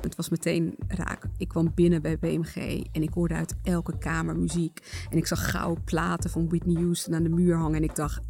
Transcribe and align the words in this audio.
Het 0.00 0.16
was 0.16 0.28
meteen 0.28 0.74
raak. 0.88 1.24
Ik 1.36 1.48
kwam 1.48 1.72
binnen 1.74 2.02
bij 2.02 2.18
BMG 2.18 2.84
en 2.92 3.02
ik 3.02 3.10
hoorde 3.14 3.34
uit 3.34 3.54
elke 3.62 3.98
kamer 3.98 4.36
muziek. 4.36 5.06
En 5.10 5.16
ik 5.16 5.26
zag 5.26 5.50
gouden 5.50 5.84
platen 5.84 6.30
van 6.30 6.48
Whitney 6.48 6.82
Houston 6.82 7.14
aan 7.14 7.22
de 7.22 7.28
muur 7.28 7.56
hangen. 7.56 7.76
En 7.76 7.82
ik 7.82 7.94
dacht, 7.94 8.20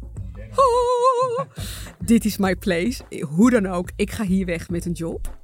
oh, 0.55 1.39
dit 2.05 2.25
is 2.25 2.37
my 2.37 2.55
place. 2.55 3.03
Hoe 3.25 3.49
dan 3.49 3.65
ook, 3.65 3.89
ik 3.95 4.11
ga 4.11 4.23
hier 4.23 4.45
weg 4.45 4.69
met 4.69 4.85
een 4.85 4.91
job. 4.91 5.37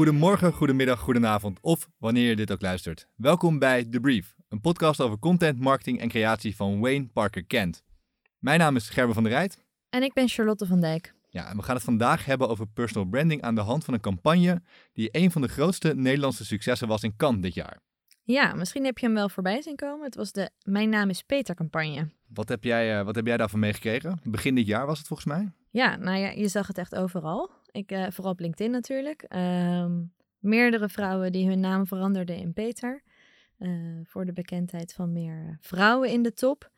Goedemorgen, 0.00 0.52
goedemiddag, 0.52 1.00
goedenavond 1.00 1.58
of 1.60 1.88
wanneer 1.98 2.28
je 2.28 2.36
dit 2.36 2.52
ook 2.52 2.60
luistert. 2.60 3.08
Welkom 3.16 3.58
bij 3.58 3.84
The 3.84 4.00
Brief, 4.00 4.34
een 4.48 4.60
podcast 4.60 5.00
over 5.00 5.18
content, 5.18 5.58
marketing 5.58 6.00
en 6.00 6.08
creatie 6.08 6.56
van 6.56 6.80
Wayne 6.80 7.06
Parker 7.06 7.44
Kent. 7.44 7.82
Mijn 8.38 8.58
naam 8.58 8.76
is 8.76 8.88
Gerben 8.88 9.14
van 9.14 9.22
der 9.22 9.32
Rijt. 9.32 9.64
En 9.90 10.02
ik 10.02 10.12
ben 10.12 10.28
Charlotte 10.28 10.66
van 10.66 10.80
Dijk. 10.80 11.14
Ja, 11.28 11.50
en 11.50 11.56
we 11.56 11.62
gaan 11.62 11.74
het 11.74 11.84
vandaag 11.84 12.24
hebben 12.24 12.48
over 12.48 12.66
personal 12.66 13.08
branding 13.08 13.42
aan 13.42 13.54
de 13.54 13.60
hand 13.60 13.84
van 13.84 13.94
een 13.94 14.00
campagne 14.00 14.62
die 14.92 15.08
een 15.12 15.30
van 15.30 15.42
de 15.42 15.48
grootste 15.48 15.94
Nederlandse 15.94 16.44
successen 16.44 16.88
was 16.88 17.02
in 17.02 17.16
Cannes 17.16 17.42
dit 17.42 17.54
jaar. 17.54 17.80
Ja, 18.22 18.54
misschien 18.54 18.84
heb 18.84 18.98
je 18.98 19.06
hem 19.06 19.14
wel 19.14 19.28
voorbij 19.28 19.62
zien 19.62 19.76
komen. 19.76 20.04
Het 20.04 20.14
was 20.14 20.32
de 20.32 20.50
Mijn 20.64 20.88
naam 20.88 21.10
is 21.10 21.22
Peter 21.22 21.54
campagne. 21.54 22.08
Wat 22.26 22.48
heb 22.48 22.64
jij, 22.64 22.98
uh, 22.98 23.04
wat 23.04 23.14
heb 23.14 23.26
jij 23.26 23.36
daarvan 23.36 23.60
meegekregen? 23.60 24.20
Begin 24.24 24.54
dit 24.54 24.66
jaar 24.66 24.86
was 24.86 24.98
het 24.98 25.06
volgens 25.06 25.28
mij? 25.28 25.52
Ja, 25.70 25.96
nou 25.96 26.18
ja, 26.18 26.28
je 26.28 26.48
zag 26.48 26.66
het 26.66 26.78
echt 26.78 26.94
overal. 26.94 27.50
Ik, 27.70 27.92
uh, 27.92 28.06
vooral 28.10 28.32
op 28.32 28.40
LinkedIn 28.40 28.70
natuurlijk. 28.70 29.24
Uh, 29.28 29.86
meerdere 30.38 30.88
vrouwen 30.88 31.32
die 31.32 31.48
hun 31.48 31.60
naam 31.60 31.86
veranderden 31.86 32.36
in 32.36 32.52
Peter. 32.52 33.02
Uh, 33.58 34.00
voor 34.04 34.24
de 34.24 34.32
bekendheid 34.32 34.92
van 34.92 35.12
meer 35.12 35.58
vrouwen 35.60 36.10
in 36.10 36.22
de 36.22 36.32
top. 36.32 36.70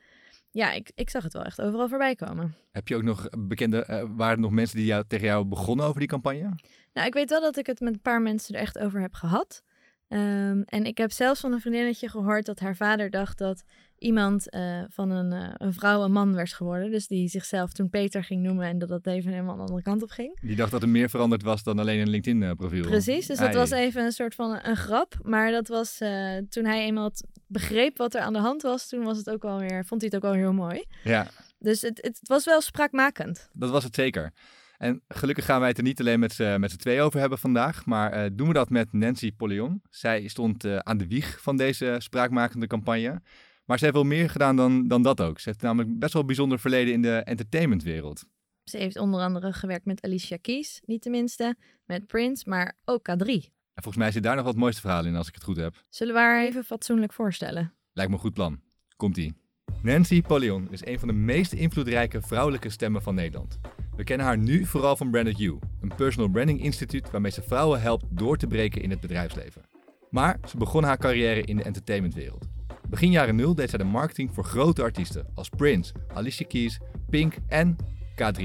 Ja, 0.51 0.73
ik, 0.73 0.93
ik 0.95 1.11
zag 1.11 1.23
het 1.23 1.33
wel 1.33 1.45
echt 1.45 1.61
overal 1.61 1.89
voorbij 1.89 2.15
komen. 2.15 2.55
Heb 2.73 2.89
je 2.89 2.97
ook 2.97 3.03
nog 3.03 3.29
bekende, 3.39 3.87
uh, 3.91 4.05
waren 4.17 4.35
er 4.35 4.41
nog 4.41 4.51
mensen 4.51 4.77
die 4.77 4.87
jou, 4.87 5.05
tegen 5.07 5.27
jou 5.27 5.45
begonnen 5.45 5.87
over 5.87 5.99
die 5.99 6.09
campagne? 6.09 6.55
Nou, 6.93 7.07
ik 7.07 7.15
weet 7.15 7.31
wel 7.31 7.41
dat 7.41 7.57
ik 7.57 7.67
het 7.67 7.81
met 7.81 7.95
een 7.95 8.01
paar 8.01 8.23
mensen 8.23 8.55
er 8.55 8.61
echt 8.61 8.79
over 8.79 9.01
heb 9.01 9.15
gehad. 9.15 9.63
Um, 10.09 10.63
en 10.63 10.85
ik 10.85 10.99
heb 10.99 11.13
zelfs 11.13 11.41
van 11.41 11.53
een 11.53 11.61
vriendinnetje 11.61 12.09
gehoord 12.09 12.47
dat 12.47 12.61
haar 12.61 12.77
vader 12.77 13.11
dacht 13.11 13.39
dat 13.39 13.65
iemand 14.03 14.55
uh, 14.55 14.83
van 14.89 15.11
een, 15.11 15.33
uh, 15.33 15.55
een 15.57 15.73
vrouw 15.73 16.03
een 16.03 16.13
man 16.13 16.35
werd 16.35 16.53
geworden. 16.53 16.91
Dus 16.91 17.07
die 17.07 17.29
zichzelf 17.29 17.73
toen 17.73 17.91
Peter 17.91 18.25
ging 18.25 18.43
noemen 18.43 18.67
en 18.67 18.79
dat 18.79 18.89
dat 18.89 19.07
even 19.07 19.31
helemaal 19.31 19.55
de 19.57 19.61
andere 19.61 19.83
kant 19.83 20.03
op 20.03 20.11
ging. 20.11 20.41
Die 20.41 20.57
dacht 20.57 20.71
dat 20.71 20.83
er 20.83 20.89
meer 20.89 21.11
veranderd 21.11 21.43
was 21.43 21.63
dan 21.63 21.79
alleen 21.79 22.01
een 22.01 22.11
LinkedIn-profiel. 22.11 22.83
Precies, 22.83 23.27
dus 23.27 23.39
dat 23.39 23.55
was 23.55 23.71
even 23.71 24.05
een 24.05 24.13
soort 24.13 24.35
van 24.35 24.59
een 24.63 24.77
grap. 24.77 25.19
Maar 25.23 25.51
dat 25.51 25.69
was 25.69 26.01
uh, 26.01 26.37
toen 26.49 26.65
hij 26.65 26.85
eenmaal 26.85 27.11
begreep 27.47 27.99
wat 27.99 28.15
er 28.15 28.21
aan 28.21 28.33
de 28.33 28.39
hand 28.39 28.63
was, 28.63 28.89
toen 28.89 29.05
was 29.05 29.17
het 29.17 29.31
ook 29.31 29.43
wel 29.43 29.59
weer, 29.59 29.85
vond 29.85 30.01
hij 30.01 30.11
het 30.13 30.15
ook 30.25 30.31
wel 30.31 30.41
heel 30.41 30.53
mooi. 30.53 30.85
Ja. 31.05 31.27
Dus 31.59 31.81
het, 31.81 31.99
het 32.03 32.21
was 32.23 32.45
wel 32.45 32.61
spraakmakend. 32.61 33.51
Dat 33.53 33.71
was 33.71 33.85
het 33.85 33.95
zeker. 33.95 34.33
En 34.79 35.03
gelukkig 35.09 35.45
gaan 35.45 35.61
wij 35.61 35.69
het 35.69 35.79
er 35.79 35.85
niet 35.85 36.01
alleen 36.01 36.21
met 36.21 36.33
z'n 36.33 36.77
twee 36.77 37.01
over 37.01 37.21
hebben 37.21 37.39
vandaag, 37.39 37.87
maar 37.87 38.25
uh, 38.25 38.31
doen 38.33 38.49
we 38.49 38.55
dat 38.55 38.71
met 38.71 38.93
Nancy 38.93 39.33
Pollion. 39.33 39.83
Zij 39.91 40.29
stond 40.29 40.65
uh, 40.65 40.77
aan 40.77 40.99
de 40.99 41.07
wieg 41.07 41.43
van 41.43 41.57
deze 41.57 41.97
spraakmakende 41.99 42.67
campagne. 42.67 43.23
Maar 43.65 43.79
ze 43.79 43.85
heeft 43.85 43.97
wel 43.97 44.07
meer 44.07 44.31
gedaan 44.31 44.57
dan, 44.57 44.89
dan 44.89 45.03
dat 45.03 45.21
ook. 45.21 45.39
Ze 45.39 45.49
heeft 45.49 45.63
namelijk 45.63 45.99
best 45.99 46.13
wel 46.13 46.21
een 46.23 46.27
bijzonder 46.29 46.59
verleden 46.59 46.93
in 46.93 47.03
de 47.03 47.17
entertainmentwereld. 47.17 48.25
Ze 48.65 48.77
heeft 48.77 48.99
onder 48.99 49.21
andere 49.21 49.53
gewerkt 49.53 49.85
met 49.85 50.03
Alicia 50.03 50.37
Keys, 50.41 50.81
niet 50.85 51.03
tenminste, 51.03 51.57
met 51.85 52.07
Prince, 52.07 52.49
maar 52.49 52.77
ook 52.85 53.09
K3. 53.11 53.27
En 53.75 53.83
volgens 53.83 53.97
mij 53.97 54.13
zit 54.13 54.23
daar 54.23 54.37
nog 54.37 54.45
wat 54.45 54.57
mooiste 54.57 54.81
verhalen 54.81 55.11
in, 55.11 55.17
als 55.17 55.29
ik 55.29 55.35
het 55.35 55.45
goed 55.45 55.57
heb. 55.57 55.85
Zullen 55.89 56.15
we 56.15 56.21
haar 56.21 56.45
even 56.45 56.65
fatsoenlijk 56.65 57.13
voorstellen? 57.13 57.75
Lijkt 57.93 58.11
me 58.11 58.17
een 58.17 58.23
goed 58.23 58.35
plan. 58.35 58.61
Komt-ie. 58.97 59.35
Nancy 59.83 60.23
Pollion 60.23 60.69
is 60.71 60.87
een 60.87 60.99
van 60.99 61.09
de 61.09 61.15
meest 61.15 61.53
invloedrijke 61.53 62.23
vrouwelijke 62.23 62.71
stemmen 62.71 63.03
van 63.03 63.15
Nederland. 63.15 63.59
We 63.97 64.05
kennen 64.05 64.27
haar 64.27 64.39
nu 64.39 64.65
vooral 64.65 64.97
van 64.97 65.11
Branded 65.11 65.39
You, 65.39 65.59
een 65.81 65.95
personal 65.97 66.31
branding 66.31 66.63
instituut 66.63 67.11
waarmee 67.11 67.31
ze 67.31 67.43
vrouwen 67.43 67.81
helpt 67.81 68.05
door 68.09 68.37
te 68.37 68.47
breken 68.47 68.83
in 68.83 68.91
het 68.91 69.01
bedrijfsleven. 69.01 69.63
Maar 70.11 70.39
ze 70.49 70.57
begon 70.57 70.85
haar 70.85 70.99
carrière 70.99 71.43
in 71.43 71.57
de 71.57 71.63
entertainmentwereld. 71.63 72.49
Begin 72.93 73.11
jaren 73.11 73.37
0 73.37 73.55
deed 73.55 73.71
zij 73.71 73.79
de 73.79 73.85
marketing 73.85 74.35
voor 74.35 74.45
grote 74.45 74.83
artiesten 74.83 75.27
als 75.35 75.49
Prince, 75.49 75.93
Alicia 76.15 76.47
Keys, 76.47 76.81
Pink 77.11 77.37
en 77.49 77.77
K3. 78.15 78.43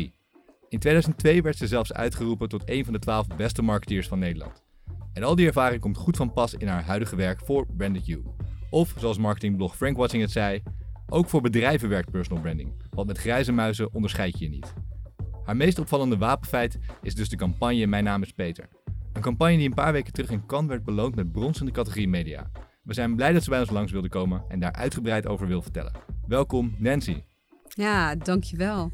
In 0.69 0.80
2002 0.80 1.41
werd 1.41 1.58
ze 1.58 1.68
zelfs 1.68 1.94
uitgeroepen 1.94 2.50
tot 2.50 2.62
een 2.66 2.84
van 2.84 2.94
de 2.94 3.00
12 3.00 3.28
beste 3.38 3.62
marketeers 3.62 4.08
van 4.08 4.19
Nederland. 4.19 4.63
En 5.13 5.24
al 5.24 5.35
die 5.35 5.47
ervaring 5.47 5.81
komt 5.81 5.97
goed 5.97 6.18
van 6.18 6.34
pas 6.34 6.53
in 6.53 6.68
haar 6.68 6.84
huidige 6.84 7.16
werk 7.16 7.40
voor 7.46 7.66
Branded 7.78 8.06
You. 8.06 8.24
Of 8.69 8.94
zoals 8.97 9.18
marketingblog 9.18 9.75
Frank 9.75 9.97
Watching 9.97 10.22
het 10.22 10.31
zei, 10.31 10.64
ook 11.09 11.29
voor 11.29 11.41
bedrijven 11.41 11.90
werkt 11.90 12.12
personal 12.12 12.41
branding, 12.41 12.84
want 12.90 13.08
met 13.08 13.18
grijze 13.18 13.52
muizen 13.52 13.94
onderscheid 13.94 14.40
je 14.40 14.46
je 14.46 14.52
niet. 14.52 14.74
Haar 15.44 15.58
meest 15.58 15.79
opvallende 15.79 16.18
wapenfeit 16.18 16.79
is 17.02 17.16
dus 17.16 17.29
de 17.29 17.35
campagne 17.35 17.88
Mijn 17.88 18.03
naam 18.03 18.22
is 18.22 18.31
Peter. 18.31 18.69
Een 19.14 19.22
campagne 19.22 19.58
die 19.58 19.68
een 19.68 19.74
paar 19.74 19.91
weken 19.91 20.14
terug 20.14 20.29
in 20.29 20.46
Cannes 20.46 20.69
werd 20.69 20.84
beloond 20.84 21.16
met 21.16 21.31
brons 21.31 21.59
in 21.59 21.66
de 21.66 21.72
categorie 21.72 22.08
media. 22.08 22.52
We 22.87 22.93
zijn 22.93 23.15
blij 23.15 23.33
dat 23.33 23.43
ze 23.43 23.49
bij 23.49 23.59
ons 23.59 23.69
langs 23.69 23.91
wilde 23.91 24.09
komen 24.09 24.43
en 24.49 24.59
daar 24.59 24.71
uitgebreid 24.71 25.27
over 25.27 25.47
wil 25.47 25.61
vertellen. 25.61 25.91
Welkom 26.27 26.75
Nancy. 26.77 27.23
Ja, 27.67 28.15
dankjewel. 28.15 28.91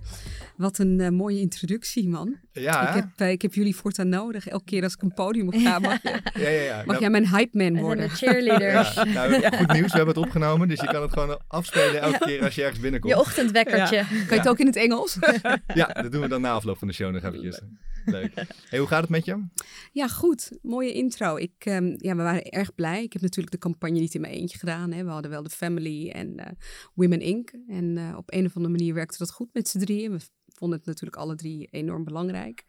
Wat 0.58 0.78
een 0.78 1.00
uh, 1.00 1.10
mooie 1.10 1.40
introductie, 1.40 2.10
man. 2.10 2.36
Ja, 2.54 2.88
ik, 2.88 2.94
heb, 2.94 3.08
uh, 3.18 3.30
ik 3.30 3.42
heb 3.42 3.54
jullie 3.54 3.76
voortaan 3.76 4.10
nodig. 4.10 4.48
Elke 4.48 4.66
keer 4.66 4.84
als 4.84 4.94
ik 4.94 5.02
een 5.02 5.14
podium 5.14 5.48
op 5.48 5.54
ga, 5.54 5.80
mag, 5.80 6.02
je, 6.02 6.22
ja, 6.34 6.50
ja, 6.50 6.62
ja. 6.62 6.76
mag 6.76 6.86
nou, 6.86 7.00
jij 7.00 7.10
mijn 7.10 7.28
hype 7.28 7.58
man 7.58 7.82
worden. 7.82 8.08
De 8.08 8.16
cheerleaders. 8.16 8.94
Ja, 8.94 9.04
nou, 9.04 9.58
goed 9.58 9.72
nieuws, 9.72 9.92
we 9.92 9.98
hebben 9.98 10.16
het 10.16 10.26
opgenomen. 10.26 10.68
Dus 10.68 10.80
je 10.80 10.88
kan 10.88 11.02
het 11.02 11.14
gewoon 11.14 11.42
afspelen 11.48 12.02
elke 12.02 12.26
keer 12.26 12.44
als 12.44 12.56
je 12.56 12.62
ergens 12.62 12.80
binnenkomt. 12.80 13.14
Je 13.14 13.20
ochtendwekkertje. 13.20 13.98
Kan 13.98 14.28
je 14.30 14.36
het 14.36 14.48
ook 14.48 14.60
in 14.60 14.66
het 14.66 14.76
Engels? 14.76 15.18
ja, 15.74 15.86
dat 15.88 16.12
doen 16.12 16.22
we 16.22 16.28
dan 16.28 16.42
na 16.42 16.52
afloop 16.52 16.78
van 16.78 16.88
de 16.88 16.94
show 16.94 17.12
nog 17.12 17.24
eventjes. 17.24 17.62
Leuk. 18.06 18.34
Hey, 18.70 18.80
hoe 18.80 18.88
gaat 18.88 19.02
het 19.02 19.10
met 19.10 19.26
je? 19.26 19.46
Ja, 19.92 20.08
goed. 20.08 20.52
Mooie 20.62 20.94
intro. 20.94 21.36
Ik, 21.36 21.66
um, 21.66 21.96
ja, 21.98 22.16
we 22.16 22.22
waren 22.24 22.44
erg 22.44 22.76
blij. 22.76 23.04
Ik 23.04 23.14
heb 23.14 23.22
natuurlijk 23.22 23.52
de 23.52 23.58
campagne 23.58 24.00
niet 24.00 24.14
in 24.14 24.22
mijn 24.22 24.34
eentje 24.34 24.58
gedaan. 24.58 24.92
Hè. 24.92 25.04
We 25.04 25.10
hadden 25.10 25.32
wel 25.32 25.44
de 25.44 25.50
Family 25.50 26.10
en 26.10 26.40
uh, 26.40 26.46
Women 26.94 27.20
Inc. 27.20 27.52
En 27.68 27.98
uh, 27.98 28.18
op 28.18 28.34
een 28.34 28.46
of 28.46 28.56
andere 28.56 28.74
manier 28.74 28.94
werkte 28.94 29.18
dat 29.18 29.32
goed 29.32 29.50
met 29.54 29.68
z'n 29.68 29.80
drieën. 29.80 30.12
We 30.12 30.20
vonden 30.54 30.78
het 30.78 30.88
natuurlijk 30.88 31.16
alle 31.16 31.36
drie 31.36 31.68
enorm 31.72 32.04
belangrijk. 32.04 32.64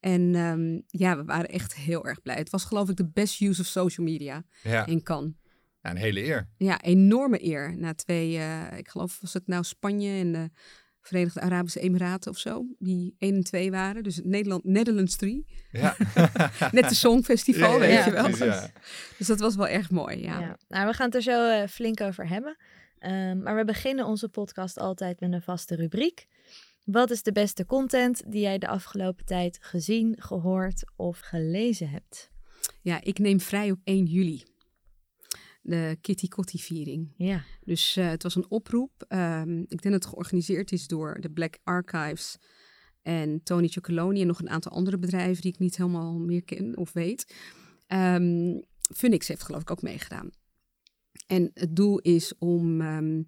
En 0.00 0.34
um, 0.34 0.82
ja, 0.86 1.16
we 1.16 1.24
waren 1.24 1.48
echt 1.48 1.74
heel 1.74 2.06
erg 2.06 2.22
blij. 2.22 2.36
Het 2.36 2.50
was 2.50 2.64
geloof 2.64 2.88
ik 2.88 2.96
de 2.96 3.08
best 3.08 3.40
use 3.40 3.60
of 3.60 3.66
social 3.66 4.06
media 4.06 4.44
ja. 4.62 4.86
in 4.86 5.02
Cannes. 5.02 5.32
Ja, 5.82 5.90
een 5.90 5.96
hele 5.96 6.24
eer. 6.24 6.48
Ja, 6.56 6.82
enorme 6.82 7.44
eer. 7.44 7.76
Na 7.78 7.94
twee, 7.94 8.36
uh, 8.36 8.78
ik 8.78 8.88
geloof 8.88 9.20
was 9.20 9.32
het 9.32 9.46
nou 9.46 9.64
Spanje 9.64 10.20
en 10.20 10.32
de 10.32 10.50
Verenigde 11.00 11.40
Arabische 11.40 11.80
Emiraten 11.80 12.30
of 12.30 12.38
zo, 12.38 12.66
die 12.78 13.14
1 13.18 13.34
en 13.34 13.42
2 13.44 13.70
waren. 13.70 14.02
Dus 14.02 14.20
Nederland, 14.24 14.64
Netherlands 14.64 15.16
3. 15.16 15.46
Ja. 15.70 15.96
Net 16.72 16.88
de 16.88 16.94
Songfestival, 16.94 17.72
ja, 17.72 17.78
weet 17.78 17.92
ja, 17.92 18.04
je 18.04 18.10
wel. 18.10 18.22
Precies, 18.22 18.40
ja. 18.40 18.70
Dus 19.18 19.26
dat 19.26 19.40
was 19.40 19.56
wel 19.56 19.68
erg 19.68 19.90
mooi, 19.90 20.22
ja. 20.22 20.40
ja. 20.40 20.56
Nou, 20.68 20.86
we 20.86 20.92
gaan 20.92 21.06
het 21.06 21.14
er 21.14 21.22
zo 21.22 21.48
uh, 21.48 21.66
flink 21.66 22.00
over 22.00 22.28
hebben. 22.28 22.56
Um, 23.00 23.42
maar 23.42 23.56
we 23.56 23.64
beginnen 23.64 24.06
onze 24.06 24.28
podcast 24.28 24.78
altijd 24.78 25.20
met 25.20 25.32
een 25.32 25.42
vaste 25.42 25.74
rubriek. 25.74 26.26
Wat 26.90 27.10
is 27.10 27.22
de 27.22 27.32
beste 27.32 27.66
content 27.66 28.22
die 28.32 28.40
jij 28.40 28.58
de 28.58 28.68
afgelopen 28.68 29.24
tijd 29.24 29.58
gezien, 29.60 30.14
gehoord 30.18 30.92
of 30.96 31.18
gelezen 31.18 31.88
hebt? 31.90 32.30
Ja, 32.82 33.00
ik 33.02 33.18
neem 33.18 33.40
vrij 33.40 33.70
op 33.70 33.80
1 33.84 34.04
juli 34.04 34.42
de 35.62 35.98
Kitty 36.00 36.28
Kotti 36.28 36.58
viering. 36.58 37.14
Ja. 37.16 37.44
Dus 37.64 37.96
uh, 37.96 38.08
het 38.08 38.22
was 38.22 38.34
een 38.34 38.50
oproep. 38.50 39.04
Um, 39.08 39.60
ik 39.60 39.82
denk 39.82 39.82
dat 39.82 39.92
het 39.92 40.06
georganiseerd 40.06 40.72
is 40.72 40.86
door 40.86 41.20
de 41.20 41.30
Black 41.30 41.58
Archives 41.64 42.38
en 43.02 43.42
Tony 43.42 43.68
Chocoloni 43.68 44.20
en 44.20 44.26
nog 44.26 44.40
een 44.40 44.50
aantal 44.50 44.72
andere 44.72 44.98
bedrijven 44.98 45.42
die 45.42 45.52
ik 45.52 45.58
niet 45.58 45.76
helemaal 45.76 46.18
meer 46.18 46.44
ken 46.44 46.76
of 46.76 46.92
weet. 46.92 47.34
Um, 47.86 48.64
Funix 48.96 49.28
heeft 49.28 49.42
geloof 49.42 49.60
ik 49.60 49.70
ook 49.70 49.82
meegedaan. 49.82 50.30
En 51.26 51.50
het 51.54 51.76
doel 51.76 51.98
is 51.98 52.38
om 52.38 52.80
um, 52.80 53.16
uh, 53.18 53.24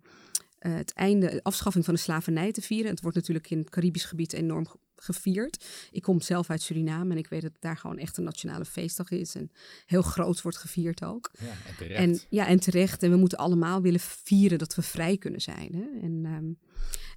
het 0.68 0.92
einde, 0.92 1.30
de 1.30 1.42
afschaffing 1.42 1.84
van 1.84 1.94
de 1.94 2.00
slavernij 2.00 2.52
te 2.52 2.62
vieren. 2.62 2.90
Het 2.90 3.00
wordt 3.00 3.16
natuurlijk 3.16 3.50
in 3.50 3.58
het 3.58 3.70
Caribisch 3.70 4.04
gebied 4.04 4.32
enorm 4.32 4.66
gevierd. 5.02 5.64
Ik 5.90 6.02
kom 6.02 6.20
zelf 6.20 6.50
uit 6.50 6.62
Suriname 6.62 7.12
en 7.12 7.18
ik 7.18 7.28
weet 7.28 7.42
dat 7.42 7.56
daar 7.58 7.76
gewoon 7.76 7.98
echt 7.98 8.16
een 8.16 8.24
nationale 8.24 8.64
feestdag 8.64 9.10
is. 9.10 9.34
En 9.34 9.50
heel 9.86 10.02
groot 10.02 10.42
wordt 10.42 10.58
gevierd 10.58 11.04
ook. 11.04 11.30
Ja, 11.38 11.46
en 11.46 11.76
terecht. 11.76 12.00
En, 12.00 12.20
ja, 12.28 12.46
en 12.46 12.60
terecht. 12.60 13.02
En 13.02 13.10
we 13.10 13.16
moeten 13.16 13.38
allemaal 13.38 13.82
willen 13.82 14.00
vieren 14.00 14.58
dat 14.58 14.74
we 14.74 14.82
vrij 14.82 15.16
kunnen 15.16 15.40
zijn. 15.40 15.74
Hè? 15.74 16.06
En, 16.06 16.24
um, 16.24 16.58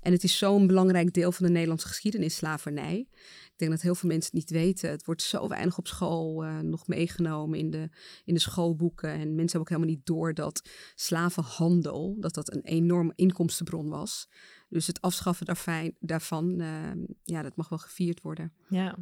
en 0.02 0.12
het 0.12 0.24
is 0.24 0.38
zo'n 0.38 0.68
belangrijk 0.68 1.14
deel 1.14 1.32
van 1.32 1.46
de 1.46 1.52
Nederlandse 1.52 1.88
geschiedenis, 1.88 2.36
slavernij. 2.36 3.08
Ik 3.54 3.54
denk 3.60 3.72
dat 3.72 3.82
heel 3.82 3.96
veel 3.96 4.10
mensen 4.10 4.38
het 4.38 4.50
niet 4.50 4.60
weten. 4.60 4.90
Het 4.90 5.06
wordt 5.06 5.22
zo 5.22 5.48
weinig 5.48 5.78
op 5.78 5.88
school 5.88 6.46
uh, 6.46 6.60
nog 6.60 6.88
meegenomen 6.88 7.60
in 7.60 7.70
de, 7.70 7.90
in 8.26 8.34
de 8.34 8.40
schoolboeken. 8.40 9.10
En 9.10 9.20
mensen 9.20 9.38
hebben 9.38 9.60
ook 9.60 9.70
helemaal 9.70 9.90
niet 9.90 10.06
door 10.06 10.34
dat 10.34 10.70
slavenhandel, 10.96 12.16
dat 12.20 12.34
dat 12.34 12.54
een 12.54 12.64
enorme 12.64 13.14
inkomstenbron 13.16 13.90
was. 13.90 14.28
Dus 14.74 14.88
het 14.88 15.02
afschaffen 15.02 15.46
daarvan, 15.46 15.92
daarvan 16.00 16.62
uh, 16.62 16.92
ja, 17.24 17.42
dat 17.42 17.56
mag 17.56 17.70
wel 17.70 17.80
gevierd 17.80 18.22
worden. 18.22 18.54
Ja. 18.70 18.98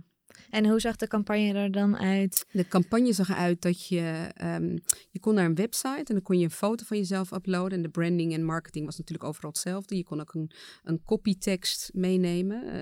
En 0.50 0.66
hoe 0.66 0.80
zag 0.80 0.96
de 0.96 1.08
campagne 1.08 1.54
er 1.54 1.72
dan 1.72 1.98
uit? 1.98 2.46
De 2.52 2.68
campagne 2.68 3.14
zag 3.14 3.30
eruit 3.30 3.62
dat 3.62 3.88
je, 3.88 4.32
ehm, 4.34 4.78
je 5.10 5.20
kon 5.20 5.34
naar 5.34 5.46
een 5.46 5.56
website 5.56 6.04
en 6.06 6.14
dan 6.14 6.22
kon 6.22 6.38
je 6.38 6.44
een 6.44 6.52
foto 6.52 6.86
van 6.86 6.98
jezelf 6.98 7.32
uploaden. 7.32 7.78
En 7.78 7.82
de 7.82 7.90
branding 7.90 8.34
en 8.34 8.44
marketing 8.44 8.86
was 8.86 8.98
natuurlijk 8.98 9.30
overal 9.30 9.50
hetzelfde. 9.50 9.96
Je 9.96 10.04
kon 10.04 10.20
ook 10.20 10.34
een, 10.34 10.52
een 10.84 11.04
copytekst 11.04 11.90
meenemen, 11.94 12.64
uh, 12.66 12.82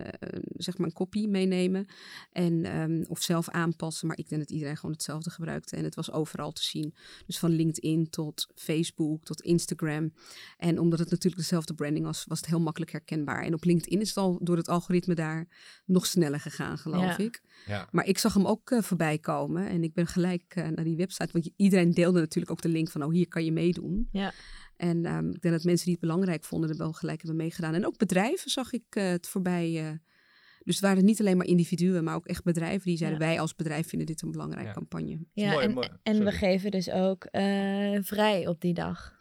zeg 0.56 0.78
maar 0.78 0.88
een 0.88 0.94
copy 0.94 1.28
meenemen. 1.28 1.86
En, 2.32 2.66
ehm, 2.66 3.04
of 3.08 3.22
zelf 3.22 3.50
aanpassen, 3.50 4.08
maar 4.08 4.18
ik 4.18 4.30
denk 4.30 4.42
dat 4.42 4.52
iedereen 4.52 4.76
gewoon 4.76 4.92
hetzelfde 4.92 5.30
gebruikte. 5.30 5.76
En 5.76 5.84
het 5.84 5.96
was 5.96 6.12
overal 6.12 6.52
te 6.52 6.64
zien. 6.64 6.94
Dus 7.26 7.40
van 7.40 7.52
LinkedIn 7.52 8.10
tot 8.10 8.48
Facebook 8.56 9.24
tot 9.24 9.42
Instagram. 9.42 10.14
En 10.58 10.80
omdat 10.80 11.00
het 11.00 11.10
natuurlijk 11.10 11.42
dezelfde 11.42 11.74
branding 11.74 12.06
was, 12.06 12.26
was 12.28 12.40
het 12.40 12.50
heel 12.50 12.60
makkelijk 12.60 12.92
herkenbaar. 12.92 13.44
En 13.44 13.54
op 13.54 13.64
LinkedIn 13.64 14.02
is 14.02 14.08
het 14.08 14.18
al 14.18 14.40
door 14.42 14.58
het 14.58 14.68
algoritme 14.68 15.16
daar 15.16 15.48
nog 15.86 16.06
sneller 16.06 16.40
gegaan, 16.40 16.78
geloof 16.78 17.18
ik. 17.18 17.39
Ja. 17.68 17.88
Maar 17.92 18.06
ik 18.06 18.18
zag 18.18 18.34
hem 18.34 18.46
ook 18.46 18.72
uh, 18.72 18.82
voorbij 18.82 19.18
komen 19.18 19.68
en 19.68 19.84
ik 19.84 19.94
ben 19.94 20.08
gelijk 20.08 20.56
uh, 20.58 20.68
naar 20.68 20.84
die 20.84 20.96
website, 20.96 21.30
want 21.32 21.50
iedereen 21.56 21.92
deelde 21.92 22.20
natuurlijk 22.20 22.52
ook 22.52 22.62
de 22.62 22.70
link 22.70 22.90
van, 22.90 23.04
oh 23.04 23.12
hier 23.12 23.28
kan 23.28 23.46
je 23.46 23.52
meedoen. 23.52 24.08
Ja. 24.12 24.34
En 24.78 25.06
um, 25.06 25.30
ik 25.30 25.42
denk 25.42 25.54
dat 25.54 25.64
mensen 25.64 25.86
die 25.86 25.94
het 25.94 26.02
belangrijk 26.02 26.44
vonden 26.44 26.70
er 26.70 26.78
wel 26.78 26.94
gelijk 26.94 27.18
hebben 27.18 27.38
meegedaan. 27.38 27.74
En 27.74 27.86
ook 27.86 27.98
bedrijven 27.98 28.52
zag 28.52 28.72
ik 28.72 28.96
uh, 28.98 29.04
het 29.04 29.28
voorbij. 29.28 30.00
dus 30.64 30.76
het 30.76 30.84
waren 30.84 31.06
niet 31.06 31.20
alleen 31.20 31.38
maar 31.38 31.46
individuen, 31.46 32.04
maar 32.04 32.16
ook 32.16 32.28
echt 32.28 32.44
bedrijven 32.44 32.88
die 32.88 32.98
zeiden: 32.98 33.20
wij 33.20 33.40
als 33.40 33.56
bedrijf 33.56 33.88
vinden 33.88 34.08
dit 34.08 34.22
een 34.22 34.32
belangrijke 34.32 34.68
ja. 34.68 34.74
campagne. 34.74 35.20
Ja, 35.34 35.52
mooi, 35.52 35.66
en, 35.66 35.74
mooi. 35.74 35.90
en 36.04 36.24
we 36.24 36.32
geven 36.32 36.72
dus 36.72 36.90
ook 36.90 37.28
vrij 38.02 38.48
op 38.48 38.62
die 38.62 38.74
dag. 38.74 39.18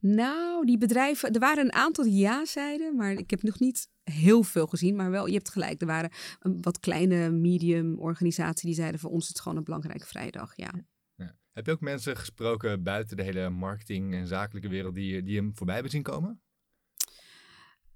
Nou, 0.00 0.66
die 0.66 0.78
bedrijven, 0.78 1.32
er 1.32 1.40
waren 1.40 1.64
een 1.64 1.72
aantal 1.72 2.04
die 2.04 2.18
ja 2.18 2.44
zeiden, 2.44 2.96
maar 2.96 3.12
ik 3.12 3.30
heb 3.30 3.42
nog 3.42 3.58
niet 3.58 3.88
heel 4.04 4.42
veel 4.42 4.66
gezien. 4.66 4.96
Maar 4.96 5.10
wel, 5.10 5.26
je 5.26 5.32
hebt 5.32 5.50
gelijk, 5.50 5.80
er 5.80 5.86
waren 5.86 6.10
een 6.38 6.62
wat 6.62 6.80
kleine 6.80 7.30
medium 7.30 7.98
organisaties 7.98 8.62
die 8.62 8.74
zeiden 8.74 9.00
voor 9.00 9.10
ons 9.10 9.22
is 9.22 9.28
het 9.28 9.40
gewoon 9.40 9.58
een 9.58 9.64
belangrijke 9.64 10.06
vrijdag, 10.06 10.56
ja. 10.56 10.72
ja. 11.14 11.36
Heb 11.52 11.66
je 11.66 11.72
ook 11.72 11.80
mensen 11.80 12.16
gesproken 12.16 12.82
buiten 12.82 13.16
de 13.16 13.22
hele 13.22 13.50
marketing 13.50 14.14
en 14.14 14.26
zakelijke 14.26 14.68
wereld 14.68 14.94
die, 14.94 15.22
die 15.22 15.36
hem 15.36 15.50
voorbij 15.54 15.74
hebben 15.74 15.92
zien 15.92 16.02
komen? 16.02 16.40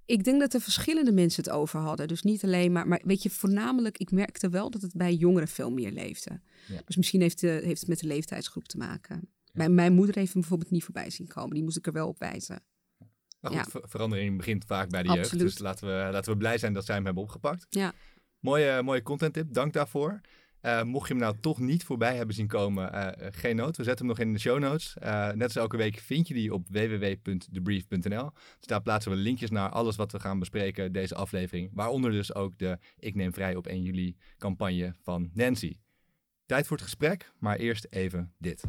Ik 0.06 0.24
denk 0.24 0.40
dat 0.40 0.54
er 0.54 0.60
verschillende 0.60 1.12
mensen 1.12 1.44
het 1.44 1.52
over 1.52 1.80
hadden. 1.80 2.08
Dus 2.08 2.22
niet 2.22 2.44
alleen 2.44 2.72
maar, 2.72 2.88
maar 2.88 3.00
weet 3.04 3.22
je, 3.22 3.30
voornamelijk, 3.30 3.98
ik 3.98 4.10
merkte 4.10 4.48
wel 4.48 4.70
dat 4.70 4.82
het 4.82 4.92
bij 4.94 5.14
jongeren 5.14 5.48
veel 5.48 5.70
meer 5.70 5.92
leefde. 5.92 6.40
Dus 6.84 6.96
misschien 6.96 7.20
heeft, 7.20 7.40
de, 7.40 7.60
heeft 7.64 7.80
het 7.80 7.88
met 7.88 7.98
de 7.98 8.06
leeftijdsgroep 8.06 8.64
te 8.64 8.76
maken. 8.76 9.28
Mijn, 9.52 9.74
mijn 9.74 9.92
moeder 9.92 10.14
heeft 10.14 10.32
hem 10.32 10.40
bijvoorbeeld 10.40 10.70
niet 10.70 10.84
voorbij 10.84 11.10
zien 11.10 11.26
komen. 11.26 11.54
Die 11.54 11.62
moest 11.62 11.76
ik 11.76 11.86
er 11.86 11.92
wel 11.92 12.08
op 12.08 12.18
wijzen. 12.18 12.62
Goed, 13.46 13.82
verandering 13.82 14.36
begint 14.36 14.64
vaak 14.64 14.88
bij 14.88 15.02
de 15.02 15.12
jeugd. 15.12 15.38
Dus 15.38 15.58
laten 15.58 15.86
we, 15.86 16.12
laten 16.12 16.32
we 16.32 16.38
blij 16.38 16.58
zijn 16.58 16.72
dat 16.72 16.84
zij 16.84 16.94
hem 16.94 17.04
hebben 17.04 17.22
opgepakt. 17.22 17.66
Ja. 17.68 17.92
Mooie, 18.40 18.82
mooie 18.82 19.02
content 19.02 19.34
tip, 19.34 19.52
dank 19.52 19.72
daarvoor. 19.72 20.20
Uh, 20.62 20.82
mocht 20.82 21.08
je 21.08 21.14
hem 21.14 21.22
nou 21.22 21.36
toch 21.40 21.58
niet 21.58 21.84
voorbij 21.84 22.16
hebben 22.16 22.34
zien 22.34 22.46
komen, 22.46 22.94
uh, 22.94 23.08
geen 23.30 23.56
nood. 23.56 23.76
We 23.76 23.84
zetten 23.84 24.06
hem 24.06 24.16
nog 24.16 24.26
in 24.26 24.32
de 24.32 24.38
show 24.38 24.58
notes. 24.58 24.96
Uh, 25.02 25.30
net 25.30 25.42
als 25.42 25.56
elke 25.56 25.76
week 25.76 25.98
vind 25.98 26.28
je 26.28 26.34
die 26.34 26.54
op 26.54 26.66
www.debrief.nl. 26.68 28.30
Dus 28.58 28.66
daar 28.66 28.82
plaatsen 28.82 29.10
we 29.12 29.16
linkjes 29.16 29.50
naar 29.50 29.70
alles 29.70 29.96
wat 29.96 30.12
we 30.12 30.20
gaan 30.20 30.38
bespreken 30.38 30.92
deze 30.92 31.14
aflevering. 31.14 31.70
Waaronder 31.74 32.10
dus 32.10 32.34
ook 32.34 32.58
de 32.58 32.78
Ik 32.98 33.14
neem 33.14 33.32
vrij 33.32 33.56
op 33.56 33.66
1 33.66 33.82
juli 33.82 34.16
campagne 34.38 34.94
van 35.02 35.30
Nancy. 35.34 35.76
Tijd 36.46 36.66
voor 36.66 36.76
het 36.76 36.84
gesprek, 36.84 37.32
maar 37.38 37.56
eerst 37.56 37.86
even 37.90 38.32
dit. 38.38 38.64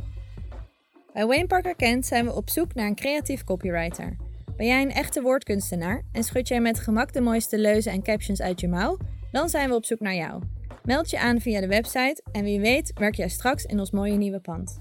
Bij 1.14 1.26
Wayne 1.26 1.48
Parker 1.48 1.76
Kent 1.76 2.06
zijn 2.06 2.26
we 2.26 2.34
op 2.34 2.50
zoek 2.50 2.74
naar 2.74 2.88
een 2.88 2.96
creatief 2.96 3.44
copywriter. 3.44 4.27
Ben 4.58 4.66
jij 4.66 4.82
een 4.82 4.92
echte 4.92 5.22
woordkunstenaar 5.22 6.04
en 6.12 6.24
schud 6.24 6.48
jij 6.48 6.62
met 6.62 6.80
gemak 6.80 7.14
de 7.14 7.22
mooiste 7.22 7.60
leuzen 7.60 7.92
en 7.92 8.04
captions 8.04 8.42
uit 8.42 8.60
je 8.60 8.68
mouw? 8.68 8.98
Dan 9.32 9.50
zijn 9.50 9.70
we 9.70 9.76
op 9.76 9.86
zoek 9.86 10.00
naar 10.00 10.16
jou. 10.16 10.44
Meld 10.84 11.10
je 11.10 11.20
aan 11.20 11.42
via 11.42 11.62
de 11.62 11.68
website 11.68 12.24
en 12.32 12.44
wie 12.44 12.60
weet 12.60 12.92
werk 12.94 13.16
jij 13.16 13.30
straks 13.30 13.64
in 13.64 13.80
ons 13.80 13.92
mooie 13.92 14.16
nieuwe 14.16 14.40
pand. 14.40 14.78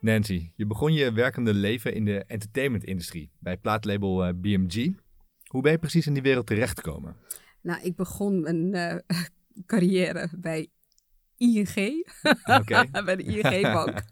Nancy, 0.00 0.50
je 0.56 0.66
begon 0.66 0.92
je 0.92 1.12
werkende 1.12 1.54
leven 1.54 1.94
in 1.94 2.04
de 2.04 2.24
entertainment-industrie 2.24 3.30
bij 3.38 3.56
plaatlabel 3.56 4.24
eh, 4.24 4.34
BMG. 4.34 4.92
Hoe 5.44 5.62
ben 5.62 5.72
je 5.72 5.78
precies 5.78 6.06
in 6.06 6.12
die 6.14 6.22
wereld 6.22 6.46
terechtgekomen? 6.46 7.16
Nou, 7.60 7.82
ik 7.82 7.96
begon 7.96 8.40
mijn 8.40 8.74
uh, 8.74 8.94
carrière 9.66 10.28
bij 10.36 10.68
ING. 11.36 12.04
Okay. 12.44 12.88
bij 13.04 13.16
de 13.16 13.22
ING-bank. 13.22 14.02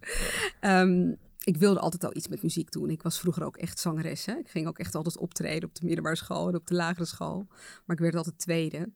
Ehm, 0.60 1.12
ik 1.46 1.56
wilde 1.56 1.80
altijd 1.80 2.04
al 2.04 2.16
iets 2.16 2.28
met 2.28 2.42
muziek 2.42 2.70
doen. 2.70 2.90
Ik 2.90 3.02
was 3.02 3.20
vroeger 3.20 3.44
ook 3.44 3.56
echt 3.56 3.78
zangeres. 3.78 4.24
Hè? 4.24 4.36
Ik 4.36 4.48
ging 4.48 4.66
ook 4.66 4.78
echt 4.78 4.94
altijd 4.94 5.18
optreden 5.18 5.68
op 5.68 5.74
de 5.74 5.84
middelbare 5.84 6.16
school 6.16 6.48
en 6.48 6.54
op 6.54 6.66
de 6.66 6.74
lagere 6.74 7.04
school. 7.04 7.46
Maar 7.84 7.96
ik 7.96 8.02
werd 8.02 8.14
altijd 8.14 8.38
tweede. 8.38 8.92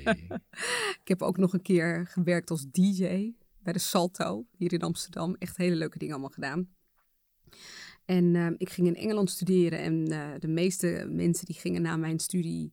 ik 1.02 1.08
heb 1.08 1.22
ook 1.22 1.36
nog 1.36 1.52
een 1.52 1.62
keer 1.62 2.06
gewerkt 2.06 2.50
als 2.50 2.66
DJ 2.70 3.32
bij 3.58 3.72
de 3.72 3.78
Salto 3.78 4.46
hier 4.56 4.72
in 4.72 4.82
Amsterdam. 4.82 5.36
Echt 5.38 5.56
hele 5.56 5.76
leuke 5.76 5.98
dingen 5.98 6.14
allemaal 6.14 6.32
gedaan. 6.34 6.68
En 8.04 8.36
ehm, 8.36 8.54
ik 8.56 8.70
ging 8.70 8.86
in 8.86 8.96
Engeland 8.96 9.30
studeren 9.30 9.78
en 9.78 10.12
uh, 10.12 10.30
de 10.38 10.48
meeste 10.48 11.08
mensen 11.10 11.46
die 11.46 11.56
gingen 11.56 11.82
na 11.82 11.96
mijn 11.96 12.18
studie 12.18 12.72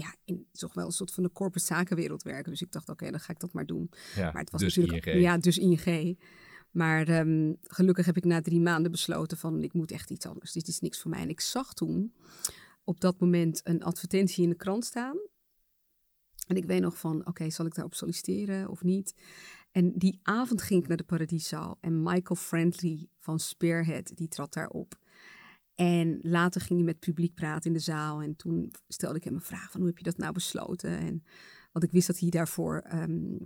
ja, 0.00 0.14
in 0.24 0.46
toch 0.52 0.74
wel 0.74 0.86
een 0.86 0.92
soort 0.92 1.12
van 1.12 1.22
de 1.22 1.32
corporate 1.32 1.66
zakenwereld 1.66 2.22
werken. 2.22 2.50
Dus 2.50 2.62
ik 2.62 2.72
dacht, 2.72 2.88
oké, 2.88 3.10
dan 3.10 3.20
ga 3.20 3.32
ik 3.32 3.40
dat 3.40 3.52
maar 3.52 3.66
doen. 3.66 3.90
Ja, 4.14 4.32
maar 4.32 4.42
het 4.42 4.50
was 4.50 4.60
dus 4.60 4.76
natuurlijk. 4.76 5.06
ING. 5.06 5.20
Ja, 5.20 5.38
dus 5.38 5.58
ING. 5.58 6.18
Maar 6.76 7.08
ehm, 7.08 7.54
gelukkig 7.62 8.06
heb 8.06 8.16
ik 8.16 8.24
na 8.24 8.40
drie 8.40 8.60
maanden 8.60 8.90
besloten 8.90 9.36
van 9.36 9.62
ik 9.62 9.72
moet 9.72 9.90
echt 9.90 10.10
iets 10.10 10.26
anders. 10.26 10.52
Dit 10.52 10.68
is 10.68 10.80
niks 10.80 11.00
voor 11.00 11.10
mij. 11.10 11.20
En 11.20 11.28
ik 11.28 11.40
zag 11.40 11.74
toen 11.74 12.12
op 12.84 13.00
dat 13.00 13.20
moment 13.20 13.60
een 13.64 13.82
advertentie 13.82 14.42
in 14.42 14.48
de 14.48 14.56
krant 14.56 14.84
staan. 14.84 15.16
En 16.46 16.56
ik 16.56 16.64
weet 16.64 16.80
nog 16.80 16.98
van, 16.98 17.26
oké, 17.26 17.50
zal 17.50 17.66
ik 17.66 17.74
daarop 17.74 17.94
solliciteren 17.94 18.68
of 18.68 18.82
niet? 18.82 19.14
En 19.70 19.92
die 19.94 20.20
avond 20.22 20.62
ging 20.62 20.82
ik 20.82 20.88
naar 20.88 20.96
de 20.96 21.04
Paradieszaal 21.04 21.78
en 21.80 22.02
Michael 22.02 22.36
Friendly 22.36 23.08
van 23.18 23.38
Spearhead, 23.38 24.16
die 24.16 24.28
trad 24.28 24.52
daarop. 24.52 24.98
En 25.74 26.18
later 26.22 26.60
ging 26.60 26.78
hij 26.78 26.88
met 26.88 27.00
publiek 27.00 27.34
praten 27.34 27.70
in 27.70 27.76
de 27.76 27.82
zaal. 27.82 28.22
En 28.22 28.36
toen 28.36 28.72
stelde 28.88 29.16
ik 29.16 29.24
hem 29.24 29.34
een 29.34 29.40
vraag 29.40 29.70
van 29.70 29.80
hoe 29.80 29.88
heb 29.88 29.98
je 29.98 30.04
dat 30.04 30.18
nou 30.18 30.32
besloten? 30.32 30.98
En, 30.98 31.24
want 31.72 31.84
ik 31.84 31.92
wist 31.92 32.06
dat 32.06 32.18
hij 32.18 32.30
daarvoor 32.30 32.84
um, 32.92 33.38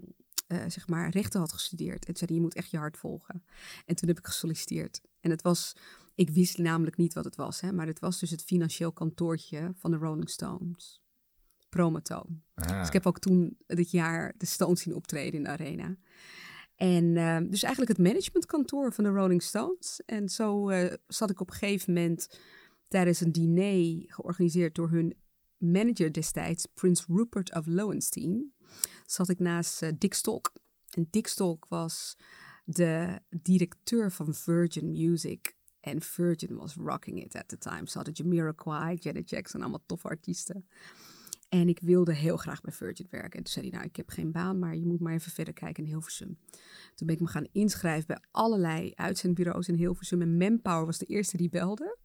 uh, 0.52 0.62
zeg 0.68 0.88
maar 0.88 1.10
rechten 1.10 1.40
had 1.40 1.52
gestudeerd. 1.52 2.06
En 2.06 2.16
zei 2.16 2.34
je 2.34 2.40
moet 2.40 2.54
echt 2.54 2.70
je 2.70 2.76
hart 2.76 2.96
volgen. 2.96 3.42
En 3.86 3.96
toen 3.96 4.08
heb 4.08 4.18
ik 4.18 4.26
gesolliciteerd. 4.26 5.00
En 5.20 5.30
het 5.30 5.42
was, 5.42 5.76
ik 6.14 6.30
wist 6.30 6.58
namelijk 6.58 6.96
niet 6.96 7.12
wat 7.12 7.24
het 7.24 7.36
was. 7.36 7.60
Hè, 7.60 7.72
maar 7.72 7.86
het 7.86 7.98
was 7.98 8.18
dus 8.18 8.30
het 8.30 8.42
financieel 8.42 8.92
kantoortje 8.92 9.72
van 9.74 9.90
de 9.90 9.96
Rolling 9.96 10.30
Stones. 10.30 11.02
Promotoon. 11.68 12.42
Ah. 12.54 12.78
Dus 12.78 12.86
ik 12.86 12.92
heb 12.92 13.06
ook 13.06 13.18
toen 13.18 13.56
dit 13.66 13.90
jaar 13.90 14.34
de 14.36 14.46
Stones 14.46 14.80
zien 14.80 14.94
optreden 14.94 15.34
in 15.34 15.42
de 15.42 15.48
arena. 15.50 15.96
En 16.74 17.04
uh, 17.04 17.38
dus 17.50 17.62
eigenlijk 17.62 17.98
het 17.98 18.06
managementkantoor 18.06 18.92
van 18.92 19.04
de 19.04 19.10
Rolling 19.10 19.42
Stones. 19.42 20.02
En 20.06 20.28
zo 20.28 20.70
uh, 20.70 20.92
zat 21.06 21.30
ik 21.30 21.40
op 21.40 21.50
een 21.50 21.56
gegeven 21.56 21.92
moment 21.92 22.38
tijdens 22.88 23.20
een 23.20 23.32
diner 23.32 24.04
georganiseerd 24.06 24.74
door 24.74 24.90
hun 24.90 25.14
manager 25.56 26.12
destijds, 26.12 26.66
Prins 26.74 27.06
Rupert 27.06 27.54
of 27.54 27.66
Lowenstein, 27.66 28.52
zat 29.06 29.28
ik 29.28 29.38
naast 29.38 29.82
uh, 29.82 29.90
Dick 29.98 30.14
Stalk. 30.14 30.52
En 30.90 31.08
Dick 31.10 31.26
Stalk 31.26 31.66
was 31.68 32.16
de 32.64 33.18
directeur 33.42 34.12
van 34.12 34.34
Virgin 34.34 34.90
Music. 34.90 35.58
En 35.80 36.02
Virgin 36.02 36.56
was 36.56 36.74
rocking 36.74 37.24
it 37.24 37.34
at 37.34 37.48
the 37.48 37.58
time. 37.58 37.88
Ze 37.88 37.96
hadden 37.96 38.14
Jamiroquai, 38.14 38.96
Janet 38.96 39.30
Jackson, 39.30 39.60
allemaal 39.60 39.82
toffe 39.86 40.08
artiesten. 40.08 40.66
En 41.50 41.68
ik 41.68 41.80
wilde 41.80 42.14
heel 42.14 42.36
graag 42.36 42.60
bij 42.60 42.72
Virgin 42.72 43.06
werken. 43.10 43.38
En 43.38 43.42
toen 43.44 43.52
zei 43.52 43.68
hij, 43.68 43.74
nou, 43.74 43.88
ik 43.88 43.96
heb 43.96 44.08
geen 44.08 44.32
baan, 44.32 44.58
maar 44.58 44.76
je 44.76 44.86
moet 44.86 45.00
maar 45.00 45.12
even 45.12 45.32
verder 45.32 45.54
kijken 45.54 45.84
in 45.84 45.88
Hilversum. 45.88 46.38
Toen 46.94 47.06
ben 47.06 47.16
ik 47.16 47.22
me 47.22 47.28
gaan 47.28 47.46
inschrijven 47.52 48.06
bij 48.06 48.22
allerlei 48.30 48.92
uitzendbureaus 48.94 49.68
in 49.68 49.74
Hilversum. 49.74 50.22
En 50.22 50.36
Manpower 50.36 50.86
was 50.86 50.98
de 50.98 51.06
eerste 51.06 51.36
die 51.36 51.48
belde. 51.48 51.98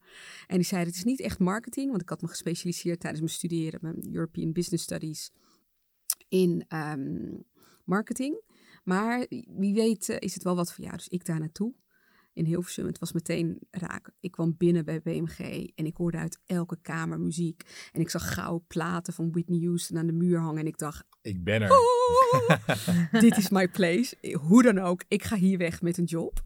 En 0.48 0.56
die 0.56 0.66
zei, 0.66 0.86
het 0.86 0.96
is 0.96 1.04
niet 1.04 1.20
echt 1.20 1.40
marketing, 1.40 1.90
want 1.90 2.02
ik 2.02 2.10
had 2.10 2.22
me 2.22 2.28
gespecialiseerd 2.28 3.00
tijdens 3.00 3.22
mijn 3.22 3.34
studeren, 3.34 3.80
mijn 3.82 4.16
European 4.16 4.52
Business 4.52 4.84
Studies, 4.84 5.32
in 6.28 6.66
ehm, 6.68 7.38
marketing. 7.84 8.42
Maar 8.84 9.26
wie 9.58 9.74
weet 9.74 10.10
eh, 10.10 10.18
is 10.20 10.34
het 10.34 10.44
wel 10.44 10.56
wat 10.56 10.74
voor 10.74 10.84
jou. 10.84 10.98
Dus 10.98 11.08
ik 11.08 11.26
daar 11.26 11.40
naartoe 11.40 11.74
in 12.34 12.46
Hilversum. 12.46 12.86
Het 12.86 13.00
was 13.00 13.12
meteen 13.12 13.60
raak. 13.72 14.12
Ik 14.20 14.32
kwam 14.32 14.56
binnen 14.58 14.86
bij 14.86 15.02
BMG 15.02 15.40
en 15.76 15.86
ik 15.86 15.98
hoorde 15.98 16.18
uit 16.18 16.40
elke 16.46 16.78
kamer 16.82 17.20
muziek. 17.20 17.90
En 17.92 18.02
ik 18.02 18.10
zag 18.10 18.34
gouden 18.34 18.68
platen 18.68 19.14
van 19.14 19.32
Whitney 19.32 19.60
Houston 19.60 19.98
aan 19.98 20.08
de 20.08 20.14
muur 20.14 20.40
hangen. 20.40 20.60
En 20.60 20.68
ik 20.68 20.78
dacht... 20.78 21.04
Ik 21.22 21.44
ben 21.44 21.62
er. 21.62 21.72
Oh, 21.72 23.22
dit 23.22 23.38
is 23.38 23.50
my 23.58 23.70
place. 23.70 24.38
Hoe 24.42 24.64
dan 24.64 24.80
ook, 24.80 25.04
ik 25.08 25.24
ga 25.24 25.36
hier 25.36 25.58
weg 25.58 25.82
met 25.82 25.98
een 25.98 26.04
job. 26.04 26.44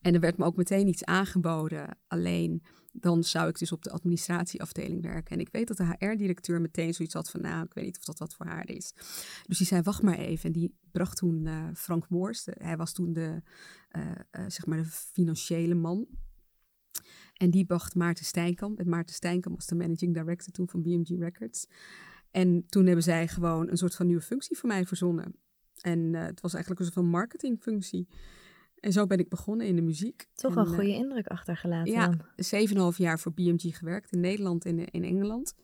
En 0.00 0.14
er 0.14 0.20
werd 0.20 0.36
me 0.36 0.44
ook 0.44 0.56
meteen 0.56 0.88
iets 0.88 1.04
aangeboden. 1.04 1.98
Alleen 2.06 2.62
dan 2.92 3.24
zou 3.24 3.48
ik 3.48 3.58
dus 3.58 3.72
op 3.72 3.82
de 3.82 3.90
administratieafdeling 3.90 5.02
werken. 5.02 5.34
En 5.34 5.40
ik 5.40 5.48
weet 5.52 5.68
dat 5.68 5.76
de 5.76 5.96
HR-directeur 5.98 6.60
meteen 6.60 6.94
zoiets 6.94 7.14
had 7.14 7.30
van, 7.30 7.40
nou, 7.40 7.64
ik 7.64 7.74
weet 7.74 7.84
niet 7.84 7.98
of 7.98 8.04
dat 8.04 8.18
wat 8.18 8.34
voor 8.34 8.46
haar 8.46 8.68
is. 8.68 8.92
Dus 9.46 9.58
die 9.58 9.66
zei, 9.66 9.82
wacht 9.82 10.02
maar 10.02 10.18
even. 10.18 10.44
En 10.44 10.52
die 10.52 10.74
bracht 10.90 11.16
toen 11.16 11.46
uh, 11.46 11.68
Frank 11.74 12.08
Moors, 12.08 12.46
hij 12.50 12.76
was 12.76 12.92
toen 12.92 13.12
de, 13.12 13.42
uh, 13.96 14.02
uh, 14.06 14.44
zeg 14.48 14.66
maar 14.66 14.78
de 14.78 14.88
financiële 14.88 15.74
man. 15.74 16.06
En 17.34 17.50
die 17.50 17.64
bracht 17.64 17.94
Maarten 17.94 18.24
Stijnkamp. 18.24 18.78
En 18.78 18.88
Maarten 18.88 19.14
Stijnkamp 19.14 19.56
was 19.56 19.66
de 19.66 19.74
managing 19.74 20.14
director 20.14 20.52
toen 20.52 20.68
van 20.68 20.82
BMG 20.82 21.18
Records. 21.18 21.66
En 22.30 22.66
toen 22.66 22.86
hebben 22.86 23.04
zij 23.04 23.28
gewoon 23.28 23.70
een 23.70 23.76
soort 23.76 23.94
van 23.94 24.06
nieuwe 24.06 24.22
functie 24.22 24.58
voor 24.58 24.68
mij 24.68 24.86
verzonnen. 24.86 25.34
En 25.80 26.14
eh, 26.14 26.22
het 26.22 26.40
was 26.40 26.54
eigenlijk 26.54 26.80
een 26.80 26.86
soort 26.86 26.98
van 26.98 27.10
marketingfunctie. 27.10 28.08
En 28.80 28.92
zo 28.92 29.06
ben 29.06 29.18
ik 29.18 29.28
begonnen 29.28 29.66
in 29.66 29.76
de 29.76 29.82
muziek. 29.82 30.28
Toch 30.34 30.54
en, 30.54 30.58
een 30.58 30.66
eh, 30.66 30.72
goede 30.72 30.94
indruk 30.94 31.26
achtergelaten 31.26 31.92
ja, 31.92 32.06
dan. 32.06 32.20
zeven 32.36 32.70
en 32.70 32.76
een 32.76 32.82
half 32.82 32.98
jaar 32.98 33.18
voor 33.18 33.32
BMG 33.32 33.78
gewerkt 33.78 34.12
in 34.12 34.20
Nederland 34.20 34.64
en 34.64 34.84
in 34.84 35.04
Engeland. 35.04 35.54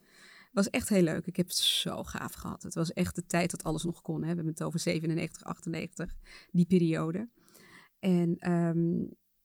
Was 0.52 0.70
echt 0.70 0.88
heel 0.88 1.02
leuk. 1.02 1.26
Ik 1.26 1.37
heb 1.37 1.46
het 1.46 1.56
zo 1.56 2.04
gaaf 2.04 2.32
gehad. 2.32 2.62
Het 2.62 2.75
was 2.75 2.92
echt 2.92 3.14
de 3.14 3.26
tijd 3.26 3.50
dat 3.50 3.64
alles 3.64 3.85
nog 3.85 4.02
kon. 4.02 4.20
Hè. 4.20 4.20
We 4.20 4.26
hebben 4.26 4.46
het 4.46 4.62
over 4.62 4.78
97, 4.78 5.44
98, 5.44 6.14
die 6.50 6.66
periode. 6.66 7.28
En 7.99 8.37
ehm, 8.38 8.99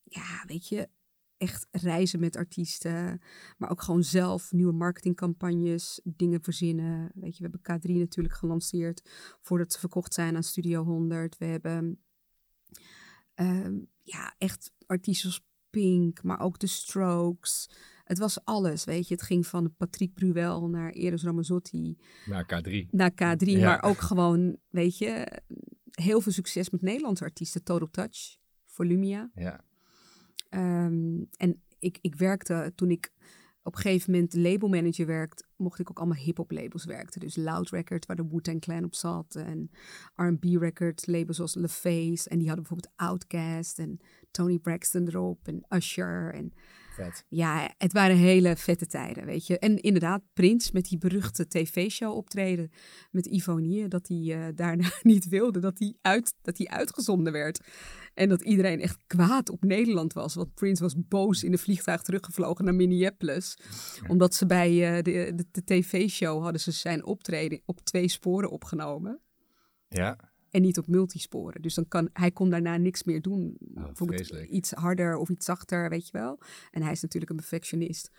ja, 0.04 0.44
weet 0.46 0.68
je, 0.68 0.90
echt 1.38 1.68
reizen 1.72 2.20
met 2.20 2.36
artiesten. 2.36 3.22
Maar 3.58 3.70
ook 3.72 3.82
gewoon 3.82 4.04
zelf 4.04 4.52
nieuwe 4.52 4.74
marketingcampagnes, 4.74 6.02
dingen 6.04 6.44
verzinnen. 6.44 7.12
Weet 7.14 7.38
je, 7.38 7.44
we 7.44 7.50
hebben 7.52 7.90
K3 7.92 7.94
natuurlijk 7.94 8.36
gelanceerd 8.36 9.10
voordat 9.42 9.74
ze 9.74 9.80
verkocht 9.80 10.14
zijn 10.14 10.36
aan 10.36 10.44
Studio 10.44 10.84
100. 10.84 11.38
We 11.38 11.46
hebben 11.46 12.00
ehm, 13.42 13.80
ja, 14.04 14.34
echt 14.38 14.72
artiesten 14.86 15.30
als 15.30 15.44
Pink, 15.70 16.24
maar 16.24 16.40
ook 16.40 16.60
de 16.60 16.68
Strokes. 16.68 17.70
Het 18.04 18.18
was 18.18 18.46
alles, 18.46 18.84
weet 18.84 19.08
je. 19.08 19.14
Het 19.14 19.24
ging 19.24 19.48
van 19.48 19.76
Patrick 19.78 20.14
Bruel 20.14 20.68
naar 20.70 20.92
Eros 20.92 21.24
Ramazzotti 21.24 21.98
Naar 22.26 22.44
K3. 22.44 22.90
naar 22.90 23.12
K3. 23.12 23.46
Ja. 23.46 23.66
Maar 23.66 23.84
ook 23.84 24.02
gewoon, 24.02 24.58
weet 24.70 24.98
je, 24.98 25.42
heel 25.92 26.22
veel 26.22 26.32
succes 26.32 26.70
met 26.70 26.82
Nederlandse 26.82 27.24
artiesten. 27.24 27.64
Total 27.64 27.90
Touch, 27.92 28.38
Volumia. 28.66 29.32
Ja. 29.34 29.64
Ehm, 30.50 31.24
en 31.38 31.62
ik, 31.80 31.98
ik 32.02 32.16
werkte 32.16 32.72
toen 32.76 32.92
ik 32.92 33.12
op 33.64 33.76
een 33.76 33.82
gegeven 33.82 34.12
moment 34.12 34.34
labelmanager 34.34 35.06
werkte, 35.06 35.44
mocht 35.56 35.80
ik 35.80 35.90
ook 35.90 35.98
allemaal 35.98 36.18
hip-hop 36.18 36.52
labels 36.52 36.86
werken. 36.86 37.20
Dus 37.20 37.36
Loud 37.36 37.70
Records, 37.70 38.08
waar 38.08 38.16
de 38.16 38.28
Wu-Tang 38.30 38.62
Clan 38.62 38.84
op 38.84 38.96
zat. 38.96 39.36
En 39.36 39.72
R&B 40.16 40.44
Records, 40.44 41.06
labels 41.06 41.36
zoals 41.36 41.56
LaFace. 41.56 42.30
En 42.30 42.38
die 42.38 42.48
hadden 42.48 42.66
bijvoorbeeld 42.66 42.94
Outkast 42.96 43.80
en 43.80 44.00
Tony 44.32 44.60
Braxton 44.60 45.08
erop 45.08 45.48
en 45.48 45.66
Usher. 45.70 46.34
En 46.34 46.54
Vet. 46.96 47.26
ja, 47.30 47.74
het 47.78 47.94
waren 47.94 48.16
hele 48.16 48.56
vette 48.56 48.88
tijden, 48.88 49.26
weet 49.26 49.48
je. 49.48 49.60
En 49.60 49.78
inderdaad, 49.82 50.24
Prins 50.34 50.72
met 50.72 50.90
die 50.90 50.98
beruchte 50.98 51.48
tv-show 51.48 52.16
optreden 52.16 52.72
met 53.12 53.26
Ivonie, 53.26 53.88
dat 53.88 54.08
hij 54.08 54.18
eh, 54.18 54.56
daarna 54.56 54.92
niet 55.02 55.28
wilde 55.28 55.60
dat 55.60 55.80
hij, 55.80 55.96
uit, 56.02 56.34
dat 56.42 56.58
hij 56.58 56.68
uitgezonden 56.68 57.34
werd. 57.34 57.60
En 58.22 58.30
dat 58.30 58.42
iedereen 58.42 58.80
echt 58.80 58.98
kwaad 59.08 59.50
op 59.50 59.64
Nederland 59.64 60.14
was. 60.14 60.34
Want 60.34 60.54
Prince 60.54 60.84
was 60.84 60.96
boos 61.08 61.44
in 61.44 61.52
de 61.52 61.58
vliegtuig 61.58 62.02
teruggevlogen 62.02 62.66
naar 62.66 62.76
Minneapolis. 62.76 63.58
Omdat 64.08 64.36
ze 64.36 64.46
bij 64.46 64.70
eh, 64.70 65.04
de, 65.04 65.34
de, 65.36 65.46
de 65.52 65.64
tv-show 65.64 66.42
hadden 66.44 66.62
ze 66.62 66.72
zijn 66.72 67.06
optreden 67.06 67.62
op 67.66 67.80
twee 67.80 68.08
sporen 68.08 68.50
opgenomen. 68.50 69.20
Ja. 69.88 70.18
En 70.50 70.62
niet 70.62 70.78
op 70.78 70.88
multisporen. 70.88 71.62
Dus 71.62 71.74
dan 71.74 71.88
kan, 71.88 72.10
hij 72.14 72.32
kon 72.32 72.50
daarna 72.50 72.78
niks 72.78 73.04
meer 73.04 73.22
doen. 73.22 73.58
Bijvoorbeeld 73.60 74.20
vreselijk. 74.20 74.50
iets 74.50 74.72
harder 74.72 75.18
of 75.18 75.30
iets 75.30 75.46
zachter, 75.46 75.90
weet 75.90 76.06
je 76.06 76.18
wel. 76.18 76.40
En 76.72 76.82
hij 76.82 76.92
is 76.92 77.02
natuurlijk 77.02 77.32
een 77.32 77.38
perfectionist. 77.38 78.12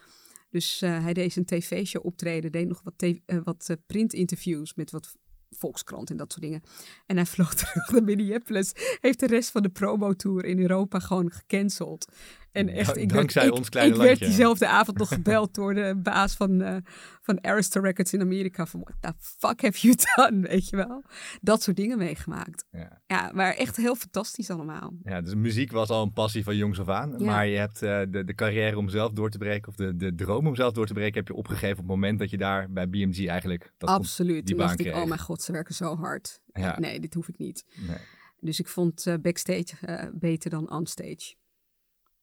Dus 0.50 0.82
eh, 0.82 1.02
hij 1.02 1.12
deed 1.12 1.32
zijn 1.32 1.44
tv-show 1.44 2.06
optreden, 2.06 2.52
deed 2.52 2.68
nog 2.68 2.82
wat, 2.82 3.02
eh, 3.02 3.38
wat 3.44 3.76
printinterviews 3.87 4.75
met 4.75 4.90
wat 4.90 5.16
Volkskrant 5.56 6.11
en 6.11 6.16
dat 6.16 6.32
soort 6.32 6.44
dingen. 6.44 6.62
En 7.06 7.16
hij 7.16 7.26
vloog 7.26 7.54
terug 7.64 7.90
naar 7.90 8.02
Minneapolis. 8.02 8.73
Heeft 9.00 9.21
de 9.21 9.26
rest 9.26 9.50
van 9.50 9.62
de 9.62 9.68
promotour 9.68 10.44
in 10.44 10.59
Europa 10.59 10.99
gewoon 10.99 11.30
gecanceld. 11.30 12.12
En 12.52 12.68
echt, 12.68 12.97
ik 12.97 13.09
dankzij 13.09 13.42
werd, 13.42 13.54
ik, 13.54 13.59
ons 13.59 13.68
kleine 13.68 13.94
ik 13.94 14.00
werd 14.00 14.18
diezelfde 14.18 14.66
avond 14.66 14.99
nog 14.99 15.09
gebeld 15.18 15.54
door 15.54 15.75
de 15.75 15.99
baas 16.02 16.35
van, 16.35 16.61
eh 16.62 16.76
van 17.23 17.44
Arista 17.44 17.80
Records 17.80 18.12
in 18.12 18.21
Amerika. 18.21 18.66
Van, 18.66 18.80
what 18.80 18.97
the 19.00 19.12
fuck 19.38 19.62
have 19.62 19.78
you 19.80 19.94
done? 20.14 20.40
Weet 20.49 20.68
je 20.68 20.76
wel? 20.76 21.04
Dat 21.40 21.62
soort 21.62 21.76
dingen 21.76 21.99
meegemaakt. 21.99 22.64
Ja. 22.71 23.00
Ja, 23.06 23.30
maar 23.35 23.54
echt 23.54 23.76
heel 23.76 23.94
fantastisch 23.97 24.50
allemaal. 24.50 24.92
ja, 25.02 25.21
dus 25.21 25.35
muziek 25.35 25.73
was 25.73 25.88
al 25.88 26.02
een 26.02 26.12
passie 26.12 26.44
van 26.44 26.56
jongs 26.56 26.80
af 26.80 26.88
aan. 26.88 27.14
Ja. 27.18 27.25
Maar 27.25 27.47
je 27.47 27.56
hebt 27.59 27.82
eh, 27.82 28.00
de, 28.09 28.25
de 28.25 28.35
carrière 28.35 28.78
om 28.78 28.88
zelf 28.88 29.12
door 29.12 29.30
te 29.30 29.38
breken, 29.38 29.68
of 29.68 29.75
de, 29.75 29.97
de 29.97 30.14
droom 30.14 30.47
om 30.47 30.54
zelf 30.54 30.73
door 30.73 30.87
te 30.87 30.92
breken, 30.94 31.14
heb 31.18 31.28
je 31.28 31.35
opgegeven 31.35 31.71
op 31.71 31.76
het 31.76 31.87
moment 31.87 32.18
dat 32.18 32.30
je 32.30 32.38
daar 32.38 32.71
bij 32.71 32.88
BMG 32.88 33.26
eigenlijk 33.26 33.73
dat 33.78 33.88
kon- 33.88 33.99
Absoluut. 33.99 34.35
die 34.47 34.56
Toen 34.56 34.66
baan 34.66 34.76
dacht 34.76 34.88
ik, 34.88 34.94
oh 34.94 35.04
mijn 35.04 35.21
god, 35.21 35.42
ze 35.42 35.52
werken 35.52 35.75
zo 35.75 35.97
hard. 35.97 36.40
Ja. 36.52 36.78
Nee, 36.78 37.00
dit 37.00 37.14
hoef 37.14 37.28
ik 37.28 37.38
niet. 37.38 37.64
Nee. 37.87 37.97
Dus 38.40 38.59
ik 38.61 38.68
vond 38.68 39.06
eh, 39.06 39.14
backstage 39.23 40.11
beter 40.14 40.50
dan 40.50 40.71
onstage. 40.71 41.35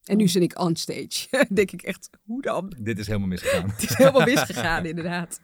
En 0.10 0.18
nu 0.18 0.28
zit 0.28 0.42
ik 0.42 0.60
onstage. 0.60 1.28
denk 1.50 1.72
ik 1.72 1.82
echt, 1.82 2.10
hoe 2.24 2.42
dan? 2.42 2.74
Dit 2.80 3.00
is 3.00 3.08
helemaal 3.08 3.28
misgegaan. 3.28 3.70
Het 3.80 3.84
is 3.84 3.98
helemaal 3.98 4.26
misgegaan, 4.36 4.86
inderdaad. 4.86 5.42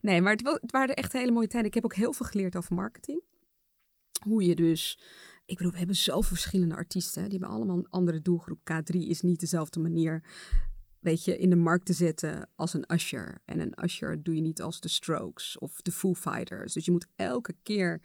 Nee, 0.00 0.20
maar 0.20 0.32
het, 0.32 0.58
het 0.60 0.70
waren 0.70 0.94
echt 0.94 1.12
hele 1.12 1.30
mooie 1.32 1.46
tijden. 1.46 1.68
Ik 1.68 1.74
heb 1.74 1.84
ook 1.84 1.94
heel 1.94 2.12
veel 2.12 2.26
geleerd 2.26 2.56
over 2.56 2.74
marketing. 2.74 3.22
Hoe 4.24 4.44
je 4.44 4.54
dus... 4.54 4.98
Ik 5.44 5.56
bedoel, 5.56 5.72
we 5.72 5.78
hebben 5.78 5.96
zoveel 5.96 6.22
verschillende 6.22 6.74
artiesten. 6.74 7.22
Die 7.22 7.38
hebben 7.38 7.56
allemaal 7.56 7.76
een 7.76 7.88
andere 7.90 8.22
doelgroep. 8.22 8.58
K3 8.58 8.96
is 8.96 9.20
niet 9.20 9.40
dezelfde 9.40 9.80
manier, 9.80 10.24
weet 10.98 11.24
je, 11.24 11.38
in 11.38 11.50
de 11.50 11.56
markt 11.56 11.86
te 11.86 11.92
zetten 11.92 12.48
als 12.54 12.74
een 12.74 12.84
Usher. 12.92 13.38
En 13.44 13.60
een 13.60 13.84
Usher 13.84 14.22
doe 14.22 14.34
je 14.34 14.40
niet 14.40 14.62
als 14.62 14.80
de 14.80 14.88
Strokes 14.88 15.58
of 15.58 15.82
de 15.82 15.92
Foo 15.92 16.14
Fighters. 16.14 16.72
Dus 16.72 16.84
je 16.84 16.90
moet 16.90 17.06
elke 17.16 17.54
keer 17.62 18.00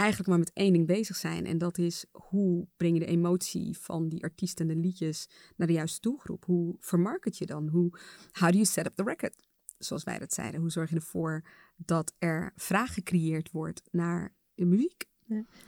eigenlijk 0.00 0.28
maar 0.28 0.38
met 0.38 0.50
één 0.54 0.72
ding 0.72 0.86
bezig 0.86 1.16
zijn. 1.16 1.46
En 1.46 1.58
dat 1.58 1.78
is 1.78 2.04
hoe 2.12 2.66
breng 2.76 2.94
je 2.94 3.00
de 3.00 3.06
emotie 3.06 3.78
van 3.78 4.08
die 4.08 4.22
artiesten 4.22 4.68
en 4.68 4.74
de 4.74 4.80
liedjes 4.80 5.28
naar 5.56 5.66
de 5.66 5.72
juiste 5.72 6.00
doelgroep? 6.00 6.44
Hoe 6.44 6.76
vermarket 6.78 7.38
je 7.38 7.46
dan? 7.46 7.68
Hoe, 7.68 7.90
how 8.32 8.48
do 8.48 8.54
you 8.54 8.64
set 8.64 8.86
up 8.86 8.94
the 8.94 9.02
record? 9.02 9.34
Zoals 9.78 10.04
wij 10.04 10.18
dat 10.18 10.32
zeiden. 10.32 10.60
Hoe 10.60 10.70
zorg 10.70 10.90
je 10.90 10.96
ervoor 10.96 11.44
dat 11.76 12.14
er 12.18 12.52
vraag 12.56 12.94
gecreëerd 12.94 13.50
wordt 13.50 13.82
naar 13.90 14.34
de 14.54 14.64
muziek? 14.64 15.08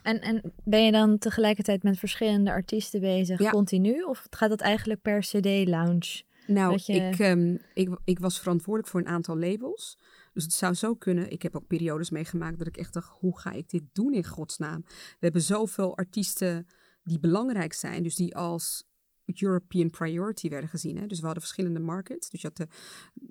En, 0.02 0.20
en 0.20 0.52
ben 0.64 0.84
je 0.84 0.92
dan 0.92 1.18
tegelijkertijd 1.18 1.82
met 1.82 1.98
verschillende 1.98 2.50
artiesten 2.50 3.00
bezig, 3.00 3.38
Ja. 3.40 3.50
continu? 3.50 4.02
Of 4.02 4.26
gaat 4.30 4.48
dat 4.48 4.60
eigenlijk 4.60 5.02
per 5.02 5.20
CD-lounge? 5.20 6.22
Nou, 6.46 6.78
je- 6.84 6.92
ik, 6.92 7.18
ehm, 7.18 7.56
ik, 7.74 7.98
ik 8.04 8.18
was 8.18 8.38
verantwoordelijk 8.40 8.90
voor 8.92 9.00
een 9.00 9.06
aantal 9.06 9.38
labels. 9.38 9.98
Dus 10.32 10.42
het 10.42 10.52
zou 10.52 10.74
zo 10.74 10.94
kunnen. 10.94 11.30
Ik 11.30 11.42
heb 11.42 11.56
ook 11.56 11.66
periodes 11.66 12.10
meegemaakt 12.10 12.58
dat 12.58 12.66
ik 12.66 12.76
echt 12.76 12.92
dacht: 12.92 13.10
hoe 13.18 13.38
ga 13.38 13.52
ik 13.52 13.70
dit 13.70 13.82
doen 13.92 14.14
in 14.14 14.24
godsnaam? 14.24 14.82
We 14.86 15.16
hebben 15.18 15.42
zoveel 15.42 15.96
artiesten 15.96 16.66
die 17.02 17.18
belangrijk 17.18 17.72
zijn, 17.72 18.02
dus 18.02 18.14
die 18.14 18.36
als 18.36 18.84
European 19.24 19.90
priority 19.90 20.48
werden 20.48 20.68
gezien. 20.68 20.96
Hè? 20.96 21.06
Dus 21.06 21.18
we 21.18 21.24
hadden 21.24 21.42
verschillende 21.42 21.80
markets. 21.80 22.30
Dus 22.30 22.40
je 22.40 22.46
had 22.46 22.56
de, 22.56 22.66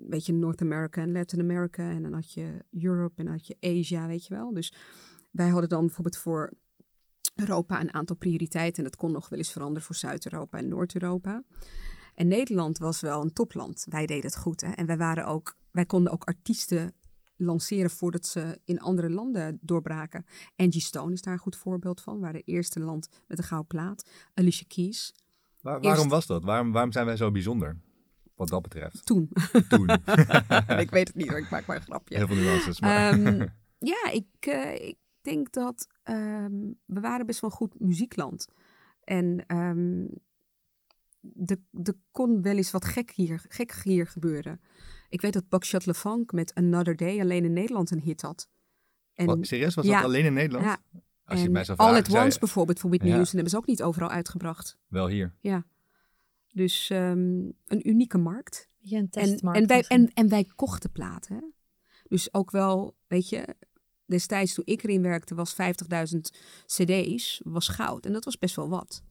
weet 0.08 0.26
je, 0.26 0.32
North 0.32 0.60
America 0.60 1.02
en 1.02 1.12
Latin 1.12 1.40
America. 1.40 1.90
En 1.90 2.02
dan 2.02 2.12
had 2.12 2.32
je 2.32 2.64
Europe 2.70 3.14
en 3.16 3.24
dan 3.24 3.34
had 3.34 3.46
je 3.46 3.56
Asia, 3.60 4.06
weet 4.06 4.26
je 4.26 4.34
wel. 4.34 4.52
Dus 4.52 4.72
wij 5.30 5.48
hadden 5.48 5.68
dan 5.68 5.86
bijvoorbeeld 5.86 6.16
voor 6.16 6.52
Europa 7.34 7.80
een 7.80 7.94
aantal 7.94 8.16
prioriteiten. 8.16 8.84
En 8.84 8.90
dat 8.90 8.98
kon 8.98 9.12
nog 9.12 9.28
wel 9.28 9.38
eens 9.38 9.52
veranderen 9.52 9.82
voor 9.82 9.94
Zuid-Europa 9.94 10.58
en 10.58 10.68
Noord-Europa. 10.68 11.42
En 12.14 12.28
Nederland 12.28 12.78
was 12.78 13.00
wel 13.00 13.22
een 13.22 13.32
topland. 13.32 13.86
Wij 13.88 14.06
deden 14.06 14.24
het 14.24 14.36
goed. 14.36 14.60
Hè? 14.60 14.70
En 14.72 14.86
wij, 14.86 14.96
waren 14.96 15.26
ook, 15.26 15.56
wij 15.70 15.86
konden 15.86 16.12
ook 16.12 16.24
artiesten 16.24 16.94
lanceren 17.36 17.90
voordat 17.90 18.26
ze 18.26 18.60
in 18.64 18.80
andere 18.80 19.10
landen 19.10 19.58
doorbraken. 19.60 20.24
Angie 20.56 20.80
Stone 20.80 21.12
is 21.12 21.22
daar 21.22 21.32
een 21.32 21.38
goed 21.40 21.56
voorbeeld 21.56 22.00
van. 22.00 22.14
We 22.14 22.20
waren 22.20 22.36
het 22.36 22.48
eerste 22.48 22.80
land 22.80 23.08
met 23.26 23.38
een 23.38 23.44
gouden 23.44 23.68
plaat. 23.68 24.10
Alicia 24.34 24.66
Keys. 24.68 25.14
Waar- 25.60 25.80
waarom 25.80 25.98
Eerst- 26.00 26.10
was 26.10 26.26
dat? 26.26 26.44
Waarom, 26.44 26.72
waarom 26.72 26.92
zijn 26.92 27.06
wij 27.06 27.16
zo 27.16 27.30
bijzonder? 27.30 27.80
Wat 28.34 28.48
dat 28.48 28.62
betreft. 28.62 29.06
Toen. 29.06 29.28
Toen. 29.68 29.88
ik 30.84 30.90
weet 30.90 31.06
het 31.08 31.14
niet 31.14 31.28
hoor, 31.28 31.38
ik 31.38 31.50
maak 31.50 31.66
maar 31.66 31.76
een 31.76 31.82
grapje. 31.82 32.16
Heel 32.16 32.26
veel 32.26 32.36
nuances. 32.36 32.80
Maar... 32.80 33.12
Ehm, 33.12 33.46
ja, 33.92 34.10
ik, 34.12 34.26
eh, 34.40 34.88
ik 34.88 34.96
denk 35.20 35.52
dat 35.52 35.86
ehm, 36.02 36.70
we 36.84 37.00
waren 37.00 37.26
best 37.26 37.40
wel 37.40 37.50
een 37.50 37.56
goed 37.56 37.80
muziekland. 37.80 38.46
En 39.04 39.44
ehm 39.46 40.04
er 41.44 41.56
er 41.82 41.94
kon 42.10 42.42
wel 42.42 42.56
eens 42.56 42.70
wat 42.70 42.84
gek 42.84 43.10
hier, 43.10 43.44
gek 43.48 43.74
hier 43.82 44.06
gebeuren. 44.06 44.60
Ik 45.08 45.20
weet 45.20 45.32
dat 45.32 45.48
Buckshot 45.48 45.86
LeFunk 45.86 46.32
met 46.32 46.54
Another 46.54 46.96
Day 46.96 47.20
alleen 47.20 47.44
in 47.44 47.52
Nederland 47.52 47.90
een 47.90 48.00
hit 48.00 48.22
had. 48.22 48.48
En, 49.14 49.26
Wat, 49.26 49.46
serieus? 49.46 49.74
Was 49.74 49.86
ja. 49.86 49.96
dat 49.96 50.04
alleen 50.04 50.24
in 50.24 50.32
Nederland? 50.32 50.64
Ja. 50.64 50.82
Als 51.24 51.40
je 51.40 51.46
het 51.46 51.46
en 51.46 51.52
mij 51.52 51.64
zou 51.64 51.78
All 51.78 51.88
vragen, 51.88 52.14
at 52.14 52.22
Once 52.22 52.32
je, 52.34 52.38
bijvoorbeeld 52.38 52.78
voor 52.78 52.90
Whitney 52.90 53.10
Ja. 53.10 53.16
Houston 53.16 53.40
hebben 53.40 53.54
ze 53.54 53.60
ook 53.60 53.66
niet 53.68 53.82
overal 53.82 54.08
uitgebracht. 54.08 54.78
Wel 54.88 55.08
hier. 55.08 55.34
Ja. 55.40 55.66
Dus 56.52 56.90
ehm, 56.90 57.50
een 57.66 57.88
unieke 57.88 58.18
markt. 58.18 58.70
Beetje 58.80 58.96
een 58.96 59.02
En, 59.02 59.10
testmarkt. 59.10 59.60
en, 59.60 59.66
wij, 59.66 59.76
misschien. 59.76 60.06
en, 60.06 60.12
en 60.14 60.28
wij 60.28 60.44
kochten 60.54 60.92
platen. 60.92 61.54
Dus 62.08 62.34
ook 62.34 62.50
wel, 62.50 62.96
weet 63.06 63.28
je, 63.28 63.56
destijds 64.06 64.54
toen 64.54 64.64
ik 64.66 64.82
erin 64.82 65.02
werkte 65.02 65.34
was 65.34 65.54
50.000 65.54 66.18
cd's, 66.66 67.40
was 67.44 67.68
goud. 67.68 68.06
En 68.06 68.12
dat 68.12 68.24
was 68.24 68.38
best 68.38 68.56
wel 68.56 68.68
wat. 68.68 69.02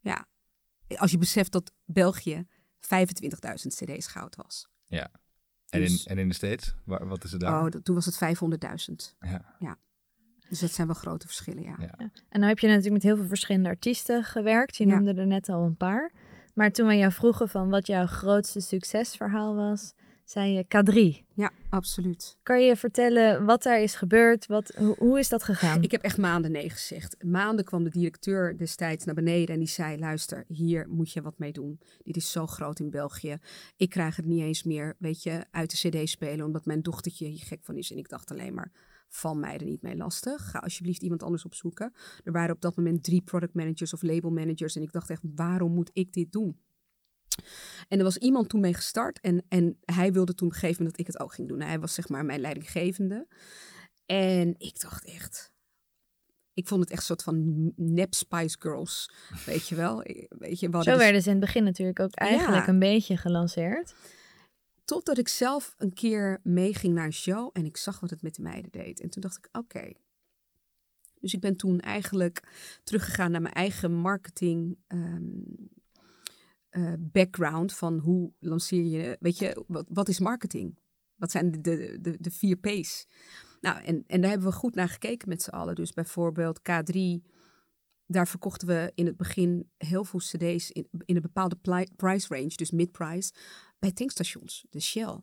Ja, 0.00 0.28
als 0.96 1.10
je 1.10 1.18
beseft 1.18 1.52
dat 1.52 1.72
België 1.84 2.46
25.000 2.80 3.74
cd's 3.74 4.06
goud 4.06 4.36
was. 4.36 4.68
En, 4.88 5.80
in, 5.80 5.80
Dus- 5.80 6.06
en 6.06 6.18
in 6.18 6.28
de 6.28 6.34
States? 6.34 6.74
Waar, 6.84 7.06
wat 7.08 7.24
is 7.24 7.30
het 7.32 7.40
daar? 7.40 7.64
Oh, 7.64 7.70
dat- 7.70 7.84
toen 7.84 7.94
was 7.94 8.04
het 8.06 8.16
500.000. 8.16 9.16
Ja. 9.58 9.76
Dus 10.48 10.60
dat 10.60 10.70
zijn 10.70 10.86
wel 10.86 10.96
grote 10.96 11.26
verschillen, 11.26 11.62
ja. 11.62 11.76
Ja. 11.78 11.94
En 11.98 12.40
dan 12.40 12.42
heb 12.48 12.58
je 12.58 12.66
natuurlijk 12.66 12.92
met 12.94 13.02
heel 13.02 13.16
veel 13.16 13.26
verschillende 13.26 13.68
artiesten 13.68 14.24
gewerkt. 14.24 14.76
Je 14.76 14.86
Ja. 14.86 14.94
noemde 14.94 15.20
er 15.20 15.26
net 15.26 15.48
al 15.48 15.62
een 15.64 15.76
paar. 15.76 16.12
Maar 16.54 16.70
toen 16.70 16.86
we 16.86 16.94
jou 16.96 17.12
vroegen 17.12 17.48
van 17.48 17.68
wat 17.70 17.86
jouw 17.86 18.06
grootste 18.06 18.60
succesverhaal 18.60 19.54
was, 19.54 19.94
zei 20.24 20.52
je 20.52 20.64
K3. 20.64 21.24
Ja, 21.34 21.50
absoluut. 21.68 22.36
Kan 22.42 22.64
je 22.64 22.76
vertellen 22.76 23.44
wat 23.44 23.62
daar 23.62 23.80
is 23.80 23.94
gebeurd? 23.94 24.46
Wat, 24.46 24.74
hoe, 24.76 24.94
hoe 24.98 25.18
is 25.18 25.28
dat 25.28 25.42
gegaan? 25.42 25.82
Ik 25.82 25.90
heb 25.90 26.02
echt 26.02 26.18
maanden 26.18 26.52
nee 26.52 26.70
gezegd. 26.70 27.24
Maanden 27.24 27.64
kwam 27.64 27.84
de 27.84 27.90
directeur 27.90 28.56
destijds 28.56 29.04
naar 29.04 29.14
beneden 29.14 29.54
en 29.54 29.58
die 29.60 29.68
zei: 29.68 29.98
Luister, 29.98 30.44
hier 30.48 30.88
moet 30.88 31.12
je 31.12 31.22
wat 31.22 31.38
mee 31.38 31.52
doen. 31.52 31.80
Dit 32.02 32.16
is 32.16 32.32
zo 32.32 32.46
groot 32.46 32.80
in 32.80 32.90
België. 32.90 33.38
Ik 33.76 33.90
krijg 33.90 34.16
het 34.16 34.26
niet 34.26 34.40
eens 34.40 34.62
meer, 34.62 34.96
weet 34.98 35.22
je, 35.22 35.44
uit 35.50 35.70
de 35.70 35.88
CD 35.88 36.08
spelen, 36.08 36.46
omdat 36.46 36.66
mijn 36.66 36.82
dochtertje 36.82 37.26
hier 37.26 37.44
gek 37.44 37.64
van 37.64 37.76
is. 37.76 37.90
En 37.90 37.98
ik 37.98 38.08
dacht 38.08 38.30
alleen 38.30 38.54
maar: 38.54 38.72
Val 39.08 39.34
mij 39.34 39.58
er 39.58 39.64
niet 39.64 39.82
mee 39.82 39.96
lastig. 39.96 40.50
Ga 40.50 40.58
alsjeblieft 40.58 41.02
iemand 41.02 41.22
anders 41.22 41.44
opzoeken. 41.44 41.92
Er 42.24 42.32
waren 42.32 42.54
op 42.54 42.60
dat 42.60 42.76
moment 42.76 43.04
drie 43.04 43.22
product 43.22 43.54
managers 43.54 43.92
of 43.92 44.02
label 44.02 44.30
managers. 44.30 44.76
En 44.76 44.82
ik 44.82 44.92
dacht 44.92 45.10
echt: 45.10 45.22
waarom 45.34 45.72
moet 45.72 45.90
ik 45.92 46.12
dit 46.12 46.32
doen? 46.32 46.58
En 47.88 47.98
er 47.98 48.04
was 48.04 48.16
iemand 48.16 48.48
toen 48.48 48.60
mee 48.60 48.74
gestart 48.74 49.20
en, 49.20 49.44
en 49.48 49.78
hij 49.84 50.12
wilde 50.12 50.34
toen 50.34 50.52
gegeven 50.52 50.84
dat 50.84 50.98
ik 50.98 51.06
het 51.06 51.20
ook 51.20 51.34
ging 51.34 51.48
doen. 51.48 51.60
Hij 51.60 51.80
was 51.80 51.94
zeg 51.94 52.08
maar 52.08 52.24
mijn 52.24 52.40
leidinggevende. 52.40 53.26
En 54.06 54.54
ik 54.58 54.80
dacht 54.80 55.04
echt, 55.04 55.52
ik 56.52 56.68
vond 56.68 56.80
het 56.80 56.90
echt 56.90 57.00
een 57.00 57.06
soort 57.06 57.22
van 57.22 57.72
nep 57.76 58.14
Spice 58.14 58.56
Girls, 58.58 59.10
weet 59.46 59.68
je 59.68 59.74
wel. 59.74 60.02
Weet 60.28 60.60
je, 60.60 60.68
Zo 60.72 60.78
dus- 60.80 60.96
werden 60.96 61.22
ze 61.22 61.28
in 61.30 61.36
het 61.36 61.44
begin 61.44 61.64
natuurlijk 61.64 62.00
ook 62.00 62.14
eigenlijk 62.14 62.66
Ja. 62.66 62.68
een 62.68 62.78
beetje 62.78 63.16
gelanceerd. 63.16 63.94
Totdat 64.84 65.18
ik 65.18 65.28
zelf 65.28 65.74
een 65.78 65.92
keer 65.92 66.40
meeging 66.42 66.94
naar 66.94 67.04
een 67.04 67.12
show 67.12 67.50
en 67.52 67.64
ik 67.64 67.76
zag 67.76 68.00
wat 68.00 68.10
het 68.10 68.22
met 68.22 68.34
de 68.34 68.42
meiden 68.42 68.70
deed. 68.70 69.00
En 69.00 69.10
toen 69.10 69.22
dacht 69.22 69.36
ik, 69.36 69.48
oké. 69.52 69.92
Dus 71.20 71.34
ik 71.34 71.40
ben 71.40 71.56
toen 71.56 71.80
eigenlijk 71.80 72.42
teruggegaan 72.82 73.30
naar 73.30 73.42
mijn 73.42 73.54
eigen 73.54 73.92
marketing 73.92 74.78
ehm, 74.86 75.30
eh, 76.74 76.92
background 76.98 77.74
van 77.74 77.98
hoe 77.98 78.32
lanceer 78.38 78.84
je, 78.84 79.16
weet 79.20 79.38
je, 79.38 79.64
wat, 79.66 79.86
wat 79.88 80.08
is 80.08 80.18
marketing? 80.18 80.78
Wat 81.14 81.30
zijn 81.30 81.50
de, 81.50 81.98
de, 82.00 82.16
de, 82.20 82.30
vier 82.30 82.56
P's? 82.56 83.06
Nou, 83.60 83.84
en, 83.84 84.04
en 84.06 84.20
daar 84.20 84.30
hebben 84.30 84.48
we 84.48 84.54
goed 84.54 84.74
naar 84.74 84.88
gekeken 84.88 85.28
met 85.28 85.42
z'n 85.42 85.50
allen. 85.50 85.74
Dus 85.74 85.92
bijvoorbeeld 85.92 86.58
K3, 86.58 87.24
daar 88.06 88.28
verkochten 88.28 88.68
we 88.68 88.92
in 88.94 89.06
het 89.06 89.16
begin 89.16 89.70
heel 89.76 90.04
veel 90.04 90.18
cd's 90.20 90.70
in, 90.70 90.88
in 91.04 91.16
een 91.16 91.22
bepaalde 91.22 91.56
price 91.96 92.34
range, 92.34 92.56
dus 92.56 92.70
mid-price, 92.70 93.32
bij 93.78 93.92
tankstations, 93.92 94.66
de 94.70 94.80
Shell, 94.80 95.20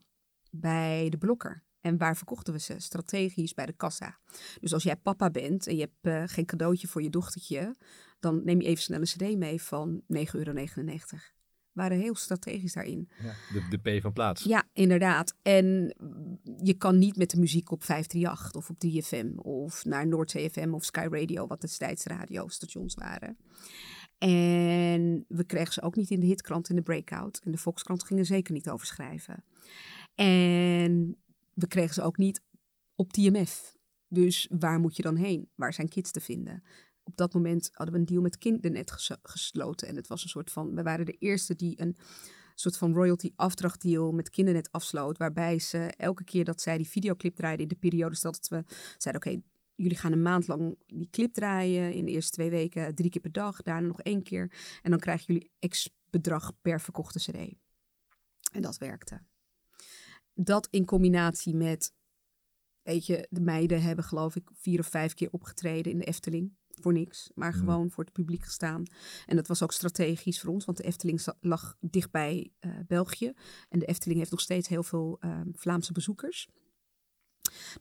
bij 0.52 1.10
de 1.10 1.18
Blokker. 1.18 1.64
En 1.82 1.98
waar 1.98 2.18
verkochten 2.18 2.54
we 2.54 2.60
ze? 2.60 2.76
Strategisch 2.80 3.54
bij 3.54 3.66
de 3.66 3.74
kassa. 3.74 4.20
Dus 4.60 4.74
als 4.74 4.84
jij 4.84 4.96
papa 4.96 5.30
bent 5.30 5.68
en 5.68 5.76
je 5.76 5.82
hebt 5.82 5.98
eh, 6.02 6.24
geen 6.36 6.46
cadeautje 6.46 6.88
voor 6.88 7.02
je 7.02 7.10
dochtertje, 7.10 7.76
dan 8.20 8.44
neem 8.44 8.62
je 8.62 8.68
even 8.68 8.84
snel 8.84 9.00
een 9.00 9.06
cd 9.06 9.38
mee 9.38 9.62
van 9.62 10.02
9,99 10.14 10.32
euro. 10.34 10.54
Waren 11.72 12.00
heel 12.00 12.16
strategisch 12.16 12.74
daarin. 12.74 13.10
Ja, 13.24 13.34
de, 13.54 13.78
de 13.78 13.98
P 13.98 14.02
van 14.02 14.14
plaats. 14.14 14.44
Ja, 14.44 14.64
inderdaad. 14.74 15.36
En 15.42 15.96
je 16.64 16.74
kan 16.74 16.98
niet 16.98 17.16
met 17.16 17.30
de 17.30 17.40
muziek 17.40 17.72
op 17.72 17.84
538 17.84 18.56
of 18.56 18.70
op 18.70 18.78
3FM 18.86 19.36
of 19.36 19.86
naar 19.86 20.08
Noordzee 20.08 20.50
FM 20.50 20.74
of 20.74 20.84
Sky 20.84 21.08
Radio, 21.12 21.48
wat 21.48 21.62
destijds 21.62 22.06
radiostations 22.06 22.96
waren. 22.96 23.38
En 24.18 25.26
we 25.28 25.44
kregen 25.44 25.74
ze 25.74 25.82
ook 25.82 25.96
niet 25.96 26.10
in 26.10 26.20
de 26.20 26.26
hitkrant 26.26 26.70
in 26.70 26.76
de 26.76 26.82
breakout. 26.82 27.42
En 27.44 27.52
de 27.52 27.58
Volkskrant 27.58 28.04
ging 28.04 28.20
er 28.20 28.26
zeker 28.26 28.54
niet 28.54 28.70
over 28.70 28.86
schrijven. 28.88 29.44
En 30.16 31.18
we 31.54 31.68
kregen 31.68 31.94
ze 31.94 32.02
ook 32.02 32.18
niet 32.18 32.42
op 32.96 33.14
TMF. 33.14 33.78
Dus 34.08 34.48
waar 34.60 34.80
moet 34.80 34.96
je 34.96 35.02
dan 35.02 35.16
heen? 35.16 35.50
Waar 35.56 35.74
zijn 35.74 35.90
kids 35.90 36.12
te 36.12 36.20
vinden? 36.22 36.64
Op 37.12 37.18
dat 37.18 37.34
moment 37.34 37.70
hadden 37.74 37.96
we 37.96 38.00
een 38.00 38.06
deal 38.06 38.22
met 38.22 38.38
Kindernet 38.38 38.92
ges- 38.92 39.18
gesloten. 39.24 39.88
En 39.88 39.96
het 39.96 40.08
was 40.08 40.24
een 40.24 40.30
soort 40.30 40.52
van, 40.52 40.76
we 40.76 40.84
waren 40.84 41.06
de 41.06 41.18
eerste 41.20 41.56
die 41.56 41.82
een 41.82 41.96
soort 42.56 42.78
van 42.78 42.94
royalty 42.94 43.32
afdrachtdeal 43.36 44.12
met 44.12 44.30
Kindernet 44.30 44.72
afsloot. 44.72 45.18
Waarbij 45.18 45.60
ze 45.60 45.78
elke 45.78 46.24
keer 46.24 46.46
dat 46.46 46.62
zij 46.62 46.78
die 46.78 46.88
videoclip 46.88 47.36
draaiden 47.36 47.62
in 47.62 47.68
de 47.68 47.80
periode, 47.80 48.18
dat 48.22 48.48
we 48.48 48.64
zeiden, 48.98 49.26
oké, 49.26 49.42
jullie 49.76 49.98
gaan 49.98 50.12
een 50.12 50.22
maand 50.22 50.48
lang 50.48 50.78
die 50.86 51.10
clip 51.10 51.34
draaien. 51.34 51.94
In 51.94 52.06
de 52.06 52.12
eerste 52.12 52.32
twee 52.32 52.50
weken 52.50 52.96
drie 52.96 53.10
keer 53.10 53.22
per 53.22 53.32
dag, 53.32 53.62
daarna 53.62 53.88
nog 53.88 54.02
één 54.02 54.24
keer. 54.24 54.52
En 54.82 54.90
dan 54.90 55.00
krijgen 55.00 55.34
jullie 55.34 55.52
x 55.68 55.90
bedrag 56.10 56.52
per 56.62 56.82
verkochte 56.82 57.20
cd. 57.20 57.54
En 58.52 58.62
dat 58.62 58.78
werkte. 58.78 59.22
Dat 60.34 60.68
in 60.70 60.86
combinatie 60.86 61.56
met, 61.56 61.94
weet 62.82 63.06
je, 63.06 63.28
de 63.30 63.42
meiden 63.42 63.82
hebben 63.82 64.06
geloof 64.06 64.36
ik 64.36 64.50
vier 64.54 64.80
of 64.80 64.88
vijf 64.88 65.14
keer 65.14 65.32
opgetreden 65.32 65.92
in 65.92 65.98
de 65.98 66.06
Efteling. 66.06 66.60
Voor 66.82 66.94
niks, 66.94 67.32
maar 67.36 67.54
gewoon 67.54 67.92
voor 67.92 68.04
het 68.04 68.14
publiek 68.14 68.44
gestaan. 68.44 68.84
En 69.26 69.36
dat 69.36 69.48
was 69.48 69.64
ook 69.64 69.72
strategisch 69.72 70.40
voor 70.40 70.54
ons, 70.54 70.66
want 70.66 70.78
de 70.78 70.84
Efteling 70.84 71.26
lag 71.40 71.78
dichtbij 71.80 72.52
eh 72.60 72.72
België. 72.88 73.34
En 73.70 73.80
de 73.80 73.86
Efteling 73.86 74.20
heeft 74.20 74.32
nog 74.32 74.42
steeds 74.42 74.68
heel 74.68 74.84
veel 74.84 75.18
ehm, 75.20 75.48
Vlaamse 75.54 75.92
bezoekers. 75.92 76.50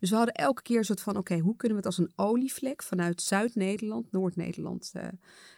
Dus 0.01 0.11
we 0.11 0.17
hadden 0.17 0.35
elke 0.35 0.63
keer 0.63 0.79
een 0.79 0.85
soort 0.85 1.01
van, 1.01 1.17
oké, 1.17 1.39
hoe 1.39 1.57
kunnen 1.57 1.79
we 1.79 1.87
het 1.87 1.97
als 1.97 1.99
een 1.99 2.13
olievlek 2.17 2.83
vanuit 2.83 3.23
Zuid-Nederland, 3.23 4.13
Noord-Nederland 4.13 4.91
eh, 4.93 5.09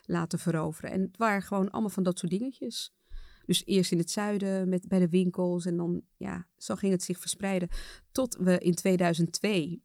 laten 0.02 0.38
veroveren? 0.38 0.90
En 0.90 1.00
het 1.00 1.16
waren 1.16 1.42
gewoon 1.42 1.70
allemaal 1.70 1.90
van 1.90 2.02
dat 2.02 2.18
soort 2.18 2.33
dingetjes. 2.33 2.92
Dus 3.46 3.66
eerst 3.66 3.92
in 3.92 3.98
het 3.98 4.11
zuiden 4.11 4.68
met, 4.68 4.88
bij 4.88 4.98
de 4.98 5.09
winkels 5.09 5.66
en 5.66 5.76
dan, 5.76 6.02
ja, 6.16 6.46
zo 6.57 6.74
ging 6.74 6.92
het 6.92 7.02
zich 7.02 7.18
verspreiden. 7.18 7.68
Tot 8.12 8.37
we 8.37 8.59
in 8.59 8.74
2002 8.74 9.83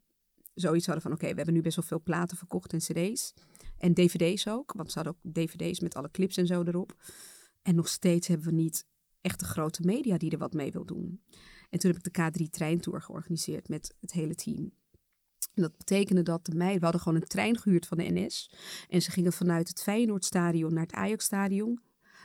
zoiets 0.54 0.86
hadden 0.86 1.02
van, 1.02 1.12
oké, 1.12 1.28
we 1.28 1.34
hebben 1.34 1.54
nu 1.54 1.62
best 1.62 1.76
wel 1.76 1.84
veel 1.84 2.02
platen 2.02 2.36
verkocht 2.36 2.72
en 2.72 2.78
cd's. 2.78 3.34
En 3.78 3.94
dvd's 3.94 4.46
ook, 4.46 4.72
want 4.72 4.92
ze 4.92 4.98
hadden 4.98 5.16
ook 5.16 5.34
dvd's 5.34 5.80
met 5.80 5.94
alle 5.94 6.10
clips 6.10 6.36
en 6.36 6.46
zo 6.46 6.62
erop. 6.62 6.96
En 7.62 7.74
nog 7.74 7.88
steeds 7.88 8.28
hebben 8.28 8.46
we 8.46 8.52
niet 8.52 8.84
echt 9.20 9.38
de 9.38 9.46
grote 9.46 9.82
media 9.82 10.18
die 10.18 10.30
er 10.30 10.38
wat 10.38 10.52
mee 10.52 10.72
wil 10.72 10.84
doen. 10.84 11.22
En 11.70 11.78
toen 11.78 11.92
heb 11.92 12.06
ik 12.06 12.14
de 12.14 12.44
K3 12.44 12.50
treintour 12.50 13.02
georganiseerd 13.02 13.68
met 13.68 13.94
het 14.00 14.12
hele 14.12 14.34
team. 14.34 14.72
En 15.54 15.62
dat 15.62 15.76
betekende 15.76 16.22
dat 16.22 16.46
de 16.46 16.54
meiden, 16.54 16.78
we 16.78 16.84
hadden 16.84 17.02
gewoon 17.02 17.20
een 17.20 17.28
trein 17.28 17.58
gehuurd 17.58 17.86
van 17.86 17.98
de 17.98 18.10
NS. 18.10 18.50
En 18.88 19.02
ze 19.02 19.10
gingen 19.10 19.32
vanuit 19.32 19.68
het 19.68 19.82
Feyenoordstadion 19.82 20.74
naar 20.74 20.82
het 20.82 20.92
Ajaxstadion. 20.92 21.80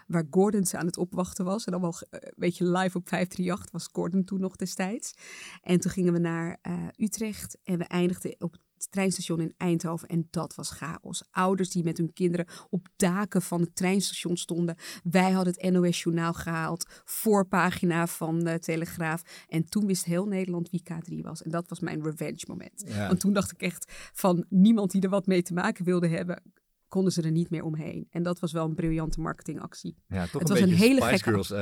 Waar 0.07 0.27
Gordon 0.29 0.65
ze 0.65 0.77
aan 0.77 0.85
het 0.85 0.97
opwachten 0.97 1.45
was. 1.45 1.65
En 1.65 1.71
dan 1.71 1.81
wel 1.81 1.93
eh, 2.09 2.19
een 2.21 2.33
beetje 2.35 2.65
live 2.65 2.97
op 2.97 3.07
538 3.07 3.71
was 3.71 3.89
Gordon 3.91 4.23
toen 4.23 4.39
nog 4.39 4.55
destijds. 4.55 5.13
En 5.61 5.79
toen 5.79 5.91
gingen 5.91 6.13
we 6.13 6.19
naar 6.19 6.57
eh, 6.61 6.87
Utrecht. 6.97 7.57
En 7.63 7.77
we 7.77 7.83
eindigden 7.83 8.35
op 8.39 8.51
het 8.51 8.61
treinstation 8.89 9.39
in 9.41 9.53
Eindhoven. 9.57 10.07
En 10.07 10.27
dat 10.29 10.55
was 10.55 10.69
chaos. 10.69 11.23
Ouders 11.31 11.69
die 11.69 11.83
met 11.83 11.97
hun 11.97 12.13
kinderen 12.13 12.45
op 12.69 12.87
daken 12.95 13.41
van 13.41 13.61
het 13.61 13.75
treinstation 13.75 14.37
stonden. 14.37 14.75
Wij 15.03 15.31
hadden 15.31 15.53
het 15.57 15.71
NOS 15.71 16.03
Journaal 16.03 16.33
gehaald. 16.33 17.01
Voorpagina 17.05 18.07
van 18.07 18.39
de 18.39 18.59
Telegraaf. 18.59 19.21
En 19.47 19.65
toen 19.69 19.85
wist 19.85 20.05
heel 20.05 20.25
Nederland 20.25 20.69
wie 20.69 20.83
K3 20.93 21.15
was. 21.21 21.41
En 21.43 21.51
dat 21.51 21.69
was 21.69 21.79
mijn 21.79 22.03
revenge 22.03 22.43
moment. 22.47 22.83
Ja. 22.87 23.07
Want 23.07 23.19
toen 23.19 23.33
dacht 23.33 23.51
ik 23.51 23.61
echt 23.61 23.91
van 24.13 24.45
niemand 24.49 24.91
die 24.91 25.01
er 25.01 25.09
wat 25.09 25.25
mee 25.25 25.41
te 25.41 25.53
maken 25.53 25.85
wilde 25.85 26.07
hebben, 26.07 26.41
konden 26.87 27.11
ze 27.13 27.21
er 27.21 27.31
niet 27.31 27.49
meer 27.49 27.63
omheen. 27.63 28.07
En 28.09 28.23
dat 28.23 28.39
was 28.39 28.51
wel 28.51 28.65
een 28.65 28.75
briljante 28.75 29.19
marketingactie. 29.21 29.95
Ja, 30.07 30.21
toch 30.27 30.41
Het 30.41 30.49
een 30.49 30.55
was 30.59 30.59
een 30.69 30.73
hele 30.75 31.01
Spice 31.01 31.09
gekke- 31.11 31.29
Girls 31.29 31.51
eh 31.51 31.57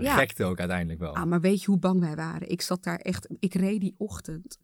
Ja. 0.00 0.16
gekte 0.16 0.44
ook 0.44 0.58
uiteindelijk 0.58 1.00
wel. 1.00 1.14
Ah, 1.14 1.24
maar 1.24 1.40
weet 1.40 1.60
je 1.60 1.66
hoe 1.66 1.78
bang 1.78 2.00
wij 2.00 2.14
waren? 2.16 2.48
Ik 2.48 2.60
zat 2.62 2.82
daar 2.82 2.98
echt, 2.98 3.26
ik 3.38 3.54
reed 3.54 3.80
die 3.80 3.94
ochtend 3.96 4.58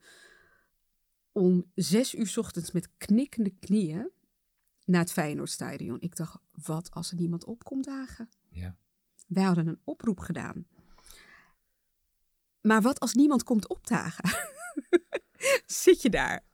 om 1.32 1.70
zes 1.74 2.14
uur 2.14 2.26
's 2.26 2.36
ochtends 2.36 2.72
met 2.72 2.88
knikkende 2.96 3.50
knieën 3.50 4.10
naar 4.84 5.00
het 5.00 5.12
Feyenoordstadion. 5.12 6.00
Ik 6.00 6.16
dacht, 6.16 6.38
wat 6.64 6.90
als 6.90 7.10
er 7.10 7.16
niemand 7.16 7.44
opkomt 7.44 7.84
dagen? 7.84 8.28
Ja. 8.48 8.76
Wij 9.26 9.42
hadden 9.42 9.66
een 9.66 9.80
oproep 9.84 10.18
gedaan. 10.18 10.66
Maar 12.60 12.82
wat 12.82 13.00
als 13.00 13.14
niemand 13.14 13.42
komt 13.42 13.68
opdagen? 13.68 14.30
Zit 15.66 16.02
je 16.02 16.10
daar? 16.10 16.44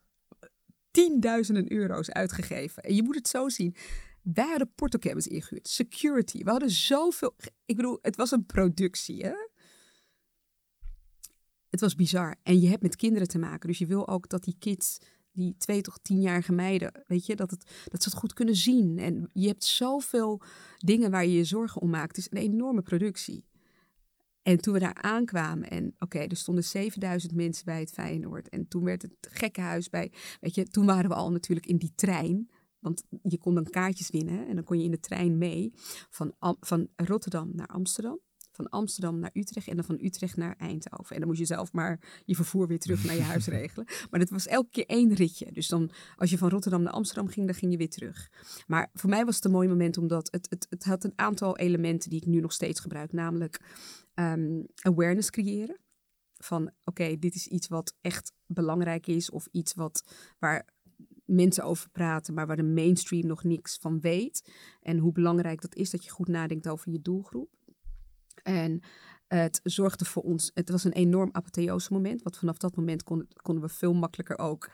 Tienduizenden 0.91 1.71
euro's 1.71 2.09
uitgegeven. 2.09 2.83
En 2.83 2.95
je 2.95 3.03
moet 3.03 3.15
het 3.15 3.27
zo 3.27 3.49
zien. 3.49 3.75
Wij 4.21 4.49
hadden 4.49 4.73
portocabbins 4.75 5.27
ingehuurd. 5.27 5.67
Security. 5.67 6.43
We 6.43 6.49
hadden 6.49 6.69
zoveel... 6.69 7.35
Ik 7.65 7.75
bedoel, 7.75 7.99
het 8.01 8.15
was 8.15 8.31
een 8.31 8.45
productie, 8.45 9.25
hè? 9.25 9.46
Het 11.77 11.85
was 11.85 11.95
bizar. 11.95 12.35
En 12.43 12.59
je 12.59 12.69
hebt 12.69 12.81
met 12.81 12.95
kinderen 12.95 13.27
te 13.27 13.37
maken. 13.37 13.67
Dus 13.67 13.77
je 13.77 13.85
wil 13.85 14.07
ook 14.07 14.29
dat 14.29 14.43
die 14.43 14.55
kids, 14.59 14.97
die 15.31 15.55
twee 15.57 15.81
tot 15.81 15.99
tienjarige 16.01 16.51
meiden, 16.51 17.03
weet 17.07 17.25
je, 17.25 17.35
dat, 17.35 17.51
het, 17.51 17.71
dat 17.85 18.03
ze 18.03 18.09
het 18.09 18.17
goed 18.17 18.33
kunnen 18.33 18.55
zien. 18.55 18.99
En 18.99 19.29
je 19.33 19.47
hebt 19.47 19.63
zoveel 19.63 20.41
dingen 20.77 21.11
waar 21.11 21.25
je 21.25 21.33
je 21.33 21.43
zorgen 21.43 21.81
om 21.81 21.89
maakt. 21.89 22.15
Het 22.15 22.17
is 22.17 22.27
een 22.31 22.51
enorme 22.51 22.81
productie. 22.81 23.45
En 24.41 24.57
toen 24.57 24.73
we 24.73 24.79
daar 24.79 24.97
aankwamen 25.01 25.69
en 25.69 25.95
oké, 25.99 26.19
er 26.19 26.35
stonden 26.35 26.63
7000 26.63 27.33
mensen 27.33 27.65
bij 27.65 27.79
het 27.79 27.91
Feyenoord. 27.91 28.49
En 28.49 28.67
toen 28.67 28.83
werd 28.83 29.01
het 29.01 29.15
gekkenhuis 29.21 29.89
bij, 29.89 30.11
weet 30.39 30.55
je, 30.55 30.63
toen 30.63 30.85
waren 30.85 31.09
we 31.09 31.15
al 31.15 31.31
natuurlijk 31.31 31.67
in 31.67 31.77
die 31.77 31.91
trein. 31.95 32.49
Want 32.79 33.03
je 33.21 33.37
kon 33.37 33.55
dan 33.55 33.63
kaartjes 33.63 34.09
winnen 34.09 34.47
en 34.47 34.55
dan 34.55 34.63
kon 34.63 34.77
je 34.77 34.83
in 34.83 34.91
de 34.91 34.99
trein 34.99 35.37
mee 35.37 35.71
van, 36.09 36.33
van 36.59 36.87
Rotterdam 36.95 37.49
naar 37.53 37.67
Amsterdam. 37.67 38.19
Van 38.57 38.69
Amsterdam 38.69 39.19
naar 39.19 39.29
Utrecht 39.33 39.67
en 39.67 39.75
dan 39.75 39.85
van 39.85 39.99
Utrecht 40.01 40.37
naar 40.37 40.55
Eindhoven. 40.57 41.13
En 41.13 41.19
dan 41.19 41.27
moest 41.27 41.39
je 41.39 41.45
zelf 41.45 41.73
maar 41.73 42.21
je 42.25 42.35
vervoer 42.35 42.67
weer 42.67 42.79
terug 42.79 43.03
naar 43.03 43.15
je 43.15 43.21
huis 43.21 43.47
regelen. 43.57 43.85
Maar 44.09 44.19
dat 44.19 44.29
was 44.29 44.47
elke 44.47 44.69
keer 44.69 44.85
één 44.85 45.13
ritje. 45.13 45.51
Dus 45.51 45.67
dan, 45.67 45.89
als 46.15 46.29
je 46.29 46.37
van 46.37 46.49
Rotterdam 46.49 46.81
naar 46.81 46.93
Amsterdam 46.93 47.27
ging, 47.27 47.45
dan 47.45 47.55
ging 47.55 47.71
je 47.71 47.77
weer 47.77 47.89
terug. 47.89 48.31
Maar 48.67 48.89
voor 48.93 49.09
mij 49.09 49.25
was 49.25 49.35
het 49.35 49.45
een 49.45 49.51
mooi 49.51 49.67
moment, 49.67 49.97
omdat 49.97 50.27
het, 50.31 50.49
het, 50.49 50.67
het 50.69 50.83
had 50.83 51.03
een 51.03 51.13
aantal 51.15 51.57
elementen 51.57 52.09
die 52.09 52.21
ik 52.21 52.27
nu 52.27 52.39
nog 52.39 52.51
steeds 52.51 52.79
gebruik. 52.79 53.11
Namelijk 53.11 53.59
ehm, 54.13 54.63
awareness 54.81 55.29
creëren. 55.29 55.79
Van 56.37 56.71
oké, 56.83 57.19
dit 57.19 57.35
is 57.35 57.47
iets 57.47 57.67
wat 57.67 57.93
echt 58.01 58.33
belangrijk 58.45 59.07
is. 59.07 59.29
Of 59.29 59.47
iets 59.51 59.73
wat, 59.73 60.03
waar 60.39 60.65
mensen 61.25 61.63
over 61.63 61.89
praten, 61.89 62.33
maar 62.33 62.47
waar 62.47 62.55
de 62.55 62.63
mainstream 62.63 63.27
nog 63.27 63.43
niks 63.43 63.77
van 63.77 63.99
weet. 63.99 64.51
En 64.81 64.97
hoe 64.97 65.11
belangrijk 65.11 65.61
dat 65.61 65.75
is 65.75 65.89
dat 65.89 66.03
je 66.03 66.09
goed 66.09 66.27
nadenkt 66.27 66.67
over 66.67 66.91
je 66.91 67.01
doelgroep. 67.01 67.49
En 68.43 68.81
het 69.27 69.59
zorgde 69.63 70.05
voor 70.05 70.23
ons, 70.23 70.51
het 70.53 70.69
was 70.69 70.83
een 70.83 70.93
enorm 70.93 71.29
apotheose 71.31 71.93
moment, 71.93 72.23
want 72.23 72.37
vanaf 72.37 72.57
dat 72.57 72.75
moment 72.75 73.03
kon, 73.03 73.27
konden 73.41 73.63
we 73.63 73.69
veel 73.69 73.93
makkelijker 73.93 74.39
ook 74.39 74.69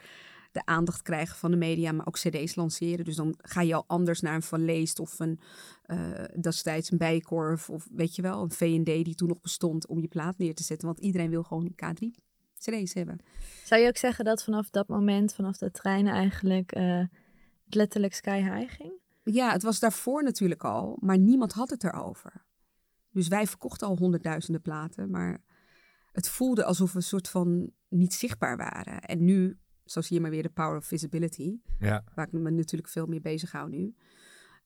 de 0.52 0.64
aandacht 0.64 1.02
krijgen 1.02 1.36
van 1.36 1.50
de 1.50 1.56
media, 1.56 1.92
maar 1.92 2.06
ook 2.06 2.18
cd's 2.18 2.54
lanceren. 2.54 3.04
Dus 3.04 3.16
dan 3.16 3.34
ga 3.38 3.60
je 3.60 3.74
al 3.74 3.84
anders 3.86 4.20
naar 4.20 4.34
een 4.34 4.42
Van 4.42 4.64
Leest 4.64 4.98
of 4.98 5.18
een 5.18 5.38
uh, 5.86 6.24
destijds 6.40 6.90
een 6.90 6.98
Bijkorf 6.98 7.70
of 7.70 7.88
weet 7.90 8.14
je 8.14 8.22
wel, 8.22 8.42
een 8.42 8.50
V&D 8.50 8.84
die 8.84 9.14
toen 9.14 9.28
nog 9.28 9.40
bestond 9.40 9.86
om 9.86 10.00
je 10.00 10.08
plaat 10.08 10.38
neer 10.38 10.54
te 10.54 10.62
zetten. 10.62 10.86
Want 10.86 11.00
iedereen 11.00 11.30
wil 11.30 11.42
gewoon 11.42 11.70
K3 11.70 12.06
cd's 12.58 12.94
hebben. 12.94 13.18
Zou 13.64 13.80
je 13.80 13.88
ook 13.88 13.96
zeggen 13.96 14.24
dat 14.24 14.44
vanaf 14.44 14.70
dat 14.70 14.88
moment, 14.88 15.34
vanaf 15.34 15.56
de 15.56 15.70
trein 15.70 16.06
eigenlijk 16.06 16.76
uh, 16.76 17.04
letterlijk 17.68 18.14
sky 18.14 18.42
high 18.42 18.74
ging? 18.74 18.92
Ja, 19.24 19.52
het 19.52 19.62
was 19.62 19.80
daarvoor 19.80 20.22
natuurlijk 20.22 20.64
al, 20.64 20.96
maar 21.00 21.18
niemand 21.18 21.52
had 21.52 21.70
het 21.70 21.84
erover. 21.84 22.44
Dus 23.14 23.28
wij 23.28 23.46
verkochten 23.46 23.86
al 23.86 23.96
honderdduizenden 23.96 24.62
platen, 24.62 25.10
maar 25.10 25.42
het 26.12 26.28
voelde 26.28 26.64
alsof 26.64 26.92
we 26.92 26.96
een 26.96 27.02
soort 27.02 27.28
van 27.28 27.70
niet 27.88 28.14
zichtbaar 28.14 28.56
waren. 28.56 29.00
En 29.00 29.24
nu, 29.24 29.58
zo 29.84 30.00
zie 30.00 30.16
je 30.16 30.22
maar 30.22 30.30
weer 30.30 30.42
de 30.42 30.48
power 30.48 30.76
of 30.76 30.84
visibility, 30.84 31.56
ja. 31.78 32.04
waar 32.14 32.26
ik 32.26 32.32
me 32.32 32.50
natuurlijk 32.50 32.90
veel 32.90 33.06
meer 33.06 33.20
bezig 33.20 33.52
hou 33.52 33.70
nu. 33.70 33.94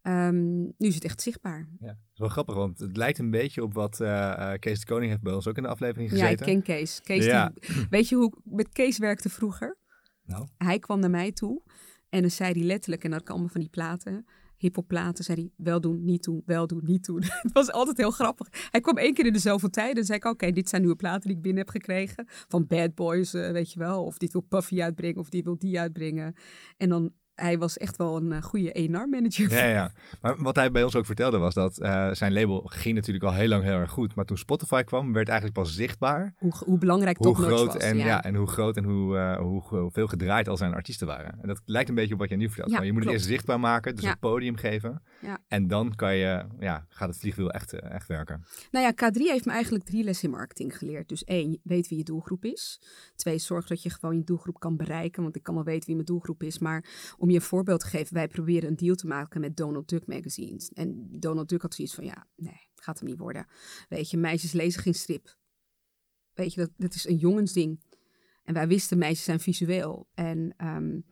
Um, 0.03 0.63
nu 0.63 0.89
is 0.89 0.95
het 0.95 1.05
echt 1.05 1.23
zichtbaar. 1.23 1.69
Ja, 1.79 1.87
dat 1.87 1.97
is 2.13 2.19
wel 2.19 2.29
grappig, 2.29 2.55
want 2.55 2.79
het 2.79 2.97
lijkt 2.97 3.19
een 3.19 3.31
beetje 3.31 3.63
op 3.63 3.75
wat 3.75 4.01
uh, 4.01 4.53
Kees 4.59 4.81
de 4.81 4.87
Koning 4.87 5.11
heeft 5.11 5.23
bij 5.23 5.33
ons 5.33 5.47
ook 5.47 5.57
in 5.57 5.63
de 5.63 5.69
aflevering 5.69 6.11
gezeten. 6.11 6.31
Ja, 6.31 6.53
ik 6.53 6.63
ken 6.63 6.63
Kees. 6.63 7.01
Kees 7.01 7.25
ja. 7.25 7.53
die, 7.55 7.87
weet 7.91 8.09
je 8.09 8.15
hoe 8.15 8.27
ik 8.27 8.53
met 8.53 8.69
Kees 8.69 8.99
werkte 8.99 9.29
vroeger? 9.29 9.79
Nou. 10.25 10.47
Hij 10.59 10.79
kwam 10.79 11.01
naar 11.01 11.11
mij 11.11 11.33
toe 11.33 11.63
en 12.09 12.21
dan 12.21 12.31
zei 12.31 12.53
hij 12.53 12.63
letterlijk, 12.63 13.05
en 13.05 13.11
dat 13.11 13.23
kan 13.23 13.31
allemaal 13.31 13.53
van 13.53 13.61
die 13.61 13.71
platen 13.71 14.27
hiphopplaten, 14.59 15.25
zei 15.25 15.40
hij 15.40 15.64
wel 15.64 15.81
doen, 15.81 16.05
niet 16.05 16.25
doen, 16.25 16.42
wel 16.47 16.66
doen, 16.66 16.83
niet 16.85 17.05
doen. 17.05 17.23
het 17.47 17.53
was 17.53 17.73
altijd 17.73 17.97
heel 17.97 18.11
grappig. 18.11 18.49
Hij 18.71 18.81
kwam 18.81 18.97
één 18.97 19.14
keer 19.14 19.27
in 19.27 19.33
dezelfde 19.33 19.71
tijd 19.71 19.97
en 19.97 20.05
zei 20.05 20.18
ik, 20.18 20.25
oké, 20.25 20.53
dit 20.53 20.68
zijn 20.68 20.83
nieuwe 20.83 20.97
platen 20.97 21.29
die 21.29 21.37
ik 21.37 21.42
binnen 21.42 21.62
heb 21.62 21.71
gekregen. 21.71 22.25
Van 22.29 22.66
Bad 22.66 22.94
Boys, 22.94 23.35
uh, 23.35 23.51
weet 23.51 23.73
je 23.73 23.79
wel. 23.79 24.05
Of 24.05 24.18
die 24.18 24.29
wil 24.33 24.40
Puffy 24.40 24.83
uitbrengen, 24.83 25.18
of 25.18 25.29
die 25.29 25.42
wil 25.42 25.59
die 25.59 25.81
uitbrengen. 25.81 26.35
En 26.77 26.88
dan 26.88 27.12
hij 27.40 27.59
was 27.59 27.77
echt 27.77 27.96
wel 27.96 28.16
een 28.16 28.31
uh, 28.33 28.42
goede 28.42 28.72
ENR-manager. 28.72 29.51
Ja, 29.51 29.64
ja, 29.64 29.92
maar 30.20 30.42
wat 30.42 30.57
hij 30.57 30.70
bij 30.70 30.85
ons 30.85 30.96
ook 30.96 31.07
vertelde 31.07 31.38
was 31.38 31.55
dat 31.55 31.81
uh, 31.81 32.11
zijn 32.12 32.33
label 32.33 32.62
ging 32.64 32.94
natuurlijk 32.94 33.24
al 33.24 33.33
heel 33.33 33.48
lang 33.48 33.62
heel 33.62 33.72
erg 33.72 33.90
goed. 33.90 34.14
Maar 34.14 34.24
toen 34.24 34.37
Spotify 34.37 34.83
kwam, 34.83 35.12
werd 35.12 35.29
eigenlijk 35.29 35.59
pas 35.59 35.74
zichtbaar... 35.74 36.35
Hoe, 36.38 36.53
hoe 36.64 36.79
belangrijk 36.79 37.16
hoe 37.16 37.35
groot 37.35 37.72
was. 37.72 37.83
En, 37.83 37.96
ja. 37.96 38.24
en 38.24 38.35
hoe 38.35 38.46
groot 38.46 38.77
en 38.77 38.85
hoe, 38.85 39.16
uh, 39.16 39.37
hoe, 39.37 39.90
veel 39.92 40.07
gedraaid 40.07 40.48
al 40.48 40.57
zijn 40.57 40.74
artiesten 40.74 41.07
waren. 41.07 41.38
En 41.40 41.48
dat 41.48 41.61
lijkt 41.64 41.88
een 41.88 41.94
beetje 41.94 42.14
op 42.14 42.20
wat 42.20 42.29
je 42.29 42.37
nu 42.37 42.48
vertelt. 42.48 42.70
Ja, 42.70 42.83
je 42.83 42.92
moet 42.92 43.05
het 43.05 43.12
eerst 43.12 43.27
zichtbaar 43.27 43.61
maken, 43.61 43.94
dus 43.94 44.05
een 44.05 44.18
podium 44.18 44.57
geven. 44.57 45.03
Ja. 45.20 45.38
En 45.48 45.66
dan 45.66 45.94
kan 45.94 46.16
je, 46.16 46.44
ja, 46.59 46.87
gaat 46.88 47.09
het 47.09 47.18
vliegwiel 47.18 47.51
echt, 47.51 47.72
echt 47.72 48.07
werken. 48.07 48.44
Nou 48.70 48.85
ja, 48.85 48.92
K3 48.92 49.16
heeft 49.16 49.44
me 49.44 49.53
eigenlijk 49.53 49.85
drie 49.85 50.05
lessen 50.05 50.29
in 50.29 50.37
marketing 50.37 50.79
geleerd. 50.79 51.09
Dus 51.09 51.24
één, 51.24 51.61
weet 51.62 51.88
wie 51.88 51.98
je 51.98 52.05
doelgroep 52.05 52.44
is. 52.44 52.81
Twee, 53.14 53.38
zorg 53.38 53.66
dat 53.66 53.83
je 53.83 53.90
gewoon 53.90 54.16
je 54.16 54.24
doelgroep 54.24 54.61
kan 54.61 54.77
bereiken. 54.77 55.22
Want 55.22 55.37
ik 55.37 55.42
kan 55.42 55.55
wel 55.55 55.64
weten 55.64 55.87
wie 55.87 55.94
mijn 55.94 56.07
doelgroep 56.07 56.42
is, 56.42 56.59
maar 56.59 56.85
om 57.16 57.28
je 57.29 57.35
een 57.35 57.43
voorbeeld 57.43 57.81
te 57.81 57.87
geven, 57.87 58.14
wij 58.14 58.29
proberen 58.29 58.69
een 58.69 58.77
deal 58.77 58.95
te 58.95 59.07
maken 59.07 59.41
met 59.41 59.57
Donald 59.57 59.88
Duck 59.88 60.07
magazines. 60.07 60.73
En 60.73 61.09
Donald 61.11 61.49
Duck 61.49 61.62
had 61.62 61.75
zoiets 61.75 61.95
van, 61.95 62.05
ja, 62.05 62.27
nee, 62.37 62.69
gaat 62.75 62.99
hem 62.99 63.09
niet 63.09 63.19
worden. 63.19 63.47
Weet 63.88 64.11
je, 64.11 64.17
meisjes 64.17 64.53
lezen 64.53 64.83
geen 64.83 64.95
strip. 64.95 65.37
Weet 66.35 66.55
je, 66.55 66.61
dat, 66.61 66.71
dat 66.77 66.95
is 66.95 67.07
een 67.07 67.17
jongensding. 67.17 67.81
En 68.45 68.55
wij 68.55 68.69
wisten, 68.69 68.99
meisjes 68.99 69.25
zijn 69.25 69.41
visueel. 69.41 70.09
En 70.14 70.55
um, 70.64 71.05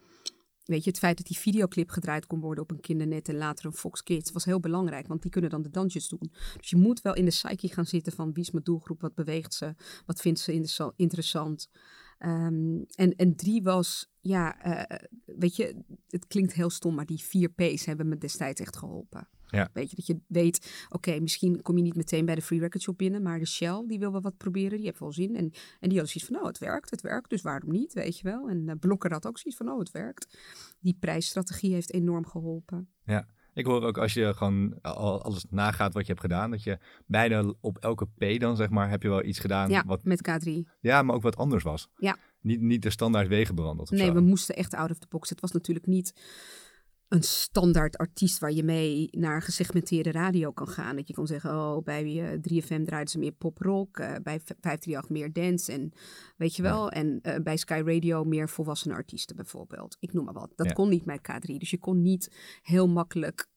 weet 0.65 0.85
je, 0.85 0.91
het 0.91 0.99
feit 0.99 1.17
dat 1.17 1.27
die 1.27 1.39
videoclip 1.39 1.91
gedraaid 1.91 2.27
kon 2.27 2.41
worden 2.41 2.63
op 2.65 2.71
een 2.71 2.81
kindernet 2.81 3.29
en 3.29 3.37
later 3.37 3.67
een 3.67 3.73
Fox 3.73 4.03
Kids 4.03 4.33
was 4.33 4.45
heel 4.45 4.61
belangrijk, 4.61 5.07
want 5.07 5.23
die 5.23 5.31
kunnen 5.31 5.51
dan 5.51 5.63
de 5.63 5.71
dansjes 5.71 6.09
doen. 6.09 6.33
Dus 6.57 6.71
je 6.71 6.77
moet 6.77 7.03
wel 7.03 7.15
in 7.15 7.25
de 7.25 7.31
psyche 7.31 7.69
gaan 7.69 7.87
zitten 7.87 8.13
van 8.13 8.33
wie 8.33 8.43
is 8.43 8.51
mijn 8.51 8.65
doelgroep, 8.65 9.01
wat 9.01 9.15
beweegt 9.15 9.55
ze, 9.55 9.75
wat 10.07 10.21
vindt 10.21 10.41
ze 10.41 10.93
interessant. 10.97 11.71
Um, 12.19 12.85
en, 12.95 13.17
en 13.17 13.37
drie 13.37 13.63
was, 13.63 14.13
ja, 14.21 14.67
uh, 14.67 14.99
weet 15.25 15.57
je, 15.57 15.85
het 16.09 16.27
klinkt 16.27 16.53
heel 16.53 16.71
stom, 16.71 16.95
maar 16.95 17.07
die 17.07 17.23
vier 17.23 17.49
P's 17.49 17.85
hebben 17.85 18.09
me 18.09 18.19
destijds 18.19 18.61
echt 18.61 18.77
geholpen. 18.77 19.29
Ja. 19.47 19.71
Weet 19.73 19.91
je, 19.91 19.97
dat 19.97 20.07
je 20.07 20.21
weet, 20.27 20.87
oké, 20.89 21.21
misschien 21.21 21.63
kom 21.63 21.77
je 21.77 21.83
niet 21.83 21.97
meteen 21.97 22.25
bij 22.25 22.35
de 22.35 22.43
Free 22.43 22.61
Record 22.61 22.83
Shop 22.83 22.99
binnen, 22.99 23.23
maar 23.23 23.39
de 23.39 23.47
Shell, 23.47 23.85
die 23.87 23.99
wil 23.99 24.13
wel 24.13 24.21
wat 24.21 24.37
proberen, 24.37 24.77
die 24.77 24.87
heeft 24.87 24.99
wel 24.99 25.13
zin. 25.13 25.37
En, 25.37 25.51
en 25.81 25.89
die 25.89 25.99
hadden 25.99 26.09
zoiets 26.09 26.25
van, 26.25 26.37
oh, 26.37 26.47
het 26.47 26.59
werkt, 26.59 26.91
het 26.91 27.01
werkt, 27.01 27.31
dus 27.31 27.43
waarom 27.43 27.71
niet, 27.71 27.93
weet 27.93 28.19
je 28.19 28.23
wel. 28.23 28.49
En 28.49 28.69
uh, 28.69 28.73
Blokker 28.81 29.13
had 29.13 29.27
ook 29.27 29.39
zoiets 29.39 29.61
van, 29.61 29.71
oh, 29.73 29.79
het 29.79 29.91
werkt. 29.91 30.39
Die 30.81 30.97
prijsstrategie 31.01 31.73
heeft 31.73 31.93
enorm 31.93 32.27
geholpen. 32.27 32.89
Ja, 33.05 33.27
ik 33.57 33.67
hoor 33.67 33.83
ook 33.83 33.99
als 33.99 34.15
je 34.15 34.35
gewoon 34.35 34.81
alles 34.83 35.45
nagaat 35.51 35.95
wat 35.95 36.03
je 36.03 36.09
hebt 36.09 36.21
gedaan, 36.21 36.51
dat 36.51 36.63
je 36.63 36.79
bijna 37.07 37.53
op 37.61 37.79
elke 37.79 38.07
P 38.07 38.41
dan, 38.41 38.57
zeg 38.57 38.71
maar, 38.71 38.91
heb 38.91 39.03
je 39.03 39.09
wel 39.09 39.25
iets 39.25 39.39
gedaan. 39.39 39.71
Ja, 39.71 39.83
wat, 39.87 40.05
met 40.05 40.29
K3. 40.31 40.51
Ja, 40.81 41.03
maar 41.03 41.15
ook 41.15 41.23
wat 41.23 41.37
anders 41.37 41.63
was. 41.63 41.89
Ja. 41.97 42.17
Niet, 42.41 42.61
niet 42.61 42.83
de 42.83 42.91
standaard 42.91 43.29
wegen 43.29 43.55
behandeld. 43.55 43.91
Nee, 43.91 44.13
we 44.13 44.21
moesten 44.21 44.57
echt 44.57 44.75
out 44.75 44.91
of 44.91 44.99
the 44.99 45.07
box. 45.09 45.29
Het 45.29 45.41
was 45.41 45.53
natuurlijk 45.53 45.87
niet 45.87 46.13
een 47.09 47.23
standaard 47.23 47.97
artiest 47.99 48.39
waar 48.39 48.53
je 48.53 48.63
mee 48.63 49.09
naar 49.11 49.43
gesegmenteerde 49.43 50.11
radio 50.11 50.53
kan 50.53 50.69
gaan. 50.69 50.97
Dat 50.97 51.09
je 51.09 51.15
kan 51.15 51.27
zeggen, 51.27 51.51
oh, 51.51 51.85
bij 51.85 52.05
uh, 52.05 52.63
3FM 52.63 52.83
draaiden 52.85 53.09
ze 53.09 53.19
meer 53.19 53.33
pop-rock, 53.33 53.99
uh, 53.99 54.07
bij 54.07 54.41
538 54.41 55.11
meer 55.11 55.33
dance 55.33 55.73
en 55.73 55.93
weet 56.37 56.57
je 56.57 56.63
wel. 56.63 56.91
En 56.91 57.19
uh, 57.23 57.37
bij 57.43 57.57
Sky 57.57 57.83
Radio 57.85 58.25
meer 58.25 58.49
volwassene 58.49 58.95
artiesten 58.95 59.37
bijvoorbeeld. 59.37 59.97
Ik 60.01 60.13
noem 60.13 60.25
maar 60.25 60.35
wat. 60.35 60.53
Dat 60.57 60.73
kon 60.73 60.89
niet 60.89 61.05
met 61.05 61.21
K3. 61.31 61.55
Dus 61.55 61.71
je 61.71 61.79
kon 61.79 62.03
niet 62.03 62.37
heel 62.63 62.89
makkelijk 62.89 63.49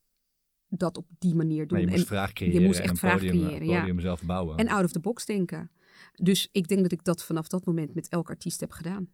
dat 0.68 0.98
op 0.98 1.08
die 1.20 1.36
manier 1.36 1.68
doen. 1.68 1.78
Maar 1.78 1.88
je 1.88 1.96
moest 1.96 2.08
vraag 2.08 2.34
creëren. 2.34 2.60
Je 2.62 2.68
moest 2.68 2.80
echt 2.80 3.00
vraag 3.00 3.14
podium, 3.14 3.48
creëren, 3.48 3.80
podium 3.80 4.00
zelf 4.00 4.24
bouwen. 4.24 4.58
En 4.58 4.68
out 4.68 4.84
of 4.84 4.92
the 4.92 5.00
box 5.00 5.26
denken. 5.26 5.72
Dus 6.14 6.50
ik 6.52 6.68
denk 6.68 6.82
dat 6.82 6.92
ik 6.92 7.04
dat 7.04 7.24
vanaf 7.24 7.48
dat 7.48 7.66
moment 7.66 7.94
met 7.94 8.10
elk 8.10 8.30
artiest 8.30 8.60
heb 8.60 8.72
gedaan. 8.72 9.10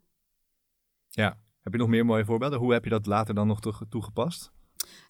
Ja, 1.09 1.39
heb 1.65 1.73
je 1.73 1.79
nog 1.79 1.89
meer 1.89 2.05
mooie 2.05 2.25
voorbeelden? 2.25 2.59
Hoe 2.59 2.73
heb 2.73 2.83
je 2.83 2.89
dat 2.89 3.05
later 3.05 3.35
dan 3.35 3.47
nog 3.47 3.59
toegepast? 3.89 4.51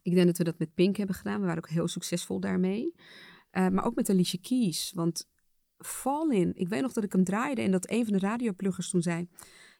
Ik 0.01 0.13
denk 0.13 0.25
dat 0.27 0.37
we 0.37 0.43
dat 0.43 0.59
met 0.59 0.73
Pink 0.73 0.97
hebben 0.97 1.15
gedaan. 1.15 1.39
We 1.39 1.45
waren 1.45 1.63
ook 1.63 1.69
heel 1.69 1.87
succesvol 1.87 2.39
daarmee. 2.39 2.95
Uh, 3.51 3.67
maar 3.67 3.85
ook 3.85 3.95
met 3.95 4.09
Alicia 4.09 4.39
Keys. 4.41 4.91
Want 4.95 5.29
Fall 5.77 6.29
In, 6.29 6.55
ik 6.55 6.67
weet 6.67 6.81
nog 6.81 6.93
dat 6.93 7.03
ik 7.03 7.11
hem 7.11 7.23
draaide 7.23 7.61
en 7.61 7.71
dat 7.71 7.89
een 7.89 8.03
van 8.03 8.13
de 8.13 8.19
radiopluggers 8.19 8.89
toen 8.89 9.01
zei... 9.01 9.27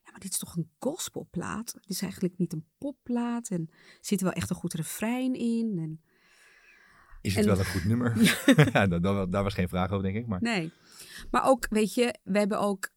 Ja, 0.04 0.12
maar 0.12 0.20
dit 0.20 0.32
is 0.32 0.38
toch 0.38 0.56
een 0.56 0.70
gospelplaat? 0.80 1.74
Dit 1.74 1.90
is 1.90 2.02
eigenlijk 2.02 2.38
niet 2.38 2.54
een 2.54 2.66
popplaat 2.78 3.50
en 3.50 3.70
zit 4.02 4.20
er 4.20 4.26
wel 4.26 4.34
echt 4.34 4.50
een 4.50 4.56
goed 4.56 4.74
refrein 4.74 5.34
in. 5.34 5.78
En... 5.78 6.02
Is 7.22 7.36
het 7.36 7.46
wel 7.46 7.60
een 7.60 7.66
goed 7.66 7.86
nummer? 7.86 8.18
ja, 8.74 8.88
daar, 8.88 9.30
daar 9.30 9.44
was 9.44 9.54
geen 9.54 9.70
vraag 9.70 9.92
over, 9.92 10.04
denk 10.04 10.16
ik. 10.16 10.28
Maar... 10.28 10.42
Nee. 10.42 10.72
Maar 11.32 11.46
ook, 11.46 11.68
weet 11.70 11.94
je, 11.94 12.16
we 12.24 12.38
hebben 12.38 12.60
ook 12.60 12.90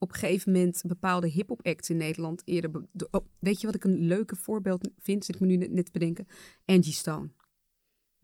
op 0.00 0.08
een 0.08 0.18
gegeven 0.18 0.52
moment 0.52 0.82
bepaalde 0.86 1.28
hip-hop 1.28 1.66
acts 1.66 1.90
in 1.90 1.96
Nederland 1.96 2.42
eerder. 2.44 2.70
Oh, 3.10 3.26
weet 3.38 3.60
je 3.60 3.66
wat 3.66 3.74
ik 3.74 3.84
een 3.84 3.98
leuke 3.98 4.36
voorbeeld 4.36 4.88
vind? 4.98 5.24
Zit 5.24 5.34
ik 5.34 5.40
me 5.40 5.46
nu 5.46 5.56
net, 5.56 5.92
bedenken. 5.92 6.26
Angie 6.64 6.92
Stone. 6.92 7.30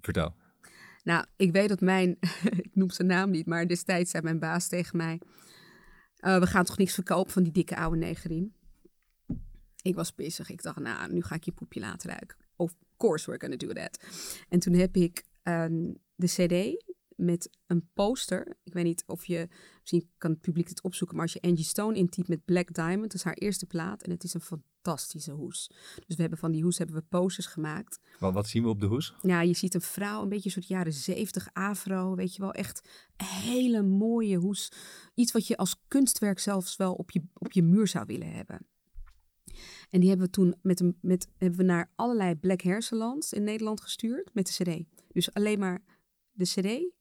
Vertel. 0.01 0.35
Nou, 1.05 1.27
ik 1.37 1.53
weet 1.53 1.69
dat 1.69 1.81
mijn, 1.81 2.17
ik 2.65 2.75
noem 2.75 2.91
zijn 2.91 3.09
naam 3.09 3.31
niet, 3.31 3.47
maar 3.47 3.67
destijds 3.67 4.11
zei 4.11 4.23
mijn 4.23 4.39
baas 4.39 4.69
tegen 4.69 4.97
mij: 4.97 5.21
uh, 6.21 6.39
We 6.39 6.47
gaan 6.47 6.65
toch 6.65 6.79
niks 6.79 6.95
verkopen 6.95 7.33
van 7.33 7.43
die 7.43 7.53
dikke 7.53 7.77
oude 7.77 7.97
negerin? 7.97 8.55
Ik 9.83 9.95
was 9.95 10.13
pissig. 10.13 10.51
Ik 10.51 10.63
dacht, 10.63 10.79
nou, 10.79 11.13
nu 11.13 11.23
ga 11.23 11.35
ik 11.35 11.45
je 11.45 11.53
poepje 11.53 11.81
laten 11.81 12.11
ruiken. 12.11 12.37
Of 12.57 12.75
course 12.97 13.27
we're 13.27 13.41
gonna 13.41 13.57
do 13.57 13.73
that. 13.73 14.01
En 14.49 14.59
toen 14.59 14.73
heb 14.73 14.97
ik 14.97 15.25
uh, 15.45 15.65
de 16.15 16.27
CD 16.27 16.85
met 17.17 17.51
een 17.67 17.89
poster. 17.95 18.57
Ik 18.65 18.73
weet 18.73 18.85
niet 18.85 19.05
of 19.07 19.27
je, 19.27 19.49
misschien 19.81 20.11
kan 20.19 20.31
het 20.31 20.41
publiek 20.41 20.69
het 20.69 20.83
opzoeken, 20.83 21.17
maar 21.17 21.25
als 21.25 21.35
je 21.35 21.41
Angie 21.41 21.65
Stone 21.65 21.97
intypt 21.97 22.29
met 22.29 22.45
Black 22.45 22.75
Diamond, 22.75 23.03
dat 23.03 23.15
is 23.15 23.23
haar 23.23 23.35
eerste 23.35 23.67
plaat 23.67 24.03
en 24.03 24.11
het 24.11 24.25
is 24.25 24.35
een 24.35 24.41
fantastische 24.41 25.33
hoes. 25.33 25.71
Dus 26.07 26.17
we 26.17 26.21
hebben 26.21 26.39
van 26.39 26.53
die 26.53 26.63
hoes 26.63 26.79
hebben 26.79 26.97
we 26.97 27.03
posters 27.03 27.47
gemaakt. 27.47 28.01
Wat, 28.19 28.35
wat 28.35 28.49
zien 28.49 28.63
we 28.63 28.69
op 28.69 28.81
de 28.81 28.87
hoes? 28.87 29.15
Ja, 29.23 29.41
je 29.41 29.55
ziet 29.55 29.75
een 29.75 29.81
vrouw, 29.81 30.23
een 30.23 30.29
beetje 30.29 30.45
een 30.45 30.51
soort 30.51 30.69
jaren 30.69 30.93
zeventig 30.93 31.49
afro, 31.53 32.15
weet 32.15 32.35
je 32.35 32.41
wel, 32.41 32.53
echt 32.53 32.89
een 33.17 33.27
hele 33.27 33.83
mooie 33.83 34.37
hoes. 34.37 34.73
Iets 35.15 35.33
wat 35.33 35.47
je 35.47 35.57
als 35.57 35.77
kunstwerk 35.89 36.39
zelfs 36.39 36.77
wel 36.77 36.95
op 36.95 37.11
je, 37.11 37.23
op 37.35 37.53
je 37.53 37.63
muur 37.63 37.87
zou 37.87 38.05
willen 38.07 38.33
hebben. 38.33 38.67
En 39.91 40.01
die 40.01 40.09
hebben 40.09 40.27
we 40.27 40.33
toen 40.33 40.55
met, 40.63 40.81
een, 40.81 40.99
met, 41.01 41.29
hebben 41.37 41.59
we 41.59 41.65
naar 41.65 41.93
allerlei 41.95 42.35
Black 42.35 42.63
Hair 42.63 42.87
in 43.31 43.45
Nederland 43.45 43.81
gestuurd 43.81 44.31
met 44.33 44.47
de 44.47 44.65
CD. 44.65 44.85
Dus 45.13 45.33
alleen 45.33 45.59
maar 45.59 45.83
de 46.33 46.45
CD 46.45 46.96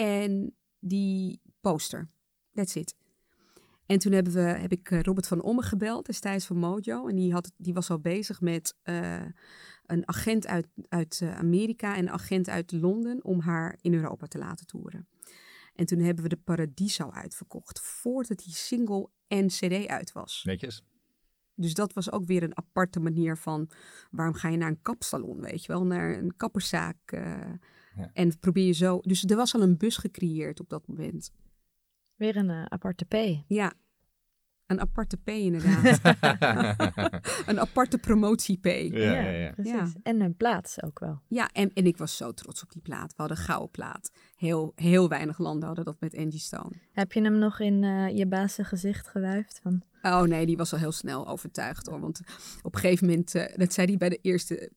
en 0.00 0.56
die 0.78 1.40
poster. 1.60 2.10
That's 2.52 2.74
it. 2.74 2.94
En 3.86 3.98
toen 3.98 4.12
hebben 4.12 4.32
we, 4.32 4.40
heb 4.40 4.72
ik 4.72 4.90
eh, 4.90 5.00
Robert 5.00 5.26
van 5.26 5.42
Omme 5.42 5.62
gebeld, 5.62 6.06
destijds 6.06 6.46
van 6.46 6.56
Mojo. 6.56 7.08
En 7.08 7.14
die, 7.16 7.32
had, 7.32 7.52
die 7.56 7.74
was 7.74 7.90
al 7.90 8.00
bezig 8.00 8.40
met 8.40 8.74
uh, 8.84 9.24
een 9.86 10.08
agent 10.08 10.46
uit, 10.46 10.66
uit 10.88 11.20
uh, 11.22 11.38
Amerika 11.38 11.96
en 11.96 12.00
een 12.00 12.10
agent 12.10 12.48
uit 12.48 12.72
Londen 12.72 13.24
om 13.24 13.40
haar 13.40 13.78
in 13.80 13.94
Europa 13.94 14.26
te 14.26 14.38
laten 14.38 14.66
toeren. 14.66 15.08
En 15.74 15.86
toen 15.86 15.98
hebben 15.98 16.22
we 16.22 16.28
de 16.28 16.36
Paradiso 16.36 17.10
uitverkocht, 17.10 17.80
voordat 17.80 18.38
die 18.38 18.54
single 18.54 19.08
en 19.26 19.46
cd 19.46 19.86
uit 19.86 20.12
was. 20.12 20.42
Netjes. 20.44 20.84
Dus 21.54 21.74
dat 21.74 21.92
was 21.92 22.12
ook 22.12 22.26
weer 22.26 22.42
een 22.42 22.56
aparte 22.56 23.00
manier 23.00 23.36
van, 23.36 23.70
waarom 24.10 24.34
ga 24.34 24.48
je 24.48 24.56
naar 24.56 24.68
een 24.68 24.82
kapsalon, 24.82 25.40
weet 25.40 25.64
je 25.64 25.72
wel, 25.72 25.86
naar 25.86 26.18
een 26.18 26.36
kapperszaak. 26.36 27.12
Uh, 27.12 27.52
ja. 28.00 28.10
En 28.12 28.38
probeer 28.38 28.66
je 28.66 28.72
zo, 28.72 29.00
dus 29.02 29.24
er 29.24 29.36
was 29.36 29.54
al 29.54 29.62
een 29.62 29.76
bus 29.76 29.96
gecreëerd 29.96 30.60
op 30.60 30.68
dat 30.68 30.86
moment. 30.86 31.32
Weer 32.14 32.36
een 32.36 32.48
uh, 32.48 32.64
aparte 32.64 33.04
P. 33.04 33.44
Ja, 33.46 33.72
een 34.70 34.80
aparte 34.80 35.16
P 35.16 35.28
inderdaad. 35.28 36.00
een 37.50 37.60
aparte 37.60 37.98
promotie-P. 37.98 38.64
Ja, 38.66 38.90
ja, 38.90 39.30
ja. 39.30 39.52
precies. 39.52 39.72
Ja. 39.72 39.92
En 40.02 40.20
een 40.20 40.36
plaats 40.36 40.82
ook 40.82 40.98
wel. 40.98 41.22
Ja, 41.28 41.50
en, 41.52 41.72
en 41.74 41.86
ik 41.86 41.96
was 41.96 42.16
zo 42.16 42.32
trots 42.32 42.62
op 42.62 42.72
die 42.72 42.82
plaat. 42.82 43.08
We 43.08 43.14
hadden 43.16 43.36
een 43.36 43.42
gouden 43.42 43.70
plaat. 43.70 44.10
Heel, 44.36 44.72
heel 44.74 45.08
weinig 45.08 45.38
landen 45.38 45.66
hadden 45.66 45.84
dat 45.84 46.00
met 46.00 46.16
Angie 46.16 46.38
Stone. 46.38 46.72
Heb 46.92 47.12
je 47.12 47.22
hem 47.22 47.38
nog 47.38 47.60
in 47.60 47.82
uh, 47.82 48.16
je 48.16 48.26
baas 48.26 48.58
gezicht 48.60 49.08
gewuifd? 49.08 49.60
Van... 49.62 49.82
Oh 50.02 50.22
nee, 50.22 50.46
die 50.46 50.56
was 50.56 50.72
al 50.72 50.78
heel 50.78 50.92
snel 50.92 51.28
overtuigd 51.28 51.86
hoor. 51.86 52.00
Want 52.00 52.20
op 52.62 52.74
een 52.74 52.80
gegeven 52.80 53.06
moment, 53.06 53.34
uh, 53.34 53.44
dat 53.56 53.72
zei 53.72 53.86
hij 53.86 53.96
bij 53.96 54.08
de 54.08 54.18
eerste, 54.22 54.70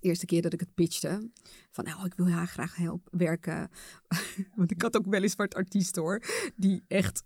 eerste 0.00 0.26
keer 0.26 0.42
dat 0.42 0.52
ik 0.52 0.60
het 0.60 0.74
pitchte. 0.74 1.30
Van 1.70 1.84
nou, 1.84 2.04
ik 2.06 2.14
wil 2.14 2.28
haar 2.28 2.46
graag 2.46 2.76
helpen 2.76 3.18
werken. 3.18 3.70
want 4.56 4.70
ik 4.70 4.82
had 4.82 4.96
ook 4.96 5.06
wel 5.06 5.22
eens 5.22 5.34
wat 5.34 5.54
artiesten 5.54 6.02
hoor. 6.02 6.22
Die 6.56 6.84
echt 6.88 7.24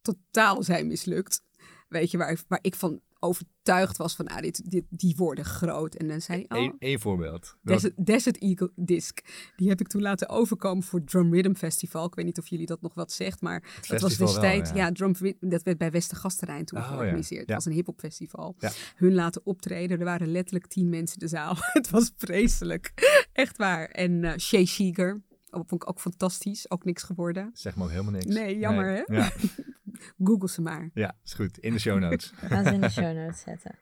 totaal 0.00 0.62
zijn 0.62 0.86
mislukt. 0.86 1.42
Weet 1.88 2.10
je, 2.10 2.18
waar, 2.18 2.40
waar 2.48 2.58
ik 2.62 2.74
van 2.74 3.00
overtuigd 3.20 3.96
was 3.96 4.14
van, 4.16 4.26
ah, 4.26 4.40
dit, 4.40 4.70
dit, 4.70 4.84
die 4.88 5.14
worden 5.16 5.44
groot. 5.44 5.94
En 5.94 6.08
dan 6.08 6.20
zei 6.20 6.44
hij, 6.48 6.58
oh, 6.58 6.64
Eén 6.64 6.74
één 6.78 7.00
voorbeeld. 7.00 7.56
Desert, 7.62 8.06
Desert 8.06 8.38
Eagle 8.38 8.72
Disc. 8.74 9.18
Die 9.56 9.68
heb 9.68 9.80
ik 9.80 9.88
toen 9.88 10.02
laten 10.02 10.28
overkomen 10.28 10.84
voor 10.84 10.98
het 10.98 11.08
Drum 11.08 11.32
Rhythm 11.34 11.54
Festival. 11.54 12.06
Ik 12.06 12.14
weet 12.14 12.24
niet 12.24 12.38
of 12.38 12.46
jullie 12.48 12.66
dat 12.66 12.80
nog 12.82 12.94
wat 12.94 13.12
zegt, 13.12 13.40
maar 13.40 13.80
dat 13.88 14.00
was 14.00 14.16
wel, 14.16 14.28
destijds, 14.28 14.70
ja. 14.70 14.76
ja, 14.76 14.92
Drum, 14.92 15.12
dat 15.40 15.62
werd 15.62 15.78
bij 15.78 15.90
Westergasterrein 15.90 16.64
toen 16.64 16.78
Oh, 16.78 16.84
ja. 16.84 16.90
georganiseerd. 16.90 17.40
Het 17.40 17.48
Ja. 17.48 17.54
was 17.54 17.64
een 17.64 17.72
hip-hop 17.72 18.00
festival. 18.00 18.56
Hun 18.96 19.14
laten 19.14 19.40
optreden. 19.44 19.98
Er 19.98 20.04
waren 20.04 20.30
letterlijk 20.30 20.66
tien 20.66 20.88
mensen 20.88 21.18
in 21.20 21.26
de 21.26 21.32
zaal. 21.32 21.54
het 21.72 21.90
was 21.90 22.12
vreselijk. 22.16 22.92
Echt 23.32 23.56
waar. 23.56 23.84
En 23.88 24.40
Shay 24.40 24.64
Seeger. 24.64 25.22
Oh, 25.50 25.62
vond 25.66 25.82
ik 25.82 25.88
ook 25.88 26.00
fantastisch. 26.00 26.70
Ook 26.70 26.84
niks 26.84 27.02
geworden. 27.02 27.50
Zeg 27.52 27.76
me 27.76 27.82
ook 27.84 27.90
helemaal 27.90 28.12
niks. 28.12 28.24
Nee, 28.24 28.58
jammer, 28.58 28.92
Nee. 28.92 29.02
hè? 29.06 29.14
Ja, 29.16 29.32
Google 30.24 30.48
ze 30.48 30.62
maar. 30.62 30.90
ja, 30.94 31.16
is 31.24 31.34
goed. 31.34 31.58
In 31.58 31.72
de 31.72 31.78
show 31.78 31.98
notes. 31.98 32.26
Gaan 32.36 32.64
ze 32.64 32.72
in 32.72 32.80
de 32.80 32.90
show 32.90 33.16
notes 33.16 33.40
zetten. 33.40 33.78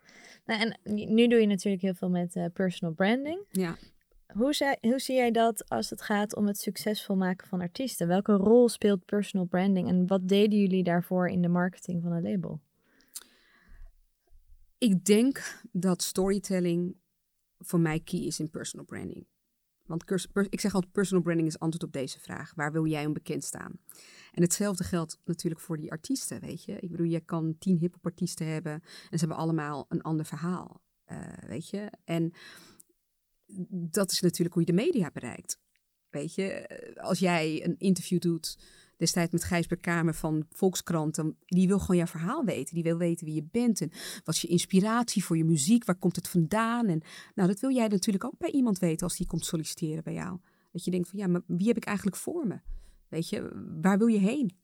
Nou, 0.46 0.61
en 0.61 0.79
nu 1.05 1.29
doe 1.29 1.40
je 1.40 1.46
natuurlijk 1.46 1.83
heel 1.83 1.94
veel 1.94 2.11
met 2.11 2.37
eh, 2.37 2.44
personal 2.53 2.94
branding. 2.94 3.44
Ja. 3.50 3.77
Hoe, 4.27 4.55
zij, 4.55 4.79
hoe 4.81 4.98
zie 4.98 5.14
jij 5.14 5.31
dat 5.31 5.68
als 5.68 5.90
het 5.90 6.03
gaat 6.03 6.37
om 6.37 6.46
het 6.46 6.59
succesvol 6.59 7.16
maken 7.16 7.48
van 7.48 7.61
artiesten? 7.61 8.09
Welke 8.09 8.33
rol 8.33 8.68
speelt 8.68 9.05
personal 9.05 9.46
branding 9.46 9.88
en 9.88 10.07
wat 10.07 10.29
deden 10.29 10.59
jullie 10.59 10.83
daarvoor 10.83 11.29
in 11.29 11.42
de 11.42 11.48
marketing 11.48 12.03
van 12.03 12.12
een 12.12 12.22
label? 12.22 12.61
Ik 14.79 15.05
denk 15.05 15.61
dat 15.72 16.03
storytelling 16.03 16.96
voor 17.59 17.81
mij 17.81 18.00
key 18.00 18.20
is 18.20 18.40
in 18.40 18.50
personal 18.50 18.85
branding. 18.85 19.27
Want 19.87 20.11
ik 20.51 20.61
zeg 20.61 20.75
altijd, 20.75 20.92
personal 20.92 21.23
branding 21.23 21.49
is 21.49 21.59
antwoord 21.59 21.85
op 21.85 21.92
deze 21.92 22.20
vraag. 22.20 22.53
Waar 22.55 22.73
wil 22.73 22.87
jij 22.87 23.07
onbekend 23.07 23.44
staan? 23.44 23.73
En 24.33 24.42
hetzelfde 24.42 24.85
geldt 24.85 25.18
natuurlijk 25.25 25.61
voor 25.61 25.77
die 25.77 25.90
artiesten, 25.90 26.40
weet 26.40 26.64
je. 26.64 26.81
Ik 26.81 26.90
bedoel, 26.90 27.07
je 27.07 27.20
kan 27.20 27.57
tien 27.59 27.79
hip-hop 27.79 28.18
hebben 28.38 28.73
en 28.73 28.83
ze 29.11 29.18
hebben 29.18 29.37
allemaal 29.37 29.87
een 29.88 30.03
ander 30.03 30.27
verhaal, 30.27 30.83
eh, 31.05 31.18
weet 31.47 31.68
je. 31.68 31.90
En 32.05 32.33
dat 33.70 34.11
is 34.12 34.20
natuurlijk 34.20 34.55
hoe 34.55 34.64
je 34.64 34.73
de 34.73 34.83
media 34.83 35.11
bereikt. 35.12 35.59
Weet 36.11 36.35
je, 36.35 36.68
als 37.01 37.18
jij 37.18 37.64
een 37.64 37.79
interview 37.79 38.20
doet 38.20 38.59
destijds 38.97 39.33
met 39.33 39.45
Gijsbert 39.45 39.81
Kamer 39.81 40.15
van 40.15 40.47
Volkskrant, 40.51 41.23
die 41.47 41.67
wil 41.67 41.79
gewoon 41.79 41.97
jouw 41.97 42.07
verhaal 42.07 42.45
weten. 42.45 42.75
Die 42.75 42.83
wil 42.83 42.97
weten 42.97 43.27
wie 43.27 43.35
je 43.35 43.49
bent 43.51 43.81
en 43.81 43.91
wat 44.25 44.35
is 44.35 44.41
je 44.41 44.49
inspiratie 44.49 45.25
voor 45.25 45.37
je 45.37 45.45
muziek, 45.45 45.85
waar 45.85 45.99
komt 45.99 46.17
het 46.17 46.29
vandaan? 46.29 46.87
En 46.87 47.03
nou, 47.35 47.49
dat 47.49 47.61
wil 47.61 47.71
jij 47.71 47.89
natuurlijk 47.89 48.25
ook 48.25 48.39
bij 48.39 48.51
iemand 48.51 48.79
weten 48.79 49.07
als 49.07 49.17
die 49.17 49.27
komt 49.27 49.45
solliciteren 49.45 50.05
bij 50.05 50.15
jou. 50.15 50.39
Dat 50.73 50.85
je 50.85 50.91
denkt 50.91 51.09
van 51.09 51.19
ja, 51.19 51.27
maar 51.27 51.43
wie 51.47 51.67
heb 51.67 51.77
ik 51.77 51.85
eigenlijk 51.85 52.17
voor 52.17 52.47
me? 52.47 52.61
Weet 53.09 53.29
je, 53.29 53.65
waar 53.81 53.99
wil 53.99 54.07
je 54.07 54.19
heen? 54.19 54.57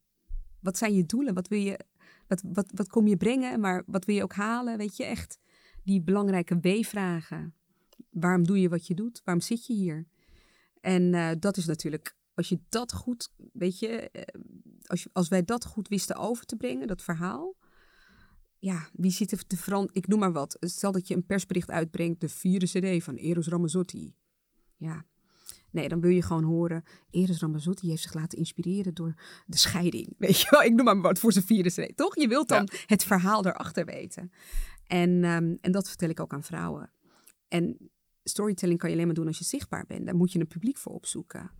Wat 0.60 0.78
zijn 0.78 0.94
je 0.94 1.06
doelen? 1.06 1.34
Wat 1.34 1.48
wil 1.48 1.58
je, 1.58 1.80
wat, 2.26 2.42
wat, 2.52 2.70
wat 2.74 2.88
kom 2.88 3.06
je 3.06 3.16
brengen? 3.16 3.60
Maar 3.60 3.82
wat 3.86 4.04
wil 4.04 4.14
je 4.14 4.22
ook 4.22 4.32
halen? 4.32 4.78
Weet 4.78 4.96
je, 4.96 5.04
echt 5.04 5.38
die 5.84 6.02
belangrijke 6.02 6.58
W-vragen. 6.60 7.54
Waarom 8.10 8.46
doe 8.46 8.60
je 8.60 8.68
wat 8.68 8.86
je 8.86 8.94
doet? 8.94 9.20
Waarom 9.24 9.42
zit 9.42 9.66
je 9.66 9.72
hier? 9.72 10.06
En 10.80 11.14
eh, 11.14 11.30
dat 11.38 11.56
is 11.56 11.66
natuurlijk, 11.66 12.16
als 12.40 12.48
je 12.48 12.60
dat 12.68 12.92
goed, 12.92 13.32
weet 13.52 13.78
je, 13.78 13.88
eh, 14.10 14.40
als, 14.86 15.02
je, 15.02 15.10
als 15.12 15.28
wij 15.28 15.44
dat 15.44 15.64
goed 15.64 15.88
wisten 15.88 16.16
over 16.16 16.44
te 16.44 16.56
brengen, 16.56 16.86
dat 16.86 17.02
verhaal. 17.02 17.56
Ja, 18.58 18.88
wie 18.92 19.10
zit 19.10 19.32
er 19.32 19.46
te 19.46 19.56
veranderen? 19.56 19.96
Ik 19.96 20.06
noem 20.06 20.18
maar 20.18 20.32
wat. 20.32 20.56
Stel 20.60 20.92
dat 20.92 21.08
je 21.08 21.14
een 21.14 21.26
persbericht 21.26 21.70
uitbrengt, 21.70 22.20
de 22.20 22.28
vierde 22.28 22.66
CD 22.66 23.04
van 23.04 23.14
Eros 23.14 23.48
Ramazzotti. 23.48 24.14
Ja, 24.76 25.04
nee, 25.70 25.88
dan 25.88 26.00
wil 26.00 26.10
je 26.10 26.22
gewoon 26.22 26.44
horen. 26.44 26.82
Eros 27.10 27.40
Ramazzotti 27.40 27.88
heeft 27.88 28.02
zich 28.02 28.14
laten 28.14 28.38
inspireren 28.38 28.94
door 28.94 29.14
de 29.46 29.56
scheiding. 29.56 30.14
Weet 30.18 30.40
je 30.40 30.46
wel, 30.50 30.62
ik 30.62 30.74
noem 30.74 30.84
maar 30.84 31.00
wat 31.00 31.18
voor 31.18 31.32
zijn 31.32 31.44
vierde 31.44 31.70
CD. 31.70 31.96
Toch? 31.96 32.16
Je 32.16 32.28
wilt 32.28 32.48
dan 32.48 32.68
het 32.86 33.04
verhaal 33.04 33.46
erachter 33.46 33.84
weten. 33.84 34.32
En, 34.86 35.24
ehm, 35.24 35.56
en 35.60 35.72
dat 35.72 35.88
vertel 35.88 36.08
ik 36.08 36.20
ook 36.20 36.32
aan 36.32 36.44
vrouwen. 36.44 36.92
En 37.48 37.90
storytelling 38.24 38.78
kan 38.78 38.88
je 38.88 38.94
alleen 38.94 39.06
maar 39.06 39.16
doen 39.16 39.26
als 39.26 39.38
je 39.38 39.44
zichtbaar 39.44 39.84
bent. 39.86 40.06
Daar 40.06 40.16
moet 40.16 40.32
je 40.32 40.38
een 40.38 40.46
publiek 40.46 40.76
voor 40.76 40.92
opzoeken. 40.92 41.50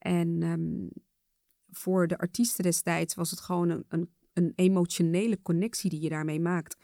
En 0.00 0.42
ehm, 0.42 1.02
voor 1.70 2.06
de 2.06 2.18
artiesten 2.18 2.64
destijds 2.64 3.14
was 3.14 3.30
het 3.30 3.40
gewoon 3.40 3.68
een, 3.70 3.84
een, 3.88 4.10
een 4.32 4.52
emotionele 4.56 5.42
connectie 5.42 5.90
die 5.90 6.00
je 6.00 6.08
daarmee 6.08 6.40
maakt. 6.40 6.76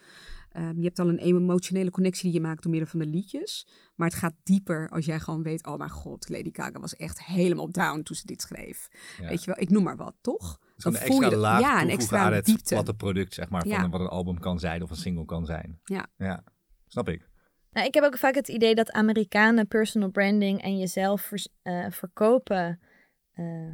Ehm, 0.50 0.76
je 0.78 0.84
hebt 0.84 0.98
al 0.98 1.08
een 1.08 1.18
emotionele 1.18 1.90
connectie 1.90 2.24
die 2.24 2.40
je 2.40 2.46
maakt 2.46 2.62
door 2.62 2.70
middel 2.70 2.90
van 2.90 2.98
de 3.00 3.06
liedjes. 3.06 3.66
Maar 3.94 4.08
het 4.08 4.16
gaat 4.18 4.34
dieper 4.42 4.88
als 4.88 5.04
jij 5.04 5.20
gewoon 5.20 5.42
weet... 5.42 5.66
oh 5.66 5.76
mijn 5.76 5.90
god, 5.90 6.28
Lady 6.28 6.50
Gaga 6.52 6.80
was 6.80 6.96
echt 6.96 7.24
helemaal 7.24 7.70
down 7.70 8.02
toen 8.02 8.16
ze 8.16 8.26
dit 8.26 8.42
schreef. 8.42 8.88
Ja. 9.20 9.28
Weet 9.28 9.40
je 9.40 9.46
wel, 9.46 9.60
ik 9.60 9.70
noem 9.70 9.82
maar 9.82 9.96
wat, 9.96 10.14
toch? 10.20 10.58
Dus 10.58 10.84
gewoon 10.84 10.92
Dan 11.00 11.02
een 11.02 11.06
voel 11.08 11.20
je 11.20 11.24
extra 11.26 11.30
dat- 11.30 11.40
laag 11.40 11.60
ja, 11.60 11.82
een 11.82 11.88
extra 11.90 12.18
aan 12.18 12.32
het 12.32 12.44
diepte. 12.44 12.74
platte 12.74 12.94
product, 12.94 13.34
zeg 13.34 13.48
maar, 13.48 13.60
van 13.62 13.70
Ja. 13.70 13.82
een- 13.84 13.90
wat 13.90 14.00
een 14.00 14.06
album 14.08 14.38
kan 14.40 14.58
zijn 14.58 14.82
of 14.82 14.90
een 14.90 14.96
single 14.96 15.24
kan 15.24 15.46
zijn. 15.46 15.80
Ja. 15.84 16.06
Ja, 16.16 16.44
snap 16.86 17.08
ik. 17.08 17.28
Nou, 17.70 17.86
ik 17.86 17.94
heb 17.94 18.04
ook 18.04 18.18
vaak 18.18 18.34
het 18.34 18.48
idee 18.48 18.74
dat 18.74 18.90
Amerikanen 18.92 19.66
personal 19.68 20.10
branding 20.10 20.62
en 20.62 20.78
jezelf 20.78 21.20
vers- 21.22 21.48
eh, 21.62 21.86
verkopen 21.90 22.80
eh, 23.36 23.68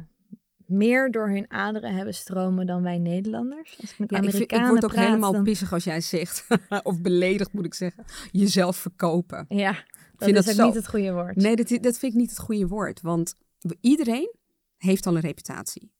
meer 0.65 1.11
door 1.11 1.29
hun 1.29 1.51
aderen 1.51 1.95
hebben 1.95 2.13
stromen 2.13 2.65
dan 2.65 2.81
wij 2.83 2.97
Nederlanders. 2.97 3.77
Als 3.81 3.91
ik 3.91 3.99
met 3.99 4.09
Ja, 4.11 4.17
ik, 4.17 4.23
vind- 4.23 4.33
Amerikanen 4.33 4.65
ik 4.65 4.71
word 4.71 4.83
ook 4.85 4.91
praat, 4.91 5.05
helemaal 5.05 5.31
dan- 5.31 5.43
pissig 5.43 5.73
als 5.73 5.83
jij 5.83 6.01
zegt, 6.01 6.47
of 6.83 7.01
beledigd 7.01 7.53
moet 7.53 7.65
ik 7.65 7.73
zeggen, 7.73 8.03
jezelf 8.31 8.77
verkopen. 8.77 9.45
Ja, 9.49 9.71
dat 9.71 9.83
vind 10.17 10.37
is 10.37 10.45
dat 10.45 10.53
ook 10.53 10.59
zo- 10.59 10.65
niet 10.65 10.75
het 10.75 10.87
goede 10.87 11.13
woord. 11.13 11.35
Nee, 11.35 11.55
dat, 11.55 11.67
dat 11.69 11.97
vind 11.97 12.13
ik 12.13 12.19
niet 12.19 12.29
het 12.29 12.39
goede 12.39 12.67
woord. 12.67 13.01
Want 13.01 13.35
iedereen 13.81 14.35
heeft 14.77 15.05
al 15.07 15.15
een 15.15 15.21
reputatie. 15.21 15.91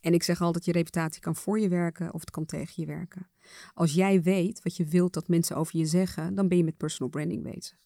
En 0.00 0.14
ik 0.14 0.22
zeg 0.22 0.40
altijd, 0.40 0.64
je 0.64 0.72
reputatie 0.72 1.20
kan 1.20 1.36
voor 1.36 1.60
je 1.60 1.68
werken 1.68 2.14
of 2.14 2.20
het 2.20 2.30
kan 2.30 2.44
tegen 2.46 2.72
je 2.76 2.86
werken. 2.86 3.30
Als 3.74 3.92
jij 3.94 4.22
weet 4.22 4.62
wat 4.62 4.76
je 4.76 4.84
wilt 4.84 5.12
dat 5.14 5.28
mensen 5.28 5.56
over 5.56 5.78
je 5.78 5.86
zeggen, 5.86 6.34
dan 6.34 6.48
ben 6.48 6.58
je 6.58 6.64
met 6.64 6.76
personal 6.76 7.08
branding 7.10 7.42
bezig. 7.42 7.78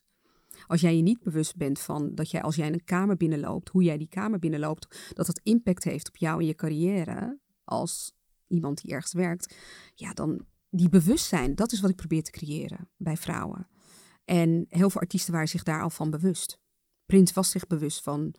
Als 0.67 0.81
jij 0.81 0.97
je 0.97 1.03
niet 1.03 1.23
bewust 1.23 1.57
bent 1.57 1.79
van 1.79 2.15
dat 2.15 2.31
jij 2.31 2.43
als 2.43 2.57
jij 2.57 2.73
een 2.73 2.85
kamer 2.85 3.17
binnenloopt, 3.17 3.69
hoe 3.69 3.83
jij 3.83 3.99
die 3.99 4.09
kamer 4.09 4.39
binnenloopt, 4.39 5.13
dat 5.15 5.27
dat 5.27 5.41
impact 5.43 5.85
heeft 5.85 6.09
op 6.09 6.17
jou 6.17 6.41
en 6.41 6.47
je 6.47 6.55
carrière 6.55 7.39
als 7.65 8.13
iemand 8.47 8.83
die 8.83 8.91
ergens 8.91 9.13
werkt, 9.13 9.57
ja, 9.95 10.13
dan 10.13 10.47
die 10.71 10.89
bewustzijn, 10.89 11.55
dat 11.55 11.73
is 11.73 11.81
wat 11.81 11.91
ik 11.91 11.97
probeer 11.97 12.23
te 12.23 12.31
creëren 12.31 12.89
bij 12.97 13.17
vrouwen. 13.17 13.69
En 14.25 14.67
heel 14.69 14.91
veel 14.91 15.01
artiesten 15.01 15.33
waren 15.33 15.49
zich 15.49 15.63
daar 15.63 15.83
al 15.83 15.91
van 15.91 16.11
bewust. 16.11 16.59
Prins 17.07 17.33
was 17.33 17.51
zich 17.51 17.67
bewust 17.67 18.03
van 18.03 18.35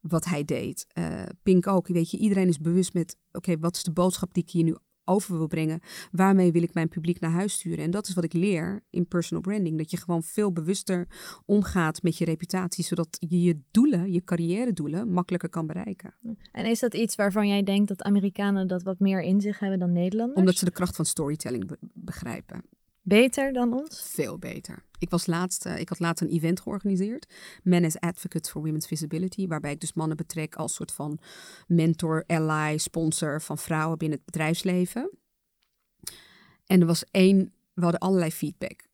wat 0.00 0.24
hij 0.24 0.44
deed. 0.44 0.86
Eh, 0.88 1.22
Pink 1.42 1.66
ook. 1.66 1.88
Weet 1.88 2.10
je, 2.10 2.18
iedereen 2.18 2.48
is 2.48 2.58
bewust 2.58 2.94
met: 2.94 3.16
oké, 3.32 3.58
wat 3.58 3.76
is 3.76 3.82
de 3.82 3.92
boodschap 3.92 4.34
die 4.34 4.42
ik 4.42 4.50
hier 4.50 4.64
nu 4.64 4.76
over 5.08 5.36
wil 5.36 5.46
brengen? 5.46 5.80
Waarmee 6.10 6.52
wil 6.52 6.62
ik 6.62 6.74
mijn 6.74 6.88
publiek 6.88 7.20
naar 7.20 7.30
huis 7.30 7.52
sturen? 7.52 7.84
En 7.84 7.90
dat 7.90 8.08
is 8.08 8.14
wat 8.14 8.24
ik 8.24 8.32
leer 8.32 8.82
in 8.90 9.06
personal 9.06 9.42
branding. 9.42 9.78
Dat 9.78 9.90
je 9.90 9.96
gewoon 9.96 10.22
veel 10.22 10.52
bewuster 10.52 11.06
omgaat 11.44 12.02
met 12.02 12.18
je 12.18 12.24
reputatie, 12.24 12.84
zodat 12.84 13.16
je 13.28 13.42
je 13.42 13.60
doelen, 13.70 14.12
je 14.12 14.24
carrière 14.24 14.72
doelen, 14.72 15.12
makkelijker 15.12 15.48
kan 15.48 15.66
bereiken. 15.66 16.14
En 16.52 16.66
is 16.66 16.80
dat 16.80 16.94
iets 16.94 17.14
waarvan 17.14 17.48
jij 17.48 17.62
denkt 17.62 17.88
dat 17.88 18.02
Amerikanen 18.02 18.66
dat 18.66 18.82
wat 18.82 18.98
meer 18.98 19.22
in 19.22 19.40
zich 19.40 19.58
hebben 19.58 19.78
dan 19.78 19.92
Nederlanders? 19.92 20.38
Omdat 20.38 20.56
ze 20.56 20.64
de 20.64 20.70
kracht 20.70 20.96
van 20.96 21.04
storytelling 21.04 21.66
be- 21.66 21.78
begrijpen. 21.94 22.62
Beter 23.08 23.52
dan 23.52 23.72
ons? 23.72 24.02
Veel 24.02 24.38
beter. 24.38 24.82
Ik, 24.98 25.10
was 25.10 25.26
laatst, 25.26 25.66
eh, 25.66 25.78
ik 25.78 25.88
had 25.88 25.98
laatst 25.98 26.22
een 26.22 26.30
event 26.30 26.60
georganiseerd. 26.60 27.34
Men 27.62 27.84
as 27.84 28.00
Advocates 28.00 28.50
for 28.50 28.62
Women's 28.62 28.86
Visibility. 28.86 29.46
Waarbij 29.46 29.72
ik 29.72 29.80
dus 29.80 29.92
mannen 29.92 30.16
betrek 30.16 30.56
als 30.56 30.74
soort 30.74 30.92
van 30.92 31.18
mentor, 31.66 32.24
ally, 32.26 32.78
sponsor 32.78 33.42
van 33.42 33.58
vrouwen 33.58 33.98
binnen 33.98 34.16
het 34.18 34.26
bedrijfsleven. 34.26 35.10
En 36.66 36.80
er 36.80 36.86
was 36.86 37.04
één, 37.10 37.52
we 37.74 37.82
hadden 37.82 38.00
allerlei 38.00 38.30
feedback 38.30 38.86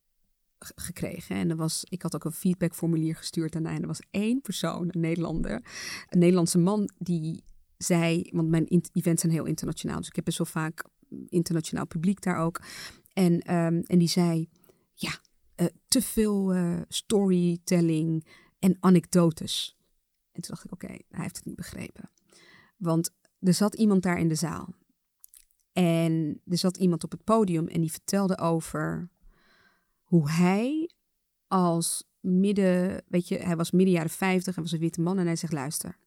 gekregen. 0.59 1.37
En 1.37 1.51
er 1.51 1.57
was, 1.57 1.85
ik 1.89 2.03
had 2.03 2.15
ook 2.15 2.25
een 2.25 2.33
feedbackformulier 2.33 3.17
gestuurd 3.17 3.55
En 3.55 3.67
er 3.67 3.87
was 3.87 4.03
één 4.11 4.41
persoon, 4.41 4.89
een 4.93 5.01
Nederlander, 5.01 5.63
een 6.09 6.19
Nederlandse 6.19 6.59
man, 6.59 6.91
die 6.99 7.45
zei, 7.77 8.29
want 8.33 8.49
mijn 8.49 8.67
events 8.93 9.21
zijn 9.21 9.33
heel 9.33 9.45
internationaal. 9.45 9.99
Dus 9.99 10.09
ik 10.09 10.17
heb 10.17 10.25
best 10.25 10.39
wel 10.39 10.47
vaak 10.47 10.85
internationaal 11.29 11.87
publiek 11.87 12.23
daar 12.23 12.39
ook. 12.39 12.61
En, 13.15 13.41
ehm, 13.41 13.83
en 13.87 13.99
die 13.99 14.09
zei, 14.09 14.49
ja, 14.93 15.21
eh, 15.55 15.67
te 15.89 16.03
veel 16.03 16.53
eh, 16.53 16.81
storytelling 16.89 18.27
en 18.59 18.77
anekdotes. 18.81 19.77
En 20.33 20.43
toen 20.43 20.55
dacht 20.55 20.65
ik, 20.65 20.73
oké, 20.73 20.87
hij 20.87 21.23
heeft 21.23 21.37
het 21.37 21.45
niet 21.45 21.57
begrepen. 21.57 22.11
Want 22.77 23.15
er 23.41 23.55
zat 23.55 23.75
iemand 23.75 24.03
daar 24.03 24.19
in 24.19 24.29
de 24.29 24.35
zaal. 24.35 24.75
En 25.73 26.41
er 26.47 26.59
zat 26.59 26.77
iemand 26.77 27.05
op 27.05 27.11
het 27.11 27.25
podium 27.25 27.69
en 27.69 27.81
die 27.81 27.93
vertelde 27.93 28.39
over 28.39 29.11
hoe 30.03 30.31
hij 30.31 30.91
als 31.47 32.05
midden, 32.21 33.05
weet 33.09 33.29
je, 33.29 33.39
hij 33.39 33.57
was 33.57 33.71
midden 33.71 33.95
jaren 33.95 34.11
50, 34.11 34.55
hij 34.55 34.65
was 34.65 34.73
een 34.73 34.79
witte 34.79 35.01
man 35.01 35.19
en 35.19 35.27
hij 35.27 35.37
zegt, 35.37 35.53
luister, 35.53 35.99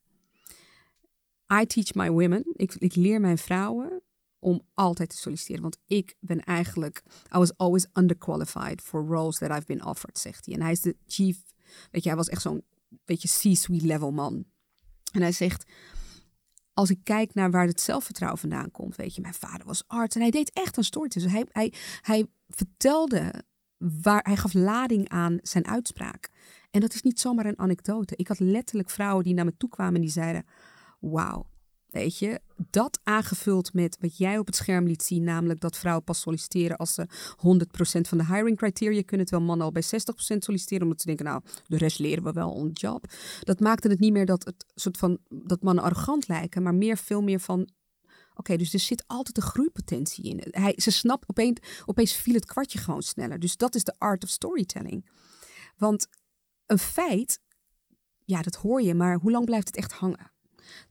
I 1.62 1.66
teach 1.66 1.94
my 1.94 2.10
women, 2.10 2.44
ik, 2.54 2.74
ik 2.74 2.96
leer 2.96 3.22
mijn 3.22 3.38
vrouwen 3.38 4.02
om 4.40 4.62
altijd 4.74 5.10
te 5.10 5.18
solliciteren. 5.18 5.62
Want 5.62 5.78
ik 5.88 6.16
ben 6.20 6.44
eigenlijk, 6.44 7.04
I 7.36 7.38
was 7.38 7.58
always 7.58 7.88
underqualified 7.94 8.82
for 8.82 9.06
roles 9.06 9.38
that 9.38 9.50
I've 9.50 9.66
been 9.66 9.86
offered, 9.86 10.20
zegt 10.20 10.46
hij. 10.46 10.56
En 10.56 10.62
hij 10.62 10.72
is 10.72 10.82
de 10.82 10.96
chief, 11.08 11.42
weet 11.92 12.04
je, 12.04 12.10
hij 12.10 12.18
was 12.18 12.30
echt 12.30 12.42
zo'n, 12.42 12.64
beetje 13.06 13.28
C-suite 13.28 13.86
level 13.86 14.12
man. 14.12 14.46
En 15.12 15.22
hij 15.22 15.32
zegt, 15.32 15.72
als 16.74 16.90
ik 16.90 17.00
kijk 17.04 17.34
naar 17.34 17.52
waar 17.52 17.68
het 17.68 17.82
zelfvertrouwen 17.82 18.40
vandaan 18.40 18.72
komt, 18.72 18.96
weet 18.96 19.16
je, 19.16 19.22
mijn 19.22 19.34
vader 19.34 19.66
was 19.66 19.84
arts 19.88 20.16
en 20.16 20.22
hij 20.22 20.32
deed 20.32 20.52
echt 20.54 20.78
een 20.78 20.84
story. 20.84 21.08
Dus 21.08 21.26
hij, 21.26 21.46
hij, 21.52 21.74
hij 22.02 22.28
vertelde 22.48 23.44
waar, 23.78 24.24
hij 24.24 24.38
gaf 24.38 24.54
lading 24.54 25.10
aan 25.10 25.38
zijn 25.42 25.68
uitspraak. 25.68 26.30
En 26.72 26.82
dat 26.82 26.94
is 26.94 27.02
niet 27.02 27.20
zomaar 27.20 27.46
een 27.46 27.60
anekdote. 27.60 28.16
Ik 28.16 28.28
had 28.28 28.40
letterlijk 28.40 28.90
vrouwen 28.90 29.24
die 29.24 29.34
naar 29.34 29.46
me 29.46 29.58
toe 29.58 29.70
kwamen 29.70 29.96
en 29.96 30.02
die 30.02 30.10
zeiden, 30.10 30.46
wauw, 31.00 31.50
Dat 32.70 33.00
aangevuld 33.04 33.74
met 33.74 33.98
wat 34.00 34.18
jij 34.18 34.38
op 34.38 34.46
het 34.46 34.56
scherm 34.56 34.88
liet 34.88 35.04
zien, 35.04 35.24
namelijk 35.24 35.60
dat 35.60 35.78
vrouwen 35.78 36.04
pas 36.04 36.20
solliciteren 36.20 36.78
als 36.78 36.94
ze 36.94 37.08
100% 37.10 38.02
van 38.02 38.18
de 38.18 38.26
hiring 38.26 38.58
criteria 38.58 39.02
kunnen, 39.06 39.26
terwijl 39.26 39.48
mannen 39.48 39.66
al 39.66 39.72
bij 39.72 39.84
60% 39.84 39.86
solliciteren, 40.38 40.84
omdat 40.84 41.02
ze 41.02 41.08
denken, 41.08 41.26
nou, 41.26 41.42
de 41.68 41.78
rest 41.78 42.00
leren 42.00 42.24
we 42.24 42.32
wel 42.32 42.52
on 42.52 42.70
job. 42.70 43.06
Dat 43.40 43.60
maakte 43.60 43.88
het 43.88 44.00
niet 44.00 44.12
meer 44.14 44.26
dat 44.26 44.46
het 44.46 44.66
soort 44.76 44.98
van 44.98 45.18
dat 45.30 45.62
mannen 45.62 45.84
arrogant 45.84 46.28
lijken, 46.28 46.64
maar 46.64 46.76
meer 46.76 46.98
veel 46.98 47.22
meer 47.22 47.40
van. 47.40 47.70
Oké, 48.36 48.58
dus 48.58 48.74
er 48.74 48.80
zit 48.80 49.04
altijd 49.08 49.38
een 49.38 49.44
groeipotentie 49.44 50.24
in. 50.24 50.44
Hij, 50.44 50.74
ze 50.76 50.92
snapt 50.92 51.30
opeens, 51.30 51.60
opeens 51.86 52.14
viel 52.14 52.34
het 52.34 52.46
kwartje 52.46 52.80
gewoon 52.80 53.02
sneller. 53.02 53.40
Dus 53.40 53.58
dat 53.58 53.76
is 53.76 53.84
de 53.84 53.96
art 53.98 54.24
of 54.24 54.30
storytelling. 54.30 55.10
Want 55.78 56.08
een 56.66 56.80
feit, 56.80 57.40
ja, 58.26 58.42
dat 58.42 58.56
hoor 58.56 58.82
je, 58.82 58.94
maar 58.94 59.16
hoe 59.16 59.32
lang 59.32 59.46
blijft 59.46 59.68
het 59.68 59.76
echt 59.76 59.92
hangen? 59.92 60.32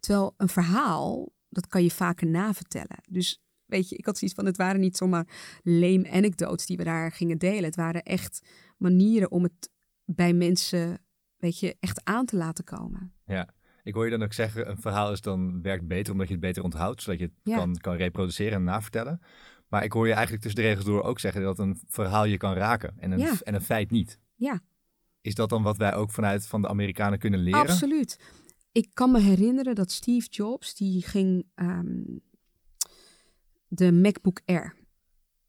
Terwijl 0.01 0.35
een 0.37 0.49
verhaal, 0.49 1.33
dat 1.49 1.67
kan 1.67 1.83
je 1.83 1.91
vaker 1.91 2.27
navertellen. 2.27 2.99
Dus 3.11 3.43
weet 3.65 3.89
je, 3.89 3.97
ik 3.97 4.07
had 4.07 4.19
zoiets 4.19 4.37
van, 4.37 4.47
het 4.47 4.57
waren 4.57 4.81
niet 4.81 4.97
zomaar 4.97 5.27
lame 5.63 6.11
anecdotes 6.11 6.67
die 6.67 6.77
we 6.77 6.85
daar 6.85 7.13
gingen 7.13 7.39
delen. 7.39 7.65
Het 7.65 7.77
waren 7.77 8.03
echt 8.03 8.49
manieren 8.79 9.31
om 9.31 9.43
het 9.43 9.71
bij 10.05 10.33
mensen, 10.33 10.99
weet 11.37 11.59
je, 11.59 11.77
echt 11.81 12.05
aan 12.05 12.27
te 12.27 12.37
laten 12.37 12.65
komen. 12.65 13.13
Ja, 13.27 13.49
ik 13.83 13.95
hoor 13.95 14.05
je 14.05 14.11
dan 14.11 14.23
ook 14.23 14.33
zeggen, 14.33 14.71
een 14.71 14.81
verhaal 14.81 15.13
is 15.13 15.21
dan 15.21 15.63
werkt 15.63 15.87
beter 15.87 16.13
omdat 16.13 16.27
je 16.27 16.33
het 16.33 16.43
beter 16.43 16.63
onthoudt, 16.63 17.03
zodat 17.03 17.19
je 17.19 17.25
het 17.25 17.35
Ja. 17.43 17.57
kan, 17.57 17.77
kan 17.77 17.97
reproduceren 17.97 18.53
en 18.53 18.65
navertellen. 18.65 19.21
Maar 19.69 19.85
ik 19.85 19.93
hoor 19.93 20.07
je 20.07 20.13
eigenlijk 20.13 20.43
tussen 20.43 20.63
de 20.63 20.69
regels 20.69 20.87
door 20.87 21.03
ook 21.03 21.19
zeggen 21.21 21.43
dat 21.43 21.59
een 21.59 21.81
verhaal 21.87 22.25
je 22.25 22.37
kan 22.37 22.55
raken 22.55 22.95
en 22.99 23.11
een, 23.11 23.19
Ja. 23.19 23.33
en 23.43 23.55
een 23.55 23.61
feit 23.63 23.91
niet. 23.91 24.19
Ja. 24.35 24.61
Is 25.21 25.35
dat 25.35 25.49
dan 25.49 25.63
wat 25.63 25.77
wij 25.77 25.95
ook 25.95 26.11
vanuit 26.11 26.47
van 26.47 26.63
de 26.63 26.69
Amerikanen 26.69 27.19
kunnen 27.19 27.41
leren? 27.41 27.61
Absoluut. 27.61 28.19
Ik 28.77 28.89
kan 28.95 29.11
me 29.11 29.21
herinneren 29.21 29.75
dat 29.75 29.91
Steve 29.91 30.29
Jobs, 30.29 30.75
die 30.75 31.03
ging 31.03 31.47
ehm, 31.55 32.03
de 33.69 33.93
MacBook 33.93 34.41
Air, 34.45 34.75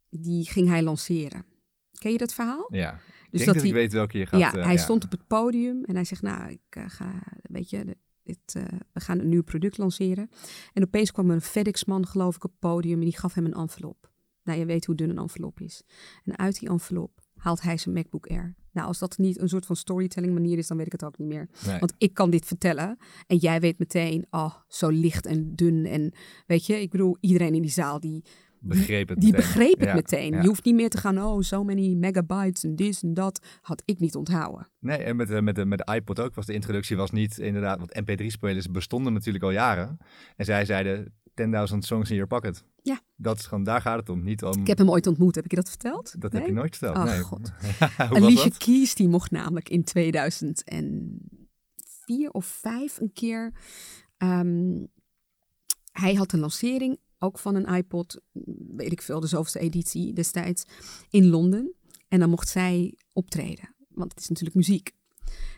die 0.09 0.45
ging 0.45 0.67
hij 0.67 0.83
lanceren. 0.83 1.45
Ken 1.91 2.11
je 2.11 2.17
dat 2.17 2.33
verhaal? 2.33 2.67
Ja, 2.69 2.93
ik 2.93 2.99
Dus 3.31 3.39
denk 3.41 3.45
dat, 3.45 3.55
ik 3.55 3.71
hij- 3.71 3.79
weet 3.79 3.91
welke 3.93 4.17
je 4.17 4.25
gaat... 4.25 4.39
ja, 4.39 4.53
eh, 4.53 4.65
hij 4.65 4.77
stond 4.77 5.03
op 5.03 5.11
het 5.11 5.27
podium 5.27 5.83
en 5.83 5.95
hij 5.95 6.03
zegt, 6.03 6.21
nou, 6.21 6.49
ik 6.51 6.61
eh, 6.69 6.83
ga, 6.87 7.23
weet 7.41 7.69
je, 7.69 7.97
dit, 8.23 8.55
eh, 8.55 8.63
we 8.93 8.99
gaan 8.99 9.19
een 9.19 9.29
nieuw 9.29 9.43
product 9.43 9.77
lanceren. 9.77 10.29
En 10.73 10.83
opeens 10.83 11.11
kwam 11.11 11.29
er 11.29 11.35
een 11.35 11.41
FedEx-man, 11.41 12.05
geloof 12.07 12.35
ik, 12.35 12.43
op 12.43 12.49
het 12.51 12.59
podium 12.59 12.99
en 12.99 13.05
die 13.05 13.17
gaf 13.17 13.33
hem 13.33 13.45
een 13.45 13.53
envelop. 13.53 14.11
Nou, 14.43 14.59
je 14.59 14.65
weet 14.65 14.85
hoe 14.85 14.95
dun 14.95 15.09
een 15.09 15.17
envelop 15.17 15.59
is. 15.59 15.83
En 16.23 16.37
uit 16.37 16.59
die 16.59 16.69
envelop 16.69 17.16
haalt 17.37 17.61
hij 17.61 17.77
zijn 17.77 17.95
MacBook 17.95 18.27
Air. 18.27 18.55
Nou, 18.71 18.87
als 18.87 18.99
dat 18.99 19.17
niet 19.17 19.39
een 19.41 19.49
soort 19.49 19.65
van 19.65 19.75
storytelling 19.75 20.33
manier 20.33 20.57
is, 20.57 20.67
dan 20.67 20.77
weet 20.77 20.85
ik 20.85 20.91
het 20.91 21.03
ook 21.03 21.17
niet 21.17 21.27
meer. 21.27 21.49
Nee. 21.65 21.79
Want 21.79 21.93
ik 21.97 22.13
kan 22.13 22.29
dit 22.29 22.45
vertellen 22.45 22.97
en 23.27 23.37
jij 23.37 23.59
weet 23.59 23.79
meteen, 23.79 24.25
oh, 24.29 24.53
zo 24.67 24.89
licht 24.89 25.25
en 25.25 25.55
dun. 25.55 25.85
En 25.85 26.13
weet 26.45 26.65
je, 26.65 26.81
ik 26.81 26.89
bedoel, 26.89 27.17
iedereen 27.19 27.53
in 27.53 27.61
die 27.61 27.71
zaal 27.71 27.99
die, 27.99 28.23
begreep 28.59 29.09
het 29.09 29.19
die 29.21 29.31
meteen. 29.31 29.45
begreep 29.47 29.79
het 29.79 29.87
Ja, 29.87 29.93
meteen. 29.93 30.31
ja. 30.33 30.41
Je 30.41 30.47
hoeft 30.47 30.65
niet 30.65 30.75
meer 30.75 30.89
te 30.89 30.97
gaan, 30.97 31.21
oh, 31.23 31.41
so 31.41 31.63
many 31.63 31.93
megabytes 31.93 32.63
en 32.63 32.75
dit 32.75 33.01
en 33.03 33.13
dat. 33.13 33.45
Had 33.61 33.81
ik 33.85 33.99
niet 33.99 34.15
onthouden. 34.15 34.67
Nee, 34.79 34.97
en 34.97 35.15
met, 35.15 35.27
de- 35.27 35.41
met, 35.41 35.55
de, 35.55 35.65
met 35.65 35.77
de 35.85 35.93
iPod 35.95 36.19
ook 36.19 36.35
was 36.35 36.45
de 36.45 36.53
introductie 36.53 36.97
was 36.97 37.11
niet 37.11 37.37
inderdaad, 37.37 37.77
want 37.79 38.01
MP3-spelers 38.01 38.71
bestonden 38.71 39.13
natuurlijk 39.13 39.43
al 39.43 39.51
jaren. 39.51 39.97
En 40.35 40.45
zij 40.45 40.65
zeiden 40.65 41.13
10.000 41.71 41.77
songs 41.77 42.09
in 42.09 42.15
your 42.15 42.27
pocket. 42.27 42.63
Ja. 42.81 42.99
Dat 43.15 43.39
is 43.39 43.45
gewoon, 43.45 43.63
daar 43.63 43.81
gaat 43.81 43.99
het 43.99 44.09
om. 44.09 44.23
Niet 44.23 44.43
om, 44.43 44.61
Ik 44.61 44.67
heb 44.67 44.77
hem 44.77 44.89
ooit 44.89 45.07
ontmoet. 45.07 45.35
Heb 45.35 45.43
ik 45.43 45.49
je 45.49 45.55
dat 45.57 45.69
verteld? 45.69 46.21
dat 46.21 46.31
Nee? 46.31 46.41
heb 46.41 46.49
je 46.49 46.55
nooit 46.57 46.77
verteld. 46.77 46.97
Oh, 46.97 47.03
nee. 47.13 47.21
God. 47.21 47.51
Alicia? 48.23 48.49
Keys, 48.57 48.95
die 48.95 49.07
mocht 49.07 49.31
namelijk 49.31 49.69
in 49.69 49.83
2004 49.83 52.31
of 52.31 52.45
5 52.45 52.99
een 52.99 53.13
keer. 53.13 53.53
ehm, 54.17 54.85
hij 55.91 56.13
had 56.13 56.33
een 56.33 56.39
lancering, 56.39 56.99
ook 57.19 57.39
van 57.39 57.55
een 57.55 57.65
iPod, 57.75 58.21
weet 58.75 58.91
ik 58.91 59.01
veel, 59.01 59.19
de 59.19 59.27
zoveelste 59.27 59.59
editie 59.59 60.13
destijds, 60.13 60.63
in 61.09 61.27
Londen. 61.27 61.73
En 62.07 62.19
dan 62.19 62.29
mocht 62.29 62.49
zij 62.49 62.97
optreden, 63.13 63.75
want 63.89 64.11
het 64.11 64.19
is 64.21 64.27
natuurlijk 64.27 64.55
muziek. 64.55 64.91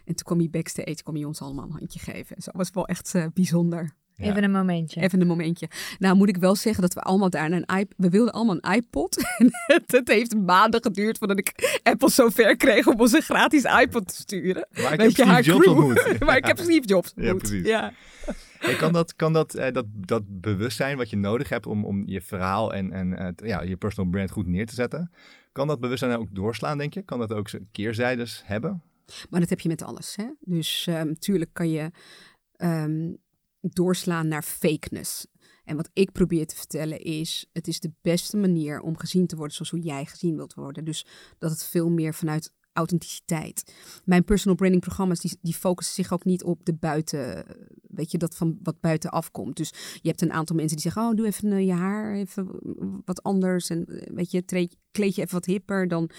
En 0.06 0.15
toen 0.15 0.26
kwam 0.26 0.39
hij 0.39 0.50
backstage, 0.50 1.04
kwam 1.04 1.15
hij 1.15 1.24
ons 1.24 1.42
allemaal 1.42 1.65
een 1.65 1.72
handje 1.72 2.00
geven. 2.00 2.36
En 2.36 2.42
zo 2.42 2.52
was 2.54 2.70
wel 2.70 2.88
echt 2.88 3.15
eh, 3.15 3.26
bijzonder. 3.34 3.96
Ja. 4.19 4.25
Even 4.29 4.43
een 4.43 4.51
momentje. 4.51 5.01
Even 5.01 5.21
een 5.21 5.27
momentje. 5.27 5.67
Nou 5.99 6.15
moet 6.15 6.29
ik 6.29 6.38
wel 6.38 6.55
zeggen 6.55 6.82
dat 6.82 6.93
we 6.93 6.99
allemaal 7.01 7.29
daar 7.29 7.51
een 7.51 7.65
iPod... 7.77 7.93
We 7.97 8.10
wilden 8.10 8.34
allemaal 8.34 8.58
een 8.62 8.73
iPod. 8.75 9.17
En 9.38 9.49
het, 9.75 9.91
het 9.91 10.08
heeft 10.08 10.36
maanden 10.36 10.82
geduurd 10.84 11.17
voordat 11.17 11.38
ik 11.38 11.79
Apple 11.84 12.10
zover 12.10 12.55
kreeg 12.58 12.88
om 12.88 12.99
ons 12.99 13.13
een 13.13 13.21
gratis 13.21 13.63
iPod 13.63 14.08
te 14.08 14.15
sturen. 14.15 14.67
Maar 14.71 14.93
ik 14.93 14.99
Weet 14.99 15.17
heb 15.17 15.27
je, 15.27 15.34
Steve 15.34 15.41
Jobs 15.43 15.67
ontmoet. 15.67 16.19
maar 16.25 16.38
ik 16.38 16.45
heb 16.45 16.58
Steve 16.58 16.88
Jobs 16.88 17.12
Ja, 17.15 17.34
precies. 17.34 17.67
Ja, 17.67 17.93
Hey, 18.60 18.75
kan 18.75 18.93
dat, 18.93 19.15
kan 19.15 19.34
dat, 19.34 19.55
eh, 19.55 19.73
dat, 19.73 19.86
dat 19.89 20.23
bewustzijn 20.27 20.97
wat 20.97 21.10
je 21.10 21.17
nodig 21.17 21.49
hebt 21.49 21.65
om, 21.65 21.86
om 21.86 22.03
je 22.05 22.21
verhaal 22.21 22.73
en, 22.73 22.91
en 22.91 23.17
eh, 23.17 23.27
t- 23.27 23.45
ja, 23.45 23.62
je 23.62 23.77
personal 23.77 24.12
brand 24.12 24.32
goed 24.32 24.47
neer 24.47 24.65
te 24.65 24.73
zetten, 24.73 25.12
kan 25.51 25.67
dat 25.67 25.79
bewustzijn 25.79 26.17
ook 26.17 26.36
doorslaan, 26.36 26.77
denk 26.77 26.93
je? 26.93 27.01
Kan 27.01 27.19
dat 27.19 27.34
ook 27.34 27.49
keerzijdes 27.71 28.41
hebben? 28.45 28.82
Maar 29.29 29.39
dat 29.39 29.49
heb 29.49 29.60
je 29.60 29.69
met 29.69 29.84
alles. 29.84 30.15
Hè? 30.15 30.25
Dus 30.39 30.86
natuurlijk 30.86 31.49
kan 31.53 31.69
je 31.69 31.91
ehm, 32.55 33.10
doorslaan 33.62 34.28
naar 34.28 34.43
fakeness. 34.43 35.28
En 35.63 35.76
wat 35.76 35.89
ik 35.93 36.12
probeer 36.12 36.48
te 36.48 36.56
vertellen 36.56 37.00
is, 37.00 37.50
het 37.54 37.67
is 37.67 37.80
de 37.80 37.91
beste 38.02 38.38
manier 38.38 38.80
om 38.82 38.98
gezien 38.98 39.28
te 39.28 39.36
worden 39.36 39.56
zoals 39.56 39.72
hoe 39.72 39.80
jij 39.80 40.06
gezien 40.06 40.36
wilt 40.36 40.54
worden. 40.54 40.86
Dus 40.86 41.06
dat 41.38 41.52
het 41.52 41.63
veel 41.63 41.89
meer 41.89 42.13
vanuit 42.13 42.54
authenticiteit. 42.74 43.74
Mijn 44.06 44.24
personal 44.24 44.56
branding 44.56 44.82
programma's 44.82 45.19
die, 45.19 45.38
die 45.41 45.54
focussen 45.54 45.95
zich 45.95 46.13
ook 46.13 46.26
niet 46.26 46.43
op 46.43 46.65
de 46.65 46.74
buiten, 46.74 47.45
weet 47.82 48.12
je, 48.12 48.17
dat 48.17 48.36
van 48.36 48.60
wat 48.63 48.80
buiten 48.80 49.10
afkomt. 49.10 49.58
Dus 49.58 49.69
je 50.02 50.08
hebt 50.10 50.22
een 50.22 50.34
aantal 50.34 50.56
mensen 50.56 50.78
die 50.78 50.91
zeggen, 50.91 51.12
oh 51.12 51.15
doe 51.15 51.26
even 51.26 51.52
eh, 51.52 51.65
je 51.65 51.74
haar 51.74 52.13
even 52.13 52.48
wat 53.06 53.24
anders 53.24 53.69
en 53.69 53.86
eh, 53.86 54.13
weet 54.15 54.32
je, 54.32 54.45
treed, 54.45 54.76
kleed 54.91 55.15
je 55.15 55.22
even 55.22 55.34
wat 55.34 55.45
hipper, 55.45 55.88
dan 55.88 56.10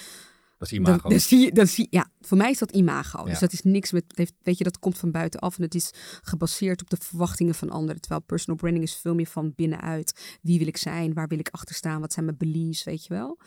Dat 0.61 0.71
is 0.71 0.79
imago. 0.79 1.01
dan, 1.01 1.11
dan 1.11 1.21
zie 1.21 1.39
je, 1.39 1.53
dan 1.53 1.67
zie, 1.67 1.87
ja, 1.91 2.11
voor 2.21 2.37
mij 2.37 2.51
is 2.51 2.59
dat 2.59 2.71
imago. 2.71 3.19
Ja. 3.19 3.25
Dus 3.25 3.39
dat 3.39 3.53
is 3.53 3.63
niks 3.63 3.93
met, 3.93 4.05
weet 4.43 4.59
je, 4.59 4.65
dat 4.65 4.79
komt 4.79 4.99
van 4.99 5.11
buitenaf 5.11 5.57
en 5.57 5.63
het 5.63 5.75
is 5.75 5.91
gebaseerd 6.23 6.81
op 6.81 6.91
de 6.91 6.97
verwachtingen 7.01 7.55
van 7.55 7.71
anderen. 7.71 8.01
Terwijl 8.01 8.23
personal 8.23 8.57
branding 8.57 8.85
is 8.85 8.97
veel 8.97 9.15
meer 9.15 9.27
van 9.27 9.53
binnenuit. 9.57 10.39
Wie 10.43 10.59
wil 10.59 10.67
ik 10.67 10.77
zijn? 10.77 11.15
Waar 11.15 11.29
wil 11.29 11.39
ik 11.39 11.49
achter 11.49 11.75
staan? 11.75 12.01
Wat 12.01 12.13
zijn 12.13 12.25
mijn 12.25 12.37
beliefs? 12.37 12.85
Weet 12.85 13.05
je 13.07 13.15
wel? 13.15 13.39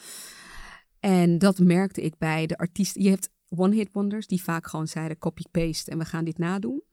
En 0.99 1.37
dat 1.37 1.59
merkte 1.59 2.01
ik 2.01 2.17
bij 2.17 2.45
de 2.45 2.57
artiesten. 2.57 3.01
Je 3.01 3.09
hebt 3.09 3.29
one-hit 3.49 3.89
wonders 3.91 4.27
die 4.27 4.43
vaak 4.43 4.67
gewoon 4.67 4.87
zeiden 4.87 5.17
copy-paste 5.17 5.91
en 5.91 5.97
we 5.97 6.05
gaan 6.05 6.25
dit 6.25 6.37
nadoen. 6.37 6.83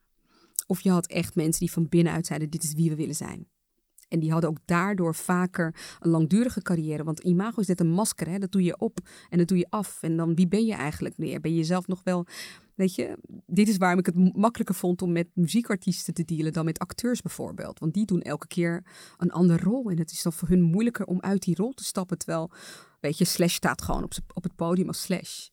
Of 0.67 0.81
je 0.81 0.91
had 0.91 1.07
echt 1.07 1.35
mensen 1.35 1.61
die 1.61 1.73
van 1.73 1.89
binnenuit 1.89 2.27
zeiden 2.27 2.51
dit 2.51 2.63
is 2.63 2.73
wie 2.73 2.91
we 2.91 2.97
willen 2.97 3.15
zijn. 3.15 3.49
En 4.11 4.21
die 4.21 4.33
hadden 4.33 4.51
ook 4.51 4.59
daardoor 4.65 5.15
vaker 5.15 5.75
een 6.01 6.11
langdurige 6.11 6.63
carrière. 6.63 7.05
Want 7.05 7.21
imago 7.21 7.61
is 7.61 7.67
net 7.67 7.81
een 7.81 7.91
masker, 7.91 8.29
hè? 8.29 8.39
dat 8.39 8.53
doe 8.53 8.63
je 8.63 8.79
op 8.79 8.99
en 9.29 9.39
dat 9.39 9.49
doe 9.49 9.59
je 9.59 9.67
af. 9.69 9.99
En 10.03 10.17
dan 10.17 10.35
wie 10.35 10.49
ben 10.49 10.65
je 10.67 10.75
eigenlijk 10.75 11.19
meer? 11.19 11.41
Ben 11.41 11.55
je 11.55 11.65
zelf 11.65 11.87
nog 11.87 12.01
wel 12.05 12.27
Weet 12.75 12.95
je, 12.95 13.19
dit 13.47 13.69
is 13.69 13.77
waarom 13.77 13.99
ik 13.99 14.07
het 14.07 14.37
makkelijker 14.37 14.75
vond 14.75 15.03
om 15.03 15.13
met 15.13 15.29
muziekartiesten 15.35 16.15
te 16.15 16.25
dealen 16.25 16.53
dan 16.53 16.65
met 16.65 16.79
acteurs 16.79 17.23
bijvoorbeeld. 17.23 17.79
Want 17.79 17.95
die 17.95 18.05
doen 18.07 18.21
elke 18.23 18.47
keer 18.47 18.85
een 19.17 19.31
andere 19.31 19.63
rol. 19.63 19.91
En 19.91 19.99
het 19.99 20.11
is 20.11 20.23
dan 20.23 20.33
voor 20.33 20.49
hun 20.49 20.63
moeilijker 20.63 21.07
om 21.07 21.21
uit 21.21 21.43
die 21.43 21.57
rol 21.57 21.73
te 21.73 21.85
stappen. 21.85 22.19
Terwijl, 22.19 22.51
weet 23.01 23.19
je, 23.19 23.25
Slash 23.25 23.55
staat 23.55 23.83
gewoon 23.83 24.03
op, 24.05 24.13
op 24.35 24.43
het 24.43 24.55
podium 24.57 24.87
als 24.89 25.03
Slash. 25.03 25.49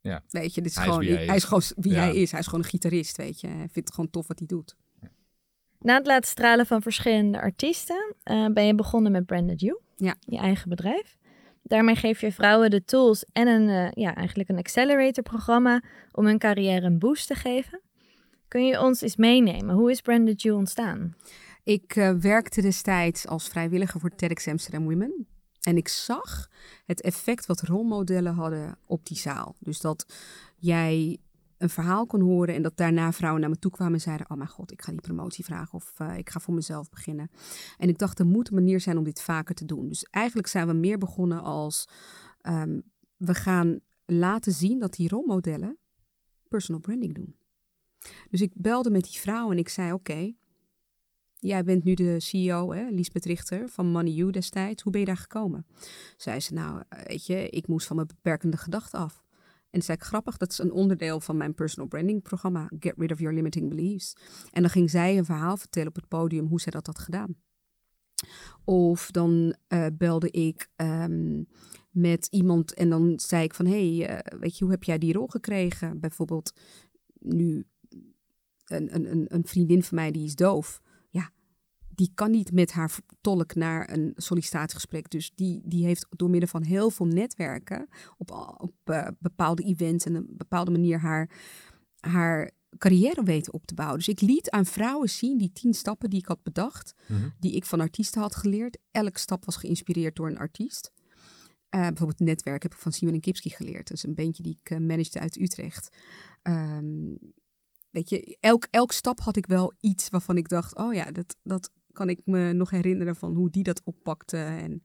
Ja. 0.00 0.22
Weet 0.28 0.54
je, 0.54 0.60
dit 0.60 0.70
is 0.70 0.76
Hij 0.76 0.86
is 0.86 0.90
gewoon, 0.92 1.06
wie 1.06 1.16
hij 1.16 1.26
hij 1.26 1.36
is 1.36 1.42
is. 1.42 1.48
gewoon 1.48 1.62
wie 1.76 1.92
Ja. 1.92 1.98
hij 1.98 2.14
is. 2.16 2.30
Hij 2.30 2.40
is 2.40 2.46
gewoon 2.46 2.60
een 2.64 2.70
gitarist, 2.70 3.16
weet 3.16 3.40
je. 3.40 3.46
Hij 3.46 3.56
vindt 3.56 3.74
het 3.74 3.92
gewoon 3.94 4.10
tof 4.10 4.26
wat 4.26 4.38
hij 4.38 4.46
doet. 4.48 4.76
Na 5.80 5.94
het 5.96 6.06
laten 6.06 6.30
stralen 6.30 6.66
van 6.66 6.82
verschillende 6.82 7.40
artiesten 7.40 8.14
eh, 8.22 8.46
ben 8.46 8.66
je 8.66 8.74
begonnen 8.74 9.12
met 9.12 9.26
Branded 9.26 9.60
You, 9.60 9.78
Ja. 9.96 10.14
je 10.20 10.38
eigen 10.38 10.68
bedrijf. 10.68 11.16
Daarmee 11.62 11.94
geef 11.96 12.20
je 12.20 12.32
vrouwen 12.32 12.70
de 12.70 12.84
tools 12.84 13.24
en 13.32 13.48
een, 13.48 13.68
eh, 13.68 13.90
ja, 14.04 14.14
eigenlijk 14.14 14.48
een 14.48 14.58
accelerator 14.58 15.22
programma 15.22 15.82
om 16.12 16.26
hun 16.26 16.38
carrière 16.38 16.86
een 16.86 16.98
boost 16.98 17.26
te 17.26 17.34
geven. 17.34 17.80
Kun 18.48 18.66
je 18.66 18.80
ons 18.80 19.00
eens 19.00 19.16
meenemen? 19.16 19.74
Hoe 19.74 19.90
is 19.90 20.00
Branded 20.00 20.42
You 20.42 20.56
ontstaan? 20.56 21.14
Ik 21.64 21.96
eh, 21.96 22.10
werkte 22.10 22.60
destijds 22.60 23.26
als 23.26 23.48
vrijwilliger 23.48 24.00
voor 24.00 24.14
TEDx 24.14 24.48
Amsterdam 24.48 24.84
Women. 24.84 25.26
En 25.60 25.76
ik 25.76 25.88
zag 25.88 26.48
het 26.86 27.00
effect 27.00 27.46
wat 27.46 27.60
rolmodellen 27.60 28.34
hadden 28.34 28.78
op 28.86 29.06
die 29.06 29.16
zaal. 29.16 29.54
Dus 29.58 29.80
dat 29.80 30.06
jij 30.56 31.18
een 31.60 31.70
verhaal 31.70 32.06
kon 32.06 32.20
horen 32.20 32.54
en 32.54 32.62
dat 32.62 32.76
daarna 32.76 33.12
vrouwen 33.12 33.40
naar 33.40 33.50
me 33.50 33.58
toe 33.58 33.70
kwamen 33.70 33.94
en 33.94 34.00
zeiden: 34.00 34.30
Oh 34.30 34.36
mijn 34.36 34.48
god, 34.48 34.72
ik 34.72 34.82
ga 34.82 34.90
die 34.90 35.00
promotie 35.00 35.44
vragen 35.44 35.74
of 35.74 35.92
eh, 35.96 36.18
ik 36.18 36.30
ga 36.30 36.40
voor 36.40 36.54
mezelf 36.54 36.90
beginnen. 36.90 37.30
En 37.78 37.88
ik 37.88 37.98
dacht, 37.98 38.18
er 38.18 38.26
moet 38.26 38.48
een 38.48 38.54
manier 38.54 38.80
zijn 38.80 38.98
om 38.98 39.04
dit 39.04 39.22
vaker 39.22 39.54
te 39.54 39.64
doen. 39.64 39.88
Dus 39.88 40.02
eigenlijk 40.02 40.48
zijn 40.48 40.66
we 40.66 40.72
meer 40.72 40.98
begonnen 40.98 41.42
als 41.42 41.88
ehm, 42.40 42.80
we 43.16 43.34
gaan 43.34 43.80
laten 44.04 44.52
zien 44.52 44.78
dat 44.78 44.92
die 44.92 45.08
rolmodellen 45.08 45.78
personal 46.48 46.80
branding 46.80 47.14
doen. 47.14 47.36
Dus 48.30 48.40
ik 48.40 48.52
belde 48.54 48.90
met 48.90 49.04
die 49.04 49.20
vrouw 49.20 49.50
en 49.50 49.58
ik 49.58 49.68
zei: 49.68 49.92
Oké, 49.92 50.32
Jij 51.40 51.64
bent 51.64 51.84
nu 51.84 51.94
de 51.94 52.20
CEO, 52.20 52.72
hè, 52.72 52.88
Liesbeth 52.88 53.24
Richter, 53.24 53.68
van 53.68 53.86
Money 53.86 54.12
You 54.12 54.30
destijds. 54.30 54.82
Hoe 54.82 54.92
ben 54.92 55.00
je 55.00 55.06
daar 55.06 55.16
gekomen? 55.16 55.66
Zei 56.16 56.40
ze, 56.40 56.54
nou, 56.54 56.82
eh, 56.88 57.04
weet 57.06 57.26
je, 57.26 57.48
ik 57.48 57.66
moest 57.66 57.86
van 57.86 57.96
mijn 57.96 58.08
beperkende 58.08 58.56
gedachten 58.56 58.98
af. 58.98 59.22
En 59.70 59.82
zei 59.82 59.96
ik, 59.98 60.04
grappig, 60.04 60.36
dat 60.36 60.50
is 60.50 60.58
een 60.58 60.72
onderdeel 60.72 61.20
van 61.20 61.36
mijn 61.36 61.54
personal 61.54 61.88
branding 61.88 62.22
programma. 62.22 62.70
Get 62.78 62.94
rid 62.96 63.12
of 63.12 63.18
your 63.18 63.34
limiting 63.34 63.68
beliefs. 63.68 64.12
En 64.50 64.62
dan 64.62 64.70
ging 64.70 64.90
zij 64.90 65.18
een 65.18 65.24
verhaal 65.24 65.56
vertellen 65.56 65.88
op 65.88 65.94
het 65.94 66.08
podium 66.08 66.46
hoe 66.46 66.60
zij 66.60 66.72
dat 66.72 66.86
had 66.86 66.98
gedaan. 66.98 67.34
Of 68.64 69.10
dan 69.10 69.54
eh, 69.66 69.86
belde 69.92 70.30
ik 70.30 70.68
ehm, 70.76 71.42
met 71.90 72.26
iemand 72.26 72.74
en 72.74 72.90
dan 72.90 73.20
zei 73.20 73.44
ik 73.44 73.54
van... 73.54 73.66
hé, 73.66 73.96
hey, 73.96 74.06
eh, 74.18 74.38
weet 74.38 74.58
je, 74.58 74.64
hoe 74.64 74.72
heb 74.72 74.84
jij 74.84 74.98
die 74.98 75.12
rol 75.12 75.26
gekregen? 75.26 76.00
Bijvoorbeeld 76.00 76.52
nu 77.18 77.64
een, 78.64 78.94
een- 78.94 79.34
een 79.34 79.44
vriendin 79.46 79.82
van 79.82 79.96
mij 79.96 80.10
die 80.10 80.24
is 80.24 80.34
doof. 80.34 80.80
Die 82.00 82.10
kan 82.14 82.30
niet 82.30 82.52
met 82.52 82.72
haar 82.72 82.98
tolk 83.20 83.54
naar 83.54 83.90
een 83.92 84.12
sollicitatiegesprek. 84.16 85.10
Dus 85.10 85.32
die, 85.34 85.60
die 85.64 85.84
heeft 85.84 86.06
door 86.10 86.30
middel 86.30 86.48
van 86.48 86.62
heel 86.62 86.90
veel 86.90 87.06
netwerken 87.06 87.88
op, 88.16 88.56
op 88.58 88.74
eh, 88.84 89.08
bepaalde 89.18 89.62
events 89.62 90.04
en 90.04 90.14
een 90.14 90.26
bepaalde 90.36 90.70
manier 90.70 90.98
haar, 90.98 91.30
haar 92.00 92.50
carrière 92.78 93.22
weten 93.22 93.52
op 93.52 93.66
te 93.66 93.74
bouwen. 93.74 93.98
Dus 93.98 94.08
ik 94.08 94.20
liet 94.20 94.50
aan 94.50 94.66
vrouwen 94.66 95.08
zien 95.10 95.38
die 95.38 95.52
tien 95.52 95.74
stappen 95.74 96.10
die 96.10 96.18
ik 96.18 96.26
had 96.26 96.42
bedacht, 96.42 96.94
Mhm. 97.06 97.28
die 97.38 97.52
ik 97.52 97.64
van 97.64 97.80
artiesten 97.80 98.20
had 98.20 98.36
geleerd. 98.36 98.78
Elke 98.90 99.18
stap 99.18 99.44
was 99.44 99.56
geïnspireerd 99.56 100.16
door 100.16 100.26
een 100.26 100.38
artiest. 100.38 100.92
Eh, 101.68 101.80
bijvoorbeeld 101.80 102.18
het 102.18 102.28
netwerk 102.28 102.62
heb 102.62 102.72
ik 102.72 102.78
van 102.78 102.92
Simon 102.92 103.14
en 103.14 103.20
Kipski 103.20 103.50
geleerd. 103.50 103.88
Dat 103.88 103.96
is 103.96 104.02
een 104.02 104.14
bandje 104.14 104.42
die 104.42 104.58
ik 104.62 104.78
managede 104.78 105.18
uit 105.20 105.40
Utrecht. 105.40 105.96
Ehm, 106.42 107.14
weet 107.90 108.08
je, 108.08 108.36
elk, 108.40 108.66
elk 108.70 108.92
stap 108.92 109.20
had 109.20 109.36
ik 109.36 109.46
wel 109.46 109.72
iets 109.80 110.08
waarvan 110.08 110.36
ik 110.36 110.48
dacht, 110.48 110.76
oh 110.76 110.94
ja, 110.94 111.10
dat, 111.10 111.36
dat 111.42 111.70
kan 111.92 112.08
ik 112.08 112.20
me 112.24 112.52
nog 112.52 112.70
herinneren 112.70 113.16
van 113.16 113.34
hoe 113.34 113.50
die 113.50 113.62
dat 113.62 113.82
oppakte. 113.84 114.36
En, 114.36 114.82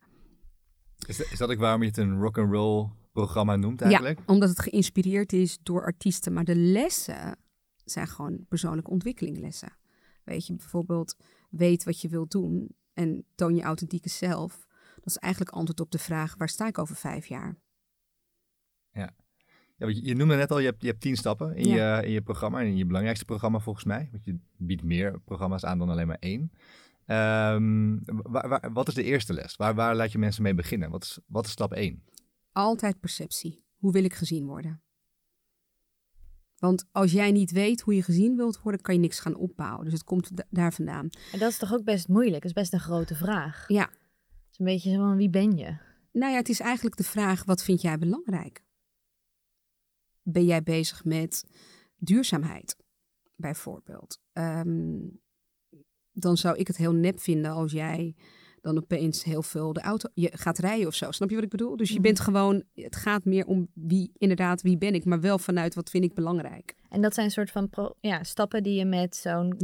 Is, 1.08 1.20
is 1.32 1.38
dat 1.38 1.50
ook 1.52 1.58
waarom 1.60 1.82
je 1.82 1.88
het 1.88 1.98
een 1.98 2.20
rock 2.20 2.38
and 2.38 2.52
roll 2.52 2.90
programma 3.12 3.56
noemt 3.56 3.82
eigenlijk? 3.82 4.18
Ja, 4.20 4.24
omdat 4.28 4.50
het 4.50 4.62
geïnspireerd 4.62 5.34
is 5.34 5.58
door 5.64 5.84
artiesten. 5.84 6.34
Maar 6.34 6.44
de 6.44 6.56
lessen 6.56 7.38
zijn 7.86 8.08
gewoon 8.08 8.46
persoonlijke 8.48 8.92
ontwikkelinglessen. 8.92 9.78
Weet 10.24 10.48
je, 10.48 10.56
bijvoorbeeld 10.56 11.16
weet 11.50 11.84
wat 11.84 12.02
je 12.02 12.08
wilt 12.10 12.32
doen 12.32 12.76
en 12.94 13.26
toon 13.36 13.56
je 13.56 13.62
authentieke 13.62 14.10
zelf. 14.10 14.68
Dat 14.96 15.06
is 15.06 15.18
eigenlijk 15.18 15.54
antwoord 15.54 15.80
op 15.80 15.92
de 15.92 15.98
vraag, 16.00 16.36
waar 16.38 16.50
sta 16.50 16.68
ik 16.68 16.78
over 16.78 16.96
vijf 16.96 17.26
jaar? 17.26 17.56
Ja, 19.78 19.86
want 19.86 19.98
je, 19.98 20.06
je 20.06 20.16
noemde 20.16 20.36
net 20.36 20.52
al, 20.52 20.60
je 20.60 20.66
hebt, 20.66 20.82
je 20.82 20.88
hebt 20.88 21.02
tien 21.02 21.16
stappen 21.16 21.56
in, 21.56 21.68
Ja. 21.68 21.98
je, 22.00 22.06
in 22.06 22.12
je 22.12 22.22
programma. 22.22 22.60
En 22.60 22.66
in 22.66 22.78
je 22.78 22.86
belangrijkste 22.86 23.26
programma 23.26 23.60
volgens 23.60 23.86
mij. 23.86 24.10
Want 24.12 24.26
je 24.26 24.38
biedt 24.58 24.84
meer 24.84 25.20
programma's 25.20 25.64
aan 25.64 25.78
dan 25.78 25.90
alleen 25.90 26.08
maar 26.08 26.18
één. 26.20 26.52
Ehm, 27.06 27.98
waar, 28.06 28.48
waar- 28.50 28.74
wat 28.74 28.88
is 28.88 28.94
de 28.94 29.04
eerste 29.04 29.34
les? 29.34 29.56
Waar, 29.56 29.76
waar 29.76 29.96
laat 29.96 30.12
je 30.12 30.18
mensen 30.18 30.44
mee 30.44 30.54
beginnen? 30.54 30.90
Wat 30.90 31.04
is, 31.04 31.20
wat 31.28 31.46
is 31.46 31.52
stap 31.52 31.74
één? 31.74 32.04
Altijd 32.52 33.00
perceptie. 33.00 33.64
Hoe 33.76 33.92
wil 33.92 34.04
ik 34.04 34.14
gezien 34.14 34.46
worden? 34.46 34.80
Want 36.56 36.86
als 36.92 37.12
jij 37.12 37.32
niet 37.32 37.52
weet 37.52 37.82
hoe 37.82 37.96
je 37.96 38.04
gezien 38.04 38.36
wilt 38.36 38.62
worden, 38.62 38.82
kan 38.82 38.94
je 38.96 39.02
niks 39.02 39.20
gaan 39.20 39.36
opbouwen. 39.36 39.84
Dus 39.84 39.94
het 39.94 40.04
komt 40.04 40.38
da- 40.38 40.46
daar 40.50 40.74
vandaan. 40.74 41.10
En 41.32 41.40
dat 41.40 41.52
is 41.52 41.58
toch 41.58 41.74
ook 41.74 41.84
best 41.84 42.08
moeilijk? 42.08 42.42
Dat 42.42 42.46
is 42.46 42.54
best 42.62 42.74
een 42.74 42.80
grote 42.80 43.16
vraag. 43.16 43.68
Ja, 43.68 43.90
Het 43.90 44.52
is 44.52 44.60
een 44.60 44.66
beetje 44.66 44.92
zo 44.92 44.98
van, 44.98 45.16
wie 45.18 45.30
ben 45.30 45.58
je? 45.58 45.78
Nou 46.12 46.32
ja, 46.32 46.38
het 46.38 46.50
is 46.50 46.60
eigenlijk 46.60 46.96
de 46.98 47.04
vraag: 47.04 47.44
wat 47.44 47.64
vind 47.64 47.82
jij 47.82 47.98
belangrijk? 47.98 48.64
Ben 50.22 50.46
jij 50.46 50.64
bezig 50.64 51.04
met 51.06 51.46
duurzaamheid, 51.98 52.78
bijvoorbeeld? 53.36 54.20
Ehm, 54.34 54.98
dan 56.16 56.38
zou 56.38 56.58
ik 56.58 56.68
het 56.68 56.78
heel 56.78 56.94
nep 56.94 57.20
vinden 57.20 57.52
als 57.52 57.72
jij 57.72 58.16
dan 58.62 58.78
opeens 58.78 59.24
heel 59.24 59.42
veel 59.44 59.74
de 59.74 59.82
auto 59.82 60.10
je 60.14 60.30
gaat 60.34 60.58
rijden 60.58 60.88
of 60.88 60.94
zo. 60.94 61.12
Snap 61.12 61.30
je 61.30 61.36
wat 61.36 61.44
ik 61.44 61.50
bedoel? 61.50 61.76
Dus 61.76 61.88
je 61.88 61.94
Mhm. 61.94 62.04
bent 62.04 62.20
gewoon, 62.20 62.64
het 62.74 62.96
gaat 62.96 63.26
meer 63.26 63.46
om 63.46 63.68
wie 63.74 64.12
inderdaad 64.18 64.62
wie 64.62 64.78
ben 64.78 64.94
ik, 64.94 65.06
maar 65.06 65.22
wel 65.22 65.38
vanuit 65.40 65.76
wat 65.76 65.90
vind 65.90 66.04
ik 66.04 66.14
belangrijk. 66.14 66.76
En 66.90 67.02
dat 67.02 67.14
zijn 67.14 67.32
soort 67.32 67.52
van 67.52 67.70
pro- 67.70 67.96
ja, 68.00 68.24
stappen 68.24 68.64
die 68.64 68.74
je 68.78 68.86
met 68.86 69.16
zo'n... 69.16 69.56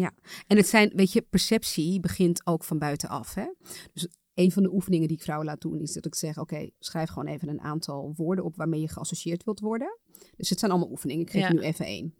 En 0.47 0.57
het 0.57 0.67
zijn, 0.67 0.91
weet 0.95 1.11
je, 1.13 1.21
perceptie 1.21 1.99
begint 1.99 2.41
ook 2.45 2.63
van 2.63 2.79
buitenaf. 2.79 3.33
Hè? 3.33 3.45
Dus 3.93 4.07
een 4.33 4.51
van 4.51 4.63
de 4.63 4.73
oefeningen 4.73 5.07
die 5.07 5.17
ik 5.17 5.23
vrouwen 5.23 5.47
laat 5.47 5.61
doen, 5.61 5.79
is 5.79 5.93
dat 5.93 6.05
ik 6.05 6.15
zeg: 6.15 6.37
Oké, 6.37 6.69
schrijf 6.79 7.09
gewoon 7.09 7.27
even 7.27 7.47
een 7.49 7.61
aantal 7.61 8.13
woorden 8.15 8.45
op 8.45 8.55
waarmee 8.55 8.81
je 8.81 8.87
geassocieerd 8.87 9.43
wilt 9.43 9.59
worden. 9.59 9.97
Dus 10.37 10.49
het 10.49 10.59
zijn 10.59 10.71
allemaal 10.71 10.91
oefeningen. 10.91 11.21
Ik 11.25 11.31
geef 11.31 11.41
Ja. 11.41 11.47
je 11.47 11.53
nu 11.53 11.59
even 11.59 11.85
één. 11.85 12.15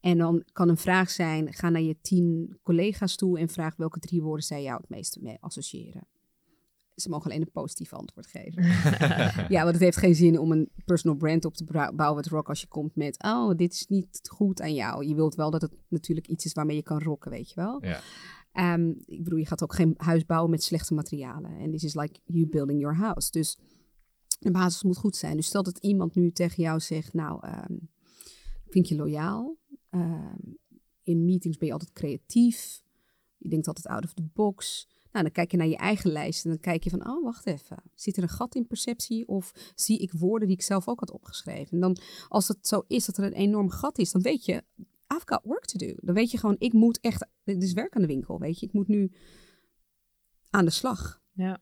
En 0.00 0.18
dan 0.18 0.42
kan 0.52 0.68
een 0.68 0.76
vraag 0.76 1.10
zijn: 1.10 1.52
ga 1.52 1.68
naar 1.68 1.82
je 1.82 1.96
tien 2.00 2.58
collega's 2.62 3.16
toe 3.16 3.38
en 3.38 3.48
vraag 3.48 3.76
welke 3.76 3.98
drie 3.98 4.22
woorden 4.22 4.44
zij 4.44 4.62
jou 4.62 4.80
het 4.80 4.88
meeste 4.88 5.18
mee 5.22 5.36
associëren. 5.40 6.06
Ze 6.94 7.08
mogen 7.08 7.30
alleen 7.30 7.42
een 7.42 7.50
positief 7.52 7.92
antwoord 7.92 8.26
geven. 8.26 8.62
ja, 9.54 9.62
want 9.62 9.72
het 9.72 9.80
heeft 9.80 9.96
geen 9.96 10.14
zin 10.14 10.38
om 10.38 10.52
een 10.52 10.70
personal 10.84 11.16
brand 11.16 11.44
op 11.44 11.54
te 11.54 11.64
bouwen 11.94 12.16
met 12.16 12.26
rock 12.26 12.48
als 12.48 12.60
je 12.60 12.66
komt 12.66 12.96
met: 12.96 13.22
Oh, 13.22 13.56
dit 13.56 13.72
is 13.72 13.86
niet 13.86 14.20
goed 14.30 14.60
aan 14.60 14.74
jou. 14.74 15.06
Je 15.06 15.14
wilt 15.14 15.34
wel 15.34 15.50
dat 15.50 15.62
het 15.62 15.72
natuurlijk 15.88 16.26
iets 16.28 16.44
is 16.44 16.52
waarmee 16.52 16.76
je 16.76 16.82
kan 16.82 17.02
rocken, 17.02 17.30
weet 17.30 17.48
je 17.48 17.54
wel. 17.54 17.84
Ja. 17.84 18.00
Ehm, 18.52 18.88
ik 19.06 19.24
bedoel, 19.24 19.38
je 19.38 19.46
gaat 19.46 19.62
ook 19.62 19.74
geen 19.74 19.94
huis 19.96 20.26
bouwen 20.26 20.50
met 20.50 20.62
slechte 20.62 20.94
materialen. 20.94 21.58
En 21.58 21.70
this 21.70 21.82
is 21.84 21.94
like 21.94 22.20
you 22.24 22.46
building 22.46 22.80
your 22.80 22.96
house. 22.96 23.30
Dus 23.30 23.58
de 24.38 24.50
basis 24.50 24.82
moet 24.82 24.96
goed 24.96 25.16
zijn. 25.16 25.36
Dus 25.36 25.46
stel 25.46 25.62
dat 25.62 25.78
iemand 25.78 26.14
nu 26.14 26.32
tegen 26.32 26.62
jou 26.62 26.80
zegt, 26.80 27.12
nou, 27.12 27.46
ehm, 27.46 27.76
vind 28.68 28.88
je 28.88 28.96
loyaal. 28.96 29.56
Ehm, 29.90 30.38
in 31.02 31.24
meetings 31.24 31.56
ben 31.56 31.66
je 31.66 31.72
altijd 31.72 31.92
creatief. 31.92 32.82
Je 33.36 33.48
denkt 33.48 33.66
altijd 33.66 33.86
out 33.86 34.04
of 34.04 34.14
the 34.14 34.22
box. 34.32 34.88
Nou, 35.12 35.24
dan 35.24 35.34
kijk 35.34 35.50
je 35.50 35.56
naar 35.56 35.66
je 35.66 35.76
eigen 35.76 36.10
lijst 36.10 36.44
en 36.44 36.50
dan 36.50 36.60
kijk 36.60 36.84
je 36.84 36.90
van, 36.90 37.08
oh, 37.08 37.24
wacht 37.24 37.46
even. 37.46 37.82
Zit 37.94 38.16
er 38.16 38.22
een 38.22 38.28
gat 38.28 38.54
in 38.54 38.66
perceptie 38.66 39.28
of 39.28 39.72
zie 39.74 39.98
ik 39.98 40.12
woorden 40.12 40.48
die 40.48 40.56
ik 40.56 40.62
zelf 40.62 40.88
ook 40.88 41.00
had 41.00 41.10
opgeschreven? 41.10 41.70
En 41.70 41.80
dan, 41.80 41.96
als 42.28 42.48
het 42.48 42.66
zo 42.68 42.84
is 42.86 43.04
dat 43.04 43.16
er 43.16 43.24
een 43.24 43.32
enorm 43.32 43.70
gat 43.70 43.98
is, 43.98 44.12
dan 44.12 44.22
weet 44.22 44.44
je, 44.44 44.62
I've 45.14 45.22
got 45.24 45.40
work 45.44 45.64
to 45.64 45.86
do. 45.86 45.94
Dan 45.96 46.14
weet 46.14 46.30
je 46.30 46.38
gewoon, 46.38 46.56
ik 46.58 46.72
moet 46.72 47.00
echt, 47.00 47.26
dit 47.44 47.62
is 47.62 47.72
werk 47.72 47.94
aan 47.94 48.02
de 48.02 48.08
winkel, 48.08 48.38
weet 48.38 48.60
je. 48.60 48.66
Ik 48.66 48.72
moet 48.72 48.88
nu 48.88 49.12
aan 50.50 50.64
de 50.64 50.70
slag. 50.70 51.22
Ja. 51.32 51.60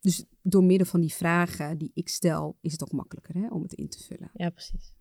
Dus 0.00 0.24
door 0.42 0.64
middel 0.64 0.86
van 0.86 1.00
die 1.00 1.12
vragen 1.14 1.78
die 1.78 1.90
ik 1.94 2.08
stel, 2.08 2.58
is 2.60 2.72
het 2.72 2.82
ook 2.82 2.92
makkelijker 2.92 3.34
hè, 3.34 3.48
om 3.48 3.62
het 3.62 3.72
in 3.72 3.88
te 3.88 4.02
vullen. 4.04 4.30
Ja, 4.34 4.50
precies. 4.50 4.92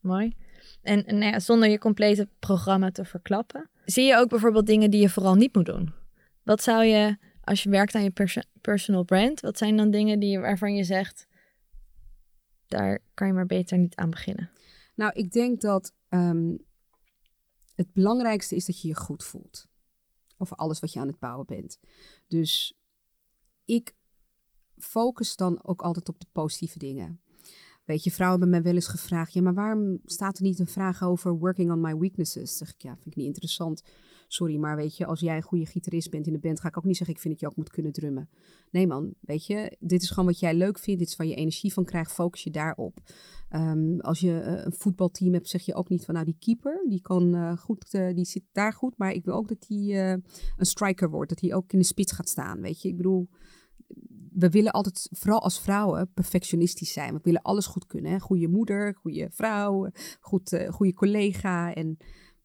Mooi. 0.00 0.36
En, 0.82 1.04
en 1.06 1.18
nou 1.18 1.32
ja, 1.32 1.40
zonder 1.40 1.68
je 1.68 1.78
complete 1.78 2.28
programma 2.38 2.90
te 2.90 3.04
verklappen, 3.04 3.70
zie 3.84 4.04
je 4.04 4.16
ook 4.16 4.28
bijvoorbeeld 4.28 4.66
dingen 4.66 4.90
die 4.90 5.00
je 5.00 5.08
vooral 5.08 5.34
niet 5.34 5.54
moet 5.54 5.66
doen? 5.66 5.92
Wat 6.42 6.62
zou 6.62 6.84
je, 6.84 7.16
als 7.40 7.62
je 7.62 7.70
werkt 7.70 7.94
aan 7.94 8.02
je 8.02 8.10
perso- 8.10 8.40
personal 8.60 9.04
brand, 9.04 9.40
wat 9.40 9.58
zijn 9.58 9.76
dan 9.76 9.90
dingen 9.90 10.18
die, 10.20 10.30
je- 10.30 10.38
waarvan 10.38 10.74
je 10.74 10.84
zegt, 10.84 11.26
daar 12.66 12.98
kan 13.14 13.26
je 13.26 13.32
maar 13.32 13.46
beter 13.46 13.78
niet 13.78 13.96
aan 13.96 14.10
beginnen? 14.10 14.50
Nou, 14.94 15.12
ik 15.14 15.32
denk 15.32 15.60
dat 15.60 15.94
ehm, 16.08 16.56
het 17.74 17.92
belangrijkste 17.92 18.54
is 18.56 18.64
dat 18.64 18.80
je 18.82 18.88
je 18.88 18.94
goed 18.94 19.24
voelt. 19.24 19.66
over 20.40 20.56
alles 20.56 20.80
wat 20.80 20.92
je 20.92 21.00
aan 21.00 21.06
het 21.06 21.18
bouwen 21.18 21.46
bent. 21.46 21.78
Dus 22.28 22.78
ik 23.64 23.94
focus 24.78 25.36
dan 25.36 25.64
ook 25.64 25.82
altijd 25.82 26.08
op 26.08 26.20
de 26.20 26.26
positieve 26.32 26.78
dingen. 26.78 27.20
Weet 27.88 28.04
je, 28.04 28.10
vrouwen 28.10 28.40
hebben 28.40 28.60
mij 28.60 28.70
wel 28.70 28.80
eens 28.80 28.90
gevraagd: 28.90 29.32
ja, 29.32 29.42
maar 29.42 29.54
waarom 29.54 30.00
staat 30.04 30.36
er 30.36 30.42
niet 30.42 30.58
een 30.58 30.66
vraag 30.66 31.02
over 31.02 31.38
working 31.38 31.72
on 31.72 31.80
my 31.80 31.96
weaknesses? 31.96 32.56
zeg 32.56 32.68
ik, 32.68 32.82
ja, 32.82 32.92
vind 32.94 33.06
ik 33.06 33.16
niet 33.16 33.26
interessant. 33.26 33.82
Sorry, 34.26 34.56
maar 34.56 34.76
weet 34.76 34.96
je, 34.96 35.06
als 35.06 35.20
jij 35.20 35.36
een 35.36 35.42
goede 35.42 35.66
gitarist 35.66 36.10
bent 36.10 36.26
in 36.26 36.32
de 36.32 36.38
band, 36.38 36.60
ga 36.60 36.68
ik 36.68 36.76
ook 36.76 36.84
niet 36.84 36.96
zeggen: 36.96 37.14
ik 37.14 37.20
vind 37.20 37.34
dat 37.34 37.42
je 37.42 37.48
ook 37.48 37.56
moet 37.56 37.70
kunnen 37.70 37.92
drummen. 37.92 38.28
Nee, 38.70 38.86
man, 38.86 39.14
weet 39.20 39.46
je, 39.46 39.76
dit 39.80 40.02
is 40.02 40.08
gewoon 40.08 40.26
wat 40.26 40.38
jij 40.38 40.54
leuk 40.54 40.78
vindt, 40.78 41.00
dit 41.00 41.08
is 41.08 41.16
waar 41.16 41.26
je 41.26 41.34
energie 41.34 41.72
van 41.72 41.84
krijgt, 41.84 42.12
focus 42.12 42.42
je 42.42 42.50
daarop. 42.50 42.98
Um, 43.50 44.00
als 44.00 44.20
je 44.20 44.30
uh, 44.30 44.64
een 44.64 44.72
voetbalteam 44.72 45.32
hebt, 45.32 45.48
zeg 45.48 45.62
je 45.62 45.74
ook 45.74 45.88
niet 45.88 46.04
van: 46.04 46.14
nou, 46.14 46.26
die 46.26 46.36
keeper, 46.38 46.84
die 46.88 47.00
kan 47.00 47.34
uh, 47.34 47.56
goed, 47.56 47.94
uh, 47.94 48.14
die 48.14 48.24
zit 48.24 48.44
daar 48.52 48.72
goed, 48.72 48.98
maar 48.98 49.12
ik 49.12 49.24
wil 49.24 49.34
ook 49.34 49.48
dat 49.48 49.64
hij 49.68 50.12
een 50.56 50.66
striker 50.66 51.10
wordt, 51.10 51.28
dat 51.28 51.40
hij 51.40 51.54
ook 51.54 51.72
in 51.72 51.78
de 51.78 51.84
spits 51.84 52.12
gaat 52.12 52.28
staan. 52.28 52.60
Weet 52.60 52.82
je, 52.82 52.88
ik 52.88 52.96
bedoel 52.96 53.28
we 54.38 54.48
willen 54.48 54.72
altijd, 54.72 55.08
vooral 55.10 55.42
als 55.42 55.60
vrouwen, 55.60 56.10
perfectionistisch 56.14 56.92
zijn. 56.92 57.14
We 57.14 57.20
willen 57.22 57.42
alles 57.42 57.66
goed 57.66 57.86
kunnen. 57.86 58.10
Hè? 58.10 58.18
Goede 58.18 58.48
moeder, 58.48 58.94
goede 58.94 59.28
vrouw, 59.30 59.90
goed, 60.20 60.52
uh, 60.52 60.68
goede 60.68 60.94
collega. 60.94 61.74
En 61.74 61.96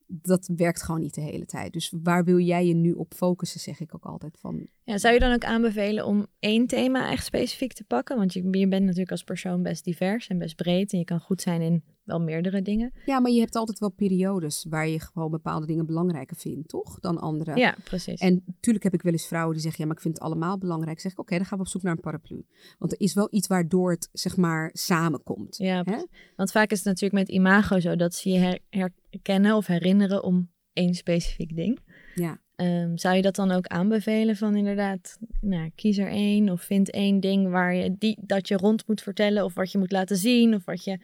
dat 0.07 0.49
werkt 0.55 0.83
gewoon 0.83 1.01
niet 1.01 1.13
de 1.13 1.21
hele 1.21 1.45
tijd. 1.45 1.73
Dus 1.73 1.93
waar 2.03 2.23
wil 2.23 2.39
jij 2.39 2.65
je 2.65 2.73
nu 2.73 2.91
op 2.91 3.13
focussen, 3.13 3.59
zeg 3.59 3.79
ik 3.79 3.95
ook 3.95 4.05
altijd 4.05 4.37
van. 4.39 4.67
Ja, 4.83 4.97
zou 4.97 5.13
je 5.13 5.19
dan 5.19 5.33
ook 5.33 5.43
aanbevelen 5.43 6.05
om 6.05 6.27
één 6.39 6.67
thema 6.67 7.11
echt 7.11 7.25
specifiek 7.25 7.73
te 7.73 7.83
pakken? 7.83 8.17
Want 8.17 8.33
je, 8.33 8.39
je 8.39 8.67
bent 8.67 8.83
natuurlijk 8.83 9.11
als 9.11 9.23
persoon 9.23 9.63
best 9.63 9.83
divers 9.83 10.27
en 10.27 10.37
best 10.37 10.55
breed. 10.55 10.91
En 10.91 10.99
je 10.99 11.05
kan 11.05 11.19
goed 11.19 11.41
zijn 11.41 11.61
in 11.61 11.83
wel 12.03 12.21
meerdere 12.21 12.61
dingen. 12.61 12.93
Ja, 13.05 13.19
maar 13.19 13.31
je 13.31 13.39
hebt 13.39 13.55
altijd 13.55 13.79
wel 13.79 13.89
periodes 13.89 14.65
waar 14.69 14.87
je 14.87 14.99
gewoon 14.99 15.31
bepaalde 15.31 15.65
dingen 15.65 15.85
belangrijker 15.85 16.37
vindt, 16.37 16.69
toch? 16.69 16.99
Dan 16.99 17.19
andere. 17.19 17.55
Ja, 17.55 17.75
precies. 17.83 18.19
En 18.19 18.43
natuurlijk 18.45 18.83
heb 18.83 18.93
ik 18.93 19.01
wel 19.01 19.11
eens 19.11 19.27
vrouwen 19.27 19.53
die 19.53 19.61
zeggen, 19.61 19.81
ja, 19.81 19.87
maar 19.87 19.97
ik 19.97 20.03
vind 20.03 20.13
het 20.13 20.23
allemaal 20.23 20.57
belangrijk. 20.57 20.99
zeg 20.99 21.11
ik, 21.11 21.19
oké, 21.19 21.35
dan 21.35 21.45
gaan 21.45 21.57
we 21.57 21.63
op 21.63 21.69
zoek 21.69 21.81
naar 21.81 21.93
een 21.93 21.99
paraplu. 21.99 22.45
Want 22.77 22.91
er 22.91 22.99
is 22.99 23.13
wel 23.13 23.27
iets 23.31 23.47
waardoor 23.47 23.91
het, 23.91 24.09
zeg 24.11 24.37
maar, 24.37 24.69
samenkomt. 24.73 25.57
Ja, 25.57 25.81
hè? 25.85 26.03
want 26.35 26.51
vaak 26.51 26.71
is 26.71 26.77
het 26.77 26.87
natuurlijk 26.87 27.27
met 27.27 27.29
imago 27.29 27.79
zo 27.79 27.95
dat 27.95 28.13
ze 28.13 28.29
je 28.29 28.61
herkennen 28.69 29.55
of 29.55 29.67
herinneren 29.67 30.23
om 30.23 30.51
één 30.73 30.93
specifiek 30.93 31.55
ding. 31.55 31.79
Ja. 32.15 32.41
Um, 32.55 32.97
zou 32.97 33.15
je 33.15 33.21
dat 33.21 33.35
dan 33.35 33.51
ook 33.51 33.67
aanbevelen 33.67 34.35
van 34.35 34.55
inderdaad, 34.55 35.17
nou, 35.41 35.71
kies 35.75 35.97
er 35.97 36.07
één 36.07 36.49
of 36.49 36.61
vind 36.61 36.91
één 36.91 37.19
ding 37.19 37.49
waar 37.49 37.75
je 37.75 37.95
die, 37.97 38.17
dat 38.21 38.47
je 38.47 38.57
rond 38.57 38.87
moet 38.87 39.01
vertellen 39.01 39.43
of 39.43 39.53
wat 39.53 39.71
je 39.71 39.77
moet 39.77 39.91
laten 39.91 40.17
zien 40.17 40.55
of 40.55 40.65
wat 40.65 40.83
je 40.83 40.99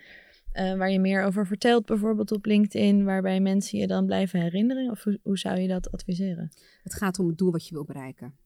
uh, 0.54 0.78
waar 0.78 0.92
je 0.92 1.00
meer 1.00 1.24
over 1.24 1.48
vertelt, 1.48 1.86
bijvoorbeeld 1.86 2.32
op 2.32 2.46
LinkedIn, 2.46 3.04
waarbij 3.04 3.40
mensen 3.40 3.80
je 3.80 3.88
dan 3.88 4.06
blijven 4.06 4.42
herinneren? 4.42 4.92
Of 4.92 5.04
hoe, 5.22 5.38
zou 5.38 5.60
je 5.60 5.68
dat 5.68 5.92
adviseren? 5.92 6.52
Het 6.84 6.94
gaat 6.94 7.20
om 7.20 7.28
het 7.28 7.38
doel 7.38 7.52
wat 7.52 7.68
je 7.68 7.74
wil 7.74 7.86
bereiken. 7.86 8.38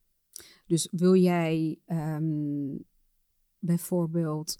Dus 0.65 0.87
wil 0.91 1.15
jij 1.15 1.79
um, 1.87 2.85
bijvoorbeeld 3.59 4.57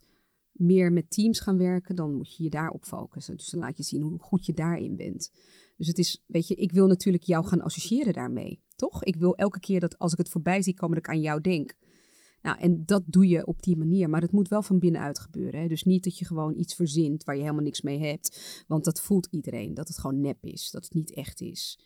meer 0.52 0.92
met 0.92 1.12
teams 1.12 1.40
gaan 1.40 1.58
werken, 1.58 1.96
dan 1.96 2.14
moet 2.14 2.36
je 2.36 2.44
je 2.44 2.50
daarop 2.50 2.86
focussen. 2.86 3.38
Dus 3.38 3.50
dan 3.50 3.60
laat 3.60 3.78
je 3.78 3.84
zien 3.84 4.02
hoe 4.02 4.20
goed 4.20 4.46
je 4.46 4.54
daarin 4.54 4.96
bent. 4.96 5.32
Dus 5.78 5.88
het 5.88 5.98
is, 5.98 6.24
weet 6.28 6.48
je, 6.48 6.56
ik 6.56 6.72
wil 6.72 6.88
natuurlijk 6.88 7.24
jou 7.24 7.46
gaan 7.46 7.62
associëren 7.62 8.14
daarmee, 8.14 8.62
toch? 8.76 9.04
Ik 9.04 9.16
wil 9.16 9.36
elke 9.36 9.60
keer 9.60 9.80
dat 9.80 9.98
als 9.98 10.12
ik 10.12 10.18
het 10.18 10.30
voorbij 10.30 10.62
zie 10.62 10.74
komen, 10.74 10.96
dat 10.96 11.06
ik 11.06 11.14
aan 11.14 11.22
jou 11.22 11.42
denk. 11.42 11.74
Nou, 12.44 12.60
en 12.60 12.86
dat 12.86 13.04
doe 13.06 13.28
je 13.28 13.46
op 13.46 13.64
die 13.64 13.78
manier, 13.78 14.10
maar 14.10 14.22
het 14.22 14.32
moet 14.32 14.48
wel 14.48 14.62
van 14.62 14.80
binnenuit 14.80 15.20
gebeuren. 15.20 15.62
Hè? 15.62 15.68
Dus 15.68 15.84
niet 15.84 16.04
dat 16.04 16.18
je 16.18 16.26
gewoon 16.26 16.58
iets 16.58 16.76
verzint 16.76 17.24
waar 17.24 17.36
je 17.36 17.42
helemaal 17.42 17.64
niks 17.64 17.82
mee 17.82 18.00
hebt. 18.00 18.64
Want 18.68 18.84
dat 18.84 19.02
voelt 19.02 19.28
iedereen, 19.32 19.74
dat 19.74 19.88
het 19.88 19.98
gewoon 19.98 20.22
nep 20.22 20.46
is, 20.46 20.72
dat 20.72 20.84
het 20.84 20.94
niet 20.94 21.14
echt 21.14 21.42
is. 21.42 21.80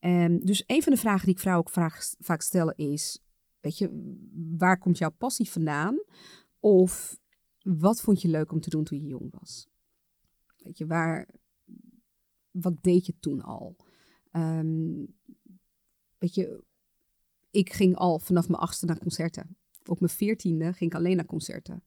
Um, 0.00 0.44
dus 0.44 0.64
een 0.66 0.82
van 0.82 0.92
de 0.92 0.98
vragen 0.98 1.24
die 1.24 1.34
ik 1.34 1.40
vrouwen 1.40 1.66
ook 1.66 1.72
vaak, 1.72 2.14
vaak 2.18 2.42
stel 2.42 2.72
is, 2.72 3.18
weet 3.60 3.78
je, 3.78 4.16
waar 4.56 4.78
komt 4.78 4.98
jouw 4.98 5.10
passie 5.10 5.50
vandaan? 5.50 6.02
Of 6.60 7.20
wat 7.62 8.00
vond 8.00 8.22
je 8.22 8.28
leuk 8.28 8.52
om 8.52 8.60
te 8.60 8.70
doen 8.70 8.84
toen 8.84 9.00
je 9.00 9.06
jong 9.06 9.34
was? 9.38 9.68
Weet 10.58 10.78
je, 10.78 10.86
waar, 10.86 11.28
wat 12.50 12.82
deed 12.82 13.06
je 13.06 13.14
toen 13.20 13.42
al? 13.42 13.76
Um, 14.32 15.14
weet 16.18 16.34
je, 16.34 16.64
ik 17.50 17.72
ging 17.72 17.96
al 17.96 18.18
vanaf 18.18 18.48
mijn 18.48 18.60
achtste 18.60 18.86
naar 18.86 18.98
concerten 18.98 19.56
op 19.86 20.00
mijn 20.00 20.12
veertiende 20.12 20.64
ging 20.72 20.90
ik 20.90 20.96
alleen 20.96 21.16
naar 21.16 21.26
concerten. 21.26 21.82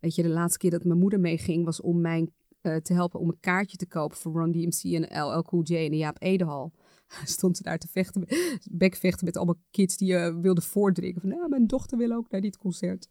Weet 0.00 0.14
je, 0.14 0.22
de 0.22 0.28
laatste 0.28 0.58
keer 0.58 0.70
dat 0.70 0.84
mijn 0.84 0.98
moeder 0.98 1.20
meeging 1.20 1.64
was 1.64 1.80
om 1.80 2.00
mij 2.00 2.28
uh, 2.62 2.76
te 2.76 2.92
helpen 2.92 3.20
om 3.20 3.28
een 3.28 3.40
kaartje 3.40 3.76
te 3.76 3.86
kopen 3.86 4.16
voor 4.16 4.32
Run 4.32 4.52
DMC 4.52 4.82
en 4.82 5.22
LL 5.22 5.42
Cool 5.42 5.62
J 5.62 5.74
in 5.74 5.90
de 5.90 5.96
Jaap 5.96 6.22
Edehal. 6.22 6.72
Stond 7.24 7.56
ze 7.56 7.62
daar 7.62 7.78
te 7.78 7.88
vechten, 7.88 8.26
bekvechten 8.70 9.24
met 9.24 9.36
allemaal 9.36 9.60
kids 9.70 9.96
die 9.96 10.12
uh, 10.12 10.40
wilden 10.40 10.64
voordringen. 10.64 11.20
Van, 11.20 11.30
nou, 11.30 11.48
mijn 11.48 11.66
dochter 11.66 11.98
wil 11.98 12.12
ook 12.12 12.30
naar 12.30 12.40
dit 12.40 12.56
concert. 12.56 13.08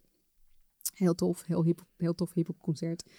Heel 0.93 1.15
tof, 1.15 1.45
heel, 1.45 1.63
hip, 1.63 1.85
heel 1.97 2.15
tof 2.15 2.33
hip 2.33 2.49
concert. 2.57 3.09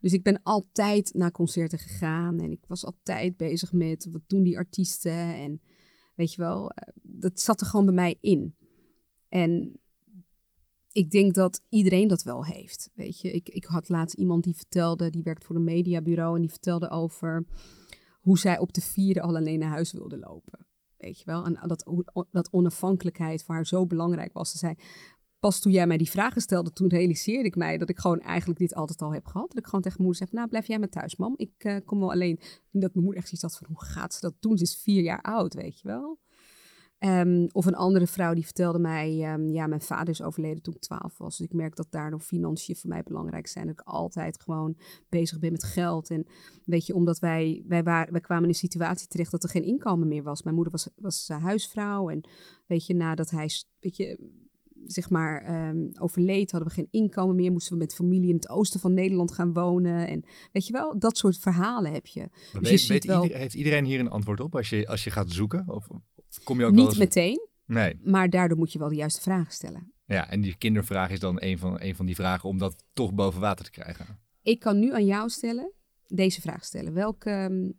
Dus 0.00 0.12
ik 0.12 0.22
ben 0.22 0.40
altijd 0.42 1.14
naar 1.14 1.30
concerten 1.30 1.78
gegaan 1.78 2.40
en 2.40 2.50
ik 2.50 2.64
was 2.66 2.84
altijd 2.84 3.36
bezig 3.36 3.72
met 3.72 4.08
wat 4.10 4.22
doen 4.26 4.42
die 4.42 4.56
artiesten 4.56 5.34
en 5.34 5.60
weet 6.14 6.34
je 6.34 6.40
wel, 6.40 6.62
uh, 6.62 6.94
dat 7.02 7.40
zat 7.40 7.60
er 7.60 7.66
gewoon 7.66 7.84
bij 7.84 7.94
mij 7.94 8.16
in. 8.20 8.56
En 9.28 9.80
ik 10.92 11.10
denk 11.10 11.34
dat 11.34 11.62
iedereen 11.68 12.08
dat 12.08 12.22
wel 12.22 12.44
heeft. 12.44 12.90
Weet 12.94 13.20
je, 13.20 13.30
ik, 13.30 13.48
ik 13.48 13.64
had 13.64 13.88
laatst 13.88 14.16
iemand 14.16 14.44
die 14.44 14.56
vertelde, 14.56 15.10
die 15.10 15.22
werkt 15.22 15.44
voor 15.44 15.56
een 15.56 15.64
mediabureau 15.64 16.34
en 16.34 16.40
die 16.40 16.50
vertelde 16.50 16.90
over 16.90 17.44
hoe 18.20 18.38
zij 18.38 18.58
op 18.58 18.72
de 18.72 18.80
vierde 18.80 19.20
al 19.20 19.36
alleen 19.36 19.58
naar 19.58 19.70
huis 19.70 19.92
wilde 19.92 20.18
lopen. 20.18 20.66
Weet 20.96 21.18
je 21.18 21.24
wel, 21.24 21.44
en 21.44 21.58
dat, 21.66 21.84
dat 22.30 22.52
onafhankelijkheid 22.52 23.42
voor 23.42 23.54
haar 23.54 23.66
zo 23.66 23.86
belangrijk 23.86 24.32
was. 24.32 24.50
Ze 24.50 24.58
zei, 24.58 24.74
pas 25.40 25.60
toen 25.60 25.72
jij 25.72 25.86
mij 25.86 25.96
die 25.96 26.10
vragen 26.10 26.40
stelde, 26.40 26.72
toen 26.72 26.88
realiseerde 26.88 27.48
ik 27.48 27.56
mij 27.56 27.78
dat 27.78 27.88
ik 27.88 27.98
gewoon 27.98 28.20
eigenlijk 28.20 28.58
dit 28.58 28.74
altijd 28.74 29.02
al 29.02 29.12
heb 29.12 29.26
gehad. 29.26 29.48
Dat 29.48 29.58
ik 29.58 29.64
gewoon 29.64 29.80
tegen 29.80 29.96
mijn 30.02 30.10
moeder 30.10 30.26
zeg, 30.26 30.38
nou 30.38 30.48
blijf 30.48 30.66
jij 30.66 30.78
maar 30.78 30.88
thuis, 30.88 31.16
mam. 31.16 31.34
Ik 31.36 31.64
uh, 31.64 31.76
kom 31.84 31.98
wel 31.98 32.12
alleen. 32.12 32.38
En 32.72 32.80
dat 32.80 32.92
mijn 32.92 33.04
moeder 33.04 33.16
echt 33.16 33.28
zoiets 33.28 33.42
had 33.42 33.56
van, 33.56 33.76
hoe 33.76 33.84
gaat 33.84 34.14
ze 34.14 34.20
dat 34.20 34.34
doen? 34.40 34.56
Ze 34.58 34.64
is 34.64 34.76
vier 34.76 35.02
jaar 35.02 35.22
oud, 35.22 35.54
weet 35.54 35.80
je 35.80 35.88
wel. 35.88 36.18
Um, 37.04 37.48
of 37.52 37.66
een 37.66 37.74
andere 37.74 38.06
vrouw 38.06 38.34
die 38.34 38.44
vertelde 38.44 38.78
mij, 38.78 39.32
um, 39.32 39.50
ja, 39.50 39.66
mijn 39.66 39.80
vader 39.80 40.08
is 40.08 40.22
overleden 40.22 40.62
toen 40.62 40.74
ik 40.74 40.80
twaalf 40.80 41.18
was. 41.18 41.36
Dus 41.36 41.46
ik 41.46 41.52
merk 41.52 41.76
dat 41.76 41.86
daardoor 41.90 42.20
financiën 42.20 42.76
voor 42.76 42.90
mij 42.90 43.02
belangrijk 43.02 43.46
zijn. 43.46 43.66
Dat 43.66 43.80
ik 43.80 43.86
altijd 43.86 44.40
gewoon 44.42 44.76
bezig 45.08 45.38
ben 45.38 45.52
met 45.52 45.64
geld. 45.64 46.10
En 46.10 46.26
weet 46.64 46.86
je, 46.86 46.94
omdat 46.94 47.18
wij, 47.18 47.64
wij, 47.66 47.82
waren, 47.82 48.12
wij 48.12 48.20
kwamen 48.20 48.44
in 48.44 48.48
een 48.48 48.54
situatie 48.54 49.08
terecht 49.08 49.30
dat 49.30 49.42
er 49.42 49.48
geen 49.48 49.64
inkomen 49.64 50.08
meer 50.08 50.22
was. 50.22 50.42
Mijn 50.42 50.54
moeder 50.54 50.72
was, 50.72 50.88
was 50.96 51.28
huisvrouw. 51.28 52.08
En 52.08 52.20
weet 52.66 52.86
je, 52.86 52.94
nadat 52.94 53.30
hij, 53.30 53.50
weet 53.80 53.96
je, 53.96 54.18
zeg 54.84 55.10
maar, 55.10 55.68
um, 55.68 55.90
overleed, 55.98 56.50
hadden 56.50 56.68
we 56.68 56.74
geen 56.74 56.88
inkomen 56.90 57.34
meer. 57.36 57.52
Moesten 57.52 57.72
we 57.72 57.78
met 57.78 57.94
familie 57.94 58.28
in 58.28 58.34
het 58.34 58.48
oosten 58.48 58.80
van 58.80 58.94
Nederland 58.94 59.32
gaan 59.32 59.52
wonen. 59.52 60.08
En 60.08 60.24
weet 60.52 60.66
je 60.66 60.72
wel, 60.72 60.98
dat 60.98 61.18
soort 61.18 61.38
verhalen 61.38 61.92
heb 61.92 62.06
je. 62.06 62.28
Dus 62.52 62.70
weet, 62.70 62.82
je 62.82 62.92
weet 62.92 63.04
wel... 63.04 63.22
heeft 63.22 63.54
iedereen 63.54 63.84
hier 63.84 64.00
een 64.00 64.10
antwoord 64.10 64.40
op 64.40 64.56
als 64.56 64.68
je, 64.68 64.86
als 64.86 65.04
je 65.04 65.10
gaat 65.10 65.30
zoeken? 65.30 65.68
Of 65.68 65.88
kom 66.42 66.58
je 66.58 66.64
ook 66.64 66.72
Niet 66.72 66.86
eens... 66.86 66.96
meteen, 66.96 67.48
nee. 67.66 68.00
maar 68.02 68.30
daardoor 68.30 68.58
moet 68.58 68.72
je 68.72 68.78
wel 68.78 68.88
de 68.88 68.94
juiste 68.94 69.20
vragen 69.20 69.52
stellen. 69.52 69.92
Ja, 70.04 70.30
en 70.30 70.40
die 70.40 70.56
kindervraag 70.56 71.10
is 71.10 71.20
dan 71.20 71.42
een 71.42 71.58
van, 71.58 71.80
een 71.80 71.94
van 71.94 72.06
die 72.06 72.14
vragen 72.14 72.48
om 72.48 72.58
dat 72.58 72.84
toch 72.92 73.14
boven 73.14 73.40
water 73.40 73.64
te 73.64 73.70
krijgen. 73.70 74.18
Ik 74.42 74.58
kan 74.58 74.78
nu 74.78 74.92
aan 74.92 75.04
jou 75.04 75.28
stellen, 75.28 75.72
deze 76.06 76.40
vraag 76.40 76.64
stellen. 76.64 76.92
Welke 76.92 77.30
um, 77.30 77.78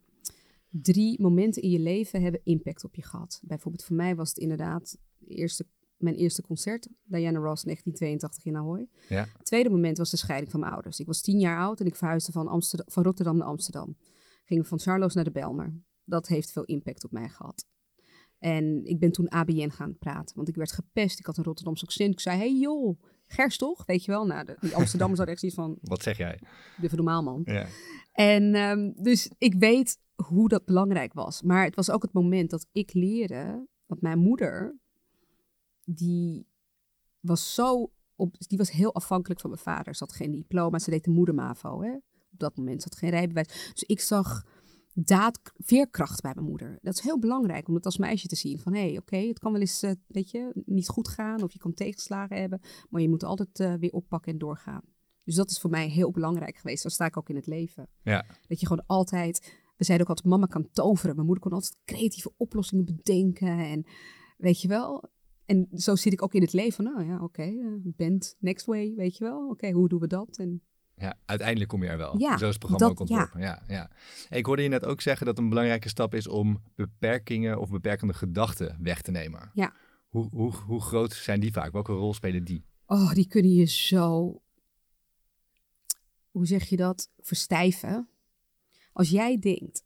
drie 0.68 1.20
momenten 1.20 1.62
in 1.62 1.70
je 1.70 1.78
leven 1.78 2.22
hebben 2.22 2.40
impact 2.44 2.84
op 2.84 2.94
je 2.94 3.02
gehad? 3.02 3.40
Bijvoorbeeld 3.42 3.84
voor 3.84 3.96
mij 3.96 4.14
was 4.14 4.28
het 4.28 4.38
inderdaad 4.38 4.98
eerste, 5.26 5.66
mijn 5.96 6.14
eerste 6.14 6.42
concert, 6.42 6.88
Diana 7.04 7.38
Ross 7.38 7.62
1982 7.62 8.44
in 8.44 8.56
Ahoy. 8.56 8.88
Ja. 9.08 9.28
Het 9.36 9.46
tweede 9.46 9.70
moment 9.70 9.98
was 9.98 10.10
de 10.10 10.16
scheiding 10.16 10.50
van 10.50 10.60
mijn 10.60 10.72
ouders. 10.72 11.00
Ik 11.00 11.06
was 11.06 11.20
tien 11.20 11.38
jaar 11.38 11.58
oud 11.58 11.80
en 11.80 11.86
ik 11.86 11.96
verhuisde 11.96 12.32
van, 12.32 12.48
Amsterdam, 12.48 12.86
van 12.90 13.02
Rotterdam 13.02 13.36
naar 13.36 13.46
Amsterdam. 13.46 13.96
Gingen 14.44 14.64
van 14.64 14.78
Charloes 14.78 15.14
naar 15.14 15.24
de 15.24 15.30
Belmer. 15.30 15.74
Dat 16.04 16.26
heeft 16.26 16.52
veel 16.52 16.64
impact 16.64 17.04
op 17.04 17.12
mij 17.12 17.28
gehad. 17.28 17.66
En 18.42 18.84
ik 18.84 18.98
ben 18.98 19.12
toen 19.12 19.28
ABN 19.28 19.68
gaan 19.68 19.98
praten, 19.98 20.36
want 20.36 20.48
ik 20.48 20.54
werd 20.54 20.72
gepest. 20.72 21.18
Ik 21.18 21.26
had 21.26 21.36
een 21.36 21.44
Rotterdamse 21.44 21.84
accent. 21.84 22.12
Ik 22.12 22.20
zei, 22.20 22.38
hey 22.38 22.58
joh, 22.58 23.00
Gers 23.26 23.56
toch? 23.56 23.86
Weet 23.86 24.04
je 24.04 24.10
wel? 24.10 24.26
Nou, 24.26 24.44
de, 24.44 24.56
die 24.60 24.70
hadden 24.74 25.26
echt 25.26 25.42
iets 25.42 25.54
van... 25.54 25.78
Wat 25.80 26.02
zeg 26.02 26.16
jij? 26.16 26.38
Even 26.82 26.96
normaal, 26.96 27.22
man. 27.22 27.42
Ja. 27.44 27.66
En 28.12 28.54
um, 28.54 28.92
dus 28.96 29.30
ik 29.38 29.54
weet 29.54 29.98
hoe 30.14 30.48
dat 30.48 30.64
belangrijk 30.64 31.12
was. 31.12 31.42
Maar 31.42 31.64
het 31.64 31.74
was 31.74 31.90
ook 31.90 32.02
het 32.02 32.12
moment 32.12 32.50
dat 32.50 32.66
ik 32.72 32.94
leerde... 32.94 33.66
Want 33.86 34.00
mijn 34.00 34.18
moeder, 34.18 34.78
die 35.84 36.46
was 37.20 37.54
zo... 37.54 37.92
Op, 38.16 38.34
die 38.38 38.58
was 38.58 38.70
heel 38.70 38.94
afhankelijk 38.94 39.40
van 39.40 39.50
mijn 39.50 39.62
vader. 39.62 39.94
Ze 39.94 40.04
had 40.04 40.14
geen 40.14 40.30
diploma, 40.30 40.78
ze 40.78 40.90
deed 40.90 41.04
de 41.04 41.10
moedermavo, 41.10 41.82
hè. 41.82 41.92
Op 42.32 42.38
dat 42.38 42.56
moment. 42.56 42.82
Ze 42.82 42.88
had 42.88 42.98
geen 42.98 43.10
rijbewijs. 43.10 43.70
Dus 43.72 43.82
ik 43.82 44.00
zag 44.00 44.46
daad, 44.94 45.40
veerkracht 45.56 46.20
bij 46.20 46.32
mijn 46.34 46.46
moeder. 46.46 46.78
Dat 46.82 46.94
is 46.94 47.00
heel 47.00 47.18
belangrijk 47.18 47.68
om 47.68 47.74
het 47.74 47.84
als 47.84 47.98
meisje 47.98 48.28
te 48.28 48.36
zien. 48.36 48.58
Van 48.58 48.74
hé, 48.74 48.88
hey, 48.88 48.98
oké, 48.98 49.16
het 49.16 49.38
kan 49.38 49.52
wel 49.52 49.60
eens, 49.60 49.82
uh, 49.82 49.90
weet 50.06 50.30
je, 50.30 50.62
niet 50.64 50.88
goed 50.88 51.08
gaan 51.08 51.42
of 51.42 51.52
je 51.52 51.58
kan 51.58 51.74
tegenslagen 51.74 52.36
hebben. 52.36 52.60
Maar 52.90 53.00
je 53.00 53.08
moet 53.08 53.24
altijd 53.24 53.60
uh, 53.60 53.74
weer 53.74 53.92
oppakken 53.92 54.32
en 54.32 54.38
doorgaan. 54.38 54.82
Dus 55.24 55.34
dat 55.34 55.50
is 55.50 55.60
voor 55.60 55.70
mij 55.70 55.88
heel 55.88 56.10
belangrijk 56.10 56.56
geweest. 56.56 56.82
Dan 56.82 56.92
sta 56.92 57.04
ik 57.04 57.16
ook 57.16 57.28
in 57.28 57.36
het 57.36 57.46
leven. 57.46 57.88
Ja. 58.02 58.26
Dat 58.48 58.60
je 58.60 58.66
gewoon 58.66 58.86
altijd, 58.86 59.58
we 59.76 59.84
zeiden 59.84 60.06
ook 60.08 60.16
altijd, 60.16 60.34
mama 60.34 60.46
kan 60.46 60.68
toveren. 60.72 61.14
Mijn 61.14 61.26
moeder 61.26 61.44
kon 61.44 61.52
altijd 61.52 61.78
creatieve 61.84 62.32
oplossingen 62.36 62.84
bedenken. 62.84 63.58
En 63.58 63.84
weet 64.36 64.60
je 64.60 64.68
wel, 64.68 65.10
en 65.44 65.68
zo 65.72 65.96
zit 65.96 66.12
ik 66.12 66.22
ook 66.22 66.34
in 66.34 66.42
het 66.42 66.52
leven. 66.52 66.84
Nou 66.84 67.04
ja, 67.04 67.14
oké, 67.14 67.24
okay, 67.24 67.80
band 67.82 68.36
next 68.38 68.66
way, 68.66 68.94
weet 68.94 69.16
je 69.16 69.24
wel. 69.24 69.48
Oké, 69.48 69.70
hoe 69.70 69.88
doen 69.88 70.00
we 70.00 70.06
dat? 70.06 70.36
En 70.36 70.62
ja, 70.94 71.18
uiteindelijk 71.24 71.70
kom 71.70 71.82
je 71.82 71.88
er 71.88 71.96
wel. 71.96 72.18
Ja, 72.18 72.38
Zo 72.38 72.44
is 72.44 72.54
het 72.54 72.58
programma 72.58 72.86
ook 72.86 73.00
ontworpen. 73.00 73.40
Ja. 73.40 73.62
Ja, 73.66 73.74
ja. 73.74 73.90
Ik 74.36 74.46
hoorde 74.46 74.62
je 74.62 74.68
net 74.68 74.84
ook 74.84 75.00
zeggen 75.00 75.26
dat 75.26 75.38
een 75.38 75.48
belangrijke 75.48 75.88
stap 75.88 76.14
is 76.14 76.28
om 76.28 76.62
beperkingen 76.74 77.60
of 77.60 77.70
beperkende 77.70 78.14
gedachten 78.14 78.78
weg 78.80 79.02
te 79.02 79.10
nemen. 79.10 79.50
Ja. 79.54 79.72
Hoe, 80.08 80.28
hoe, 80.30 80.52
hoe 80.54 80.80
groot 80.80 81.12
zijn 81.12 81.40
die 81.40 81.52
vaak? 81.52 81.72
Welke 81.72 81.92
rol 81.92 82.14
spelen 82.14 82.44
die? 82.44 82.64
Oh, 82.86 83.12
die 83.12 83.26
kunnen 83.26 83.52
je 83.52 83.64
zo, 83.64 84.42
hoe 86.30 86.46
zeg 86.46 86.68
je 86.68 86.76
dat, 86.76 87.10
verstijven. 87.18 88.08
Als 88.92 89.10
jij 89.10 89.38
denkt, 89.38 89.84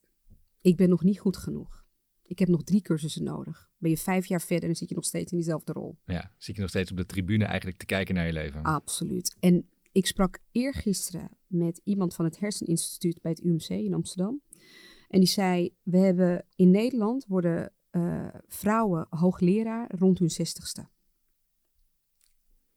ik 0.61 0.77
ben 0.77 0.89
nog 0.89 1.03
niet 1.03 1.19
goed 1.19 1.37
genoeg. 1.37 1.85
Ik 2.23 2.39
heb 2.39 2.49
nog 2.49 2.63
drie 2.63 2.83
cursussen 2.83 3.23
nodig. 3.23 3.71
Ben 3.79 3.91
je 3.91 3.97
vijf 3.97 4.27
jaar 4.27 4.41
verder 4.41 4.69
en 4.69 4.77
zit 4.77 4.89
je 4.89 4.95
nog 4.95 5.05
steeds 5.05 5.33
in 5.33 5.39
diezelfde 5.39 5.73
rol. 5.73 5.99
Ja, 6.05 6.33
zit 6.39 6.55
je 6.55 6.61
nog 6.61 6.71
steeds 6.71 6.91
op 6.91 6.97
de 6.97 7.07
tribune 7.07 7.45
eigenlijk 7.45 7.79
te 7.79 7.87
kijken 7.87 8.15
naar 8.15 8.27
je 8.27 8.33
leven. 8.33 8.63
Absoluut. 8.63 9.37
En 9.41 9.69
ik 9.97 10.07
sprak 10.07 10.39
eergisteren 10.53 11.31
met 11.47 11.81
iemand 11.85 12.15
van 12.15 12.25
het 12.25 12.39
Herseninstituut 12.39 13.21
bij 13.21 13.31
het 13.31 13.45
UMC 13.45 13.69
in 13.69 13.95
Amsterdam. 13.95 14.41
En 15.09 15.21
die 15.21 15.29
zei, 15.29 15.75
we 15.83 15.99
hebben 15.99 16.47
in 16.57 16.71
Nederland 16.71 17.27
worden 17.27 17.73
uh, 17.91 18.29
vrouwen 18.47 19.07
hoogleraar 19.11 19.95
rond 19.99 20.19
hun 20.19 20.31
zestigste. 20.31 20.89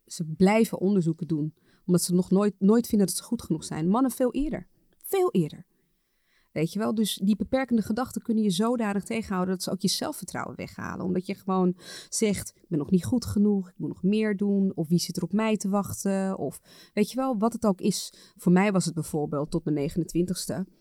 Ze 0.06 0.26
blijven 0.26 0.80
onderzoeken 0.80 1.28
doen, 1.28 1.54
omdat 1.86 2.02
ze 2.02 2.14
nog 2.14 2.30
nooit, 2.30 2.56
nooit 2.60 2.88
vinden 2.88 3.08
dat 3.08 3.16
ze 3.16 3.24
goed 3.24 3.42
genoeg 3.42 3.64
zijn. 3.64 3.90
Mannen 3.90 4.12
veel 4.12 4.34
eerder. 4.34 4.68
Veel 5.04 5.32
eerder. 5.32 5.66
Weet 6.52 6.74
je 6.74 6.80
wel? 6.80 6.95
Dus 6.95 7.16
die 7.24 7.36
beperkende 7.36 7.82
gedachten 7.82 8.22
kunnen 8.22 8.43
je 8.43 8.50
zodanig 8.50 9.04
tegenhouden 9.04 9.54
dat 9.54 9.64
ze 9.64 9.72
ook 9.72 9.82
je 9.82 9.88
zelfvertrouwen 9.88 10.56
weghalen. 10.56 11.06
Omdat 11.06 11.26
je 11.26 11.36
gewoon 11.36 11.76
zegt: 12.10 12.52
Ik 12.56 12.70
ben 12.70 12.80
nog 12.80 12.91
niet 12.91 13.06
goed 13.06 13.26
genoeg, 13.26 13.70
ik 13.70 13.78
moet 13.78 13.89
nog 13.89 14.04
meer 14.04 14.38
doen. 14.38 14.72
Of 14.76 14.88
wie 14.88 15.00
zit 15.00 15.18
er 15.18 15.24
op 15.24 15.34
mij 15.34 15.58
te 15.58 15.70
wachten? 15.70 16.38
Of 16.38 16.60
weet 16.93 17.10
je 17.10 17.16
wel, 17.16 17.38
wat 17.38 17.54
het 17.54 17.66
ook 17.66 17.82
is. 17.82 18.14
Voor 18.36 18.52
mij 18.52 18.72
was 18.72 18.86
het 18.86 18.93
bijvoorbeeld 18.93 19.52
tot 19.52 19.66
mijn 19.66 19.91
29ste. 19.91 20.78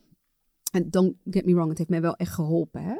En 0.71 0.89
don't 0.89 1.15
get 1.23 1.45
me 1.45 1.53
wrong, 1.53 1.69
het 1.69 1.77
heeft 1.77 1.89
mij 1.89 2.01
wel 2.01 2.15
echt 2.15 2.33
geholpen. 2.33 2.83
Hè? 2.83 2.95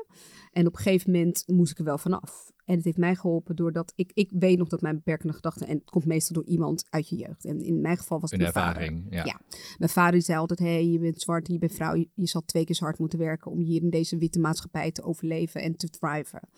En 0.51 0.67
op 0.67 0.75
een 0.75 0.81
gegeven 0.81 1.11
moment 1.11 1.43
moest 1.47 1.71
ik 1.71 1.77
er 1.77 1.83
wel 1.83 1.97
vanaf. 1.97 2.51
En 2.69 2.75
het 2.75 2.83
heeft 2.83 2.97
mij 2.97 3.15
geholpen 3.15 3.55
doordat 3.55 3.93
ik, 3.95 4.11
ik 4.13 4.31
weet 4.33 4.57
nog 4.57 4.67
dat 4.67 4.81
mijn 4.81 4.95
beperkende 4.95 5.33
gedachten, 5.33 5.67
en 5.67 5.77
het 5.77 5.89
komt 5.89 6.05
meestal 6.05 6.35
door 6.35 6.45
iemand 6.45 6.85
uit 6.89 7.09
je 7.09 7.15
jeugd. 7.15 7.45
En 7.45 7.61
in 7.61 7.81
mijn 7.81 7.97
geval 7.97 8.19
was 8.19 8.31
het 8.31 8.39
Een 8.39 8.51
mijn 8.53 8.65
ervaring, 8.65 9.03
vader. 9.03 9.25
Ja. 9.25 9.41
Mijn 9.77 9.91
vader 9.91 10.21
zei 10.21 10.39
altijd, 10.39 10.59
hey, 10.59 10.87
je 10.87 10.99
bent 10.99 11.21
zwart, 11.21 11.47
je 11.47 11.57
bent 11.57 11.73
vrouw, 11.73 11.95
je, 11.95 12.09
je 12.13 12.27
zal 12.27 12.41
twee 12.45 12.65
keer 12.65 12.75
zo 12.75 12.83
hard 12.83 12.99
moeten 12.99 13.19
werken 13.19 13.51
om 13.51 13.59
hier 13.59 13.81
in 13.81 13.89
deze 13.89 14.17
witte 14.17 14.39
maatschappij 14.39 14.91
te 14.91 15.03
overleven 15.03 15.61
en 15.61 15.75
te 15.75 15.89
thriven. 15.89 16.49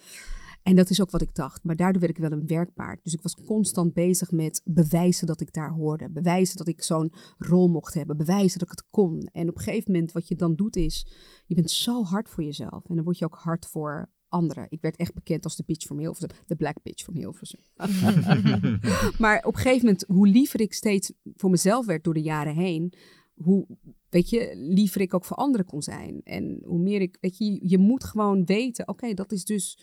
En 0.64 0.76
dat 0.76 0.90
is 0.90 1.02
ook 1.02 1.12
wat 1.12 1.22
ik 1.22 1.36
dacht. 1.36 1.64
Maar 1.64 1.76
daardoor 1.76 2.02
werd 2.02 2.18
ik 2.18 2.22
wel 2.22 2.32
een 2.32 2.48
werkpaard. 2.48 3.04
Dus 3.04 3.14
ik 3.14 3.22
was 3.22 3.36
constant 3.46 3.94
bezig 3.94 4.32
met 4.32 4.62
bewijzen 4.66 5.28
dat 5.28 5.42
ik 5.42 5.54
daar 5.54 5.72
hoorde. 5.72 6.10
Bewijzen 6.10 6.58
dat 6.58 6.68
ik 6.68 6.84
zo'n 6.84 7.14
rol 7.38 7.70
mocht 7.70 7.94
hebben. 7.94 8.18
Bewijzen 8.18 8.60
dat 8.60 8.72
ik 8.72 8.80
het 8.80 8.90
kon. 8.90 9.30
En 9.32 9.50
op 9.50 9.58
een 9.58 9.64
gegeven 9.64 9.92
moment 9.92 10.12
wat 10.12 10.28
je 10.28 10.36
dan 10.36 10.56
doet 10.56 10.76
is, 10.76 11.08
je 11.46 11.56
bent 11.56 11.72
zo 11.72 12.04
hard 12.04 12.30
voor 12.30 12.44
jezelf. 12.44 12.90
En 12.90 12.96
dan 12.96 13.04
word 13.04 13.18
je 13.18 13.26
ook 13.26 13.36
hard 13.36 13.66
voor 13.66 14.10
anderen. 14.32 14.66
Ik 14.70 14.82
werd 14.82 14.96
echt 14.96 15.14
bekend 15.14 15.44
als 15.44 15.56
de 15.56 15.64
bitch 15.66 15.86
from 15.86 16.00
Hilversum. 16.00 16.30
De 16.46 16.56
black 16.56 16.78
bitch 16.84 17.04
from 17.04 17.16
Hilversum. 17.16 17.60
maar 19.24 19.44
op 19.44 19.54
een 19.54 19.60
gegeven 19.60 19.86
moment, 19.86 20.06
hoe 20.08 20.28
liever 20.28 20.62
ik 20.62 20.74
steeds 20.74 21.12
voor 21.36 21.50
mezelf 21.50 21.86
werd 21.86 22.04
door 22.04 22.14
de 22.14 22.22
jaren 22.22 22.56
heen, 22.56 22.94
hoe, 23.34 23.68
weet 24.10 24.30
je, 24.30 24.52
liever 24.56 25.02
ik 25.02 25.14
ook 25.14 25.26
voor 25.26 25.38
anderen 25.38 25.66
kon 25.66 25.82
zijn. 25.82 26.22
En 26.24 26.62
hoe 26.66 26.80
meer 26.80 27.02
ik, 27.02 27.18
weet 27.20 27.38
je, 27.38 27.60
je 27.70 27.78
moet 27.78 28.04
gewoon 28.04 28.46
weten, 28.46 28.88
oké, 28.88 29.14
dat 29.14 29.32
is 29.32 29.46
dus 29.46 29.80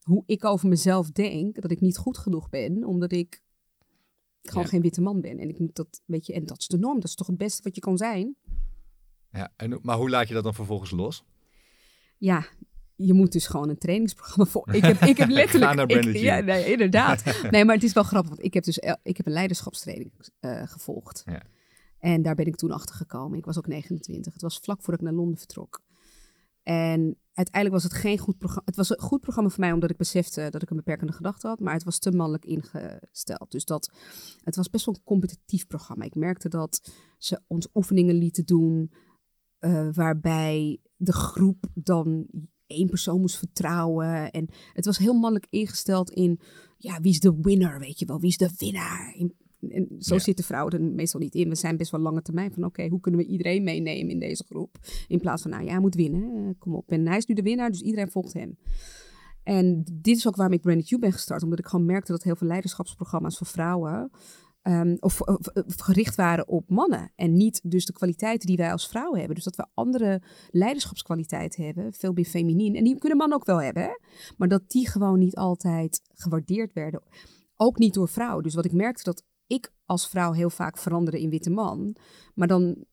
hoe 0.00 0.22
ik 0.26 0.44
over 0.44 0.68
mezelf 0.68 1.10
denk, 1.10 1.60
dat 1.60 1.70
ik 1.70 1.80
niet 1.80 1.96
goed 1.96 2.18
genoeg 2.18 2.48
ben, 2.48 2.84
omdat 2.84 3.12
ik 3.12 3.42
gewoon 4.42 4.66
geen 4.66 4.82
witte 4.82 5.00
man 5.00 5.20
ben. 5.20 5.38
En 5.38 5.48
ik 5.48 5.58
moet 5.58 5.76
dat, 5.76 6.02
weet 6.06 6.26
je, 6.26 6.32
en 6.32 6.46
dat 6.46 6.58
is 6.58 6.66
de 6.66 6.78
norm. 6.78 6.94
Dat 6.94 7.08
is 7.08 7.14
toch 7.14 7.26
het 7.26 7.36
beste 7.36 7.62
wat 7.62 7.74
je 7.74 7.80
kan 7.80 7.96
zijn. 7.96 8.36
Ja, 9.32 9.52
en, 9.56 9.78
maar 9.82 9.96
hoe 9.96 10.10
laat 10.10 10.28
je 10.28 10.34
dat 10.34 10.44
dan 10.44 10.54
vervolgens 10.54 10.90
los? 10.90 11.24
Ja, 12.18 12.46
je 13.00 13.12
moet 13.12 13.32
dus 13.32 13.46
gewoon 13.46 13.68
een 13.68 13.78
trainingsprogramma 13.78 14.44
voor. 14.50 14.74
Ik 14.74 14.82
heb, 14.82 15.00
ik 15.00 15.16
heb 15.16 15.28
letterlijk. 15.40 15.74
naar 15.74 15.90
ik, 15.90 16.16
ja, 16.16 16.40
nee, 16.40 16.70
inderdaad. 16.72 17.24
nee, 17.50 17.64
maar 17.64 17.74
het 17.74 17.84
is 17.84 17.92
wel 17.92 18.02
grappig, 18.02 18.30
want 18.30 18.44
ik 18.44 18.54
heb 18.54 18.64
dus 18.64 18.78
ik 19.02 19.16
heb 19.16 19.26
een 19.26 19.32
leiderschapstraining 19.32 20.12
uh, 20.40 20.62
gevolgd. 20.64 21.22
Ja. 21.26 21.42
En 21.98 22.22
daar 22.22 22.34
ben 22.34 22.46
ik 22.46 22.56
toen 22.56 22.70
achter 22.70 22.94
gekomen. 22.94 23.38
Ik 23.38 23.44
was 23.44 23.58
ook 23.58 23.66
29. 23.66 24.32
Het 24.32 24.42
was 24.42 24.58
vlak 24.58 24.82
voordat 24.82 25.00
ik 25.00 25.06
naar 25.06 25.16
Londen 25.16 25.38
vertrok. 25.38 25.82
En 26.62 27.18
uiteindelijk 27.32 27.82
was 27.82 27.92
het 27.92 28.02
geen 28.02 28.18
goed 28.18 28.38
programma. 28.38 28.66
Het 28.66 28.76
was 28.76 28.90
een 28.90 29.00
goed 29.00 29.20
programma 29.20 29.50
voor 29.50 29.60
mij 29.60 29.72
omdat 29.72 29.90
ik 29.90 29.96
besefte 29.96 30.48
dat 30.50 30.62
ik 30.62 30.70
een 30.70 30.76
beperkende 30.76 31.12
gedachte 31.12 31.46
had, 31.46 31.60
maar 31.60 31.74
het 31.74 31.84
was 31.84 31.98
te 31.98 32.10
mannelijk 32.10 32.44
ingesteld. 32.44 33.50
Dus 33.50 33.64
dat 33.64 33.90
het 34.44 34.56
was 34.56 34.70
best 34.70 34.84
wel 34.84 34.94
een 34.94 35.04
competitief 35.04 35.66
programma. 35.66 36.04
Ik 36.04 36.14
merkte 36.14 36.48
dat 36.48 36.92
ze 37.18 37.40
ons 37.46 37.68
oefeningen 37.74 38.14
lieten 38.14 38.44
doen 38.44 38.92
uh, 39.60 39.88
waarbij 39.92 40.80
de 40.96 41.12
groep 41.12 41.66
dan 41.74 42.26
één 42.68 42.88
persoon 42.88 43.20
moest 43.20 43.38
vertrouwen. 43.38 44.30
En 44.30 44.48
het 44.72 44.84
was 44.84 44.98
heel 44.98 45.14
mannelijk 45.14 45.46
ingesteld 45.50 46.10
in, 46.10 46.40
ja, 46.76 47.00
wie 47.00 47.12
is 47.12 47.20
de 47.20 47.38
winner, 47.40 47.78
weet 47.78 47.98
je 47.98 48.06
wel, 48.06 48.20
wie 48.20 48.30
is 48.30 48.36
de 48.36 48.50
winnaar? 48.56 49.14
en 49.60 49.88
zo 49.98 50.14
ja. 50.14 50.20
zitten 50.20 50.44
vrouwen 50.44 50.72
er 50.72 50.82
meestal 50.82 51.20
niet 51.20 51.34
in. 51.34 51.48
We 51.48 51.54
zijn 51.54 51.76
best 51.76 51.90
wel 51.90 52.00
lange 52.00 52.22
termijn 52.22 52.52
van 52.52 52.64
oké, 52.64 52.88
hoe 52.88 53.00
kunnen 53.00 53.20
we 53.20 53.26
iedereen 53.26 53.62
meenemen 53.62 54.10
in 54.10 54.18
deze 54.18 54.44
groep? 54.44 54.78
In 55.08 55.20
plaats 55.20 55.42
van 55.42 55.50
nou 55.50 55.64
ja, 55.64 55.70
hij 55.70 55.80
moet 55.80 55.94
winnen. 55.94 56.56
Kom 56.58 56.74
op. 56.74 56.90
En 56.90 57.06
hij 57.06 57.16
is 57.16 57.26
nu 57.26 57.34
de 57.34 57.42
winnaar, 57.42 57.70
dus 57.70 57.80
iedereen 57.80 58.10
volgt 58.10 58.32
hem. 58.32 58.58
En 59.42 59.84
dit 59.92 60.16
is 60.16 60.26
ook 60.28 60.36
waarom 60.36 60.54
ik 60.54 60.60
Branded 60.60 60.88
You 60.88 61.00
ben 61.00 61.12
gestart. 61.12 61.42
Omdat 61.42 61.58
ik 61.58 61.66
gewoon 61.66 61.86
merkte 61.86 62.12
dat 62.12 62.22
heel 62.22 62.36
veel 62.36 62.46
leiderschapsprogramma's 62.46 63.36
voor 63.38 63.46
vrouwen... 63.46 64.10
Um, 64.68 64.96
of, 65.00 65.20
of, 65.20 65.40
gericht 65.76 66.14
waren 66.14 66.48
op 66.48 66.68
mannen. 66.68 67.12
En 67.16 67.36
niet 67.36 67.60
dus 67.62 67.86
de 67.86 67.92
kwaliteiten 67.92 68.46
die 68.46 68.56
wij 68.56 68.72
als 68.72 68.88
vrouwen 68.88 69.18
hebben. 69.18 69.34
Dus 69.34 69.44
dat 69.44 69.56
we 69.56 69.66
andere 69.74 70.22
leiderschapskwaliteiten 70.50 71.64
hebben, 71.64 71.92
veel 71.92 72.12
meer 72.12 72.24
feminien. 72.24 72.74
En 72.74 72.84
die 72.84 72.98
kunnen 72.98 73.18
mannen 73.18 73.38
ook 73.38 73.46
wel 73.46 73.62
hebben, 73.62 73.82
hè? 73.82 73.98
maar 74.36 74.48
dat 74.48 74.70
die 74.70 74.88
gewoon 74.88 75.18
niet 75.18 75.36
altijd 75.36 76.00
gewaardeerd 76.14 76.72
werden. 76.72 77.02
Ook 77.56 77.78
niet 77.78 77.94
door 77.94 78.08
vrouwen. 78.08 78.42
Dus 78.42 78.54
wat 78.54 78.64
ik 78.64 78.72
merkte 78.72 79.04
dat 79.04 79.24
ik 79.46 79.72
als 79.84 80.08
vrouw 80.08 80.32
heel 80.32 80.50
vaak 80.50 80.78
veranderen 80.78 81.20
in 81.20 81.30
witte 81.30 81.50
man. 81.50 81.96
Maar 82.34 82.48
dan 82.48 82.84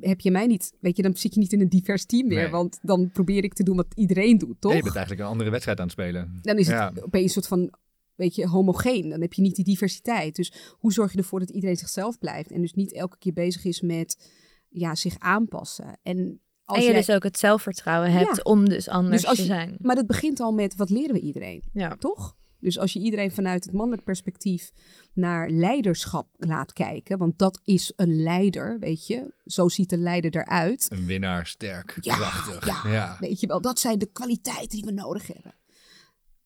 heb 0.00 0.20
je 0.20 0.30
mij 0.30 0.46
niet, 0.46 0.72
weet 0.80 0.96
je, 0.96 1.02
dan 1.02 1.16
zit 1.16 1.34
je 1.34 1.40
niet 1.40 1.52
in 1.52 1.60
een 1.60 1.68
divers 1.68 2.06
team 2.06 2.28
meer. 2.28 2.50
Want 2.50 2.78
dan 2.82 3.10
probeer 3.10 3.44
ik 3.44 3.54
te 3.54 3.62
doen 3.62 3.76
wat 3.76 3.94
iedereen 3.94 4.38
doet, 4.38 4.60
toch? 4.60 4.74
je 4.74 4.82
bent 4.82 4.94
eigenlijk 4.94 5.24
een 5.24 5.32
andere 5.32 5.50
wedstrijd 5.50 5.78
aan 5.78 5.84
het 5.84 5.92
spelen. 5.92 6.38
Dan 6.42 6.58
is 6.58 6.68
het 6.68 7.02
opeens 7.02 7.24
een 7.24 7.30
soort 7.30 7.46
van, 7.46 7.72
weet 8.16 8.34
je, 8.34 8.48
homogeen. 8.48 9.08
Dan 9.08 9.20
heb 9.20 9.32
je 9.32 9.42
niet 9.42 9.56
die 9.56 9.64
diversiteit. 9.64 10.36
Dus 10.36 10.52
hoe 10.78 10.92
zorg 10.92 11.12
je 11.12 11.18
ervoor 11.18 11.40
dat 11.40 11.50
iedereen 11.50 11.76
zichzelf 11.76 12.18
blijft? 12.18 12.50
En 12.50 12.60
dus 12.60 12.74
niet 12.74 12.92
elke 12.92 13.18
keer 13.18 13.32
bezig 13.32 13.64
is 13.64 13.80
met, 13.80 14.30
ja, 14.68 14.94
zich 14.94 15.18
aanpassen. 15.18 15.98
En 16.02 16.40
als 16.64 16.78
en 16.78 16.84
je 16.84 16.92
dus 16.92 17.10
ook 17.10 17.22
het 17.22 17.38
zelfvertrouwen 17.38 18.12
hebt 18.12 18.44
om 18.44 18.68
dus 18.68 18.88
anders 18.88 19.22
dus 19.22 19.36
te 19.36 19.44
zijn. 19.44 19.76
maar 19.80 19.94
dat 19.94 20.06
begint 20.06 20.40
al 20.40 20.52
met, 20.52 20.76
wat 20.76 20.90
leren 20.90 21.14
we 21.14 21.20
iedereen? 21.20 21.62
Ja. 21.72 21.96
Toch? 21.96 22.36
Dus 22.64 22.78
als 22.78 22.92
je 22.92 22.98
iedereen 22.98 23.30
vanuit 23.30 23.64
het 23.64 23.72
mannelijk 23.72 24.04
perspectief 24.04 24.70
naar 25.12 25.50
leiderschap 25.50 26.28
laat 26.36 26.72
kijken, 26.72 27.18
want 27.18 27.38
dat 27.38 27.60
is 27.64 27.92
een 27.96 28.22
leider, 28.22 28.78
weet 28.78 29.06
je, 29.06 29.34
zo 29.44 29.68
ziet 29.68 29.92
een 29.92 30.02
leider 30.02 30.36
eruit. 30.36 30.86
Een 30.90 31.06
winnaar, 31.06 31.46
sterk, 31.46 31.98
ja, 32.00 32.14
krachtig. 32.14 32.66
Ja, 32.84 32.92
ja, 32.92 33.16
weet 33.20 33.40
je 33.40 33.46
wel, 33.46 33.60
dat 33.60 33.78
zijn 33.78 33.98
de 33.98 34.10
kwaliteiten 34.12 34.68
die 34.68 34.84
we 34.84 34.92
nodig 34.92 35.26
hebben. 35.26 35.54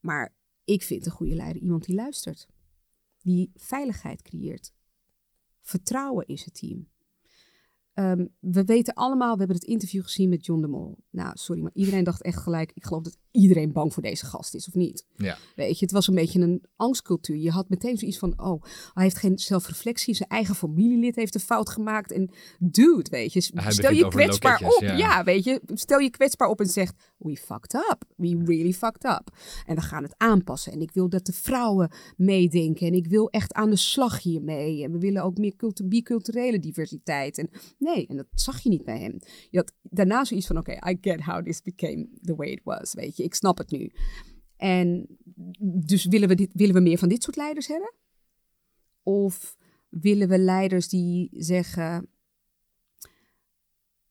Maar 0.00 0.34
ik 0.68 0.82
vind 0.82 1.06
een 1.06 1.12
goede 1.12 1.34
leider 1.34 1.62
iemand 1.62 1.84
die 1.84 1.94
luistert, 1.94 2.46
die 3.18 3.50
veiligheid 3.54 4.22
creëert. 4.22 4.72
Vertrouwen 5.60 6.26
is 6.26 6.44
het 6.44 6.54
team. 6.54 6.88
Ehm, 7.92 8.26
we 8.40 8.64
weten 8.64 8.94
allemaal, 8.94 9.32
we 9.32 9.38
hebben 9.38 9.56
het 9.56 9.64
interview 9.64 10.02
gezien 10.02 10.28
met 10.28 10.46
John 10.46 10.60
de 10.60 10.68
Mol. 10.68 10.98
Nou, 11.10 11.30
sorry, 11.34 11.62
maar 11.62 11.70
iedereen 11.74 12.04
dacht 12.04 12.22
echt 12.22 12.38
gelijk, 12.42 12.72
ik 12.74 12.84
geloof 12.84 13.02
dat 13.02 13.18
iedereen 13.38 13.72
bang 13.72 13.92
voor 13.92 14.02
deze 14.02 14.26
gast 14.26 14.54
is, 14.54 14.68
of 14.68 14.74
niet? 14.74 15.06
Ja. 15.16 15.38
Weet 15.56 15.78
je, 15.78 15.84
het 15.84 15.94
was 15.94 16.08
een 16.08 16.14
beetje 16.14 16.40
een 16.40 16.64
angstcultuur. 16.76 17.36
Je 17.36 17.50
had 17.50 17.68
meteen 17.68 17.98
zoiets 17.98 18.18
van, 18.18 18.40
oh, 18.40 18.62
hij 18.94 19.02
heeft 19.02 19.16
geen 19.16 19.38
zelfreflectie, 19.38 20.14
zijn 20.14 20.28
eigen 20.28 20.54
familielid 20.54 21.16
heeft 21.16 21.34
een 21.34 21.40
fout 21.40 21.70
gemaakt. 21.70 22.12
En 22.12 22.30
dude, 22.58 23.10
weet 23.10 23.32
je, 23.32 23.40
stel 23.40 23.92
je 23.92 24.08
kwetsbaar 24.08 24.62
op. 24.62 24.82
Ja. 24.82 25.24
weet 25.24 25.44
je, 25.44 25.60
stel 25.66 25.98
je 25.98 26.10
kwetsbaar 26.10 26.48
op 26.48 26.60
en 26.60 26.66
zegt, 26.66 26.94
we 27.18 27.36
fucked 27.36 27.74
up. 27.74 28.04
We 28.16 28.42
really 28.44 28.72
fucked 28.72 29.04
up. 29.04 29.36
En 29.66 29.74
we 29.74 29.80
gaan 29.80 30.02
het 30.02 30.14
aanpassen. 30.16 30.72
En 30.72 30.80
ik 30.80 30.90
wil 30.92 31.08
dat 31.08 31.26
de 31.26 31.32
vrouwen 31.32 31.90
meedenken. 32.16 32.86
En 32.86 32.94
ik 32.94 33.06
wil 33.06 33.30
echt 33.30 33.52
aan 33.52 33.70
de 33.70 33.76
slag 33.76 34.22
hiermee. 34.22 34.84
En 34.84 34.92
we 34.92 34.98
willen 34.98 35.22
ook 35.22 35.38
meer 35.38 35.54
biculturele 35.84 36.58
diversiteit. 36.58 37.38
En 37.38 37.50
nee, 37.78 38.06
en 38.06 38.16
dat 38.16 38.26
zag 38.34 38.60
je 38.60 38.68
niet 38.68 38.84
bij 38.84 38.98
hem. 38.98 39.18
Je 39.50 39.58
had 39.58 39.72
daarna 39.82 40.24
zoiets 40.24 40.46
van, 40.46 40.58
oké, 40.58 40.72
I 40.72 40.98
get 41.00 41.20
how 41.20 41.44
this 41.44 41.62
became 41.62 42.08
the 42.22 42.34
way 42.34 42.48
it 42.48 42.60
was, 42.64 42.94
weet 42.94 43.16
je. 43.16 43.24
Ik 43.28 43.34
snap 43.34 43.58
het 43.58 43.70
nu. 43.70 43.92
En 44.56 45.06
dus 45.58 46.04
willen 46.04 46.28
we, 46.28 46.34
dit, 46.34 46.50
willen 46.52 46.74
we 46.74 46.80
meer 46.80 46.98
van 46.98 47.08
dit 47.08 47.22
soort 47.22 47.36
leiders 47.36 47.66
hebben? 47.66 47.94
Of 49.02 49.56
willen 49.88 50.28
we 50.28 50.38
leiders 50.38 50.88
die 50.88 51.28
zeggen... 51.32 52.08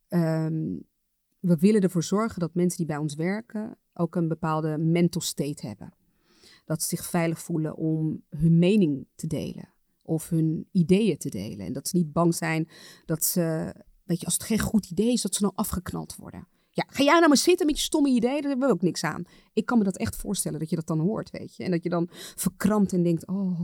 Um, 0.10 0.86
we 1.40 1.58
willen 1.58 1.82
ervoor 1.82 2.04
zorgen 2.04 2.40
dat 2.40 2.54
mensen 2.54 2.78
die 2.78 2.86
bij 2.86 2.98
ons 2.98 3.16
werken 3.16 3.78
ook 3.94 4.16
een 4.16 4.28
bepaalde 4.28 4.78
mental 4.78 5.22
state 5.22 5.68
hebben. 5.68 5.94
Dat 6.66 6.82
ze 6.82 6.88
zich 6.88 7.06
veilig 7.06 7.40
voelen 7.40 7.76
om 7.76 8.24
hun 8.30 8.60
mening 8.60 9.08
te 9.16 9.28
delen 9.28 9.74
of 10.02 10.30
hun 10.30 10.68
ideeën 10.72 11.18
te 11.18 11.30
delen. 11.30 11.66
En 11.66 11.74
dat 11.74 11.88
ze 11.88 11.98
niet 11.98 12.14
bang 12.14 12.36
zijn 12.36 12.70
dat 13.06 13.24
ze, 13.24 13.74
weet 14.04 14.20
je, 14.20 14.26
als 14.26 14.34
het 14.34 14.44
geen 14.44 14.60
goed 14.60 14.90
idee 14.90 15.12
is, 15.12 15.22
dat 15.22 15.36
ze 15.36 15.42
nou 15.42 15.54
afgeknald 15.56 16.16
worden. 16.16 16.48
Ja, 16.78 16.86
ga 16.88 17.04
jij 17.04 17.14
nou 17.16 17.28
maar 17.28 17.38
zitten 17.38 17.66
met 17.66 17.78
je 17.78 17.84
stomme 17.84 18.10
ideeën, 18.10 18.42
daar 18.42 18.50
hebben 18.50 18.68
we 18.68 18.74
ook 18.74 18.82
niks 18.82 19.04
aan. 19.04 19.24
Ik 19.54 19.66
kan 19.66 19.78
me 19.78 19.84
dat 19.84 19.98
echt 19.98 20.16
voorstellen 20.16 20.60
dat 20.60 20.70
je 20.70 20.76
dat 20.76 20.88
dan 20.88 21.00
hoort, 21.00 21.30
weet 21.30 21.56
je. 21.56 21.64
En 21.64 21.72
dat 21.72 21.84
je 21.84 21.90
dan 21.90 22.08
verkrampt 22.36 22.94
en 22.94 23.04
denkt, 23.04 23.28
oh, 23.28 23.60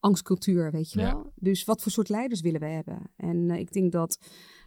angstcultuur, 0.00 0.70
weet 0.70 0.92
je 0.92 1.00
Ja. 1.00 1.12
wel. 1.12 1.32
Dus 1.34 1.64
wat 1.64 1.82
voor 1.82 1.92
soort 1.92 2.08
leiders 2.08 2.40
willen 2.40 2.60
we 2.60 2.66
hebben? 2.66 3.10
En 3.16 3.50
eh, 3.50 3.58
ik 3.58 3.72
denk 3.72 3.92
dat, 3.92 4.18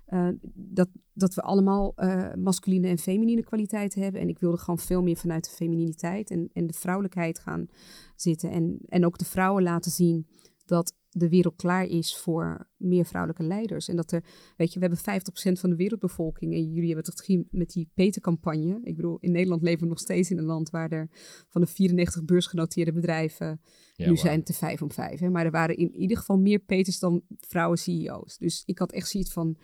eh, 0.05 0.29
dat, 0.53 0.89
dat 1.13 1.33
we 1.33 1.41
allemaal 1.41 1.93
eh, 1.95 2.33
masculine 2.33 2.87
en 2.87 2.97
feminine 2.97 3.43
kwaliteiten 3.43 4.01
hebben. 4.01 4.21
En 4.21 4.29
ik 4.29 4.39
wilde 4.39 4.57
gewoon 4.57 4.79
veel 4.79 5.01
meer 5.03 5.17
vanuit 5.17 5.43
de 5.43 5.51
femininiteit 5.51 6.29
en, 6.31 6.49
en 6.53 6.67
de 6.67 6.73
vrouwelijkheid 6.73 7.39
gaan 7.39 7.67
zitten. 8.15 8.51
En, 8.51 8.77
en 8.87 9.05
ook 9.05 9.17
de 9.17 9.25
vrouwen 9.25 9.63
laten 9.63 9.91
zien 9.91 10.27
dat 10.65 10.93
de 11.13 11.29
wereld 11.29 11.55
klaar 11.55 11.85
is 11.85 12.17
voor 12.17 12.69
meer 12.77 13.05
vrouwelijke 13.05 13.43
leiders. 13.43 13.87
En 13.87 13.95
dat 13.95 14.11
er, 14.11 14.23
weet 14.57 14.73
je, 14.73 14.79
we 14.79 14.85
hebben 14.85 15.21
50% 15.57 15.59
van 15.59 15.69
de 15.69 15.75
wereldbevolking. 15.75 16.53
En 16.53 16.73
jullie 16.73 16.93
hebben 16.93 17.13
het 17.15 17.45
met 17.51 17.69
die 17.69 17.89
Peter-campagne. 17.93 18.79
Ik 18.83 18.95
bedoel, 18.95 19.17
in 19.19 19.31
Nederland 19.31 19.61
leven 19.61 19.81
we 19.81 19.87
nog 19.87 19.99
steeds 19.99 20.31
in 20.31 20.37
een 20.37 20.43
land 20.45 20.69
waar 20.69 20.91
er 20.91 21.09
van 21.49 21.61
de 21.61 21.67
94 21.67 22.23
beursgenoteerde 22.25 22.93
bedrijven 22.93 23.61
Ja, 23.95 24.09
nu 24.09 24.17
zijn 24.17 24.39
het 24.39 24.49
er 24.49 24.55
vijf 24.55 24.81
om 24.81 24.91
vijf. 24.91 25.19
Hè? 25.19 25.29
Maar 25.29 25.45
er 25.45 25.51
waren 25.51 25.77
in 25.77 25.95
ieder 25.95 26.17
geval 26.17 26.37
meer 26.37 26.59
Peters 26.59 26.99
dan 26.99 27.21
vrouwen 27.39 27.77
CEO's. 27.77 28.37
Dus 28.37 28.63
ik 28.65 28.79
had 28.79 28.91
echt 28.91 29.09
zoiets 29.09 29.31
van, 29.33 29.57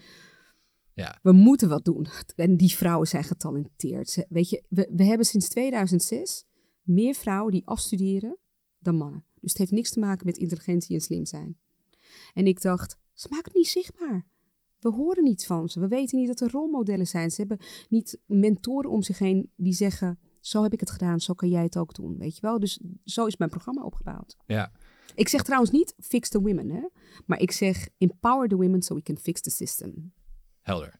Ja. 0.93 1.19
we 1.21 1.31
moeten 1.31 1.69
wat 1.69 1.85
doen. 1.85 2.07
En 2.35 2.57
die 2.57 2.75
vrouwen 2.75 3.07
zijn 3.07 3.23
getalenteerd. 3.23 4.25
Weet 4.29 4.49
je, 4.49 4.63
we, 4.69 4.89
we 4.95 5.03
hebben 5.03 5.25
sinds 5.25 5.49
2006 5.49 6.45
meer 6.81 7.13
vrouwen 7.13 7.51
die 7.51 7.65
afstuderen 7.67 8.37
dan 8.79 8.95
mannen. 8.95 9.23
Dus 9.41 9.49
het 9.49 9.57
heeft 9.57 9.71
niks 9.71 9.91
te 9.91 9.99
maken 9.99 10.25
met 10.25 10.37
intelligentie 10.37 10.95
en 10.95 11.01
slim 11.01 11.25
zijn. 11.25 11.57
En 12.33 12.47
ik 12.47 12.61
dacht, 12.61 12.97
ze 13.13 13.27
maken 13.29 13.45
het 13.45 13.55
niet 13.55 13.67
zichtbaar. 13.67 14.25
We 14.79 14.89
horen 14.89 15.23
niets 15.23 15.45
van 15.45 15.69
ze. 15.69 15.79
We 15.79 15.87
weten 15.87 16.17
niet 16.19 16.27
dat 16.27 16.39
er 16.39 16.51
rolmodellen 16.51 17.07
zijn. 17.07 17.31
Ze 17.31 17.39
hebben 17.39 17.59
niet 17.89 18.19
mentoren 18.25 18.89
om 18.89 19.01
zich 19.01 19.19
heen 19.19 19.51
die 19.55 19.73
zeggen... 19.73 20.19
zo 20.39 20.63
heb 20.63 20.73
ik 20.73 20.79
het 20.79 20.91
gedaan, 20.91 21.19
zo 21.19 21.33
kan 21.33 21.49
jij 21.49 21.63
het 21.63 21.77
ook 21.77 21.93
doen. 21.95 22.17
Weet 22.17 22.35
je 22.35 22.41
wel? 22.41 22.59
Dus 22.59 22.79
zo 23.03 23.25
is 23.25 23.37
mijn 23.37 23.49
programma 23.49 23.83
opgebouwd. 23.83 24.37
Ja, 24.45 24.71
Ik 25.15 25.27
zeg 25.27 25.43
trouwens 25.43 25.71
niet 25.71 25.93
fix 25.99 26.29
the 26.29 26.41
women, 26.41 26.69
hè? 26.69 26.87
maar 27.25 27.39
ik 27.39 27.51
zeg 27.51 27.87
empower 27.97 28.47
the 28.47 28.55
women 28.55 28.81
so 28.81 28.95
we 28.95 29.01
can 29.01 29.17
fix 29.17 29.41
the 29.41 29.49
system. 29.49 30.13
helder. 30.61 30.99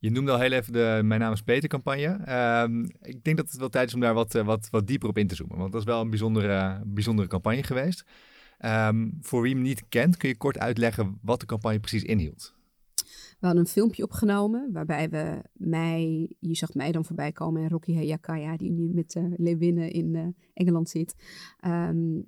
Je 0.00 0.10
noemde 0.10 0.30
al 0.32 0.38
heel 0.38 0.52
even 0.52 0.72
de 0.72 1.00
Mijn 1.02 1.20
naam 1.20 1.32
is 1.32 1.42
Peter 1.42 1.68
campagne. 1.68 2.18
Ehm, 2.24 2.84
ik 3.02 3.24
denk 3.24 3.36
dat 3.36 3.50
het 3.50 3.58
wel 3.58 3.68
tijd 3.68 3.88
is 3.88 3.94
om 3.94 4.00
daar 4.00 4.14
wat, 4.14 4.34
eh, 4.34 4.44
wat, 4.44 4.68
wat 4.70 4.86
dieper 4.86 5.08
op 5.08 5.18
in 5.18 5.26
te 5.26 5.34
zoomen. 5.34 5.58
Want 5.58 5.72
dat 5.72 5.80
is 5.80 5.86
wel 5.86 6.00
een 6.00 6.10
bijzondere, 6.10 6.82
bijzondere 6.86 7.28
campagne 7.28 7.62
geweest. 7.62 8.04
Ehm, 8.58 9.08
voor 9.20 9.42
wie 9.42 9.54
hem 9.54 9.62
niet 9.62 9.84
kent, 9.88 10.16
kun 10.16 10.28
je 10.28 10.36
kort 10.36 10.58
uitleggen 10.58 11.18
wat 11.22 11.40
de 11.40 11.46
campagne 11.46 11.80
precies 11.80 12.02
inhield. 12.02 12.54
We 13.40 13.46
hadden 13.46 13.64
een 13.64 13.70
filmpje 13.70 14.02
opgenomen 14.02 14.72
waarbij 14.72 15.10
we 15.10 15.42
mij, 15.52 16.30
je 16.38 16.54
zag 16.54 16.74
mij 16.74 16.92
dan 16.92 17.04
voorbij 17.04 17.32
komen 17.32 17.62
en 17.62 17.68
Rocky 17.68 17.94
Hayakaya, 17.94 18.56
die 18.56 18.70
nu 18.70 18.90
met 18.94 19.14
uh, 19.14 19.88
in 19.88 20.14
eh, 20.14 20.26
Engeland 20.54 20.88
zit. 20.88 21.14
Um, 21.66 22.26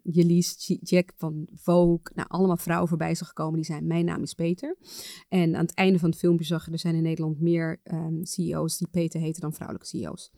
Jack 0.81 1.13
van 1.17 1.49
Vogue, 1.55 2.01
nou 2.15 2.29
allemaal 2.29 2.57
vrouwen 2.57 2.89
voorbij 2.89 3.15
zag 3.15 3.33
komen 3.33 3.55
die 3.55 3.65
zijn 3.65 3.87
mijn 3.87 4.05
naam 4.05 4.23
is 4.23 4.35
Peter. 4.35 4.77
En 5.29 5.55
aan 5.55 5.65
het 5.65 5.75
einde 5.75 5.99
van 5.99 6.11
het 6.11 6.19
filmpje 6.19 6.45
zag 6.45 6.67
je, 6.67 6.73
er 6.73 6.79
zijn 6.79 6.95
in 6.95 7.03
Nederland 7.03 7.41
meer 7.41 7.81
um, 7.85 8.25
CEO's 8.25 8.79
die 8.79 8.89
Peter 8.91 9.21
heten 9.21 9.41
dan 9.41 9.53
vrouwelijke 9.53 9.89
CEO's. 9.89 10.33